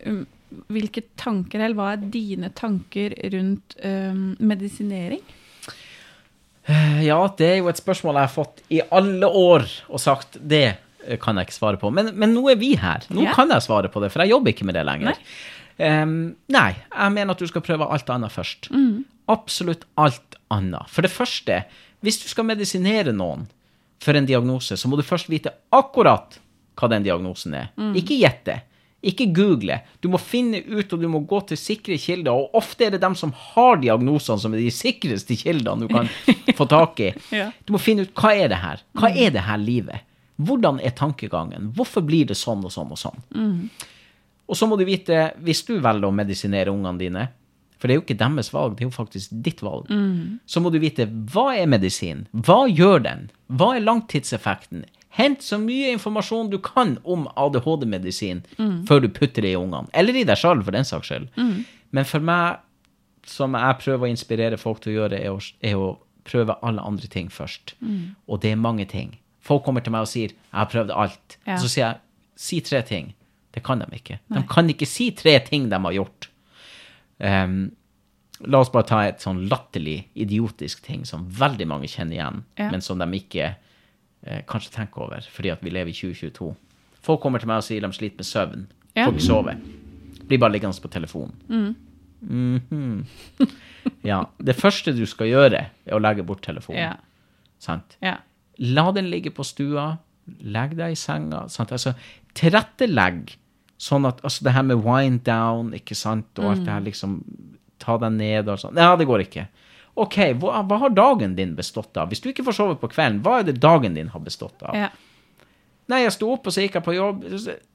um, 0.06 0.26
hvilke 0.72 1.02
tanker, 1.20 1.60
eller 1.62 1.76
hva 1.78 1.92
er 1.94 2.04
dine 2.10 2.50
tanker 2.56 3.14
rundt 3.32 3.76
um, 3.84 4.36
medisinering? 4.40 5.20
Eh, 6.68 7.02
Ja, 7.06 7.18
det 7.38 7.46
er 7.54 7.58
jo 7.60 7.68
et 7.72 7.80
spørsmål 7.80 8.18
jeg 8.20 8.28
har 8.28 8.34
fått 8.34 8.62
i 8.70 8.80
alle 8.92 9.26
år 9.26 9.64
og 9.88 10.00
sagt 10.02 10.36
det 10.42 10.64
eh, 11.06 11.16
kan 11.22 11.38
jeg 11.40 11.48
ikke 11.48 11.56
svare 11.58 11.80
på. 11.80 11.90
Men, 11.94 12.12
men 12.18 12.34
nå 12.36 12.44
er 12.52 12.58
vi 12.60 12.74
her. 12.80 13.06
Nå 13.10 13.24
Ja. 13.28 13.34
kan 13.36 13.50
jeg 13.50 13.62
svare 13.66 13.88
på 13.92 14.02
det, 14.02 14.12
for 14.12 14.22
jeg 14.24 14.30
jobber 14.34 14.52
ikke 14.54 14.66
med 14.68 14.74
det 14.78 14.84
lenger. 14.88 15.14
Nei. 15.14 16.02
um, 16.02 16.16
nei, 16.52 16.68
jeg 16.92 17.12
mener 17.16 17.32
at 17.36 17.38
du 17.40 17.46
skal 17.50 17.64
prøve 17.66 17.88
alt 17.90 18.10
annet 18.12 18.34
først. 18.34 18.68
Absolutt 19.30 19.86
alt 19.96 20.36
annet. 20.50 20.90
For 20.90 21.02
det 21.06 21.10
første, 21.14 21.62
hvis 22.02 22.20
du 22.22 22.28
skal 22.28 22.44
medisinere 22.48 23.12
noen 23.14 23.46
for 24.00 24.16
en 24.16 24.26
diagnose, 24.26 24.76
så 24.80 24.88
må 24.88 24.96
du 24.96 25.04
først 25.06 25.28
vite 25.30 25.52
akkurat 25.76 26.38
hva 26.80 26.88
den 26.88 27.04
diagnosen 27.04 27.54
er. 27.54 27.66
Ikke 27.94 28.16
gjette. 28.16 28.62
Ikke 29.00 29.30
google. 29.32 29.78
Du 30.04 30.10
må 30.12 30.18
finne 30.20 30.60
ut, 30.66 30.92
og 30.92 31.00
du 31.00 31.06
må 31.08 31.22
gå 31.24 31.38
til 31.48 31.56
sikre 31.56 31.96
kilder. 32.00 32.36
Og 32.36 32.58
ofte 32.60 32.84
er 32.84 32.94
det 32.94 33.00
dem 33.00 33.14
som 33.16 33.32
har 33.32 33.78
diagnosene, 33.80 34.42
som 34.42 34.52
er 34.52 34.60
de 34.60 34.72
sikreste 34.74 35.38
kildene 35.40 35.86
du 35.86 35.92
kan 35.92 36.10
få 36.58 36.66
tak 36.68 37.00
i. 37.00 37.10
Ja. 37.32 37.48
Du 37.64 37.72
må 37.76 37.80
finne 37.80 38.04
ut 38.04 38.12
hva 38.20 38.34
er 38.36 38.52
det 38.52 38.60
her? 38.60 38.84
Hva 39.00 39.08
er 39.14 39.32
det 39.32 39.46
her 39.46 39.60
livet? 39.62 40.04
Hvordan 40.40 40.80
er 40.84 40.92
tankegangen? 40.96 41.72
Hvorfor 41.76 42.04
blir 42.04 42.28
det 42.28 42.36
sånn 42.40 42.62
og 42.64 42.72
sånn 42.72 42.92
og 42.92 43.00
sånn? 43.00 43.24
Og 44.50 44.56
så 44.58 44.66
må 44.68 44.76
du 44.80 44.84
vite, 44.88 45.30
hvis 45.44 45.60
du 45.68 45.76
velger 45.80 46.08
å 46.08 46.14
medisinere 46.16 46.72
ungene 46.72 46.98
dine, 47.00 47.26
for 47.80 47.88
det 47.88 47.94
er 47.94 47.98
jo 48.00 48.04
ikke 48.04 48.16
deres 48.20 48.48
valg, 48.52 48.74
det 48.76 48.84
er 48.84 48.88
jo 48.90 48.92
faktisk 48.92 49.32
ditt 49.44 49.60
valg, 49.64 49.88
så 50.44 50.60
må 50.60 50.68
du 50.72 50.76
vite 50.82 51.06
hva 51.32 51.54
er 51.56 51.68
medisin? 51.70 52.26
Hva 52.36 52.66
gjør 52.68 53.00
den? 53.06 53.22
Hva 53.48 53.70
er 53.78 53.84
langtidseffekten? 53.86 54.82
Hent 55.18 55.42
så 55.42 55.58
mye 55.58 55.90
informasjon 55.96 56.50
du 56.52 56.58
kan 56.62 56.98
om 57.04 57.24
ADHD-medisin 57.36 58.44
før 58.86 59.00
du 59.02 59.08
putter 59.08 59.42
det 59.42 59.52
i 59.52 59.58
ungene. 59.58 59.88
Eller 59.92 60.14
i 60.20 60.24
deg 60.24 60.38
sjøl, 60.38 60.62
for 60.62 60.70
den 60.76 60.84
saks 60.86 61.10
skyld. 61.10 61.28
Men 61.90 62.04
for 62.06 62.20
meg, 62.22 62.60
som 63.26 63.54
jeg 63.58 63.78
prøver 63.82 64.06
å 64.06 64.10
inspirere 64.10 64.56
folk 64.60 64.80
til 64.84 64.92
å 64.92 64.96
gjøre, 65.00 65.18
er 65.18 65.34
å, 65.34 65.40
er 65.60 65.74
å 65.76 65.88
prøve 66.24 66.54
alle 66.62 66.82
andre 66.86 67.08
ting 67.10 67.28
først. 67.32 67.74
Og 68.28 68.40
det 68.44 68.52
er 68.52 68.56
mange 68.60 68.86
ting. 68.86 69.16
Folk 69.42 69.64
kommer 69.64 69.80
til 69.82 69.92
meg 69.92 70.02
og 70.06 70.08
sier 70.08 70.28
'jeg 70.30 70.52
har 70.52 70.66
prøvd 70.70 70.90
alt'. 70.94 71.36
Ja. 71.46 71.54
Og 71.54 71.60
så 71.60 71.68
sier 71.68 71.86
jeg 71.86 71.96
'si 72.36 72.60
tre 72.60 72.82
ting'. 72.82 73.12
Det 73.52 73.62
kan 73.64 73.78
de 73.80 73.86
ikke. 73.90 74.18
De 74.30 74.42
kan 74.48 74.68
ikke 74.68 74.86
si 74.86 75.10
tre 75.10 75.38
ting 75.40 75.68
de 75.68 75.76
har 75.76 75.92
gjort. 75.92 76.28
Um, 77.18 77.72
la 78.46 78.60
oss 78.60 78.70
bare 78.70 78.86
ta 78.86 79.00
et 79.04 79.20
sånn 79.20 79.48
latterlig, 79.48 80.04
idiotisk 80.16 80.82
ting 80.82 81.04
som 81.04 81.26
veldig 81.28 81.66
mange 81.66 81.88
kjenner 81.88 82.16
igjen, 82.16 82.44
Ja. 82.58 82.70
men 82.70 82.80
som 82.80 82.98
de 82.98 83.04
ikke 83.18 83.56
eh, 84.26 84.42
kanskje 84.48 84.74
tenke 84.74 85.00
over, 85.02 85.24
fordi 85.32 85.52
at 85.52 85.62
vi 85.64 85.72
lever 85.74 85.92
i 85.92 85.96
2022. 85.96 86.50
Folk 87.00 87.22
kommer 87.22 87.40
til 87.40 87.48
meg 87.50 87.62
og 87.62 87.66
sier 87.66 87.84
de 87.84 87.92
sliter 87.96 88.20
med 88.20 88.28
søvn. 88.28 88.66
Ja. 88.94 89.06
Får 89.06 89.14
ikke 89.14 89.26
sove. 89.26 89.54
Blir 90.28 90.40
bare 90.42 90.54
liggende 90.56 90.82
på 90.82 90.90
telefonen. 90.92 91.36
Mhm. 92.20 93.06
ja. 94.04 94.24
Det 94.38 94.56
første 94.56 94.92
du 94.92 95.06
skal 95.08 95.30
gjøre, 95.30 95.62
er 95.86 95.96
å 95.96 96.02
legge 96.02 96.26
bort 96.26 96.42
telefonen. 96.44 96.82
Ja. 96.82 96.96
Sant? 97.60 97.96
Ja. 98.04 98.18
La 98.60 98.90
den 98.92 99.08
ligge 99.12 99.32
på 99.32 99.44
stua. 99.46 99.94
Legg 100.40 100.76
deg 100.78 100.92
i 100.92 100.98
senga. 100.98 101.46
Sant? 101.48 101.72
Altså, 101.72 101.94
tilrettelegg 102.36 103.36
sånn 103.80 104.04
at 104.08 104.20
altså, 104.20 104.44
det 104.44 104.52
her 104.52 104.66
med 104.68 104.82
wind 104.84 105.22
down, 105.24 105.72
ikke 105.76 105.96
sant, 105.96 106.28
og 106.38 106.52
alt 106.52 106.66
det 106.66 106.74
her 106.74 106.84
liksom 106.84 107.22
Ta 107.80 107.94
deg 107.96 108.12
ned 108.12 108.48
og 108.52 108.58
sånn. 108.60 108.76
Ja, 108.76 108.92
det 109.00 109.06
går 109.08 109.22
ikke. 109.24 109.46
OK, 109.96 110.16
hva, 110.40 110.62
hva 110.64 110.78
har 110.84 110.90
dagen 110.94 111.34
din 111.36 111.54
bestått 111.58 111.96
av? 111.96 112.08
Hvis 112.12 112.20
du 112.22 112.28
ikke 112.30 112.44
får 112.46 112.56
sove 112.56 112.76
på 112.80 112.88
kvelden, 112.92 113.22
hva 113.24 113.40
er 113.40 113.48
det 113.50 113.56
dagen 113.60 113.94
din 113.94 114.08
har 114.14 114.20
bestått 114.24 114.62
av? 114.62 114.74
Ja. 114.78 114.88
Nei, 115.90 116.04
jeg 116.04 116.12
sto 116.14 116.28
opp, 116.32 116.46
og 116.46 116.54
så 116.54 116.62
gikk 116.62 116.76
jeg 116.78 116.84
på 116.86 116.94
jobb. 116.94 117.24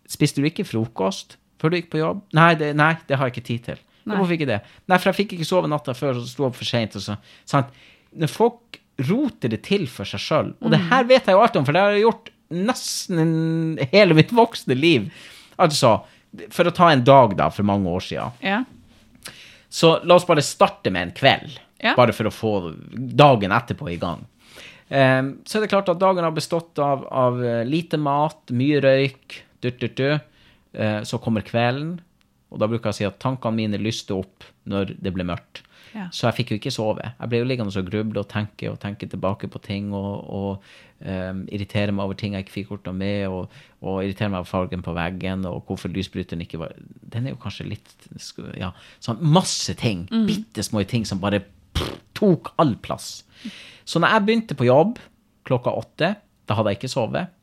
Spiste 0.07 0.39
du 0.41 0.47
ikke 0.47 0.63
frokost 0.65 1.35
før 1.59 1.73
du 1.73 1.77
gikk 1.81 1.89
på 1.91 1.99
jobb? 1.99 2.21
Nei, 2.37 2.53
det, 2.55 2.71
nei, 2.79 2.93
det 3.09 3.17
har 3.19 3.27
jeg 3.27 3.35
ikke 3.35 3.47
tid 3.49 3.63
til. 3.67 3.81
Nei. 4.05 4.15
Hvorfor 4.19 4.35
ikke 4.37 4.47
det? 4.47 4.59
Nei, 4.87 4.97
for 5.01 5.09
jeg 5.11 5.17
fikk 5.19 5.35
ikke 5.35 5.47
sove 5.49 5.67
natta 5.71 5.95
før, 5.97 6.15
og 6.19 6.23
så 6.23 6.31
sto 6.31 6.45
opp 6.47 6.55
for 6.55 6.67
seint. 6.69 6.95
Når 8.15 8.31
folk 8.31 8.79
roter 9.09 9.51
det 9.51 9.63
til 9.67 9.87
for 9.91 10.07
seg 10.07 10.21
sjøl, 10.23 10.53
og 10.63 10.71
det 10.71 10.79
her 10.87 11.03
vet 11.09 11.25
jeg 11.27 11.35
jo 11.35 11.41
alt 11.43 11.57
om, 11.59 11.65
for 11.67 11.75
det 11.75 11.81
har 11.83 11.95
jeg 11.97 12.05
gjort 12.05 12.29
nesten 12.55 13.19
en- 13.19 13.87
hele 13.91 14.15
mitt 14.15 14.31
voksne 14.31 14.77
liv. 14.77 15.09
Altså, 15.59 15.97
for 16.53 16.69
å 16.69 16.73
ta 16.75 16.91
en 16.93 17.03
dag, 17.03 17.35
da, 17.35 17.49
for 17.51 17.63
mange 17.67 17.89
år 17.91 18.03
siden. 18.05 18.31
Ja. 18.45 18.61
Så 19.69 19.97
la 20.07 20.15
oss 20.15 20.27
bare 20.29 20.43
starte 20.45 20.91
med 20.93 21.09
en 21.09 21.11
kveld, 21.17 21.57
Ja. 21.81 21.95
bare 21.97 22.13
for 22.15 22.29
å 22.29 22.33
få 22.33 22.53
dagen 22.95 23.51
etterpå 23.51 23.89
i 23.91 23.99
gang. 24.01 24.23
Ehm, 24.89 25.39
så 25.45 25.57
er 25.57 25.65
det 25.65 25.71
klart 25.73 25.89
at 25.89 25.99
dagen 26.01 26.23
har 26.23 26.33
bestått 26.35 26.79
av, 26.79 27.05
av 27.09 27.41
eh, 27.43 27.63
lite 27.67 27.97
mat, 27.97 28.41
mye 28.53 28.81
røyk, 28.85 29.41
dutt, 29.63 29.79
dutt, 29.81 29.97
dutt. 29.97 30.31
Eh, 30.75 31.01
så 31.07 31.19
kommer 31.23 31.45
kvelden, 31.45 31.97
og 32.51 32.59
da 32.59 32.67
bruker 32.67 32.89
jeg 32.89 32.95
å 32.95 32.99
si 32.99 33.07
at 33.07 33.21
tankene 33.23 33.59
mine 33.61 33.79
lyste 33.81 34.15
opp 34.15 34.45
når 34.69 34.95
det 34.99 35.13
ble 35.15 35.25
mørkt. 35.27 35.63
Ja. 35.95 36.09
Så 36.11 36.27
jeg 36.27 36.35
fikk 36.41 36.51
jo 36.51 36.57
ikke 36.59 36.73
sove. 36.75 37.05
Jeg 37.07 37.31
ble 37.31 37.39
jo 37.39 37.47
liggende 37.47 37.71
og 37.79 37.87
gruble 37.87 38.19
og 38.19 38.27
tenke 38.27 38.67
og 38.67 38.81
tenke 38.83 39.07
tilbake 39.07 39.47
på 39.47 39.61
ting 39.63 39.93
og, 39.95 40.25
og 40.27 40.65
um, 41.07 41.45
irritere 41.47 41.95
meg 41.95 42.03
over 42.03 42.17
ting 42.19 42.35
jeg 42.35 42.43
ikke 42.43 42.55
fikk 42.57 42.73
gjort 42.73 42.89
noe 42.89 42.99
med, 42.99 43.21
og, 43.31 43.53
og 43.79 44.01
irritere 44.03 44.33
meg 44.33 44.41
over 44.41 44.49
fargen 44.49 44.83
på 44.83 44.95
veggen 44.97 45.47
og 45.47 45.61
hvorfor 45.69 45.93
lysbryteren 45.95 46.43
ikke 46.43 46.59
var 46.59 46.75
Den 46.75 47.29
er 47.29 47.35
jo 47.35 47.39
kanskje 47.39 47.69
litt 47.69 47.95
Ja, 48.59 48.73
sånn 48.99 49.23
masse 49.23 49.77
ting. 49.79 50.03
Bitte 50.27 50.65
små 50.67 50.83
ting 50.83 51.07
som 51.07 51.23
bare 51.23 51.45
tok 52.17 52.53
all 52.61 52.75
plass. 52.81 53.23
Så 53.85 54.01
når 54.01 54.15
jeg 54.15 54.25
begynte 54.25 54.57
på 54.57 54.67
jobb 54.67 54.99
klokka 55.45 55.73
åtte, 55.77 56.15
da 56.45 56.57
hadde 56.57 56.73
jeg 56.73 56.79
ikke 56.79 56.93
sovet. 56.93 57.33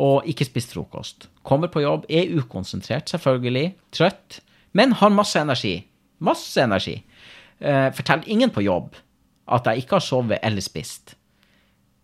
Og 0.00 0.26
ikke 0.30 0.46
spist 0.48 0.72
frokost. 0.74 1.28
Kommer 1.46 1.70
på 1.70 1.82
jobb, 1.84 2.06
er 2.08 2.30
ukonsentrert, 2.38 3.10
selvfølgelig. 3.10 3.74
Trøtt. 3.94 4.40
Men 4.72 4.94
har 4.98 5.12
masse 5.14 5.38
energi. 5.38 5.76
Masse 6.24 6.62
energi. 6.62 6.96
Eh, 7.60 7.88
forteller 7.94 8.28
ingen 8.30 8.52
på 8.54 8.64
jobb 8.64 8.96
at 9.50 9.66
jeg 9.66 9.82
ikke 9.82 9.98
har 9.98 10.04
sovet 10.04 10.38
eller 10.46 10.64
spist. 10.64 11.16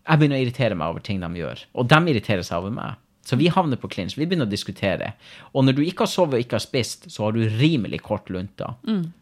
Jeg 0.07 0.19
begynner 0.19 0.39
å 0.39 0.45
irritere 0.45 0.77
meg 0.77 0.93
over 0.93 1.03
ting 1.03 1.19
de 1.23 1.29
gjør, 1.39 1.63
og 1.75 1.87
de 1.91 1.99
irriterer 2.11 2.45
seg 2.45 2.61
over 2.61 2.75
meg. 2.75 2.99
Så 3.27 3.35
vi 3.35 3.49
havner 3.51 3.75
på 3.75 3.89
clinch. 3.91 4.15
Vi 4.15 4.23
begynner 4.23 4.47
å 4.47 4.51
diskutere. 4.51 5.11
Og 5.51 5.65
når 5.67 5.75
du 5.75 5.81
ikke 5.83 6.05
har 6.05 6.11
sovet 6.11 6.37
og 6.37 6.45
ikke 6.45 6.55
har 6.55 6.63
spist, 6.63 7.09
så 7.11 7.25
har 7.25 7.35
du 7.35 7.41
rimelig 7.59 7.99
kort 8.05 8.29
lunta. 8.31 8.69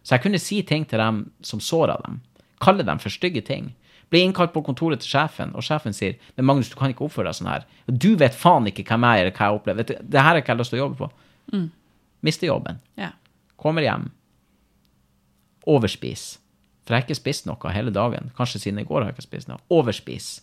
Så 0.05 0.13
jeg 0.13 0.21
kunne 0.27 0.41
si 0.41 0.59
ting 0.61 0.85
til 0.85 1.01
dem 1.01 1.23
som 1.41 1.63
såra 1.63 1.97
dem. 2.05 2.19
Kalle 2.61 2.85
dem 2.85 3.01
for 3.01 3.09
stygge 3.09 3.41
ting. 3.47 3.71
Blir 4.13 4.21
innkalt 4.21 4.53
på 4.53 4.61
kontoret 4.61 5.01
til 5.01 5.09
sjefen, 5.09 5.55
og 5.57 5.65
sjefen 5.65 5.95
sier 5.97 6.19
men 6.37 6.45
Magnus, 6.45 6.69
du 6.69 6.77
kan 6.77 6.93
ikke 6.93 7.07
oppføre 7.07 7.31
deg 7.31 7.39
sånn 7.39 7.49
her. 7.49 7.65
Du 7.89 8.11
vet 8.21 8.37
faen 8.37 8.69
ikke 8.69 8.85
hvem 8.85 9.07
jeg 9.07 9.17
er, 9.17 9.25
eller 9.25 9.33
hva 9.39 9.49
jeg 9.49 9.57
opplever. 9.57 9.89
Det 9.89 10.21
her 10.21 10.27
har 10.29 10.37
jeg 10.37 10.45
ikke 10.45 10.59
lyst 10.61 10.75
til 10.75 10.79
å 10.79 10.83
jobbe 10.83 10.99
på. 11.01 11.09
Mister 12.29 12.47
jobben. 12.51 12.77
Ja. 13.01 13.11
Kommer 13.57 13.81
hjem. 13.85 14.11
Overspis. 15.65 16.35
For 16.85 16.93
jeg 16.93 17.01
har 17.01 17.07
ikke 17.07 17.17
spist 17.17 17.49
noe 17.49 17.73
hele 17.73 17.89
dagen. 17.93 18.29
Kanskje 18.37 18.61
siden 18.61 18.79
i 18.83 18.85
går 18.85 19.01
har 19.01 19.09
jeg 19.09 19.17
ikke 19.17 19.29
spist 19.31 19.49
noe. 19.49 19.57
Overspis. 19.73 20.35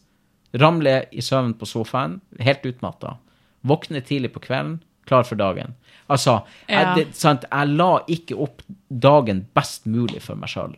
Ramler 0.59 1.07
i 1.15 1.23
søvn 1.23 1.55
på 1.55 1.71
sofaen, 1.71 2.19
helt 2.43 2.67
utmatta. 2.67 3.21
Våkner 3.67 4.05
tidlig 4.07 4.33
på 4.35 4.43
kvelden, 4.45 4.81
klar 5.09 5.27
for 5.29 5.39
dagen. 5.41 5.75
Altså, 6.13 6.41
jeg, 6.69 6.95
det, 6.99 7.23
jeg 7.23 7.75
la 7.79 7.91
ikke 8.11 8.39
opp 8.45 8.63
dagen 8.89 9.45
best 9.57 9.87
mulig 9.89 10.23
for 10.25 10.39
meg 10.39 10.53
sjøl. 10.53 10.75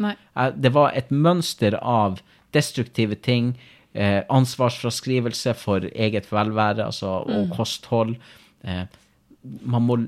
Det 0.55 0.73
var 0.75 0.95
et 0.97 1.11
mønster 1.11 1.77
av 1.81 2.21
destruktive 2.55 3.17
ting, 3.19 3.55
eh, 3.93 4.21
ansvarsfraskrivelse 4.31 5.57
for 5.59 5.89
eget 5.91 6.29
velvære 6.31 6.87
altså, 6.87 7.17
og 7.25 7.57
kosthold. 7.57 8.15
Eh, 8.63 8.85
man 9.63 9.89
må 9.89 10.05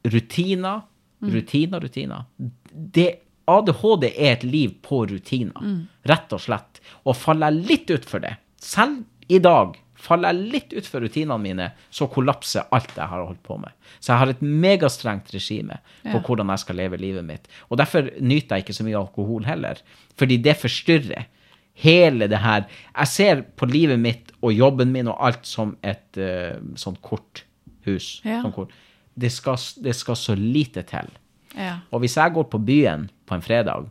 Rutiner. 0.00 0.86
Rutiner, 1.20 1.80
rutiner. 1.80 2.24
Det, 2.72 3.10
ADHD 3.44 4.06
er 4.08 4.32
et 4.32 4.44
liv 4.44 4.78
på 4.80 5.02
rutiner, 5.10 5.84
rett 6.08 6.32
og 6.32 6.40
slett. 6.40 6.80
Og 7.04 7.16
faller 7.18 7.50
jeg 7.52 7.68
litt 7.68 7.92
utfor 7.92 8.22
det, 8.24 8.32
selv 8.56 9.02
i 9.28 9.40
dag 9.42 9.76
faller 10.00 10.32
jeg 10.32 10.50
litt 10.54 10.72
utfor 10.80 11.04
rutinene 11.04 11.36
mine, 11.42 11.66
så 11.92 12.08
kollapser 12.10 12.66
alt 12.74 12.94
jeg 12.96 13.06
har 13.10 13.24
holdt 13.26 13.42
på 13.46 13.58
med. 13.60 13.72
Så 14.00 14.12
jeg 14.14 14.22
har 14.22 14.32
et 14.32 14.40
megastrengt 14.42 15.32
regime 15.34 15.76
på 16.02 16.16
Ja. 16.16 16.22
hvordan 16.26 16.48
jeg 16.54 16.58
skal 16.64 16.76
leve 16.80 16.96
livet 17.00 17.24
mitt. 17.28 17.48
Og 17.70 17.78
derfor 17.78 18.08
nyter 18.20 18.56
jeg 18.56 18.64
ikke 18.64 18.76
så 18.78 18.86
mye 18.86 18.98
alkohol 19.00 19.44
heller, 19.44 19.78
fordi 20.16 20.36
det 20.40 20.56
forstyrrer 20.56 21.26
hele 21.80 22.26
det 22.28 22.38
her. 22.42 22.66
Jeg 22.96 23.06
ser 23.08 23.42
på 23.56 23.66
livet 23.70 24.00
mitt 24.00 24.32
og 24.42 24.52
jobben 24.52 24.92
min 24.92 25.08
og 25.08 25.16
alt 25.20 25.46
som 25.48 25.76
et 25.82 26.18
uh, 26.20 26.56
sånt 26.76 27.00
korthus. 27.02 28.20
Ja. 28.24 28.42
Sånn 28.44 28.52
kort. 28.56 28.72
Det, 29.20 29.30
skal, 29.32 29.56
det 29.84 29.94
skal 29.96 30.16
så 30.16 30.34
lite 30.38 30.82
til. 30.88 31.08
Ja. 31.56 31.78
Og 31.92 32.00
hvis 32.04 32.16
jeg 32.16 32.32
går 32.36 32.46
på 32.52 32.60
byen 32.62 33.08
på 33.26 33.34
en 33.36 33.42
fredag, 33.44 33.88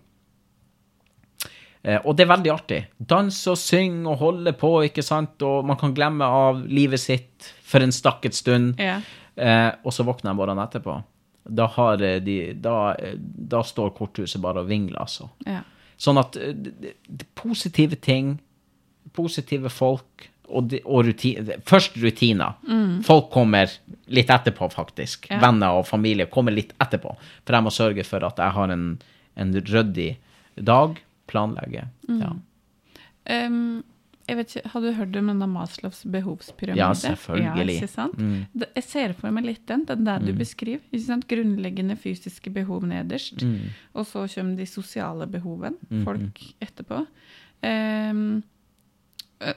og 2.04 2.16
det 2.18 2.26
er 2.26 2.32
veldig 2.34 2.52
artig, 2.52 2.80
danse 3.00 3.48
og 3.54 3.58
synge 3.58 4.10
og 4.12 4.18
holde 4.20 4.52
på, 4.60 4.72
ikke 4.90 5.04
sant, 5.06 5.42
og 5.48 5.66
man 5.66 5.78
kan 5.80 5.94
glemme 5.96 6.26
av 6.28 6.66
livet 6.68 7.00
sitt 7.00 7.54
for 7.64 7.80
en 7.86 7.94
stakket 7.96 8.36
stund, 8.36 8.80
Ja. 8.82 8.98
eh, 9.38 9.72
og 9.86 9.94
så 9.96 10.04
våkner 10.04 10.32
jeg 10.34 10.36
morgenen 10.42 10.66
etterpå. 10.66 10.98
Da, 11.50 11.66
har 11.78 12.02
eh, 12.04 12.20
de, 12.20 12.54
da, 12.54 12.92
eh, 13.00 13.16
da 13.16 13.62
står 13.64 13.94
korthuset 13.96 14.42
bare 14.44 14.60
og 14.60 14.68
vingler, 14.68 15.00
altså. 15.00 15.30
Ja. 15.48 15.62
Sånn 15.98 16.20
at 16.20 16.36
eh, 16.36 16.92
positive 17.36 17.96
ting, 17.96 18.40
positive 19.16 19.70
folk, 19.72 20.30
og, 20.50 20.68
de, 20.72 20.80
og 20.86 21.04
rutiner 21.06 21.60
Først 21.70 21.96
rutiner. 22.02 22.56
Folk 23.06 23.28
kommer 23.32 23.70
litt 24.10 24.32
etterpå, 24.34 24.66
faktisk. 24.74 25.28
Ja. 25.30 25.38
Venner 25.44 25.78
og 25.78 25.86
familie 25.88 26.26
kommer 26.26 26.52
litt 26.52 26.72
etterpå. 26.82 27.12
For 27.46 27.54
jeg 27.54 27.66
må 27.68 27.70
sørge 27.74 28.04
for 28.08 28.26
at 28.26 28.42
jeg 28.42 28.56
har 28.56 28.74
en, 28.74 28.88
en 29.38 29.52
ryddig 29.54 30.16
dag. 30.58 30.98
Planlegge. 31.30 31.88
Ja. 32.10 32.34
Um, 33.30 33.80
jeg 34.30 34.38
vet 34.38 34.52
ikke, 34.54 34.70
Har 34.70 34.84
du 34.84 34.92
hørt 34.94 35.16
om 35.18 35.32
denne 35.32 35.48
Maslows 35.50 36.04
behovspyramide? 36.06 36.78
Ja, 36.78 36.94
selvfølgelig. 36.94 37.66
Ja, 37.66 37.82
ikke 37.82 37.90
sant? 37.90 38.20
Mm. 38.20 38.68
Jeg 38.76 38.86
ser 38.86 39.16
for 39.18 39.34
meg 39.34 39.48
litt 39.48 39.64
den, 39.70 39.88
den 39.90 40.06
der 40.06 40.22
du 40.22 40.30
beskriver. 40.38 40.84
Ikke 40.92 41.06
sant? 41.08 41.26
Grunnleggende 41.32 41.98
fysiske 41.98 42.54
behov 42.54 42.86
nederst. 42.90 43.42
Mm. 43.42 43.74
Og 43.98 44.06
så 44.10 44.28
kommer 44.36 44.60
de 44.60 44.70
sosiale 44.70 45.26
behovene, 45.30 46.04
folk 46.06 46.44
etterpå. 46.62 47.02
Um, 47.66 48.22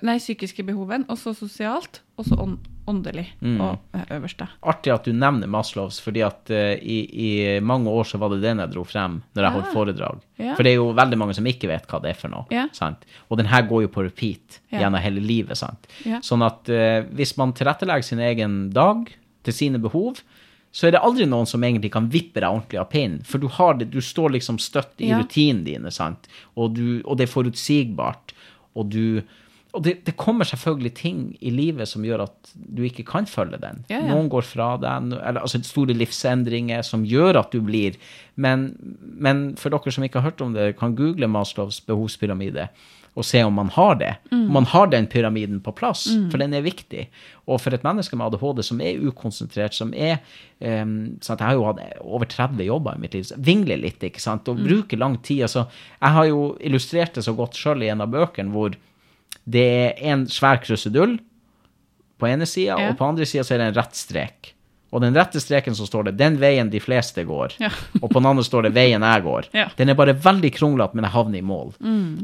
nei, 0.02 0.16
psykiske 0.18 0.64
behoven, 0.66 1.04
og 1.10 1.20
så 1.20 1.34
sosialt, 1.36 2.00
og 2.16 2.30
så 2.30 2.40
ånd, 2.40 2.58
åndelig 2.88 3.26
Mm. 3.40 3.60
og 3.60 3.78
eh, 3.94 4.04
øverste. 4.16 4.48
Artig 4.62 4.92
at 4.92 5.04
du 5.04 5.12
nevner 5.12 5.46
Maslows, 5.48 6.00
fordi 6.00 6.22
at 6.26 6.50
uh, 6.50 6.74
i, 6.82 6.98
i 7.12 7.60
mange 7.60 7.88
år 7.88 8.04
så 8.04 8.18
var 8.18 8.30
det 8.34 8.40
den 8.42 8.58
jeg 8.58 8.70
dro 8.72 8.82
frem 8.84 9.22
når 9.34 9.42
jeg 9.46 9.52
holdt 9.52 9.68
Ah. 9.68 9.72
foredrag. 9.72 10.20
Ja. 10.38 10.54
For 10.56 10.62
det 10.64 10.72
er 10.72 10.76
jo 10.80 10.92
veldig 10.92 11.18
mange 11.18 11.34
som 11.34 11.44
ikke 11.46 11.68
vet 11.70 11.86
hva 11.86 12.00
det 12.02 12.10
er 12.10 12.18
for 12.18 12.28
noe. 12.28 12.44
Ja. 12.50 12.66
Sant? 12.72 13.04
Og 13.30 13.38
den 13.38 13.46
her 13.46 13.62
går 13.68 13.82
jo 13.82 13.88
på 13.88 14.02
repeat 14.04 14.60
Ja. 14.72 14.80
gjennom 14.80 15.00
hele 15.00 15.20
livet. 15.20 15.56
Sant? 15.56 15.86
Ja. 16.04 16.18
Sånn 16.20 16.42
at 16.44 16.68
uh, 16.68 17.02
hvis 17.14 17.36
man 17.38 17.52
tilrettelegger 17.52 18.02
sin 18.04 18.18
egen 18.20 18.70
dag 18.70 19.12
til 19.44 19.52
sine 19.54 19.78
behov, 19.78 20.20
så 20.72 20.86
er 20.88 20.92
det 20.92 21.00
aldri 21.04 21.26
noen 21.28 21.46
som 21.46 21.60
egentlig 21.62 21.90
kan 21.92 22.06
vippe 22.08 22.40
deg 22.40 22.48
ordentlig 22.48 22.78
av 22.80 22.88
pinnen. 22.90 23.22
For 23.28 23.38
du, 23.38 23.46
har 23.48 23.74
det, 23.74 23.90
du 23.92 24.00
står 24.00 24.30
liksom 24.38 24.56
støtt 24.58 24.94
i 25.04 25.10
Ja. 25.10 25.18
rutinene 25.20 25.64
dine, 25.64 25.90
sant? 25.92 26.26
Og, 26.56 26.72
du, 26.74 27.02
og 27.04 27.18
det 27.18 27.28
er 27.28 27.32
forutsigbart. 27.32 28.32
Og, 28.74 28.88
du, 28.88 29.20
og 29.72 29.84
det, 29.86 29.94
det 30.04 30.12
kommer 30.20 30.44
selvfølgelig 30.44 30.92
ting 30.98 31.20
i 31.40 31.50
livet 31.52 31.88
som 31.88 32.04
gjør 32.04 32.26
at 32.26 32.52
du 32.52 32.82
ikke 32.84 33.06
kan 33.08 33.28
følge 33.28 33.60
den. 33.62 33.80
Ja, 33.88 34.02
ja. 34.02 34.08
Noen 34.12 34.28
går 34.32 34.44
fra 34.44 34.74
deg, 34.80 35.14
eller 35.16 35.40
altså 35.40 35.62
store 35.64 35.96
livsendringer 35.96 36.84
som 36.84 37.06
gjør 37.08 37.40
at 37.40 37.54
du 37.54 37.62
blir 37.64 37.96
Men, 38.34 38.70
men 39.00 39.40
for 39.60 39.72
dere 39.72 39.92
som 39.92 40.04
ikke 40.04 40.20
har 40.20 40.30
hørt 40.30 40.40
om 40.44 40.54
det, 40.56 40.74
kan 40.78 40.96
google 40.96 41.28
Maslows 41.28 41.80
behovspyramide 41.84 42.68
og 43.12 43.26
se 43.28 43.42
om 43.44 43.52
man 43.52 43.68
har 43.74 43.98
det. 44.00 44.14
Mm. 44.30 44.46
Om 44.46 44.52
man 44.56 44.66
har 44.72 44.86
den 44.88 45.06
pyramiden 45.06 45.58
på 45.60 45.74
plass, 45.76 46.06
for 46.32 46.40
den 46.40 46.54
er 46.56 46.64
viktig. 46.64 47.10
Og 47.44 47.60
for 47.60 47.76
et 47.76 47.84
menneske 47.84 48.16
med 48.16 48.30
ADHD 48.30 48.62
som 48.64 48.80
er 48.80 49.02
ukonsentrert, 49.04 49.76
som 49.76 49.92
er 49.92 50.16
um, 50.60 51.18
sant, 51.20 51.40
Jeg 51.40 51.46
har 51.46 51.58
jo 51.58 51.66
hatt 51.66 51.82
over 52.00 52.24
30 52.24 52.64
jobber 52.64 52.96
i 52.96 53.02
mitt 53.02 53.12
liv, 53.12 53.26
så 53.28 53.36
vingler 53.36 53.82
litt, 53.82 54.00
ikke 54.00 54.22
sant, 54.22 54.48
og 54.48 54.64
bruker 54.64 54.96
lang 54.96 55.18
tid. 55.20 55.42
Altså, 55.44 55.66
jeg 56.00 56.16
har 56.16 56.30
jo 56.30 56.56
illustrert 56.60 57.14
det 57.14 57.26
så 57.26 57.36
godt 57.36 57.58
sjøl 57.60 57.84
i 57.84 57.92
en 57.92 58.00
av 58.00 58.08
bøkene 58.08 58.54
hvor 58.54 58.80
det 59.48 59.66
er 59.98 60.12
en 60.12 60.26
svær 60.26 60.60
krusedull 60.62 61.18
på 62.18 62.26
ene 62.28 62.46
sida, 62.46 62.76
Ja. 62.78 62.90
og 62.90 62.98
på 62.98 63.04
andre 63.08 63.26
sida 63.26 63.42
så 63.44 63.54
er 63.54 63.58
det 63.58 63.66
en 63.72 63.82
rett 63.82 63.94
strek. 63.98 64.52
Og 64.92 65.00
den 65.00 65.14
rette 65.16 65.40
streken 65.40 65.72
så 65.74 65.86
står 65.88 66.04
det 66.04 66.16
'den 66.18 66.36
veien 66.38 66.68
de 66.70 66.78
fleste 66.78 67.24
går', 67.24 67.56
Ja. 67.58 67.70
og 68.02 68.10
på 68.10 68.20
den 68.20 68.26
andre 68.26 68.44
står 68.44 68.62
det 68.64 68.74
'veien 68.74 69.00
jeg 69.00 69.22
går'. 69.24 69.48
Ja. 69.54 69.68
Den 69.76 69.88
er 69.88 69.94
bare 69.94 70.12
veldig 70.14 70.52
kronglete, 70.52 70.94
men 70.94 71.04
jeg 71.04 71.12
havner 71.12 71.38
i 71.38 71.42
mål. 71.42 71.72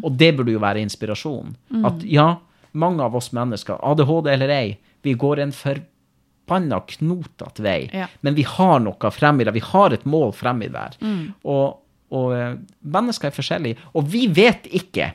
Og 0.05 0.17
det 0.17 0.37
burde 0.37 0.53
jo 0.53 0.59
være 0.59 0.81
inspirasjon. 0.85 1.57
At 1.85 2.03
ja, 2.05 2.37
mange 2.75 3.01
av 3.03 3.17
oss 3.17 3.31
mennesker, 3.33 3.79
ADHD 3.83 4.27
eller 4.31 4.49
ei, 4.51 4.77
vi 5.03 5.15
går 5.15 5.39
en 5.39 5.53
forbanna 5.53 6.81
knotete 6.87 7.63
vei, 7.63 7.91
Ja. 7.93 8.07
men 8.23 8.35
vi 8.35 8.43
har 8.43 8.79
noe 8.81 9.11
frem 9.11 9.41
i 9.41 9.45
det. 9.45 9.55
Vi 9.55 9.61
har 9.61 9.93
et 9.93 10.05
mål 10.05 10.33
frem 10.35 10.63
i 10.63 10.69
det. 10.69 10.73
der. 11.01 11.33
Og, 11.45 11.79
og 12.13 12.33
eh, 12.33 12.55
mennesker 12.85 13.29
er 13.29 13.31
forskjellige. 13.31 13.77
Og 13.95 14.05
vi 14.09 14.27
vet 14.27 14.65
ikke 14.71 15.13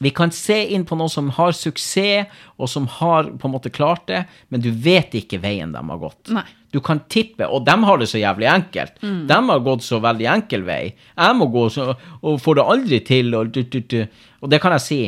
vi 0.00 0.10
kan 0.16 0.30
se 0.32 0.56
inn 0.72 0.86
på 0.88 0.96
noen 0.96 1.12
som 1.12 1.28
har 1.36 1.52
suksess, 1.52 2.30
og 2.56 2.70
som 2.72 2.86
har 2.88 3.28
på 3.36 3.48
en 3.48 3.52
måte 3.52 3.72
klart 3.72 4.06
det, 4.08 4.22
men 4.48 4.62
du 4.64 4.70
vet 4.72 5.12
ikke 5.18 5.42
veien 5.42 5.74
de 5.74 5.82
har 5.90 6.00
gått. 6.00 6.30
Nei. 6.32 6.46
Du 6.72 6.78
kan 6.80 7.02
tippe, 7.10 7.44
og 7.44 7.66
de 7.66 7.74
har 7.84 8.00
det 8.00 8.06
så 8.08 8.20
jævlig 8.20 8.46
enkelt. 8.48 9.00
De 9.28 9.38
har 9.50 9.62
gått 9.66 9.84
så 9.84 9.98
veldig 10.00 10.28
enkel 10.32 10.64
vei. 10.64 10.94
Jeg 10.94 11.36
må 11.36 11.50
gå 11.52 11.66
så, 11.74 11.90
og 12.22 12.40
får 12.40 12.56
det 12.56 12.66
aldri 12.74 13.00
til, 13.04 13.34
og 13.36 13.52
du, 13.52 13.60
du, 13.66 13.80
du. 13.82 13.98
Og 14.40 14.52
det 14.52 14.62
kan 14.62 14.76
jeg 14.78 14.86
si. 14.86 15.00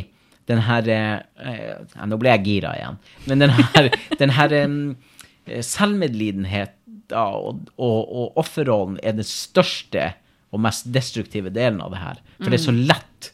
Den 0.50 0.58
her 0.66 0.88
eh, 0.90 1.20
eh, 1.38 2.06
Nå 2.10 2.18
ble 2.18 2.32
jeg 2.34 2.44
gira 2.48 2.74
igjen. 2.76 2.98
Men 3.30 3.44
den 3.46 3.54
her, 3.54 3.92
den 4.20 4.34
her 4.34 4.56
eh, 4.58 5.60
selvmedlidenhet 5.62 6.74
da, 7.08 7.28
og, 7.32 7.68
og, 7.78 8.00
og 8.02 8.42
offerrollen 8.42 8.98
er 9.00 9.16
den 9.16 9.28
største 9.28 10.10
og 10.52 10.60
mest 10.66 10.90
destruktive 10.92 11.52
delen 11.54 11.80
av 11.80 11.94
det 11.94 12.02
her. 12.02 12.20
For 12.42 12.50
det 12.50 12.58
er 12.58 12.66
så 12.66 12.74
lett 12.76 13.31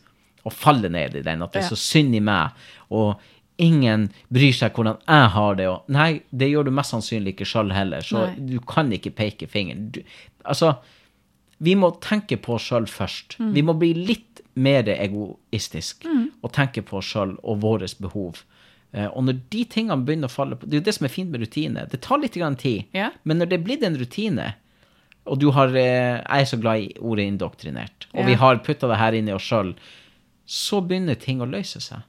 å 0.49 0.53
faller 0.55 0.90
ned 0.92 1.14
i 1.20 1.22
den, 1.26 1.42
at 1.44 1.53
det 1.55 1.62
er 1.64 1.68
så 1.70 1.78
synd 1.78 2.16
i 2.18 2.20
meg, 2.24 2.57
og 2.90 3.20
ingen 3.59 4.09
bryr 4.30 4.53
seg 4.55 4.76
hvordan 4.76 5.01
jeg 5.03 5.30
har 5.34 5.57
det, 5.59 5.66
og 5.70 5.88
nei, 5.94 6.20
det 6.30 6.51
gjør 6.53 6.68
du 6.68 6.74
mest 6.76 6.94
sannsynlig 6.94 7.34
ikke 7.34 7.49
sjøl 7.51 7.72
heller, 7.74 8.05
så 8.07 8.26
Nei. 8.28 8.34
du 8.55 8.59
kan 8.70 8.92
ikke 8.94 9.11
peke 9.18 9.49
fingeren. 9.51 9.88
Du, 9.96 10.03
altså, 10.46 10.76
vi 11.59 11.74
må 11.74 11.90
tenke 12.05 12.36
på 12.38 12.55
oss 12.55 12.68
sjøl 12.70 12.86
først. 12.86 13.34
Vi 13.55 13.64
må 13.66 13.74
bli 13.74 13.90
litt 13.99 14.44
mer 14.55 14.86
egoistisk 14.90 16.07
og 16.07 16.53
tenke 16.55 16.84
på 16.86 17.01
oss 17.01 17.11
sjøl 17.14 17.34
og 17.42 17.59
våre 17.64 17.88
behov. 18.03 18.44
Eh, 18.94 19.09
og 19.11 19.26
når 19.26 19.40
de 19.53 19.64
tingene 19.68 20.01
begynner 20.07 20.30
å 20.30 20.32
falle 20.32 20.57
på 20.57 20.64
Det 20.66 20.78
er 20.78 20.80
jo 20.80 20.84
det 20.86 20.94
som 20.96 21.05
er 21.05 21.12
fint 21.12 21.28
med 21.34 21.42
rutine. 21.42 21.82
Det 21.90 22.01
tar 22.07 22.22
litt 22.22 22.38
grann 22.38 22.57
tid, 22.57 22.84
Ja. 22.94 23.11
men 23.24 23.38
når 23.38 23.51
det 23.51 23.59
er 23.59 23.64
blitt 23.66 23.82
en 23.84 23.99
rutine, 23.99 24.55
og 25.26 25.38
du 25.42 25.51
har 25.51 25.68
eh, 25.76 26.22
Jeg 26.22 26.40
er 26.40 26.44
så 26.49 26.57
glad 26.62 26.80
i 26.86 26.94
ordet 27.01 27.26
indoktrinert, 27.26 28.07
og 28.14 28.20
Ja. 28.22 28.26
vi 28.26 28.34
har 28.34 28.57
putta 28.64 28.88
det 28.88 28.96
her 29.03 29.12
inn 29.12 29.28
i 29.28 29.32
oss 29.34 29.42
sjøl, 29.51 29.74
så 30.49 30.78
begynner 30.80 31.18
ting 31.20 31.42
å 31.44 31.49
løse 31.51 31.80
seg. 31.84 32.05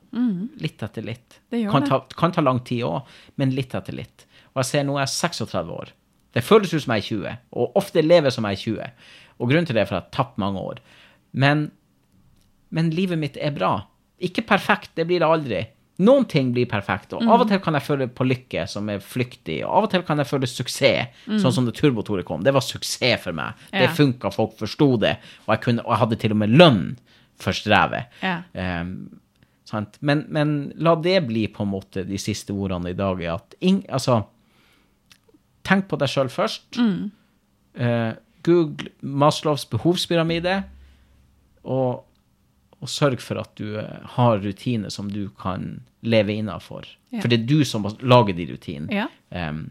Litt 0.63 0.83
etter 0.85 1.03
litt. 1.03 1.39
Det 1.51 1.59
gjør 1.59 1.73
kan, 1.73 1.83
det. 1.83 1.89
ta, 1.91 2.19
kan 2.21 2.31
ta 2.31 2.43
lang 2.45 2.61
tid 2.63 2.85
òg, 2.87 3.09
men 3.41 3.51
litt 3.51 3.73
etter 3.75 3.97
litt. 3.97 4.23
Og 4.53 4.61
jeg 4.63 4.69
ser 4.69 4.85
nå 4.87 4.95
er 4.95 5.03
jeg 5.03 5.11
36 5.17 5.73
år. 5.75 5.91
Det 6.37 6.43
føles 6.45 6.71
ut 6.73 6.83
som 6.85 6.93
jeg 6.95 7.03
er 7.03 7.07
20, 7.09 7.33
og 7.59 7.75
ofte 7.81 8.03
lever 8.05 8.31
som 8.31 8.45
jeg 8.47 8.55
er 8.59 8.63
20. 8.63 9.09
Og 9.39 9.49
grunnen 9.51 9.67
til 9.67 9.75
det 9.75 9.83
er 9.83 9.89
for 9.89 9.97
at 9.99 10.05
jeg 10.07 10.11
har 10.13 10.15
tapt 10.23 10.39
mange 10.39 10.61
år. 10.71 10.79
Men, 11.33 11.65
men 12.75 12.91
livet 12.95 13.19
mitt 13.19 13.37
er 13.41 13.51
bra. 13.55 13.73
Ikke 14.23 14.43
perfekt, 14.47 14.91
det 14.99 15.07
blir 15.09 15.19
det 15.23 15.27
aldri. 15.29 15.61
Noen 15.99 16.23
ting 16.31 16.53
blir 16.55 16.67
perfekt, 16.71 17.11
og 17.11 17.21
Mm. 17.25 17.29
av 17.33 17.41
og 17.43 17.47
til 17.49 17.59
kan 17.59 17.73
jeg 17.75 17.83
føle 17.83 18.07
på 18.07 18.23
lykke 18.23 18.63
som 18.71 18.87
er 18.89 18.99
flyktig, 19.03 19.65
og 19.65 19.73
av 19.81 19.83
og 19.83 19.91
til 19.91 20.03
kan 20.07 20.17
jeg 20.21 20.27
føle 20.29 20.47
suksess, 20.47 21.09
sånn 21.27 21.51
som 21.51 21.65
det 21.67 21.75
turbotoret 21.75 22.23
kom. 22.25 22.41
Det 22.43 22.53
var 22.55 22.61
suksess 22.63 23.19
for 23.25 23.33
meg. 23.35 23.53
Det 23.73 23.89
Mm. 23.89 23.95
Funka, 23.97 24.31
folk 24.31 24.55
forsto 24.57 24.97
det, 24.97 25.17
og 25.47 25.55
jeg, 25.57 25.61
kunne, 25.65 25.83
og 25.83 25.91
jeg 25.91 25.99
hadde 25.99 26.19
til 26.21 26.31
og 26.31 26.37
med 26.37 26.49
lønn 26.55 26.97
for 27.39 27.55
strevet. 27.55 28.11
Ja. 28.23 28.41
Um. 28.53 29.19
Men, 29.99 30.25
men 30.33 30.73
la 30.81 30.95
det 30.97 31.27
bli 31.27 31.43
på 31.53 31.61
en 31.61 31.69
måte 31.75 32.03
de 32.07 32.17
siste 32.17 32.55
ordene 32.55 32.89
i 32.89 32.97
dag. 32.97 33.21
At 33.29 33.53
ing, 33.61 33.83
altså, 33.93 34.23
tenk 35.67 35.89
på 35.91 35.99
deg 36.01 36.09
sjøl 36.09 36.31
først. 36.33 36.79
Eh, 37.77 38.11
Google 38.47 38.89
Maslows 39.01 39.65
behovspyramide, 39.69 40.61
og, 41.69 42.05
og 42.79 42.89
sørg 42.89 43.21
for 43.21 43.41
at 43.41 43.51
du 43.59 43.77
eh, 43.77 44.07
har 44.15 44.41
rutiner 44.41 44.89
som 44.93 45.11
du 45.11 45.27
kan 45.41 45.83
leve 46.01 46.33
innafor. 46.39 46.87
Ja. 47.11 47.21
For 47.21 47.31
det 47.31 47.41
er 47.41 47.49
du 47.49 47.61
som 47.67 47.85
lager 47.99 48.37
de 48.37 48.47
rutinene. 48.49 49.03
Ja. 49.03 49.09
Um, 49.29 49.67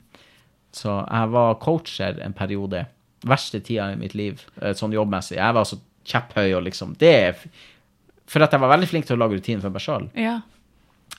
så 0.75 1.01
jeg 1.09 1.33
var 1.33 1.59
coacher 1.65 2.21
en 2.23 2.37
periode. 2.37 2.85
Verste 3.27 3.59
tida 3.65 3.89
i 3.91 3.99
mitt 3.99 4.15
liv, 4.15 4.45
eh, 4.63 4.77
sånn 4.79 4.95
jobbmessig. 4.95 5.41
Jeg 5.41 5.57
var 5.57 5.67
så 5.67 5.81
kjepphøy 6.09 6.53
og 6.59 6.65
liksom 6.67 6.95
Det 7.01 7.11
er 7.15 7.43
For 8.29 8.45
at 8.45 8.53
jeg 8.53 8.61
var 8.61 8.73
veldig 8.75 8.89
flink 8.91 9.07
til 9.09 9.17
å 9.17 9.21
lage 9.23 9.39
rutiner 9.39 9.63
for 9.65 9.73
meg 9.73 9.81
sjøl. 9.85 10.09
Ja. 10.21 10.39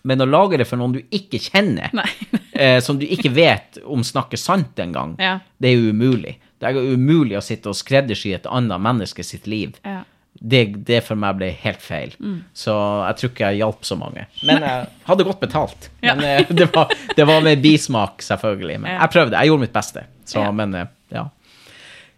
Men 0.06 0.22
å 0.22 0.28
lage 0.30 0.60
det 0.62 0.68
for 0.70 0.78
noen 0.80 0.94
du 0.94 1.00
ikke 1.12 1.40
kjenner, 1.42 1.90
eh, 2.54 2.78
som 2.86 3.00
du 3.02 3.06
ikke 3.10 3.32
vet 3.34 3.80
om 3.86 4.04
snakker 4.06 4.38
sant 4.40 4.78
engang, 4.80 5.16
Ja. 5.20 5.40
det 5.60 5.72
er 5.72 5.80
jo 5.82 5.90
umulig. 5.96 6.36
Det 6.62 6.70
er 6.70 6.78
umulig 6.94 7.36
å 7.40 7.42
sitte 7.44 7.72
og 7.72 7.76
skreddersy 7.80 8.34
et 8.36 8.46
annet 8.48 8.80
menneske 8.86 9.24
sitt 9.26 9.48
liv. 9.50 9.76
Ja. 9.84 10.04
Det, 10.40 10.62
det 10.88 11.02
for 11.04 11.20
meg 11.20 11.36
ble 11.40 11.50
helt 11.66 11.82
feil. 11.84 12.14
Så 12.56 12.72
jeg 13.10 13.18
tror 13.20 13.32
ikke 13.34 13.48
jeg 13.50 13.60
hjalp 13.64 13.82
så 13.90 13.98
mange. 14.00 14.28
Men 14.48 14.62
jeg 14.64 14.86
hadde 15.10 15.26
godt 15.28 15.42
betalt. 15.42 15.90
Ja. 16.06 16.14
Men 16.16 16.24
eh, 16.30 16.46
det, 16.62 16.70
var, 16.76 16.94
det 17.18 17.26
var 17.28 17.42
med 17.44 17.60
bismak, 17.66 18.22
selvfølgelig. 18.24 18.78
Men 18.86 18.94
jeg 19.02 19.12
prøvde. 19.18 19.36
Jeg 19.42 19.50
gjorde 19.52 19.66
mitt 19.66 19.74
beste. 19.76 20.06
Så, 20.30 20.40
Ja. 20.46 20.52
men 20.56 20.78
eh, 20.80 20.88
ja. 21.18 21.26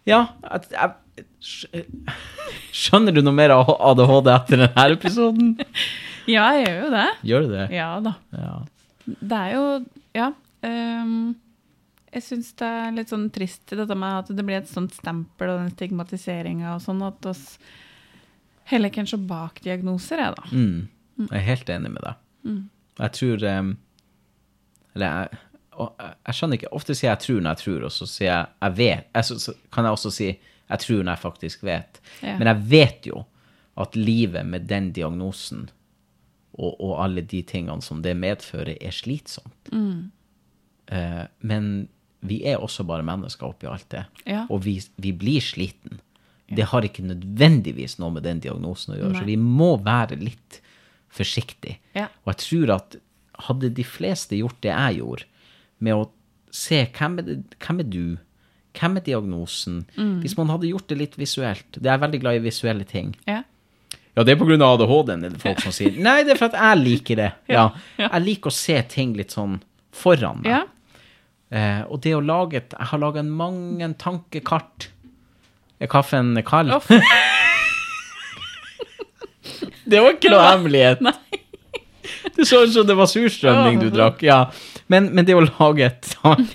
Ja, 0.06 0.20
jeg, 0.70 0.92
Skjønner 2.72 3.14
du 3.14 3.20
noe 3.24 3.36
mer 3.36 3.54
av 3.54 3.70
ADHD 3.74 4.30
etter 4.32 4.62
denne 4.62 4.86
episoden? 4.96 5.54
ja, 6.34 6.46
jeg 6.56 6.66
gjør 6.66 6.78
jo 6.78 6.90
det. 6.94 7.06
Gjør 7.28 7.46
du 7.46 7.54
det? 7.56 7.66
Ja 7.74 7.88
da. 8.04 8.14
Ja. 8.36 8.56
Det 9.04 9.40
er 9.40 9.54
jo 9.56 9.64
Ja. 10.16 10.32
Um, 10.62 11.34
jeg 12.12 12.22
syns 12.26 12.50
det 12.60 12.68
er 12.68 12.90
litt 12.92 13.10
sånn 13.10 13.30
trist 13.32 13.72
dette 13.72 13.94
med 13.96 14.18
at 14.20 14.28
det 14.36 14.44
blir 14.44 14.60
et 14.60 14.68
sånt 14.68 14.92
stempel 14.94 15.48
og 15.48 15.62
den 15.62 15.70
stigmatiseringa 15.72 16.74
og 16.74 16.82
sånn, 16.84 17.00
at 17.06 17.24
oss 17.30 17.56
heller 18.68 18.92
kanskje 18.92 19.16
bak 19.16 19.62
diagnoser, 19.64 20.20
jeg, 20.20 20.36
da. 20.36 20.50
Mm. 20.52 21.24
Jeg 21.24 21.38
er 21.38 21.46
helt 21.46 21.72
enig 21.72 21.94
med 21.94 22.04
deg. 22.04 22.60
Jeg 23.00 23.14
tror 23.16 23.46
um, 23.48 23.72
Eller 24.92 25.06
jeg, 25.16 25.40
jeg 26.28 26.36
skjønner 26.36 26.58
ikke. 26.58 26.72
Ofte 26.76 26.94
sier 26.94 27.10
jeg 27.10 27.22
'tror' 27.24 27.40
når 27.40 27.54
jeg 27.56 27.62
tror, 27.64 27.84
og 27.88 27.92
så 27.92 28.06
sier 28.06 28.28
jeg 28.28 28.46
'jeg 28.60 28.76
vet'. 28.76 29.08
Jeg, 29.14 29.24
så, 29.24 29.38
så 29.38 29.54
kan 29.72 29.84
jeg 29.84 29.96
også 29.96 30.10
si 30.12 30.28
'jeg 30.72 30.84
tror' 30.86 31.08
jeg 31.08 31.18
faktisk 31.18 31.62
vet. 31.62 32.00
Ja. 32.22 32.38
Men 32.38 32.48
jeg 32.48 32.70
vet 32.70 33.06
jo 33.06 33.24
at 33.76 33.96
livet 33.96 34.46
med 34.46 34.68
den 34.68 34.92
diagnosen 34.92 35.70
og, 36.52 36.76
og 36.80 37.04
alle 37.04 37.22
de 37.24 37.42
tingene 37.42 37.82
som 37.82 38.02
det 38.04 38.16
medfører, 38.16 38.76
er 38.80 38.92
slitsomt. 38.92 39.70
Eh, 40.92 41.24
men 41.40 41.88
vi 42.20 42.42
er 42.46 42.60
også 42.62 42.84
bare 42.84 43.06
mennesker 43.06 43.48
oppi 43.48 43.66
alt 43.66 43.88
det. 43.90 44.04
Ja. 44.26 44.46
Og 44.50 44.64
vi, 44.66 44.76
vi 44.96 45.12
blir 45.16 45.40
sliten. 45.40 46.00
Det 46.52 46.66
har 46.68 46.84
ikke 46.84 47.06
nødvendigvis 47.06 47.96
noe 48.02 48.12
med 48.12 48.26
den 48.26 48.42
diagnosen 48.44 48.92
å 48.92 48.98
gjøre, 48.98 49.22
så 49.22 49.24
vi 49.24 49.38
må 49.40 49.70
være 49.80 50.18
litt 50.20 50.58
forsiktige. 51.12 51.78
Ja. 51.96 52.10
Og 52.24 52.34
jeg 52.34 52.42
tror 52.44 52.74
at 52.76 52.96
hadde 53.46 53.70
de 53.72 53.84
fleste 53.86 54.36
gjort 54.36 54.58
det 54.64 54.74
jeg 54.74 54.98
gjorde, 55.00 55.28
med 55.82 55.96
å 55.96 56.10
se 56.52 56.82
hvem 56.92 57.16
er, 57.22 57.26
det, 57.26 57.38
hvem 57.64 57.80
er 57.80 57.88
du, 57.88 58.04
hvem 58.78 58.96
er 58.98 59.04
diagnosen 59.06 59.80
Hvis 60.22 60.36
man 60.38 60.48
hadde 60.52 60.68
gjort 60.70 60.86
det 60.88 60.96
litt 61.00 61.16
visuelt 61.20 61.66
Det 61.76 61.84
er 61.86 61.96
jeg 61.96 62.02
veldig 62.06 62.20
glad 62.22 62.38
i 62.38 62.44
visuelle 62.46 62.84
ting. 62.88 63.10
Ja. 63.28 63.42
Ja, 64.16 64.24
det 64.28 64.34
er 64.34 64.42
av 64.62 64.80
ADHD-en, 64.80 65.24
er 65.24 65.30
det 65.32 65.40
folk 65.40 65.60
som 65.64 65.72
sier. 65.72 65.94
Nei, 66.06 66.18
det 66.24 66.34
er 66.34 66.40
for 66.40 66.50
at 66.52 66.58
jeg 66.60 66.80
liker 66.84 67.16
det. 67.16 67.30
Ja. 67.48 67.54
Ja, 67.54 67.64
ja. 67.96 68.08
Jeg 68.12 68.24
liker 68.26 68.52
å 68.52 68.56
se 68.56 68.76
ting 68.92 69.14
litt 69.16 69.32
sånn 69.32 69.58
foran 69.92 70.42
meg. 70.44 70.52
Ja. 70.52 70.62
Eh, 71.52 71.82
og 71.88 72.00
det 72.04 72.12
å 72.16 72.20
lage 72.24 72.60
et 72.60 72.72
Jeg 72.76 72.88
har 72.92 73.00
laga 73.00 73.22
mange 73.24 73.88
tankekart. 74.00 74.88
Er 75.80 75.88
kaffen 75.92 76.36
kald? 76.46 76.72
Oh. 76.76 76.84
Det 79.84 79.98
var 80.00 80.14
ikke 80.14 80.30
noe 80.32 80.44
hemmelighet. 80.46 81.00
Det 82.36 82.44
så 82.48 82.62
ut 82.64 82.72
som 82.74 82.86
det 82.86 82.94
var 82.96 83.08
surstrømning 83.10 83.80
du 83.82 83.88
drakk. 83.92 84.22
Ja. 84.24 84.44
Men, 84.92 85.10
men 85.16 85.26
det 85.26 85.34
å 85.36 85.42
lage 85.44 85.88
et 85.88 86.12
tan- 86.22 86.46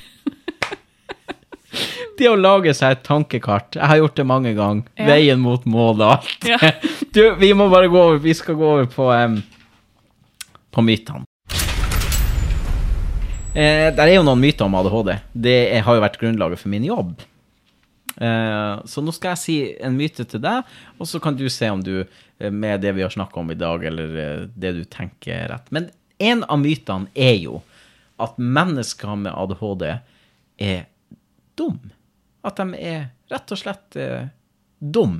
Det 2.18 2.30
å 2.32 2.38
lage 2.40 2.74
seg 2.74 2.96
et 2.96 3.04
tankekart 3.06 3.78
Jeg 3.78 3.90
har 3.92 4.00
gjort 4.02 4.18
det 4.18 4.26
mange 4.26 4.54
ganger. 4.58 4.88
Ja. 4.98 5.08
Veien 5.12 5.42
mot 5.44 5.66
målet 5.70 6.04
og 6.06 6.14
alt. 6.18 6.50
Ja. 6.50 6.74
Du, 7.16 7.24
vi 7.40 7.54
må 7.58 7.70
bare 7.72 7.90
gå 7.90 7.98
over 7.98 8.20
Vi 8.22 8.34
skal 8.38 8.58
gå 8.60 8.68
over 8.76 8.90
på 8.92 9.08
um, 9.10 9.40
På 10.74 10.84
mytene. 10.86 11.26
Eh, 13.58 13.88
der 13.96 14.04
er 14.04 14.20
jo 14.20 14.26
noen 14.28 14.42
myter 14.42 14.68
om 14.68 14.76
ADHD. 14.78 15.16
Det 15.34 15.56
er, 15.72 15.82
har 15.82 15.98
jo 15.98 16.04
vært 16.04 16.20
grunnlaget 16.22 16.62
for 16.62 16.70
min 16.70 16.86
jobb. 16.86 17.16
Eh, 18.18 18.86
så 18.86 19.02
nå 19.02 19.14
skal 19.14 19.34
jeg 19.34 19.42
si 19.42 19.56
en 19.82 19.98
myte 19.98 20.26
til 20.30 20.42
deg, 20.42 20.76
og 20.98 21.10
så 21.10 21.22
kan 21.22 21.38
du 21.38 21.48
se 21.54 21.70
om 21.74 21.82
du, 21.82 22.04
eh, 22.38 22.52
med 22.52 22.82
det 22.82 22.94
vi 22.98 23.02
har 23.06 23.14
snakka 23.14 23.40
om 23.40 23.50
i 23.50 23.58
dag, 23.58 23.84
eller 23.86 24.18
eh, 24.22 24.46
det 24.54 24.74
du 24.78 24.84
tenker 24.86 25.34
er 25.36 25.50
rett. 25.54 25.72
Men 25.74 25.90
en 26.22 26.44
av 26.44 26.62
mytene 26.62 27.10
er 27.14 27.36
jo 27.38 27.62
at 28.22 28.38
mennesker 28.38 29.18
med 29.22 29.34
ADHD 29.34 29.86
er 29.90 30.88
dum. 31.58 31.80
At 32.48 32.60
de 32.62 32.80
er 32.80 33.08
rett 33.32 33.52
og 33.54 33.60
slett 33.60 33.98
eh, 34.00 34.30
dum. 34.80 35.20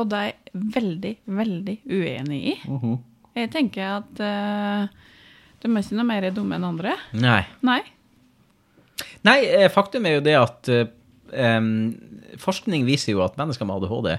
Og 0.00 0.08
det 0.08 0.18
er 0.20 0.28
jeg 0.30 0.64
veldig, 0.76 1.14
veldig 1.40 1.76
uenig 1.90 2.40
i. 2.54 2.58
Mhm. 2.70 2.98
Jeg 3.36 3.50
tenker 3.54 3.98
at 4.00 4.20
eh, 4.26 4.86
de 5.60 5.68
er 5.70 5.82
ikke 5.84 5.96
noe 5.98 6.08
mer 6.08 6.26
dumme 6.34 6.56
enn 6.56 6.64
andre. 6.66 6.96
Nei. 7.14 7.42
Nei. 7.66 7.80
Nei, 9.26 9.38
eh, 9.46 9.68
faktum 9.72 10.06
er 10.08 10.16
jo 10.18 10.24
det 10.24 10.36
at 10.40 10.70
eh, 10.72 11.60
forskning 12.40 12.86
viser 12.88 13.14
jo 13.14 13.22
at 13.24 13.36
mennesker 13.40 13.68
med 13.68 13.84
ADHD, 13.84 14.14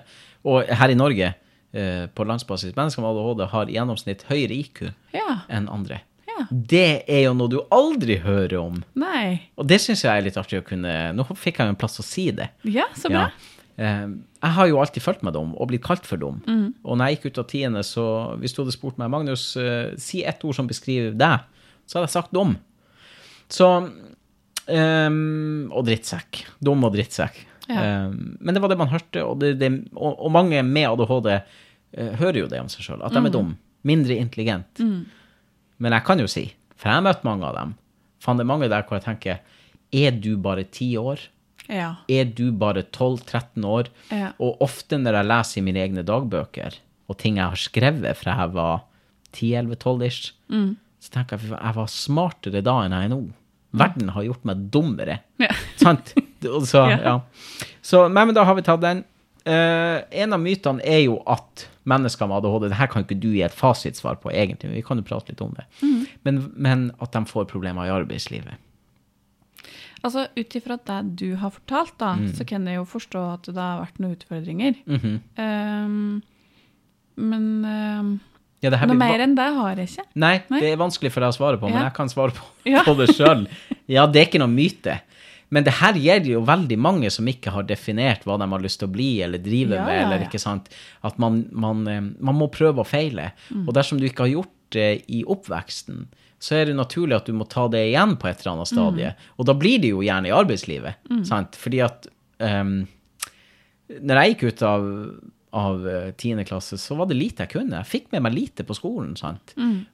og 0.47 0.69
her 0.79 0.93
i 0.93 0.97
Norge 0.97 1.33
eh, 1.73 2.05
på 2.13 2.25
landsbasis, 2.27 2.75
mennesker 2.77 3.03
med 3.03 3.11
ADHD 3.17 3.43
har 3.51 3.69
i 3.71 3.75
gjennomsnitt 3.77 4.25
høyere 4.29 4.57
IQ 4.61 4.85
Ja. 5.15 5.41
enn 5.49 5.67
andre. 5.71 6.01
Det 6.49 7.03
er 7.07 7.23
jo 7.27 7.33
noe 7.37 7.51
du 7.51 7.59
aldri 7.73 8.17
hører 8.23 8.57
om. 8.61 8.81
Nei. 8.99 9.41
Og 9.57 9.67
det 9.69 9.79
syns 9.83 10.03
jeg 10.05 10.11
er 10.11 10.25
litt 10.25 10.37
artig 10.39 10.59
å 10.61 10.65
kunne 10.67 10.93
Nå 11.15 11.25
fikk 11.35 11.59
jeg 11.61 11.67
jo 11.69 11.73
en 11.75 11.79
plass 11.79 11.99
å 12.01 12.05
si 12.05 12.29
det. 12.31 12.49
Ja, 12.63 12.87
så 12.97 13.09
bra. 13.11 13.27
Ja. 13.29 13.57
Eh, 13.81 14.07
jeg 14.41 14.55
har 14.57 14.67
jo 14.69 14.79
alltid 14.81 15.01
følt 15.05 15.21
meg 15.25 15.33
dum 15.33 15.53
og 15.55 15.69
blitt 15.71 15.83
kalt 15.85 16.05
for 16.05 16.17
dum. 16.21 16.41
Mm. 16.47 16.73
Og 16.83 16.97
når 16.97 17.07
jeg 17.11 17.17
gikk 17.19 17.29
ut 17.31 17.39
av 17.43 17.47
tiende, 17.51 17.83
så 17.87 18.05
hvis 18.41 18.53
du 18.53 18.61
hadde 18.63 18.75
spurt 18.75 18.97
meg 19.01 19.09
Magnus, 19.13 19.45
eh, 19.57 19.93
si 20.01 20.23
ett 20.27 20.43
ord 20.45 20.55
som 20.57 20.67
beskriver 20.69 21.13
deg, 21.17 21.47
så 21.87 21.97
hadde 21.99 22.09
jeg 22.09 22.15
sagt 22.17 22.33
dum. 22.35 22.57
Så 23.51 23.67
um, 24.67 25.71
Og 25.71 25.85
drittsekk. 25.87 26.43
Dum 26.63 26.83
og 26.87 26.93
drittsekk. 26.95 27.41
Ja. 27.69 28.07
Um, 28.09 28.35
men 28.41 28.55
det 28.57 28.61
var 28.63 28.71
det 28.73 28.79
man 28.81 28.89
hørte, 28.91 29.23
og, 29.23 29.37
det, 29.41 29.53
det, 29.61 29.69
og, 29.95 30.17
og 30.17 30.31
mange 30.33 30.59
med 30.65 30.89
ADHD 30.89 31.29
uh, 31.37 32.13
hører 32.19 32.41
jo 32.43 32.49
det 32.51 32.59
om 32.63 32.69
seg 32.71 32.83
sjøl, 32.87 33.03
at 33.05 33.13
de 33.15 33.21
Mm. 33.21 33.27
er 33.29 33.35
dum. 33.35 33.51
Mindre 33.87 34.17
intelligent. 34.21 34.81
Men 35.81 35.95
jeg 35.97 36.05
kan 36.07 36.21
jo 36.21 36.27
si, 36.29 36.45
for 36.77 36.91
jeg 36.91 36.99
har 36.99 37.05
møtt 37.09 37.23
mange 37.25 37.47
av 37.49 37.55
dem, 37.57 37.71
faen 38.21 38.37
det 38.39 38.45
er 38.45 38.51
mange 38.51 38.69
der 38.69 38.83
hvor 38.85 38.99
jeg 38.99 39.05
tenker, 39.07 39.39
er 39.91 40.11
du 40.21 40.35
bare 40.37 40.63
ti 40.69 40.93
år? 41.01 41.27
Ja. 41.71 41.91
er 42.11 42.25
du 42.35 42.49
bare 42.51 42.81
12-13 42.83 43.63
år. 43.69 43.87
Ja. 44.11 44.31
Og 44.43 44.57
ofte 44.65 44.97
når 44.99 45.15
jeg 45.21 45.27
leser 45.29 45.59
i 45.61 45.63
mine 45.63 45.79
egne 45.85 46.03
dagbøker, 46.03 46.75
og 47.07 47.17
ting 47.21 47.37
jeg 47.39 47.47
har 47.53 47.59
skrevet 47.59 48.17
fra 48.19 48.33
jeg 48.41 48.51
var 48.57 48.81
10-11-12-ish, 49.37 50.31
Mm. 50.51 50.75
så 50.99 51.09
tenker 51.13 51.37
jeg 51.39 51.53
at 51.53 51.63
jeg 51.63 51.75
var 51.77 51.87
smartere 51.87 52.61
da 52.65 52.73
enn 52.85 52.91
jeg 52.97 53.07
er 53.07 53.13
nå. 53.13 53.21
Verden 53.73 54.09
har 54.11 54.25
gjort 54.27 54.43
meg 54.49 54.65
dummere. 54.73 55.19
Ja. 55.39 55.53
Sant? 55.81 56.13
Så, 56.43 56.83
Ja. 56.89 56.97
ja. 57.05 57.15
Så, 57.81 58.07
nei, 58.11 58.25
men 58.27 58.35
da 58.35 58.43
har 58.45 58.55
vi 58.57 58.65
tatt 58.67 58.81
den. 58.83 59.03
Uh, 59.47 60.01
en 60.11 60.33
av 60.35 60.41
mytene 60.43 60.83
er 60.85 61.05
jo 61.07 61.21
at 61.25 61.67
mennesker 61.83 62.27
med 62.27 62.37
ADHD 62.37 62.69
Det 62.69 62.77
her 62.77 62.87
kan 62.87 63.03
ikke 63.05 63.19
du 63.19 63.29
gi 63.33 63.41
et 63.41 63.51
fasitsvar 63.55 64.19
på, 64.21 64.29
egentlig. 64.31 64.69
men 64.69 64.75
Vi 64.77 64.83
kan 64.85 64.97
jo 64.97 65.03
prate 65.03 65.29
litt 65.33 65.41
om 65.41 65.53
det. 65.57 65.65
Mm. 65.81 66.07
Men, 66.23 66.41
men 66.55 66.91
at 67.01 67.11
de 67.11 67.25
får 67.25 67.45
problemer 67.49 67.85
i 67.87 67.89
arbeidslivet. 67.93 68.53
Altså, 70.03 70.27
Ut 70.37 70.55
ifra 70.57 70.77
det 70.81 70.99
du 71.19 71.35
har 71.37 71.51
fortalt, 71.53 71.93
da, 72.01 72.15
Mm. 72.15 72.33
så 72.33 72.45
kan 72.47 72.65
jeg 72.67 72.75
jo 72.79 72.85
forstå 72.85 73.21
at 73.33 73.43
det 73.43 73.55
har 73.61 73.81
vært 73.85 73.99
noen 73.99 74.15
utfordringer. 74.15 74.75
Mm 74.87 74.99
-hmm. 74.99 75.85
um, 75.85 76.23
men 77.17 77.65
um, 77.65 78.19
ja, 78.61 78.69
det 78.69 78.79
her 78.79 78.87
noe 78.87 78.95
blir 78.95 79.07
mer 79.11 79.19
enn 79.19 79.35
det 79.35 79.53
har 79.55 79.75
jeg 79.75 79.89
ikke. 79.89 80.05
Nei, 80.15 80.41
Nei. 80.49 80.59
det 80.59 80.71
er 80.73 80.77
vanskelig 80.77 81.11
for 81.11 81.21
deg 81.21 81.29
å 81.29 81.37
svare 81.37 81.57
på, 81.57 81.65
men 81.69 81.73
Ja. 81.79 81.83
jeg 81.89 81.93
kan 81.93 82.09
svare 82.09 82.31
på, 82.31 82.43
Ja. 82.65 82.83
på 82.83 82.95
det 82.97 83.09
sjøl. 83.15 83.47
Ja, 83.87 84.05
det 84.07 84.21
er 84.21 84.25
ikke 84.29 84.39
noen 84.39 84.55
myte. 84.55 85.01
Men 85.51 85.65
det 85.67 85.73
her 85.81 85.97
gjelder 85.99 86.31
jo 86.31 86.45
veldig 86.47 86.77
mange 86.79 87.09
som 87.11 87.27
ikke 87.27 87.51
har 87.51 87.67
definert 87.67 88.23
hva 88.27 88.37
de 88.39 88.47
har 88.53 88.63
lyst 88.63 88.79
til 88.81 88.87
å 88.87 88.93
bli 88.93 89.11
eller 89.25 89.41
drive 89.43 89.75
Ja, 89.75 89.83
med, 89.87 89.99
eller 90.05 90.25
ikke 90.25 90.39
sant. 90.39 90.71
At 91.07 91.19
man, 91.19 91.43
man, 91.51 91.83
eh, 91.91 92.01
man 92.23 92.39
må 92.39 92.47
prøve 92.53 92.85
og 92.85 92.87
feile. 92.87 93.33
Mm. 93.49 93.65
Og 93.65 93.75
dersom 93.75 93.99
du 93.99 94.07
ikke 94.07 94.29
har 94.29 94.35
gjort 94.37 94.55
det 94.71 94.89
i 95.11 95.25
oppveksten, 95.27 96.05
så 96.41 96.55
er 96.57 96.71
det 96.71 96.77
naturlig 96.79 97.17
at 97.19 97.27
du 97.27 97.35
må 97.37 97.45
ta 97.51 97.67
det 97.69 97.83
igjen 97.89 98.15
på 98.17 98.29
et 98.29 98.39
eller 98.41 98.55
annet 98.55 98.71
stadie. 98.71 99.11
Mm. 99.11 99.27
Og 99.37 99.49
da 99.51 99.57
blir 99.59 99.83
det 99.83 99.91
jo 99.91 100.01
gjerne 100.05 100.31
i 100.31 100.33
arbeidslivet, 100.33 101.11
sant. 101.27 101.59
Fordi 101.59 101.83
at 101.85 102.07
um, 102.39 102.73
når 103.99 104.21
jeg 104.21 104.33
gikk 104.33 104.47
ut 104.47 104.65
av 104.65 104.87
av 105.51 105.81
tiende 106.15 106.45
10. 106.45 106.47
klasse, 106.47 106.77
så 106.79 106.95
var 106.95 107.09
det 107.09 107.17
lite 107.19 107.43
jeg 107.43 107.51
kunne. 107.57 107.81
Jeg 107.81 107.89
fikk 107.89 108.05
med 108.13 108.23
meg 108.23 108.35
lite 108.37 108.63
på 108.67 108.75
skolen. 108.77 109.17
sant? 109.19 109.51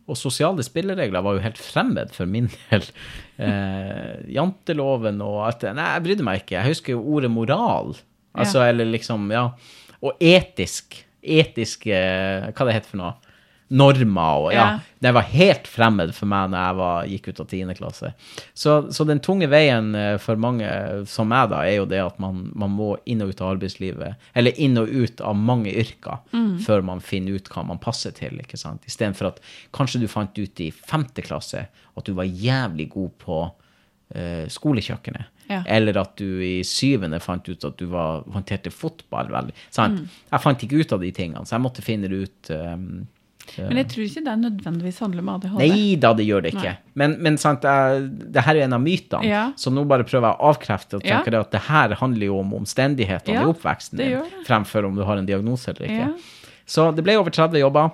Og 0.08 0.18
sosiale 0.20 0.62
spilleregler 0.66 1.24
var 1.26 1.38
jo 1.38 1.42
helt 1.42 1.58
fremmed 1.62 2.14
for 2.16 2.30
min 2.30 2.52
del. 2.70 2.86
Eh, 3.38 4.24
janteloven 4.34 5.20
og 5.22 5.44
alt 5.46 5.60
det. 5.62 5.76
Nei, 5.78 5.84
jeg 5.94 6.04
brydde 6.08 6.24
meg 6.26 6.40
ikke. 6.42 6.56
Jeg 6.56 6.72
husker 6.72 6.96
jo 6.96 7.04
ordet 7.14 7.30
moral. 7.30 7.92
Altså, 8.34 8.64
eller 8.66 8.90
liksom, 8.90 9.28
ja. 9.30 9.44
Og 10.02 10.18
etisk. 10.18 10.98
Etiske 11.22 12.00
Hva 12.50 12.66
det 12.66 12.74
heter 12.74 12.90
for 12.90 12.98
noe? 13.04 13.12
Normer 13.68 14.46
og 14.46 14.54
ja. 14.54 14.64
Ja. 14.64 14.94
Det 15.04 15.12
var 15.14 15.26
helt 15.30 15.68
fremmed 15.70 16.14
for 16.16 16.30
meg 16.32 16.50
når 16.50 16.64
jeg 16.64 16.78
var, 16.80 17.10
gikk 17.12 17.28
ut 17.28 17.42
av 17.44 17.50
10. 17.52 17.74
klasse. 17.78 18.12
Så, 18.58 18.76
så 18.96 19.06
den 19.06 19.20
tunge 19.24 19.50
veien 19.52 19.92
eh, 19.96 20.16
for 20.22 20.40
mange 20.42 20.70
som 21.12 21.30
meg, 21.30 21.52
da, 21.52 21.60
er 21.68 21.82
jo 21.82 21.90
det 21.90 22.00
at 22.02 22.18
man, 22.24 22.48
man 22.58 22.74
må 22.74 22.94
inn 23.06 23.22
og 23.26 23.34
ut 23.34 23.44
av 23.44 23.52
arbeidslivet. 23.58 24.30
Eller 24.40 24.58
inn 24.64 24.80
og 24.80 24.90
ut 24.90 25.22
av 25.22 25.38
mange 25.38 25.74
yrker 25.74 26.24
før 26.66 26.86
man 26.88 27.04
finner 27.04 27.38
ut 27.38 27.52
hva 27.54 27.66
man 27.68 27.82
passer 27.84 28.16
til. 28.16 28.40
ikke 28.42 28.58
sant? 28.58 28.88
Istedenfor 28.90 29.34
at 29.34 29.44
kanskje 29.76 30.02
du 30.02 30.08
fant 30.12 30.34
ut 30.40 30.64
i 30.64 30.72
femte 30.72 31.26
klasse 31.26 31.68
at 31.68 32.06
du 32.08 32.16
var 32.18 32.30
jævlig 32.30 32.88
god 32.94 33.12
på 33.22 33.42
uh, 33.46 34.46
skolekjøkkenet. 34.54 35.34
Ja. 35.48 35.62
Eller 35.78 35.96
at 36.02 36.18
du 36.20 36.42
i 36.44 36.64
syvende 36.68 37.20
fant 37.24 37.48
ut 37.48 37.64
at 37.68 37.78
du 37.80 37.88
var, 37.92 38.26
håndterte 38.34 38.72
fotball 38.74 39.30
veldig. 39.32 39.56
Sant? 39.74 40.02
Jeg 40.32 40.44
fant 40.44 40.66
ikke 40.66 40.82
ut 40.82 40.98
av 40.98 41.04
de 41.04 41.12
tingene, 41.16 41.46
så 41.48 41.56
jeg 41.56 41.64
måtte 41.64 41.86
finne 41.86 42.10
det 42.12 42.26
ut. 42.26 42.52
Um, 42.52 43.06
Men 43.58 43.78
jeg 43.82 43.88
tror 43.94 44.04
ikke 44.06 44.24
det 44.26 44.34
nødvendigvis 44.42 45.00
handler 45.00 45.24
om 45.24 45.30
ADHD. 45.36 45.58
Nei 45.62 45.96
da, 46.04 46.14
det 46.14 46.26
gjør 46.28 46.42
det 46.46 46.52
ikke. 46.54 46.74
Men, 47.00 47.16
men 47.24 47.38
sant, 47.42 47.62
det 47.62 48.44
her 48.46 48.56
er 48.56 48.66
en 48.66 48.74
av 48.78 48.82
mytene, 48.84 49.24
Ja. 49.26 49.44
så 49.58 49.72
nå 49.74 49.86
bare 49.88 50.04
prøver 50.08 50.28
jeg 50.32 50.38
å 50.40 50.50
avkrefte 50.52 50.98
og 51.00 51.06
Ja. 51.06 51.20
tenker 51.22 51.40
at 51.40 51.52
det 51.56 51.62
her 51.70 51.96
handler 52.02 52.26
jo 52.28 52.40
om 52.40 52.52
omstendighetene 52.60 53.34
Ja, 53.40 53.46
i 53.46 53.52
oppveksten 53.54 53.98
din, 53.98 54.22
fremfor 54.46 54.86
om 54.86 54.96
du 54.96 55.04
har 55.08 55.18
en 55.18 55.26
diagnose 55.26 55.70
eller 55.72 55.88
ikke. 55.88 56.10
Ja. 56.10 56.44
Så 56.68 56.90
det 56.96 57.04
ble 57.08 57.16
over 57.18 57.32
30 57.32 57.60
jobber, 57.64 57.92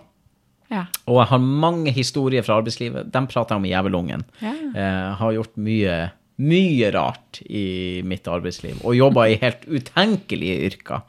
Ja. 0.72 0.86
og 1.06 1.20
jeg 1.22 1.28
har 1.30 1.40
mange 1.40 1.92
historier 1.94 2.42
fra 2.42 2.58
arbeidslivet. 2.62 3.12
Dem 3.12 3.28
prater 3.28 3.54
jeg 3.54 3.62
om 3.62 3.66
i 3.66 3.74
Jævelungen. 3.76 4.24
Ja. 4.42 4.54
Eh, 4.74 5.14
har 5.20 5.32
gjort 5.34 5.56
mye, 5.58 6.12
mye 6.40 6.92
rart 6.96 7.42
i 7.46 8.02
mitt 8.04 8.26
arbeidsliv, 8.26 8.80
og 8.84 8.96
jobba 8.98 9.28
i 9.30 9.36
helt 9.38 9.62
utenkelige 9.70 10.72
yrker. 10.72 11.02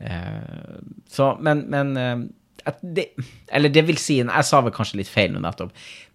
Eh, 0.00 0.80
så, 1.08 1.36
men, 1.40 1.64
men 1.72 1.96
eh, 1.96 2.16
det, 2.80 3.08
Eller 3.52 3.72
det 3.72 3.84
vil 3.86 3.98
si, 4.00 4.18
jeg 4.22 4.48
sa 4.48 4.60
vel 4.64 4.74
kanskje 4.74 5.00
litt 5.02 5.10
feil 5.10 5.34
nå 5.34 5.42
nettopp. 5.44 5.74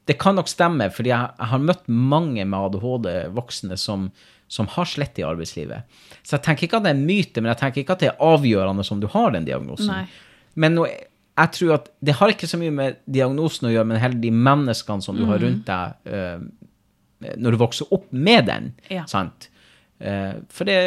Det 0.10 0.18
kan 0.20 0.36
nok 0.36 0.50
stemme, 0.50 0.90
fordi 0.94 1.14
jeg, 1.14 1.34
jeg 1.38 1.52
har 1.52 1.62
møtt 1.64 1.86
mange 1.88 2.44
med 2.44 2.58
ADHD-voksne 2.58 3.78
som, 3.80 4.10
som 4.52 4.68
har 4.74 4.90
slett 4.90 5.22
i 5.22 5.26
arbeidslivet. 5.28 6.02
Så 6.24 6.36
jeg 6.38 6.46
tenker 6.48 6.68
ikke 6.68 6.82
at 6.82 6.88
det 6.88 6.92
er 6.94 6.98
en 6.98 7.06
myte, 7.08 7.44
men 7.44 7.54
jeg 7.54 7.62
tenker 7.62 7.84
ikke 7.84 7.96
at 7.98 8.04
det 8.04 8.10
er 8.12 8.26
avgjørende 8.26 8.88
om 8.96 9.04
du 9.04 9.08
har 9.14 9.36
den 9.36 9.48
diagnosen. 9.48 9.94
Nei. 9.94 10.50
Men 10.60 10.76
nå, 10.76 10.88
jeg 11.42 11.54
tror 11.58 11.76
at 11.78 11.88
det 12.04 12.18
har 12.20 12.34
ikke 12.34 12.50
så 12.50 12.60
mye 12.60 12.74
med 12.76 13.00
diagnosen 13.10 13.70
å 13.70 13.76
gjøre, 13.76 13.88
men 13.94 14.02
heller 14.02 14.20
de 14.26 14.34
menneskene 14.50 15.06
som 15.06 15.18
du 15.18 15.24
har 15.30 15.40
rundt 15.42 15.64
deg 15.70 16.12
uh, 16.12 16.44
når 17.38 17.54
du 17.54 17.62
vokser 17.62 17.94
opp 17.94 18.10
med 18.12 18.50
den. 18.50 18.72
Ja. 18.90 19.06
Sant? 19.10 19.51
Eh, 20.02 20.34
for 20.50 20.66
det, 20.66 20.78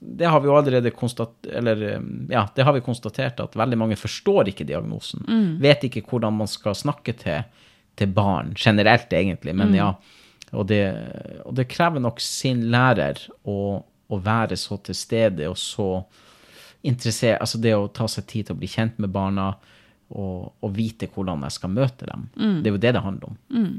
det 0.00 0.28
har 0.28 0.40
vi 0.40 0.50
jo 0.50 0.56
allerede 0.58 0.90
konstatert, 0.92 1.48
eller 1.48 1.82
eh, 1.82 2.02
ja, 2.28 2.44
det 2.54 2.66
har 2.66 2.76
vi 2.76 2.82
konstatert 2.84 3.40
at 3.40 3.56
veldig 3.56 3.78
mange 3.80 3.96
forstår 3.96 4.50
ikke 4.52 4.66
diagnosen. 4.68 5.24
Vet 5.64 5.86
ikke 5.88 6.04
hvordan 6.10 6.36
man 6.42 6.50
skal 6.50 6.76
snakke 6.76 7.16
til, 7.20 7.46
til 7.96 8.12
barn, 8.12 8.52
generelt 8.58 9.12
egentlig, 9.12 9.56
men 9.56 9.74
ja. 9.76 9.94
Og 10.54 10.68
det, 10.70 10.84
og 11.42 11.56
det 11.58 11.66
krever 11.66 12.02
nok 12.04 12.20
sin 12.22 12.68
lærer 12.70 13.18
å, 13.50 13.80
å 13.82 14.18
være 14.22 14.58
så 14.60 14.76
til 14.86 14.94
stede 14.94 15.48
og 15.50 15.56
så 15.58 15.88
interessert, 16.84 17.40
altså 17.40 17.58
det 17.58 17.72
å 17.74 17.88
ta 17.88 18.06
seg 18.10 18.28
tid 18.30 18.46
til 18.46 18.54
å 18.54 18.60
bli 18.60 18.68
kjent 18.70 19.00
med 19.02 19.10
barna, 19.10 19.54
og, 20.14 20.52
og 20.62 20.74
vite 20.76 21.08
hvordan 21.10 21.42
jeg 21.46 21.56
skal 21.56 21.72
møte 21.72 22.06
dem. 22.06 22.26
Det 22.62 22.68
er 22.68 22.74
jo 22.76 22.82
det 22.82 22.92
det 22.94 23.02
handler 23.02 23.32
om. 23.32 23.38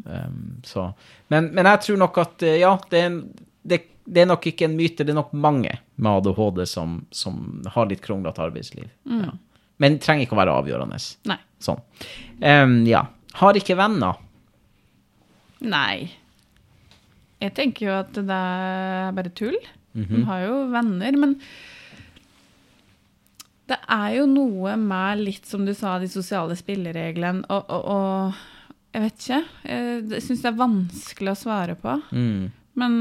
Um, 0.09 0.39
så. 0.65 0.89
Men, 1.31 1.51
men 1.55 1.69
jeg 1.69 1.83
tror 1.85 1.99
nok 2.01 2.17
at 2.25 2.43
eh, 2.43 2.57
ja, 2.59 2.73
det 2.91 2.99
er, 2.99 3.05
en, 3.11 3.19
det, 3.63 3.79
det 4.05 4.21
er 4.21 4.29
nok 4.29 4.45
ikke 4.51 4.67
en 4.67 4.77
myte, 4.77 5.03
det 5.03 5.13
er 5.13 5.17
nok 5.17 5.33
mange 5.33 5.73
med 5.95 6.11
ADHD 6.11 6.61
som, 6.69 6.99
som 7.09 7.63
har 7.73 7.89
litt 7.89 8.03
kronglete 8.05 8.43
arbeidsliv. 8.45 8.89
Ja. 9.09 9.33
Men 9.81 9.97
trenger 9.99 10.27
ikke 10.27 10.37
å 10.37 10.39
være 10.39 10.57
avgjørende. 10.61 10.99
Nei. 11.31 11.39
Sånn. 11.63 11.81
Um, 12.39 12.77
ja. 12.87 13.01
Har 13.41 13.57
ikke 13.57 13.77
venner. 13.79 14.21
Nei. 15.65 16.11
Jeg 17.41 17.55
tenker 17.57 17.89
jo 17.89 17.95
at 17.97 18.13
det 18.15 18.41
er 18.41 19.15
bare 19.17 19.33
tull. 19.35 19.57
Hun 19.95 20.25
har 20.27 20.43
jo 20.43 20.55
venner, 20.73 21.15
men 21.19 21.37
det 23.69 23.77
er 23.91 24.17
jo 24.19 24.25
noe 24.29 24.75
med 24.77 25.23
litt, 25.23 25.45
som 25.47 25.63
du 25.65 25.71
sa, 25.73 25.95
de 25.99 26.09
sosiale 26.11 26.57
spillereglene 26.59 27.47
og, 27.49 27.71
og, 27.71 27.85
og 27.95 28.43
Jeg 28.93 29.03
vet 29.05 29.23
ikke. 29.23 29.39
Jeg 29.71 30.23
syns 30.23 30.43
det 30.43 30.51
er 30.51 30.59
vanskelig 30.59 31.31
å 31.31 31.39
svare 31.39 31.77
på. 31.79 31.95
Mm. 32.15 32.51
Men 32.79 32.93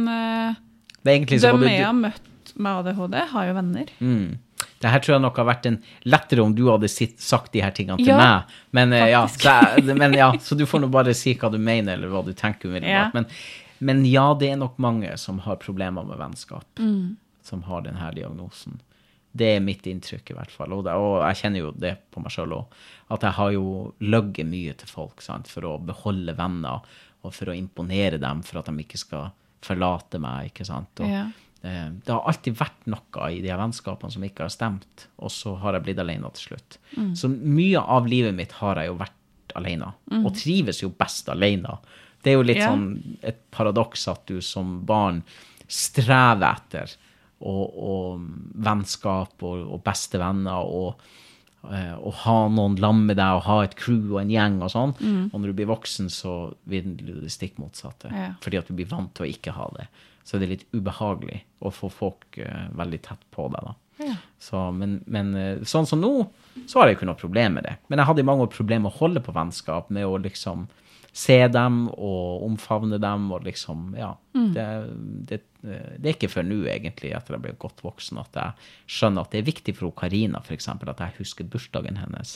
Det 1.05 1.12
egentlig 1.18 1.40
så 1.43 1.52
de 1.60 1.68
jeg 1.70 1.85
har 1.85 1.97
møtt 1.98 2.55
med 2.56 2.81
ADHD, 2.81 3.14
har 3.32 3.47
jo 3.48 3.55
venner. 3.56 3.90
Mm. 4.01 4.39
Det 4.81 4.90
her 4.93 5.01
tror 5.02 5.14
jeg 5.16 5.22
nok 5.24 5.36
har 5.40 5.47
vært 5.48 5.66
en 5.68 5.76
lettere 6.09 6.43
om 6.44 6.52
du 6.56 6.62
hadde 6.70 6.89
sitt, 6.93 7.18
sagt 7.20 7.52
de 7.52 7.60
her 7.64 7.72
tingene 7.76 7.98
til 8.01 8.12
Ja, 8.12 8.16
meg. 8.20 8.55
Men, 8.76 8.93
eh, 8.97 9.09
ja, 9.12 9.24
så, 9.28 9.55
men 9.97 10.14
ja, 10.16 10.31
så 10.40 10.56
du 10.56 10.64
får 10.68 10.85
nå 10.85 10.89
bare 10.93 11.14
si 11.16 11.35
hva 11.40 11.51
du 11.52 11.59
mener, 11.59 11.97
eller 11.98 12.09
hva 12.12 12.22
du 12.24 12.32
tenker 12.36 12.68
umiddelbart. 12.70 13.14
Men, 13.16 13.26
men 13.85 14.05
ja, 14.09 14.26
det 14.39 14.51
er 14.52 14.56
nok 14.60 14.78
mange 14.81 15.12
som 15.20 15.40
har 15.44 15.56
problemer 15.62 16.05
med 16.09 16.18
vennskap, 16.20 16.66
Mm. 16.81 17.16
som 17.44 17.62
har 17.68 17.82
denne 17.85 18.10
diagnosen. 18.16 18.81
Det 19.35 19.56
er 19.56 19.60
mitt 19.64 19.82
inntrykk, 19.90 20.31
i 20.31 20.35
hvert 20.39 20.52
fall. 20.55 20.72
Og, 20.72 20.85
det, 20.86 20.93
og 20.94 21.16
jeg 21.26 21.40
kjenner 21.43 21.64
jo 21.64 21.72
det 21.74 21.97
på 22.14 22.22
meg 22.22 22.31
sjøl 22.32 22.52
òg. 22.55 22.76
At 23.10 23.24
jeg 23.26 23.35
har 23.40 23.51
jo 23.56 23.64
løyet 24.01 24.47
mye 24.47 24.76
til 24.78 24.89
folk 24.89 25.20
sant? 25.24 25.48
for 25.51 25.66
å 25.66 25.78
beholde 25.82 26.36
venner, 26.39 26.85
og 27.24 27.35
for 27.35 27.51
å 27.51 27.56
imponere 27.56 28.20
dem, 28.22 28.43
for 28.47 28.60
at 28.62 28.70
de 28.70 28.85
ikke 28.85 29.01
skal 29.01 29.32
forlate 29.64 30.20
meg. 30.22 30.52
ikke 30.52 30.66
sant? 30.68 31.00
Og, 31.00 31.08
Ja. 31.08 31.24
eh, 31.64 31.88
det 32.04 32.12
har 32.12 32.22
alltid 32.28 32.56
vært 32.60 32.86
noe 32.92 33.30
i 33.32 33.40
de 33.40 33.48
her 33.48 33.58
vennskapene 33.58 34.12
som 34.12 34.22
ikke 34.26 34.44
har 34.46 34.52
stemt, 34.52 35.06
og 35.18 35.30
så 35.32 35.56
har 35.60 35.72
jeg 35.78 35.84
blitt 35.88 35.98
alene 36.04 36.30
til 36.36 36.50
slutt. 36.52 36.78
Så 37.16 37.28
mye 37.32 37.80
av 37.80 38.06
livet 38.06 38.34
mitt 38.36 38.52
har 38.60 38.76
jeg 38.76 38.92
jo 38.92 38.98
vært 39.00 39.56
alene, 39.56 39.92
og 40.24 40.32
trives 40.34 40.80
jo 40.82 40.88
best 40.90 41.28
alene. 41.28 41.78
Det 42.22 42.32
er 42.32 42.36
jo 42.38 42.42
litt 42.46 42.56
Ja. 42.62 42.70
sånn 42.72 43.16
et 43.22 43.50
paradoks 43.50 44.08
at 44.08 44.26
du 44.26 44.40
som 44.40 44.80
barn 44.84 45.22
strever 45.68 46.56
etter 46.56 46.94
og, 47.44 47.74
og 47.76 48.20
vennskap 48.64 49.42
og, 49.42 49.64
og 49.74 49.82
beste 49.84 50.18
venner 50.18 50.64
og 50.64 51.00
å 51.64 52.10
ha 52.24 52.38
noen 52.52 52.74
lam 52.82 53.04
med 53.08 53.16
deg 53.16 53.38
og 53.38 53.46
ha 53.46 53.58
et 53.64 53.76
crew 53.78 54.12
og 54.14 54.18
en 54.20 54.32
gjeng 54.32 54.58
og 54.62 54.72
sånn. 54.72 54.96
Og 55.30 55.36
når 55.38 55.50
du 55.50 55.58
blir 55.60 55.70
voksen, 55.70 56.10
så 56.12 56.34
vil 56.70 56.92
du 56.98 57.14
det 57.22 57.32
stikk 57.32 57.56
motsatte. 57.62 58.10
Ja. 58.12 58.32
Fordi 58.44 58.60
at 58.60 58.68
du 58.68 58.76
blir 58.76 58.90
vant 58.90 59.14
til 59.16 59.26
å 59.26 59.30
ikke 59.30 59.54
ha 59.56 59.70
det. 59.78 59.88
Så 60.24 60.40
det 60.40 60.46
er 60.46 60.54
litt 60.54 60.68
ubehagelig 60.72 61.42
å 61.64 61.72
få 61.72 61.90
folk 61.92 62.38
uh, 62.40 62.68
veldig 62.76 63.00
tett 63.04 63.24
på 63.34 63.48
deg. 63.52 63.66
da. 63.68 63.74
Ja. 64.04 64.14
Så, 64.40 64.60
men, 64.74 64.96
men 65.06 65.34
eh, 65.38 65.60
sånn 65.68 65.86
som 65.86 66.00
nå, 66.02 66.12
så 66.66 66.80
har 66.80 66.88
jeg 66.88 66.98
ikke 66.98 67.06
noe 67.08 67.20
problem 67.20 67.58
med 67.58 67.68
det. 67.68 67.76
Men 67.88 68.00
jeg 68.00 68.08
hadde 68.08 68.24
i 68.24 68.26
mange 68.26 68.46
år 68.46 68.50
problemer 68.52 68.88
med 68.88 68.94
å 68.94 69.00
holde 69.02 69.22
på 69.22 69.34
vennskap, 69.36 69.92
med 69.94 70.08
å 70.08 70.16
liksom 70.18 70.66
se 71.14 71.36
dem 71.54 71.84
og 71.94 72.42
omfavne 72.42 72.98
dem 72.98 73.28
og 73.32 73.44
liksom 73.46 73.92
Ja. 73.96 74.12
Det, 74.34 74.64
det, 75.30 75.36
eh, 75.62 75.92
det 76.02 76.08
er 76.10 76.14
ikke 76.16 76.28
før 76.32 76.42
nå, 76.48 76.56
egentlig, 76.66 77.12
etter 77.14 77.36
jeg 77.36 77.42
ble 77.44 77.52
godt 77.62 77.84
voksen, 77.86 78.18
at 78.18 78.34
jeg 78.34 78.52
skjønner 78.90 79.22
at 79.22 79.30
det 79.30 79.38
er 79.38 79.46
viktig 79.46 79.74
for 79.78 79.92
Karina, 79.94 80.40
f.eks., 80.42 80.66
at 80.68 80.98
jeg 81.04 81.14
husker 81.20 81.44
bursdagen 81.46 81.96
hennes. 82.02 82.32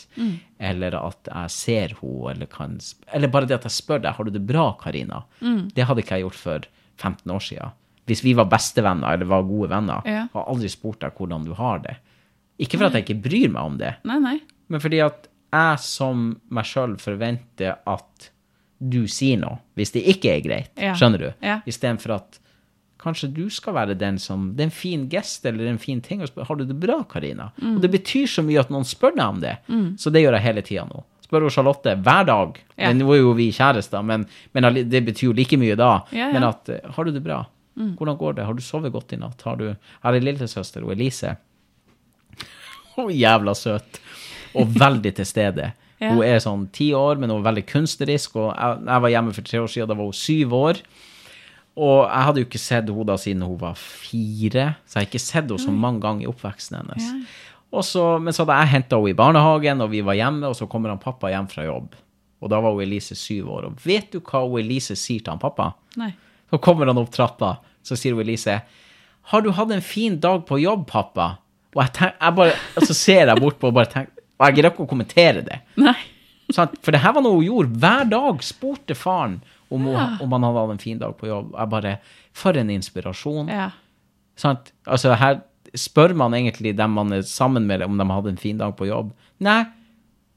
Eller 0.62 0.94
at 0.94 1.26
jeg 1.32 1.50
ser 1.50 1.96
henne, 1.98 2.30
eller 2.30 2.46
kan 2.46 2.78
Eller 3.12 3.28
bare 3.34 3.46
det 3.50 3.59
at 3.59 3.66
jeg 3.66 3.72
spør 3.80 4.00
deg 4.06 4.14
har 4.14 4.24
du 4.24 4.30
det 4.30 4.46
bra, 4.46 4.68
Karina. 4.80 5.24
Det 5.42 5.84
hadde 5.90 6.05
ikke 6.06 6.20
jeg 6.20 6.28
gjort 6.28 6.38
for 6.44 6.60
15 7.02 7.34
år 7.34 7.40
siden. 7.50 7.74
Hvis 8.09 8.22
vi 8.24 8.32
var 8.38 8.46
bestevenner 8.48 9.12
eller 9.18 9.26
var 9.28 9.42
gode 9.42 9.68
venner, 9.74 10.00
Ja. 10.06 10.28
har 10.32 10.46
aldri 10.48 10.68
spurt 10.70 11.00
deg 11.00 11.12
hvordan 11.18 11.44
du 11.44 11.52
har 11.59 11.78
det. 11.84 11.96
Ikke 12.59 12.78
for 12.78 12.86
at 12.86 12.94
jeg 12.94 13.05
ikke 13.09 13.22
bryr 13.26 13.50
meg 13.50 13.62
om 13.62 13.76
det, 13.78 13.96
Nei, 14.05 14.18
nei. 14.18 14.38
men 14.68 14.80
fordi 14.80 15.02
at 15.05 15.26
jeg 15.52 15.78
som 15.80 16.40
meg 16.48 16.64
sjøl 16.64 16.96
forventer 16.96 17.76
at 17.86 18.30
du 18.78 19.06
sier 19.10 19.40
noe 19.40 19.59
hvis 19.78 19.94
det 19.94 20.05
ikke 20.14 20.36
er 20.36 20.44
greit. 20.44 20.70
Ja. 20.78 20.94
Skjønner 20.98 21.24
du? 21.24 21.28
Ja. 21.44 21.60
Istedenfor 21.68 22.14
at 22.18 22.38
kanskje 22.98 23.28
du 23.30 23.44
skal 23.55 23.76
være 23.76 23.94
den 23.94 24.16
som 24.18 24.48
Det 24.56 24.64
er 24.64 24.70
en 24.72 24.74
fin 24.74 25.05
gest 25.10 25.46
eller 25.46 25.68
en 25.70 25.78
fin 25.78 26.00
ting 26.02 26.22
å 26.22 26.26
spørre 26.26 26.48
Har 26.48 26.59
du 26.59 26.64
det 26.66 26.74
bra, 26.82 26.96
Karina? 27.10 27.52
Mm. 27.62 27.76
Og 27.76 27.84
det 27.84 27.92
betyr 27.92 28.26
så 28.26 28.42
mye 28.42 28.59
at 28.60 28.72
noen 28.74 28.86
spør 28.86 29.14
deg 29.14 29.26
om 29.26 29.38
det. 29.42 29.55
Så 30.02 30.10
det 30.10 30.24
gjør 30.24 30.38
jeg 30.38 30.46
hele 30.48 30.64
tida 30.66 30.86
nå. 30.88 31.05
Spør 31.28 31.46
Charlotte 31.52 31.92
hver 32.00 32.24
dag. 32.26 32.59
Ja. 32.80 32.90
Nå 32.96 33.10
er 33.12 33.20
jo 33.20 33.34
vi 33.36 33.50
kjærester, 33.52 34.02
men, 34.02 34.24
men 34.56 34.68
det 34.88 35.02
betyr 35.06 35.28
jo 35.28 35.36
like 35.36 35.59
mye 35.60 35.76
da. 35.78 35.92
Ja, 36.10 36.26
ja. 36.26 36.32
Men 36.32 36.48
at 36.48 36.70
eh, 36.72 36.90
Har 36.96 37.05
du 37.05 37.12
det 37.12 37.22
bra? 37.22 37.42
Hvordan 37.78 38.16
går 38.18 38.32
det? 38.34 38.44
Har 38.48 38.55
du 38.55 38.62
sovet 38.64 38.92
godt 38.92 39.12
i 39.14 39.20
natt? 39.20 39.42
Har 39.46 39.56
du 39.56 39.68
har 39.70 40.16
ei 40.16 40.22
lillesøster, 40.22 40.82
hun 40.82 40.96
Elise. 40.96 41.36
Hun 42.96 43.10
er 43.12 43.14
jævla 43.14 43.55
søt. 43.55 44.00
Og 44.59 44.72
veldig 44.74 45.12
til 45.20 45.28
stede. 45.28 45.68
Ja. 45.99 46.12
Hun 46.15 46.23
er 46.23 46.39
sånn 46.43 46.69
ti 46.75 46.93
år, 46.95 47.19
men 47.19 47.33
hun 47.33 47.41
er 47.41 47.49
veldig 47.51 47.66
kunstnerisk. 47.70 48.39
Og 48.39 48.51
jeg, 48.53 48.81
jeg 48.87 49.05
var 49.05 49.15
hjemme 49.15 49.35
for 49.37 49.49
tre 49.49 49.62
år 49.62 49.70
siden, 49.73 49.91
da 49.91 49.99
var 49.99 50.11
hun 50.11 50.19
syv 50.19 50.57
år. 50.59 50.83
Og 51.79 51.99
jeg 52.03 52.27
hadde 52.27 52.43
jo 52.43 52.49
ikke 52.49 52.61
sett 52.62 52.91
henne 52.91 53.07
da 53.07 53.16
siden 53.20 53.45
hun 53.47 53.59
var 53.61 53.79
fire, 53.79 54.65
så 54.83 54.99
jeg 54.99 55.05
har 55.05 55.09
ikke 55.11 55.23
sett 55.23 55.45
henne 55.45 55.62
så 55.62 55.75
mange 55.75 56.03
ganger 56.03 56.27
i 56.27 56.31
oppveksten 56.31 56.81
hennes. 56.81 57.07
Ja. 57.07 57.47
Og 57.79 57.85
så, 57.85 58.03
men 58.23 58.35
så 58.35 58.43
hadde 58.43 58.57
jeg 58.62 58.73
henta 58.73 58.99
henne 58.99 59.12
i 59.12 59.19
barnehagen, 59.19 59.85
og 59.85 59.93
vi 59.93 60.03
var 60.07 60.19
hjemme, 60.19 60.49
og 60.49 60.57
så 60.59 60.66
kommer 60.70 60.91
han 60.91 61.03
pappa 61.03 61.31
hjem 61.31 61.51
fra 61.53 61.66
jobb. 61.69 61.95
Og 62.39 62.51
da 62.51 62.61
var 62.62 62.75
hun 62.75 62.83
Elise 62.83 63.15
syv 63.19 63.51
år. 63.55 63.69
Og 63.69 63.85
vet 63.87 64.11
du 64.15 64.19
hva 64.23 64.43
hun 64.47 64.59
Elise 64.62 64.97
sier 64.99 65.23
til 65.23 65.35
han 65.35 65.43
pappa? 65.43 65.73
nei. 65.99 66.15
Så 66.49 66.57
kommer 66.65 66.89
han 66.89 66.97
opp 66.97 67.11
trappa, 67.12 67.59
så 67.85 67.97
sier 67.99 68.15
hun 68.16 68.25
Elise, 68.25 68.55
har 69.29 69.43
du 69.45 69.51
hatt 69.53 69.73
en 69.75 69.85
fin 69.85 70.15
dag 70.20 70.47
på 70.49 70.57
jobb, 70.62 70.87
pappa? 70.89 71.35
Og, 71.75 71.83
jeg 71.83 71.93
tenk, 71.99 72.15
jeg 72.16 72.37
bare, 72.39 72.55
så 72.81 72.95
ser 72.97 73.29
jeg 73.29 73.43
bort 73.43 73.59
på 73.61 73.69
og 73.69 73.77
bare 73.77 73.91
tenker, 73.93 74.18
og 74.39 74.47
jeg 74.47 74.55
gidder 74.56 74.70
ikke 74.73 74.86
å 74.86 74.90
kommentere 74.90 75.43
det. 75.44 75.60
Nei. 75.77 75.97
For 76.55 76.90
det 76.94 77.01
her 77.02 77.12
var 77.12 77.23
noe 77.23 77.36
hun 77.40 77.44
gjorde. 77.44 77.78
Hver 77.82 78.09
dag 78.09 78.43
spurte 78.47 78.94
faren 78.97 79.40
om, 79.70 79.82
hun, 79.85 79.93
Ja. 79.94 80.06
om 80.24 80.32
han 80.32 80.43
hadde 80.47 80.62
hatt 80.62 80.70
en 80.70 80.78
fin 80.78 80.98
dag 80.98 81.16
på 81.19 81.27
jobb. 81.28 81.51
Jeg 81.59 81.69
bare, 81.69 81.98
For 82.32 82.56
en 82.56 82.70
inspirasjon. 82.70 83.48
Ja. 83.48 83.70
Sant? 84.36 84.70
Altså, 84.86 85.12
her 85.19 85.40
spør 85.74 86.15
man 86.16 86.32
egentlig 86.32 86.77
dem 86.77 86.93
man 86.94 87.12
er 87.12 87.23
sammen 87.23 87.66
med, 87.66 87.82
om 87.82 87.98
de 87.98 88.05
hadde 88.09 88.28
en 88.28 88.36
fin 88.40 88.56
dag 88.56 88.77
på 88.78 88.86
jobb. 88.86 89.10
Nei, 89.40 89.65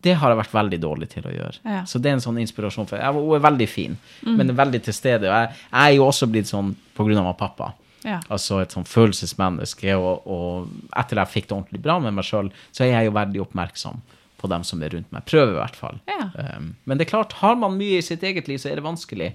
det 0.01 0.15
har 0.17 0.31
jeg 0.33 0.39
vært 0.41 0.55
veldig 0.57 0.79
dårlig 0.81 1.09
til 1.13 1.23
å 1.29 1.31
gjøre. 1.31 1.59
Ja. 1.63 1.83
Så 1.85 2.01
det 2.01 2.09
er 2.09 2.13
en 2.17 2.23
sånn 2.25 2.39
inspirasjon. 2.41 2.87
for 2.89 2.97
Hun 2.97 3.35
er 3.35 3.39
veldig 3.45 3.69
fin, 3.69 3.97
men 4.25 4.49
er 4.49 4.53
veldig 4.57 4.81
til 4.83 4.93
stede. 4.93 5.29
Og 5.29 5.35
jeg, 5.35 5.49
jeg 5.71 5.93
er 5.93 5.95
jo 5.95 6.07
også 6.07 6.27
blitt 6.31 6.49
sånn 6.49 6.75
på 6.97 7.05
grunn 7.05 7.21
av 7.23 7.37
pappa. 7.37 7.73
Ja. 8.07 8.19
Altså 8.33 8.61
et 8.61 8.73
sånn 8.73 8.87
følelsesmenneske. 8.89 9.93
Og, 9.99 10.25
og 10.25 10.97
etter 10.97 11.21
jeg 11.21 11.33
fikk 11.35 11.49
det 11.49 11.57
ordentlig 11.57 11.83
bra 11.83 11.99
med 12.03 12.17
meg 12.17 12.27
sjøl, 12.27 12.49
så 12.73 12.85
er 12.85 12.95
jeg 12.95 13.09
jo 13.09 13.19
veldig 13.19 13.45
oppmerksom 13.45 14.01
på 14.41 14.49
dem 14.49 14.65
som 14.65 14.81
er 14.81 14.95
rundt 14.95 15.11
meg. 15.13 15.25
Prøver 15.29 15.53
i 15.53 15.59
hvert 15.59 15.77
fall. 15.77 16.01
Ja. 16.09 16.25
Um, 16.57 16.73
men 16.89 16.97
det 16.97 17.05
er 17.05 17.11
klart, 17.13 17.37
har 17.43 17.59
man 17.61 17.77
mye 17.77 17.99
i 17.99 18.05
sitt 18.05 18.23
eget 18.25 18.49
liv, 18.49 18.57
så 18.61 18.71
er 18.71 18.79
det 18.79 18.87
vanskelig. 18.87 19.29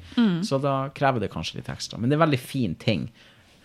Så 0.46 0.58
da 0.62 0.88
krever 0.96 1.22
det 1.22 1.30
kanskje 1.34 1.60
litt 1.60 1.70
ekstra. 1.70 2.00
Men 2.00 2.10
det 2.10 2.16
er 2.16 2.20
en 2.20 2.26
veldig 2.26 2.42
fin 2.42 2.74
ting. 2.82 3.06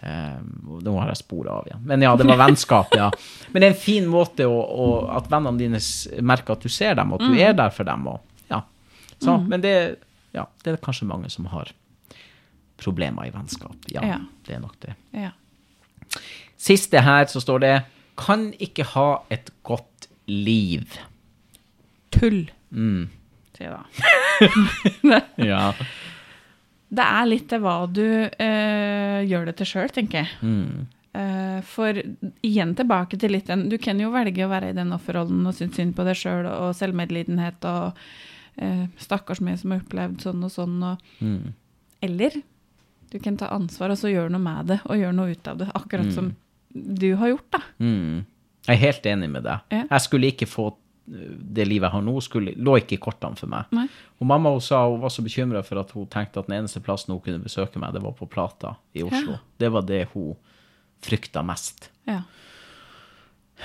Um, 0.02 0.80
nå 0.82 0.94
har 0.98 1.12
jeg 1.12 1.22
sporet 1.24 1.52
av 1.54 1.68
igjen. 1.70 1.82
Men 1.90 2.06
ja, 2.06 2.14
det 2.18 2.26
var 2.30 2.40
vennskap, 2.42 2.94
ja. 2.98 3.10
Men 3.54 3.62
det 3.62 3.68
er 3.68 3.74
en 3.76 3.82
fin 3.82 4.08
måte 4.10 4.48
å, 4.50 4.62
å, 4.62 4.88
at 5.18 5.30
vennene 5.34 5.62
dine 5.62 5.82
merker 6.26 6.58
at 6.58 6.66
du 6.66 6.74
ser 6.74 6.98
dem, 6.98 7.14
og 7.14 7.22
at 7.22 7.34
du 7.34 7.42
er 7.42 7.58
der 7.58 7.74
for 7.74 7.90
dem. 7.90 8.08
Og, 8.10 8.46
ja. 8.50 8.64
Så, 9.18 9.38
Men 9.50 9.66
det, 9.66 9.76
ja, 10.38 10.48
det 10.62 10.74
er 10.74 10.82
kanskje 10.82 11.10
mange 11.10 11.30
som 11.34 11.50
har 11.54 11.74
problemer 12.82 13.28
i 13.30 13.32
vennskap. 13.34 13.78
Ja, 13.94 14.02
Ja. 14.06 14.20
det 14.48 14.56
er 14.56 14.60
nok 14.64 14.78
det. 14.84 14.96
Ja. 15.14 15.32
Siste 16.62 17.02
her 17.02 17.26
så 17.32 17.42
står 17.42 17.60
det 17.64 17.76
kan 18.22 18.52
ikke 18.62 18.84
ha 18.96 19.08
et 19.34 19.50
godt 19.64 20.08
liv. 20.28 20.86
Tull, 22.12 22.50
Mm. 22.72 23.10
sier 23.58 23.68
jeg 23.68 23.76
da. 23.76 25.20
Ja. 25.52 25.74
Det 26.92 27.04
er 27.08 27.26
litt 27.28 27.46
til 27.52 27.60
hva 27.64 27.76
du 27.92 28.04
eh, 28.04 29.22
gjør 29.28 29.46
det 29.50 29.56
til 29.62 29.68
sjøl, 29.70 29.92
tenker 29.96 30.26
jeg. 30.26 30.30
Mm. 30.44 30.88
Eh, 31.16 31.60
for 31.68 31.96
igjen 32.44 32.74
tilbake 32.76 33.18
til 33.20 33.34
litt 33.36 33.48
den 33.52 33.66
Du 33.68 33.76
kan 33.84 34.00
jo 34.00 34.12
velge 34.14 34.46
å 34.46 34.52
være 34.52 34.70
i 34.72 34.76
den 34.78 34.94
offerrollen 34.96 35.44
og 35.48 35.56
synes 35.58 35.76
synd 35.76 35.96
på 35.98 36.06
deg 36.08 36.16
sjøl 36.16 36.48
og 36.48 36.70
selvmedlidenhet 36.76 37.64
og 37.68 37.98
eh, 38.58 38.86
stakkars 39.00 39.42
meg 39.44 39.60
som 39.60 39.72
har 39.76 39.82
opplevd 39.84 40.24
sånn 40.24 40.44
og 40.48 40.52
sånn. 40.56 40.78
Og, 40.94 41.04
Mm. 41.24 41.54
eller 42.04 42.42
du 43.12 43.20
kan 43.20 43.38
ta 43.38 43.50
ansvar 43.52 43.92
og 43.94 44.00
så 44.00 44.12
gjøre 44.12 44.32
noe 44.32 44.44
med 44.44 44.70
det 44.72 44.80
og 44.88 45.00
gjøre 45.00 45.16
noe 45.18 45.34
ut 45.36 45.48
av 45.52 45.58
det. 45.60 45.68
Akkurat 45.76 46.14
som 46.16 46.32
du 46.72 47.10
har 47.20 47.34
gjort, 47.34 47.50
da. 47.52 47.60
Mm. 47.84 48.22
Jeg 48.68 48.76
er 48.78 48.80
helt 48.86 49.10
enig 49.12 49.28
med 49.34 49.44
deg. 49.44 49.66
Ja. 49.74 49.82
Jeg 49.90 50.06
skulle 50.06 50.30
ikke 50.32 50.48
få 50.48 50.70
uh, 50.72 50.76
det 51.58 51.66
livet 51.68 51.90
jeg 51.90 51.96
har 51.98 52.06
nå, 52.06 52.14
skulle, 52.24 52.54
lå 52.56 52.78
ikke 52.80 52.96
i 52.96 53.02
kortene 53.04 53.36
for 53.40 53.52
meg. 53.52 53.68
Nei. 53.76 53.88
Og 54.22 54.30
mamma 54.30 54.54
hun 54.54 54.64
sa 54.64 54.84
hun 54.88 55.02
var 55.04 55.12
så 55.12 55.26
bekymra 55.26 55.64
for 55.68 55.82
at 55.82 55.92
hun 55.98 56.08
tenkte 56.14 56.40
at 56.40 56.48
den 56.48 56.60
eneste 56.62 56.80
plassen 56.86 57.12
hun 57.12 57.20
kunne 57.26 57.44
besøke 57.44 57.82
meg, 57.82 57.92
det 57.98 58.04
var 58.06 58.16
på 58.16 58.30
Plata 58.32 58.78
i 58.96 59.04
Oslo. 59.04 59.36
Ja. 59.36 59.42
Det 59.66 59.72
var 59.76 59.88
det 59.90 60.06
hun 60.14 60.36
frykta 61.04 61.44
mest. 61.44 61.90
Ja. 62.08 62.22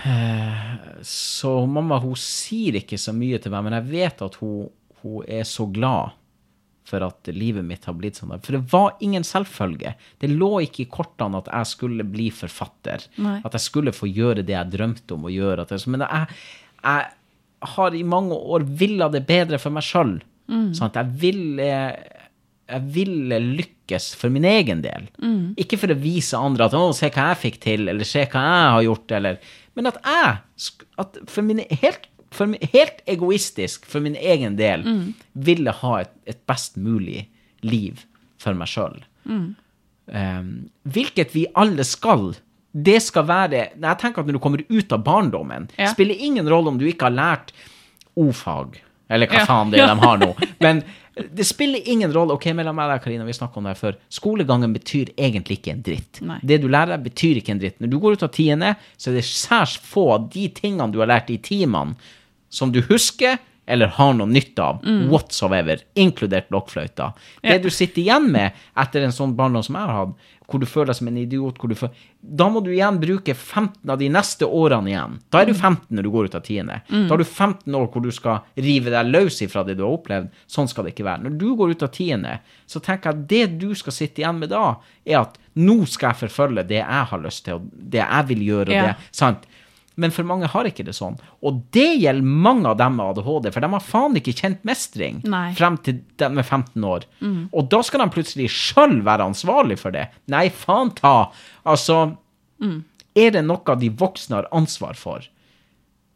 Eh, 0.04 1.02
Så 1.06 1.66
mamma 1.66 1.98
hun 2.02 2.16
sier 2.20 2.80
ikke 2.80 2.98
så 3.00 3.14
mye 3.16 3.38
til 3.40 3.52
meg, 3.54 3.64
men 3.68 3.78
jeg 3.78 3.88
vet 3.92 4.22
at 4.26 4.38
hun, 4.42 4.68
hun 5.02 5.22
er 5.28 5.46
så 5.48 5.68
glad 5.72 6.16
for 6.86 7.02
at 7.06 7.30
livet 7.34 7.64
mitt 7.66 7.84
har 7.88 7.96
blitt 7.98 8.20
sånn. 8.20 8.34
For 8.44 8.56
det 8.56 8.72
var 8.72 8.96
ingen 9.04 9.26
selvfølge. 9.26 9.94
Det 10.22 10.30
lå 10.30 10.52
ikke 10.66 10.84
i 10.84 10.90
kortene 10.92 11.40
at 11.42 11.50
jeg 11.50 11.72
skulle 11.72 12.06
bli 12.06 12.28
forfatter. 12.34 13.06
Nei. 13.22 13.40
At 13.44 13.58
jeg 13.58 13.66
skulle 13.66 13.94
få 13.96 14.08
gjøre 14.10 14.44
det 14.46 14.54
jeg 14.54 14.72
drømte 14.76 15.16
om 15.16 15.26
å 15.26 15.34
gjøre. 15.34 15.66
Men 15.92 16.06
jeg, 16.06 16.40
jeg 16.82 17.70
har 17.76 17.96
i 17.98 18.04
mange 18.06 18.38
år 18.38 18.66
villa 18.78 19.10
det 19.12 19.26
bedre 19.28 19.58
for 19.62 19.74
meg 19.74 19.86
sjøl. 19.86 20.18
Sånn 20.76 20.92
at 20.92 21.00
jeg 21.00 21.16
ville 21.24 21.72
jeg 22.66 22.82
ville 22.90 23.38
lykkes 23.38 24.08
for 24.18 24.32
min 24.34 24.46
egen 24.48 24.80
del. 24.82 25.06
Ikke 25.62 25.78
for 25.78 25.92
å 25.92 25.98
vise 25.98 26.38
andre 26.38 26.66
at 26.66 26.74
'å, 26.74 26.92
se 26.94 27.10
hva 27.14 27.28
jeg 27.30 27.42
fikk 27.44 27.60
til', 27.62 27.88
eller 27.88 28.04
'se 28.04 28.26
hva 28.26 28.42
jeg 28.42 28.72
har 28.74 28.82
gjort', 28.82 29.12
eller 29.16 29.38
Men 29.76 29.86
at 29.86 29.98
jeg 30.02 30.38
at 30.98 31.18
for 31.28 31.42
min, 31.42 31.58
helt, 31.58 32.08
for 32.36 32.52
helt 32.72 33.00
egoistisk, 33.10 33.86
for 33.88 34.04
min 34.04 34.16
egen 34.16 34.56
del, 34.60 34.84
ville 35.34 35.72
ha 35.82 35.94
et, 36.04 36.12
et 36.28 36.38
best 36.48 36.76
mulig 36.76 37.24
liv 37.66 38.04
for 38.42 38.54
meg 38.54 38.68
sjøl. 38.70 39.00
Um, 40.06 40.50
hvilket 40.86 41.32
vi 41.34 41.46
alle 41.58 41.82
skal. 41.84 42.28
Det 42.76 42.98
skal 43.02 43.24
være 43.26 43.62
Jeg 43.80 43.96
tenker 43.98 44.20
at 44.22 44.28
når 44.28 44.36
du 44.36 44.42
kommer 44.44 44.60
ut 44.68 44.92
av 44.92 45.00
barndommen, 45.02 45.64
Ja. 45.78 45.88
spiller 45.90 46.14
ingen 46.14 46.46
rolle 46.48 46.68
om 46.68 46.78
du 46.78 46.84
ikke 46.86 47.08
har 47.08 47.16
lært 47.16 47.50
o-fag, 48.16 48.76
eller 49.10 49.26
hva 49.26 49.40
Ja. 49.40 49.46
faen 49.48 49.70
det 49.72 49.80
er 49.80 49.88
de 49.94 50.00
har 50.06 50.18
nå. 50.18 50.34
Men 50.60 50.82
det 51.34 51.46
spiller 51.48 51.80
ingen 51.88 52.12
rolle. 52.12 52.34
Ok, 52.36 52.44
mellom 52.54 52.76
meg 52.76 52.90
og 52.92 53.02
Karina, 53.02 53.24
vi 53.24 53.32
snakket 53.32 53.56
om 53.56 53.64
det 53.64 53.72
her 53.74 53.80
før. 53.80 53.96
Skolegangen 54.12 54.74
betyr 54.76 55.14
egentlig 55.16 55.58
ikke 55.58 55.72
en 55.72 55.82
dritt. 55.82 56.20
Nei. 56.20 56.38
Det 56.44 56.60
du 56.60 56.68
lærer, 56.68 56.92
deg, 56.98 57.06
betyr 57.10 57.36
ikke 57.40 57.54
en 57.56 57.58
dritt. 57.62 57.80
Når 57.80 57.88
du 57.90 57.98
går 57.98 58.12
ut 58.18 58.22
av 58.22 58.32
tiende, 58.36 58.74
så 58.98 59.08
er 59.10 59.14
det 59.16 59.24
særs 59.24 59.78
få 59.80 60.04
av 60.12 60.28
de 60.30 60.48
tingene 60.52 60.92
du 60.92 60.98
har 61.00 61.08
lært 61.08 61.30
i 61.32 61.38
timene, 61.38 61.96
som 62.48 62.72
du 62.72 62.80
husker 62.82 63.38
eller 63.68 63.88
har 63.96 64.12
noe 64.14 64.28
nytte 64.30 64.62
av, 64.62 64.84
whatsoever, 65.10 65.80
inkludert 65.98 66.48
blokkfløyta. 66.52 67.12
Det 67.42 67.42
Mm. 67.42 67.52
Ja. 67.52 67.58
du 67.58 67.70
sitter 67.70 68.02
igjen 68.02 68.30
med 68.30 68.52
etter 68.76 69.02
en 69.02 69.10
sånn 69.10 69.34
barndom 69.34 69.64
som 69.64 69.74
jeg 69.74 69.86
har 69.86 70.06
hatt, 70.06 70.14
hvor 70.46 70.60
du 70.60 70.66
føler 70.66 70.86
deg 70.86 70.94
som 71.00 71.08
en 71.08 71.16
idiot, 71.18 71.58
føler, 71.58 71.90
da 72.22 72.46
må 72.48 72.62
du 72.62 72.70
igjen 72.70 73.00
bruke 73.00 73.34
15 73.34 73.90
av 73.90 73.98
de 73.98 74.08
neste 74.08 74.46
årene 74.46 74.86
igjen. 74.92 75.16
Da 75.32 75.40
er 75.42 75.46
du 75.46 75.54
15 75.54 75.90
når 75.90 76.02
du 76.06 76.10
går 76.14 76.24
ut 76.28 76.34
av 76.36 76.42
tiende. 76.46 76.80
Da 76.88 77.08
har 77.08 77.18
du 77.18 77.24
15 77.24 77.74
år 77.74 77.88
hvor 77.90 78.02
du 78.02 78.12
skal 78.12 78.38
rive 78.56 78.90
deg 78.94 79.10
løs 79.10 79.40
ifra 79.42 79.64
det 79.66 79.76
du 79.76 79.82
har 79.82 79.98
opplevd. 79.98 80.28
Sånn 80.46 80.68
skal 80.70 80.84
det 80.84 80.94
ikke 80.94 81.04
være. 81.10 81.22
Når 81.26 81.36
du 81.38 81.56
går 81.56 81.70
ut 81.74 81.82
av 81.82 81.90
tiende, 81.90 82.38
så 82.68 82.78
tenker 82.80 83.10
jeg 83.10 83.18
at 83.18 83.26
det 83.28 83.58
du 83.58 83.74
skal 83.74 83.92
sitte 83.92 84.22
igjen 84.22 84.38
med 84.38 84.50
da, 84.50 84.76
er 85.04 85.22
at 85.24 85.36
nå 85.56 85.84
skal 85.88 86.12
jeg 86.14 86.28
forfølge 86.30 86.68
det 86.68 86.78
jeg 86.84 87.04
har 87.10 87.18
lyst 87.18 87.44
til, 87.44 87.54
og 87.54 87.66
det 87.74 87.98
jeg 88.06 88.26
vil 88.28 88.38
gjøre, 88.46 88.68
og 88.68 88.74
Ja. 88.74 88.86
det, 88.92 88.96
sant? 89.10 89.42
Men 89.96 90.12
for 90.12 90.28
mange 90.28 90.48
har 90.52 90.68
ikke 90.68 90.84
det 90.84 90.92
sånn. 90.96 91.14
Og 91.40 91.62
det 91.72 91.88
gjelder 92.02 92.26
mange 92.46 92.68
av 92.68 92.76
dem 92.80 92.98
med 92.98 93.14
ADHD, 93.14 93.48
for 93.54 93.64
de 93.64 93.70
har 93.72 93.84
faen 93.84 94.18
ikke 94.20 94.34
kjent 94.36 94.64
mestring 94.68 95.22
Nei. 95.24 95.46
frem 95.56 95.78
til 95.86 96.02
de 96.20 96.28
er 96.28 96.44
15 96.44 96.84
år. 96.84 97.06
Og 97.52 97.70
da 97.72 97.80
skal 97.86 98.04
de 98.04 98.10
plutselig 98.12 98.50
sjøl 98.52 98.98
være 99.06 99.24
ansvarlig 99.32 99.78
for 99.80 99.96
det. 99.96 100.08
Nei, 100.32 100.46
faen 100.52 100.92
ta! 100.98 101.30
Altså, 101.64 102.02
er 103.16 103.32
det 103.32 103.44
noe 103.48 103.78
de 103.80 103.88
voksne 103.96 104.36
har 104.42 104.50
ansvar 104.52 105.00
for, 105.00 105.24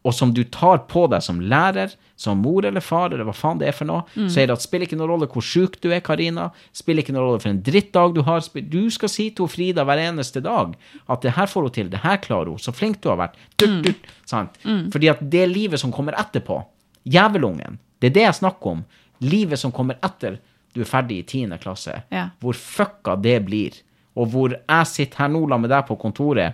og 0.03 0.13
som 0.17 0.31
du 0.33 0.43
tar 0.49 0.79
på 0.89 1.03
deg 1.11 1.21
som 1.21 1.37
lærer, 1.41 1.91
som 2.17 2.39
mor 2.41 2.65
eller 2.65 2.81
far, 2.81 3.11
eller 3.13 3.25
hva 3.27 3.33
faen 3.37 3.59
det 3.61 3.67
er 3.69 3.75
for 3.77 3.85
noe, 3.85 4.01
så 4.29 4.39
er 4.41 4.47
det 4.49 4.55
at 4.55 4.61
spiller 4.63 4.87
ikke 4.87 4.97
noen 4.97 5.09
rolle 5.11 5.27
hvor 5.29 5.45
sjuk 5.45 5.75
du 5.81 5.91
er, 5.93 5.99
Karina, 6.01 6.47
spiller 6.73 7.03
ikke 7.03 7.13
noen 7.13 7.25
rolle 7.27 7.41
for 7.43 7.49
en 7.51 7.61
drittdag 7.65 8.15
du 8.15 8.21
har, 8.25 8.41
du 8.41 8.89
skal 8.93 9.09
si 9.13 9.27
til 9.37 9.49
Frida 9.49 9.85
hver 9.85 10.01
eneste 10.01 10.41
dag 10.41 10.73
at 11.07 11.21
det 11.21 11.35
her 11.37 11.45
får 11.49 11.67
hun 11.67 11.75
til, 11.75 11.89
det 11.93 12.01
her 12.01 12.17
klarer 12.17 12.49
hun, 12.49 12.57
så 12.61 12.73
flink 12.73 12.97
du 13.01 13.09
har 13.09 13.17
vært, 13.21 13.37
dut, 13.61 13.77
dut, 13.85 14.09
sant? 14.29 14.57
Fordi 14.93 15.09
at 15.13 15.21
det 15.33 15.45
livet 15.53 15.79
som 15.81 15.93
kommer 15.93 16.17
etterpå, 16.17 16.63
jævelungen, 17.05 17.77
det 18.01 18.09
er 18.11 18.17
det 18.17 18.25
jeg 18.27 18.39
snakker 18.41 18.73
om, 18.75 18.83
livet 19.21 19.59
som 19.61 19.71
kommer 19.73 19.97
etter 20.01 20.39
du 20.73 20.81
er 20.81 20.87
ferdig 20.89 21.17
i 21.21 21.23
10. 21.45 21.57
klasse, 21.61 22.03
Ja. 22.11 22.29
hvor 22.39 22.53
fucka 22.57 23.15
det 23.21 23.37
blir, 23.45 23.77
og 24.15 24.29
hvor 24.33 24.49
jeg 24.57 24.87
sitter 24.87 25.17
her 25.25 25.29
nå 25.29 25.45
la 25.47 25.57
med 25.61 25.69
deg 25.69 25.85
på 25.87 25.97
kontoret, 25.99 26.53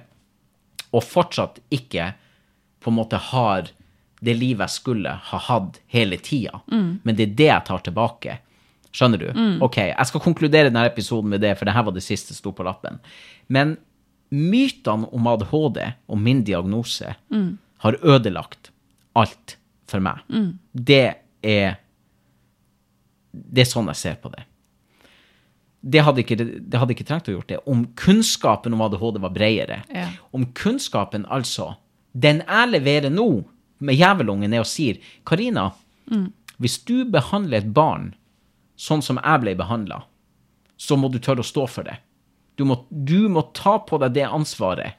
og 0.92 1.04
fortsatt 1.04 1.60
ikke 1.72 2.14
på 2.88 2.94
en 2.94 3.00
måte 3.02 3.20
har 3.20 3.68
det 4.24 4.34
livet 4.34 4.64
jeg 4.64 4.80
skulle 4.80 5.12
ha 5.30 5.40
hatt 5.50 5.82
hele 5.92 6.18
tida. 6.24 6.62
Men 7.04 7.18
det 7.18 7.26
er 7.26 7.34
det 7.38 7.50
jeg 7.52 7.66
tar 7.68 7.84
tilbake. 7.86 8.38
Skjønner 8.96 9.22
du? 9.22 9.28
Ok, 9.66 9.78
jeg 9.92 10.10
skal 10.10 10.24
konkludere 10.24 10.72
denne 10.72 10.86
episoden 10.88 11.30
med 11.34 11.44
det, 11.44 11.52
for 11.60 11.68
det 11.68 11.76
her 11.76 11.86
var 11.86 11.94
det 11.94 12.06
siste 12.06 12.34
som 12.34 12.40
sto 12.40 12.54
på 12.56 12.66
lappen. 12.66 12.98
Men 13.52 13.76
mytene 14.32 15.12
om 15.14 15.28
ADHD 15.30 15.82
og 16.08 16.20
min 16.24 16.42
diagnose 16.48 17.14
har 17.84 18.00
ødelagt 18.02 18.72
alt 19.20 19.58
for 19.88 20.04
meg. 20.04 20.24
Det 20.72 21.04
er 21.44 21.78
Det 23.38 23.62
er 23.62 23.70
sånn 23.70 23.92
jeg 23.92 24.00
ser 24.00 24.16
på 24.24 24.32
det 24.34 24.48
det 25.88 26.02
hadde, 26.04 26.24
ikke, 26.24 26.36
det 26.36 26.80
hadde 26.80 26.96
ikke 26.96 27.06
trengt 27.08 27.28
å 27.30 27.36
gjort 27.36 27.52
det 27.52 27.60
om 27.70 27.86
kunnskapen 28.00 28.74
om 28.76 28.82
ADHD 28.84 29.20
var 29.24 29.32
bredere. 29.36 29.78
Ja. 29.94 30.08
Om 30.36 30.50
kunnskapen, 30.58 31.26
altså 31.32 31.76
Den 32.18 32.42
jeg 32.48 32.72
leverer 32.74 33.14
nå, 33.14 33.28
med 33.80 33.96
jævelungen, 34.00 34.54
er 34.58 34.64
og 34.64 34.70
sier 34.70 34.98
Karina, 35.28 35.68
hvis 36.58 36.80
du 36.88 37.04
behandler 37.14 37.60
et 37.62 37.74
barn 37.76 38.14
sånn 38.80 39.04
som 39.06 39.20
jeg 39.22 39.42
ble 39.44 39.54
behandla, 39.60 40.00
så 40.78 40.98
må 40.98 41.10
du 41.14 41.20
tørre 41.22 41.44
å 41.44 41.46
stå 41.46 41.66
for 41.70 41.86
det. 41.86 41.98
Du 42.58 42.64
må, 42.66 42.80
du 42.90 43.28
må 43.30 43.44
ta 43.54 43.76
på 43.86 44.00
deg 44.02 44.16
det 44.18 44.26
ansvaret. 44.26 44.98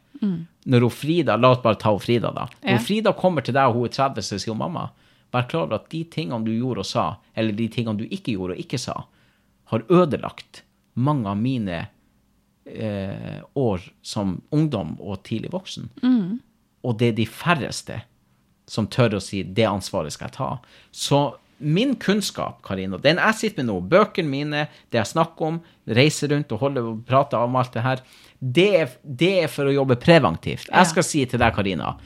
Når 0.69 0.85
hun 0.85 0.90
Frida, 0.95 1.36
La 1.39 1.51
oss 1.55 1.62
bare 1.62 1.78
ta 1.81 1.90
hun 1.95 2.03
Frida, 2.03 2.31
da. 2.35 2.47
Når 2.62 2.77
Ja. 2.77 2.78
Frida 2.82 3.12
kommer 3.19 3.43
til 3.47 3.55
deg 3.55 3.66
og 3.70 3.74
hun 3.81 3.85
er 3.89 3.95
30, 3.97 4.23
så 4.23 4.39
sier 4.39 4.53
hun 4.55 4.59
mamma, 4.62 4.89
vær 5.32 5.47
klar 5.51 5.66
over 5.66 5.74
at 5.81 5.89
de 5.90 6.05
tingene 6.05 6.45
du 6.45 6.53
gjorde 6.55 6.85
og 6.85 6.86
sa, 6.86 7.05
eller 7.36 7.53
de 7.53 7.69
tingene 7.69 7.99
du 7.99 8.05
ikke 8.07 8.35
gjorde 8.36 8.55
og 8.57 8.62
ikke 8.62 8.78
sa, 8.78 8.97
har 9.73 9.82
ødelagt 9.90 10.62
mange 10.95 11.27
av 11.31 11.36
mine 11.39 11.89
eh, 12.66 13.40
år 13.55 13.81
som 14.03 14.40
ungdom 14.51 14.97
og 15.01 15.23
tidlig 15.27 15.51
voksen. 15.53 15.89
Og 16.87 16.99
det 17.01 17.13
er 17.13 17.19
de 17.19 17.27
færreste 17.27 18.03
som 18.69 18.87
tør 18.87 19.17
å 19.17 19.21
si 19.23 19.43
'det 19.43 19.67
ansvaret 19.67 20.13
skal 20.13 20.29
jeg 20.29 20.37
ta'. 20.37 20.59
Så 20.93 21.35
min 21.59 21.97
kunnskap, 21.97 22.63
Karina, 22.63 22.99
den 22.99 23.19
jeg 23.19 23.35
sitter 23.35 23.65
med 23.65 23.67
nå, 23.73 23.81
bøkene 23.91 24.31
mine, 24.31 24.69
det 24.93 25.01
jeg 25.01 25.07
snakker 25.07 25.47
om, 25.47 25.61
reiser 25.87 26.31
rundt 26.31 26.53
og 26.53 26.59
holder 26.63 26.87
og 26.87 27.05
prater 27.09 27.39
om 27.43 27.57
alt 27.57 27.73
det 27.75 27.83
her, 27.83 28.03
det 28.39 28.69
er, 28.81 28.89
det 29.03 29.33
er 29.45 29.49
for 29.51 29.67
å 29.67 29.75
jobbe 29.75 29.99
preventivt. 29.99 30.69
Jeg 30.71 30.87
skal 30.87 31.07
si 31.07 31.25
til 31.27 31.41
deg, 31.43 31.55
Karina, 31.57 31.97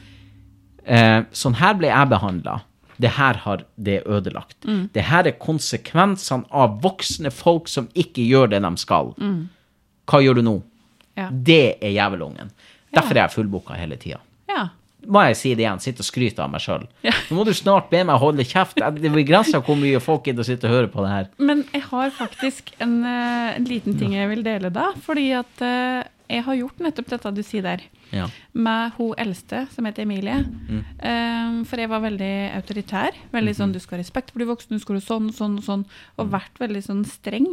eh, 0.84 1.22
sånn 1.30 1.58
her 1.60 1.74
ble 1.74 1.88
jeg 1.92 2.08
behandla. 2.08 2.62
Det 2.96 3.10
her 3.18 3.34
har 3.44 3.64
det 3.76 4.02
ødelagt. 4.06 4.56
Det 4.92 5.02
her 5.02 5.26
er 5.26 5.38
konsekvensene 5.40 6.46
av 6.50 6.80
voksne 6.82 7.32
folk 7.34 7.68
som 7.68 7.88
ikke 7.94 8.22
gjør 8.22 8.52
det 8.52 8.62
de 8.62 8.76
skal. 8.76 9.14
Hva 10.06 10.20
gjør 10.22 10.38
du 10.38 10.42
nå? 10.42 10.62
Ja. 11.16 11.28
Det 11.28 11.78
er 11.82 11.90
jævelungen. 11.90 12.52
Derfor 12.92 13.16
er 13.16 13.26
jeg 13.26 13.34
fullbooka 13.34 13.74
hele 13.74 13.96
tida. 13.96 14.20
Ja. 14.52 14.68
Må 15.02 15.24
jeg 15.26 15.34
si 15.34 15.50
det 15.58 15.64
igjen, 15.64 15.80
sitte 15.82 16.04
og 16.04 16.06
skryte 16.06 16.44
av 16.44 16.50
meg 16.52 16.62
sjøl. 16.62 16.84
Ja. 17.02 17.14
Nå 17.26 17.40
må 17.40 17.44
du 17.46 17.50
snart 17.58 17.88
be 17.90 18.04
meg 18.06 18.20
holde 18.22 18.44
kjeft. 18.46 18.78
Det 18.78 19.10
blir 19.10 19.26
grenser 19.26 19.62
hvor 19.66 19.74
mye 19.80 19.98
folk 20.02 20.28
gidder 20.28 20.44
å 20.44 20.46
sitte 20.46 20.68
og 20.68 20.76
høre 20.76 20.90
på 20.92 21.02
det 21.02 21.10
her. 21.10 21.30
Men 21.42 21.64
jeg 21.72 21.82
har 21.88 22.12
faktisk 22.14 22.70
en, 22.78 23.00
eh, 23.02 23.56
en 23.56 23.66
liten 23.66 23.98
ting 23.98 24.14
jeg 24.14 24.30
vil 24.30 24.44
dele 24.46 24.70
da. 24.70 24.92
Fordi 25.02 25.26
at 25.40 25.64
eh, 25.66 26.06
jeg 26.32 26.44
har 26.46 26.56
gjort 26.56 26.78
nettopp 26.80 27.10
dette 27.12 27.32
du 27.36 27.42
sier 27.44 27.62
der. 27.64 27.82
Ja. 28.12 28.26
Med 28.56 28.92
hun 28.96 29.12
eldste, 29.20 29.66
som 29.72 29.84
heter 29.88 30.04
Emilie. 30.06 30.38
Eh, 30.98 31.62
for 31.68 31.80
jeg 31.80 31.90
var 31.92 32.02
veldig 32.04 32.32
autoritær. 32.56 33.16
Veldig 33.32 33.54
sånn 33.58 33.72
du 33.74 33.78
skal 33.82 33.98
ha 33.98 34.02
respekt 34.02 34.32
for 34.32 34.42
de 34.42 34.48
voksne, 34.48 34.78
du 34.78 34.82
skal 34.84 34.96
ha 34.98 35.04
sånn, 35.04 35.30
sånn, 35.36 35.58
sånn. 35.64 35.84
Og 36.18 36.30
vært 36.32 36.60
veldig 36.62 36.82
sånn 36.88 37.04
streng. 37.08 37.50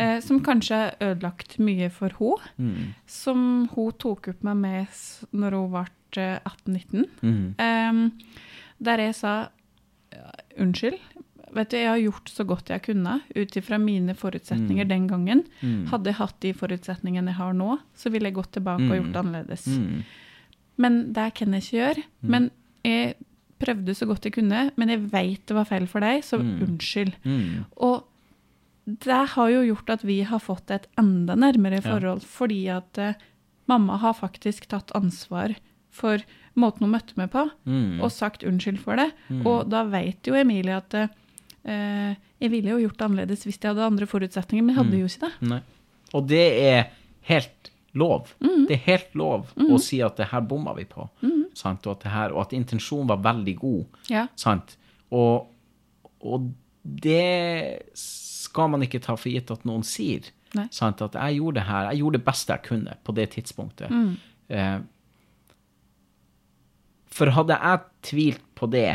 eh, 0.00 0.20
som 0.24 0.40
kanskje 0.40 0.74
har 0.76 0.96
ødelagt 1.00 1.58
mye 1.58 1.90
for 1.90 2.10
henne. 2.18 2.94
Som 3.06 3.68
hun 3.74 3.92
tok 3.98 4.28
opp 4.28 4.42
meg 4.44 4.56
med 4.56 4.86
når 5.32 5.58
hun 5.58 5.70
ble 5.70 5.86
eh, 6.16 6.38
18-19. 6.44 7.08
Mhm. 7.22 7.54
Eh, 7.58 8.10
der 8.84 8.98
jeg 8.98 9.14
sa 9.14 9.48
unnskyld. 10.58 10.98
Vet 11.54 11.70
du, 11.70 11.76
Jeg 11.78 11.88
har 11.88 11.98
gjort 12.02 12.28
så 12.28 12.44
godt 12.44 12.68
jeg 12.72 12.82
kunne 12.82 13.20
ut 13.36 13.56
ifra 13.56 13.78
mine 13.78 14.14
forutsetninger 14.18 14.88
den 14.90 15.06
gangen. 15.06 15.44
Hadde 15.90 16.10
jeg 16.10 16.18
hatt 16.18 16.40
de 16.42 16.52
forutsetningene 16.52 17.30
jeg 17.30 17.38
har 17.38 17.52
nå, 17.54 17.78
så 17.94 18.10
ville 18.10 18.26
jeg 18.30 18.34
gått 18.34 18.52
tilbake 18.56 18.88
og 18.90 18.96
gjort 18.98 19.12
det 19.12 19.22
annerledes. 19.22 19.66
Mm. 19.66 20.02
Men 20.76 21.12
det 21.14 21.28
kan 21.34 21.52
jeg 21.54 21.62
ikke 21.62 21.78
gjøre. 21.78 22.02
Men 22.22 22.50
jeg 22.84 23.14
prøvde 23.62 23.94
så 23.94 24.06
godt 24.10 24.24
jeg 24.26 24.34
kunne, 24.34 24.70
men 24.76 24.88
jeg 24.90 25.04
veit 25.12 25.46
det 25.46 25.54
var 25.54 25.64
feil 25.70 25.86
for 25.86 26.00
deg, 26.02 26.24
så 26.26 26.40
unnskyld. 26.42 27.14
Mm. 27.24 27.64
Og 27.76 28.04
det 28.84 29.20
har 29.36 29.48
jo 29.48 29.62
gjort 29.64 29.90
at 29.94 30.02
vi 30.04 30.18
har 30.28 30.42
fått 30.42 30.70
et 30.74 30.88
enda 31.00 31.34
nærmere 31.38 31.80
forhold, 31.80 32.20
fordi 32.28 32.66
at 32.68 32.98
uh, 33.00 33.14
mamma 33.70 33.96
har 34.02 34.12
faktisk 34.18 34.66
tatt 34.68 34.90
ansvar 34.94 35.54
for 35.94 36.18
måten 36.58 36.84
hun 36.84 36.90
møtte 36.92 37.14
meg 37.16 37.30
på, 37.32 37.46
Mm. 37.64 38.00
og 38.02 38.10
sagt 38.12 38.42
unnskyld 38.44 38.78
for 38.82 38.96
det. 38.96 39.12
Og 39.46 39.70
da 39.70 39.84
vet 39.84 40.26
jo 40.26 40.34
Emilie 40.34 40.76
at 40.76 40.92
eh, 40.94 41.08
jeg 41.64 42.50
ville 42.52 42.74
jo 42.74 42.82
gjort 42.82 42.98
det 42.98 43.06
annerledes 43.06 43.44
hvis 43.46 43.56
jeg 43.56 43.70
hadde 43.70 43.86
andre 43.86 44.06
forutsetninger, 44.08 44.64
men 44.64 44.74
jeg 44.74 44.82
hadde 44.82 44.98
jo 45.00 45.08
ikke 45.08 45.28
det. 45.28 45.48
Nei. 45.48 45.60
Og 46.14 46.26
det 46.28 46.44
er 46.60 46.82
helt 47.30 47.70
lov. 47.96 48.34
Det 48.38 48.76
er 48.76 48.82
helt 48.88 49.14
lov 49.18 49.52
å 49.56 49.78
si 49.82 50.00
at 50.04 50.18
det 50.20 50.28
her 50.32 50.44
bomma 50.44 50.74
vi 50.76 50.84
på. 50.90 51.06
Sant? 51.56 51.86
Og, 51.86 51.96
at 51.96 52.04
det 52.04 52.12
her, 52.12 52.34
og 52.34 52.44
at 52.44 52.54
intensjonen 52.56 53.08
var 53.12 53.22
veldig 53.24 53.56
god. 53.60 53.98
Ja. 54.10 54.26
Sant? 54.40 54.76
Og, 55.14 55.46
og 56.20 56.48
det 56.82 57.86
skal 57.98 58.72
man 58.74 58.84
ikke 58.84 59.00
ta 59.04 59.16
for 59.16 59.32
gitt 59.32 59.52
at 59.54 59.64
noen 59.68 59.86
sier. 59.86 60.26
Sant? 60.74 61.02
At 61.02 61.16
jeg 61.18 61.40
gjorde 61.40 61.60
det 61.60 61.68
her, 61.70 61.90
jeg 61.92 62.02
gjorde 62.02 62.20
det 62.20 62.26
beste 62.28 62.54
jeg 62.54 62.66
kunne 62.68 62.98
på 63.06 63.14
det 63.16 63.28
tidspunktet. 63.34 63.94
Eh, 64.52 64.76
for 67.14 67.30
hadde 67.30 67.56
jeg 67.62 67.84
tvilt 68.10 68.46
på 68.58 68.68
det, 68.74 68.88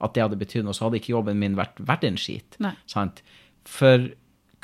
at 0.00 0.14
det 0.14 0.22
hadde 0.22 0.36
betydd 0.40 0.64
noe, 0.66 0.74
så 0.76 0.86
hadde 0.86 0.98
ikke 1.00 1.14
jobben 1.14 1.38
min 1.40 1.54
vært 1.56 1.78
verdt 1.88 2.04
en 2.04 2.16
skit. 2.20 2.58
Sant? 2.86 3.22
For 3.64 4.10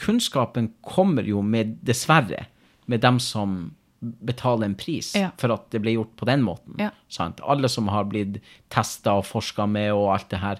kunnskapen 0.02 0.72
kommer 0.84 1.22
jo 1.26 1.42
med, 1.42 1.78
dessverre, 1.86 2.46
med 2.90 3.00
dem 3.04 3.18
som 3.22 3.72
betaler 4.02 4.66
en 4.66 4.74
pris 4.74 5.12
Ja. 5.14 5.30
for 5.38 5.52
at 5.54 5.68
det 5.70 5.80
ble 5.84 5.92
gjort 5.94 6.16
på 6.18 6.26
den 6.26 6.42
måten. 6.42 6.74
Ja. 6.80 6.90
Sant? 7.08 7.40
Alle 7.46 7.68
som 7.70 7.86
har 7.88 8.04
blitt 8.10 8.40
testa 8.72 9.14
og 9.20 9.24
forska 9.28 9.66
med 9.70 9.92
og 9.94 10.08
alt 10.16 10.28
det 10.32 10.40
her. 10.42 10.58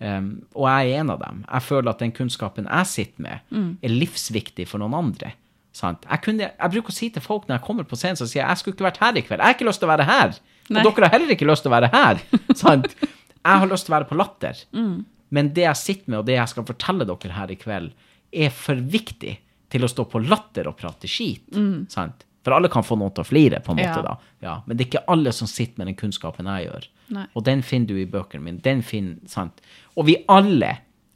Um, 0.00 0.46
og 0.56 0.64
jeg 0.66 0.90
er 0.94 1.00
en 1.02 1.10
av 1.12 1.20
dem. 1.20 1.44
Jeg 1.52 1.62
føler 1.62 1.90
at 1.92 1.98
den 2.00 2.12
kunnskapen 2.16 2.66
jeg 2.66 2.86
sitter 2.86 3.22
med, 3.22 3.40
Mm. 3.50 3.78
er 3.82 3.88
livsviktig 3.88 4.66
for 4.66 4.78
noen 4.78 4.94
andre. 4.94 5.32
Sant? 5.72 6.02
Jeg, 6.10 6.20
kunne, 6.22 6.50
jeg 6.58 6.70
bruker 6.72 6.90
å 6.90 6.92
si 6.96 7.10
til 7.10 7.22
folk 7.22 7.46
når 7.46 7.58
jeg 7.60 7.66
kommer 7.66 7.84
på 7.84 7.96
scenen, 7.96 8.16
så 8.16 8.26
sier 8.26 8.42
jeg 8.42 8.48
jeg 8.48 8.58
skulle 8.58 8.74
ikke 8.74 8.88
vært 8.90 8.96
her 9.04 9.16
i 9.16 9.22
kveld. 9.22 9.38
Jeg 9.38 9.46
har 9.46 9.54
ikke 9.54 9.68
lyst 9.68 9.78
til 9.80 9.88
å 9.88 9.92
være 9.96 10.04
her. 10.08 10.34
Nei. 10.70 10.82
Og 10.86 10.94
dere 10.96 11.04
har 11.08 11.18
heller 11.18 11.30
ikke 11.36 11.46
lyst 11.46 11.62
til 11.62 11.70
å 11.70 11.76
være 11.78 11.90
her. 11.92 12.18
sant? 12.56 12.96
Jeg 13.44 13.62
har 13.62 13.70
lyst 13.70 13.86
til 13.86 13.94
å 13.94 13.96
være 13.98 14.08
på 14.10 14.18
Latter. 14.20 14.58
Mm. 14.76 14.96
Men 15.30 15.52
det 15.56 15.62
jeg 15.64 15.76
sitter 15.78 16.10
med, 16.10 16.18
og 16.20 16.26
det 16.26 16.34
jeg 16.36 16.48
skal 16.52 16.66
fortelle 16.68 17.06
dere 17.08 17.36
her 17.36 17.52
i 17.54 17.56
kveld, 17.60 17.92
er 18.32 18.50
for 18.54 18.74
viktig 18.74 19.36
til 19.70 19.86
å 19.86 19.90
stå 19.90 20.04
på 20.10 20.20
Latter 20.26 20.68
og 20.70 20.76
prate 20.80 21.08
skit. 21.10 21.46
Sant? 21.92 22.26
For 22.44 22.56
alle 22.56 22.70
kan 22.72 22.82
få 22.86 22.96
noen 22.96 23.12
til 23.14 23.22
å 23.22 23.28
flire, 23.28 23.60
på 23.62 23.74
en 23.74 23.78
måte. 23.82 24.00
Mm. 24.00 24.04
Ja. 24.04 24.14
da. 24.14 24.36
Ja, 24.46 24.54
men 24.66 24.76
det 24.76 24.84
er 24.86 24.88
ikke 24.90 25.04
alle 25.12 25.32
som 25.36 25.48
sitter 25.50 25.82
med 25.82 25.90
den 25.90 25.98
kunnskapen 26.00 26.48
jeg 26.48 26.66
gjør. 26.70 26.86
Nei. 27.16 27.26
Og 27.36 27.44
den 27.46 27.62
finner 27.66 27.90
du 27.92 27.98
i 28.00 28.06
bøkene 28.08 28.44
mine. 28.46 28.62
Den 28.64 28.80
finner, 28.86 29.18
sant? 29.28 29.60
Og 29.96 30.06
vi 30.08 30.16
alle, 30.30 30.70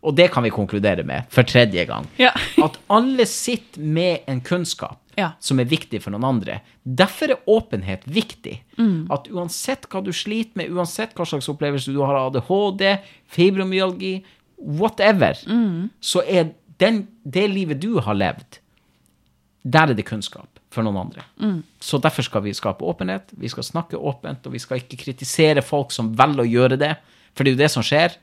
og 0.04 0.16
det 0.18 0.26
kan 0.34 0.44
vi 0.44 0.52
konkludere 0.52 1.04
med 1.08 1.30
for 1.32 1.42
tredje 1.48 1.86
gang, 1.88 2.06
Ja. 2.20 2.32
at 2.62 2.76
alle 2.92 3.24
sitter 3.30 3.80
med 3.80 4.26
en 4.28 4.40
kunnskap 4.44 5.00
Ja. 5.16 5.32
som 5.38 5.60
er 5.60 5.64
viktig 5.70 6.00
for 6.02 6.10
noen 6.14 6.24
andre. 6.24 6.60
Derfor 6.84 7.30
er 7.30 7.42
åpenhet 7.46 8.02
viktig. 8.06 8.56
Mm. 8.78 9.06
At 9.14 9.28
uansett 9.30 9.86
hva 9.92 10.02
du 10.04 10.10
sliter 10.12 10.56
med, 10.58 10.70
uansett 10.74 11.14
hva 11.14 11.26
slags 11.28 11.48
opplevelse 11.48 11.92
du 11.94 12.00
har 12.02 12.14
av 12.18 12.32
ADHD, 12.34 12.98
fibromyalgi, 13.30 14.24
whatever, 14.58 15.34
Mm. 15.46 15.90
så 16.00 16.22
er 16.26 16.50
den, 16.78 17.06
det 17.24 17.48
livet 17.50 17.80
du 17.80 18.00
har 18.00 18.14
levd, 18.14 18.58
der 19.64 19.90
er 19.90 19.94
det 19.94 20.04
kunnskap 20.06 20.48
for 20.70 20.82
noen 20.82 20.96
andre. 21.06 21.22
Mm. 21.40 21.62
Så 21.80 22.00
derfor 22.02 22.22
skal 22.26 22.42
vi 22.42 22.52
skape 22.52 22.84
åpenhet, 22.84 23.30
vi 23.38 23.48
skal 23.48 23.62
snakke 23.62 23.96
åpent, 23.96 24.46
og 24.46 24.52
vi 24.52 24.58
skal 24.58 24.78
ikke 24.82 24.98
kritisere 25.04 25.62
folk 25.62 25.92
som 25.92 26.12
velger 26.18 26.42
å 26.44 26.50
gjøre 26.50 26.78
det. 26.80 26.96
For 27.34 27.44
det 27.44 27.52
er 27.52 27.56
jo 27.56 27.62
det 27.62 27.70
som 27.70 27.82
skjer 27.82 28.16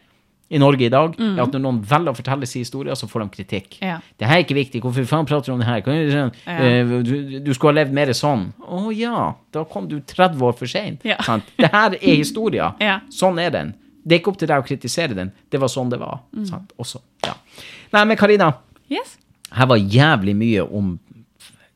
i 0.51 0.59
Norge 0.59 0.83
i 0.83 0.91
dag, 0.91 1.13
er 1.15 1.39
at 1.39 1.53
når 1.55 1.61
noen 1.63 1.77
velger 1.87 2.11
å 2.11 2.17
fortelle 2.17 2.47
sin 2.49 2.65
historie, 2.65 2.95
så 2.99 3.07
får 3.07 3.23
de 3.23 3.27
kritikk. 3.37 3.77
Mm. 3.79 3.85
Ja. 3.87 3.97
Det 4.19 4.27
her 4.27 4.41
er 4.41 4.43
ikke 4.43 4.57
viktig, 4.57 4.81
hvorfor 4.83 5.05
faen 5.07 5.27
prater 5.29 5.51
du 5.51 5.53
om 5.55 5.61
det 5.63 5.67
her? 5.69 5.79
Kan 5.85 5.95
du, 5.95 6.41
eh, 6.51 6.91
du, 7.07 7.39
du 7.45 7.51
skulle 7.55 7.71
ha 7.71 7.77
levd 7.81 7.95
mer 7.95 8.11
sånn. 8.17 8.49
Å 8.67 8.81
ja, 8.91 9.29
da 9.55 9.63
kom 9.71 9.87
du 9.87 9.97
30 10.03 10.43
år 10.49 10.57
for 10.59 10.67
sent. 10.71 11.05
Ja. 11.07 11.15
Det 11.55 11.69
her 11.71 11.95
er 11.95 12.17
historia. 12.19 12.73
Ja. 12.83 12.97
Sånn 13.13 13.39
er 13.39 13.53
den. 13.55 13.71
Det 14.03 14.15
er 14.17 14.19
ikke 14.23 14.31
opp 14.33 14.39
til 14.41 14.49
deg 14.49 14.59
å 14.63 14.65
kritisere 14.65 15.15
den. 15.15 15.29
Det 15.53 15.59
var 15.61 15.69
sånn 15.71 15.91
det 15.93 15.99
var. 16.01 16.23
Mm. 16.35 16.45
Sant? 16.49 16.71
Også. 16.81 16.99
Ja. 17.23 17.35
Nei, 17.93 18.03
men 18.09 18.17
Karina, 18.19 18.51
Yes. 18.91 19.13
her 19.55 19.67
var 19.71 19.77
jævlig 19.79 20.33
mye 20.35 20.63
om 20.67 20.97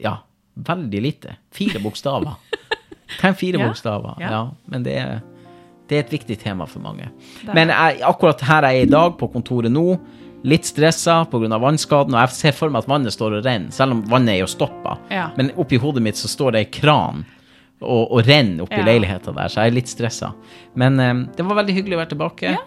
Ja, 0.02 0.18
veldig 0.56 1.02
lite. 1.06 1.38
Fire 1.56 1.80
bokstaver. 1.80 2.36
Tenk 3.22 3.38
fire 3.40 3.62
Ja, 3.62 3.70
bokstaver. 3.70 4.18
Ja. 4.20 4.32
ja. 4.34 4.42
men 4.68 4.84
det 4.84 4.98
er, 5.00 5.22
det 5.90 5.98
er 5.98 6.04
et 6.06 6.14
viktig 6.16 6.38
tema 6.42 6.66
for 6.66 6.80
mange. 6.82 7.10
Det 7.46 7.54
Men 7.54 7.70
jeg, 7.70 8.02
akkurat 8.02 8.42
her 8.42 8.62
jeg 8.70 8.82
er 8.82 8.88
i 8.88 8.90
dag, 8.90 9.18
på 9.20 9.28
kontoret 9.34 9.72
nå, 9.72 10.00
litt 10.46 10.66
stressa 10.66 11.26
pga. 11.30 11.58
vannskaden, 11.62 12.14
og 12.14 12.20
jeg 12.26 12.30
ser 12.38 12.52
for 12.58 12.70
meg 12.70 12.84
at 12.84 12.90
vannet 12.90 13.14
står 13.14 13.40
og 13.40 13.46
renner, 13.46 13.72
selv 13.72 13.92
om 13.96 14.02
vannet 14.10 14.36
er 14.36 14.40
jo 14.44 14.48
stoppa. 14.52 14.98
Ja. 15.10 15.30
Men 15.38 15.52
oppi 15.58 15.78
hodet 15.82 16.04
mitt 16.06 16.16
så 16.18 16.28
står 16.30 16.52
det 16.54 16.60
ei 16.66 16.72
kran 16.82 17.24
og, 17.82 18.12
og 18.12 18.26
renner 18.28 18.64
oppi 18.64 18.78
Ja. 18.78 18.86
leiligheta 18.86 19.34
der, 19.34 19.48
så 19.50 19.62
jeg 19.64 19.72
er 19.74 19.76
litt 19.76 19.88
stressa. 19.90 20.34
Men 20.76 21.00
um, 21.00 21.26
det 21.36 21.46
var 21.46 21.56
veldig 21.64 21.74
hyggelig 21.76 21.98
å 21.98 22.02
være 22.04 22.14
tilbake. 22.14 22.54
Ja. 22.56 22.62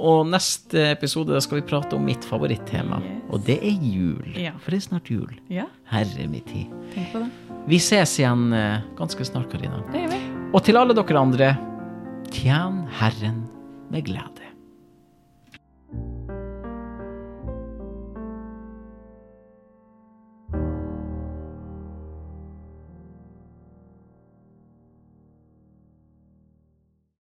Og 0.00 0.26
neste 0.30 0.90
episode 0.94 1.34
da 1.34 1.40
skal 1.44 1.60
vi 1.60 1.66
prate 1.68 1.94
om 1.96 2.04
mitt 2.06 2.24
favorittema, 2.24 3.00
Yes. 3.04 3.22
og 3.30 3.44
det 3.44 3.58
er 3.62 3.74
jul. 3.84 4.30
Ja. 4.34 4.52
For 4.58 4.70
det 4.70 4.78
er 4.80 4.86
snart 4.88 5.10
jul. 5.10 5.32
Herre 5.90 6.26
min 6.28 6.40
tid. 6.46 6.66
tenk 6.94 7.12
på 7.12 7.18
det. 7.24 7.30
Vi 7.68 7.78
ses 7.78 8.14
igjen 8.18 8.52
eh, 8.56 8.80
ganske 8.96 9.24
snart, 9.28 9.50
Karina. 9.52 9.82
Og 10.54 10.62
til 10.64 10.76
alle 10.80 10.94
dere 10.96 11.20
andre, 11.20 11.50
tjen 12.30 12.84
Herren 12.88 13.44
med 13.90 14.02
glede. 14.06 14.39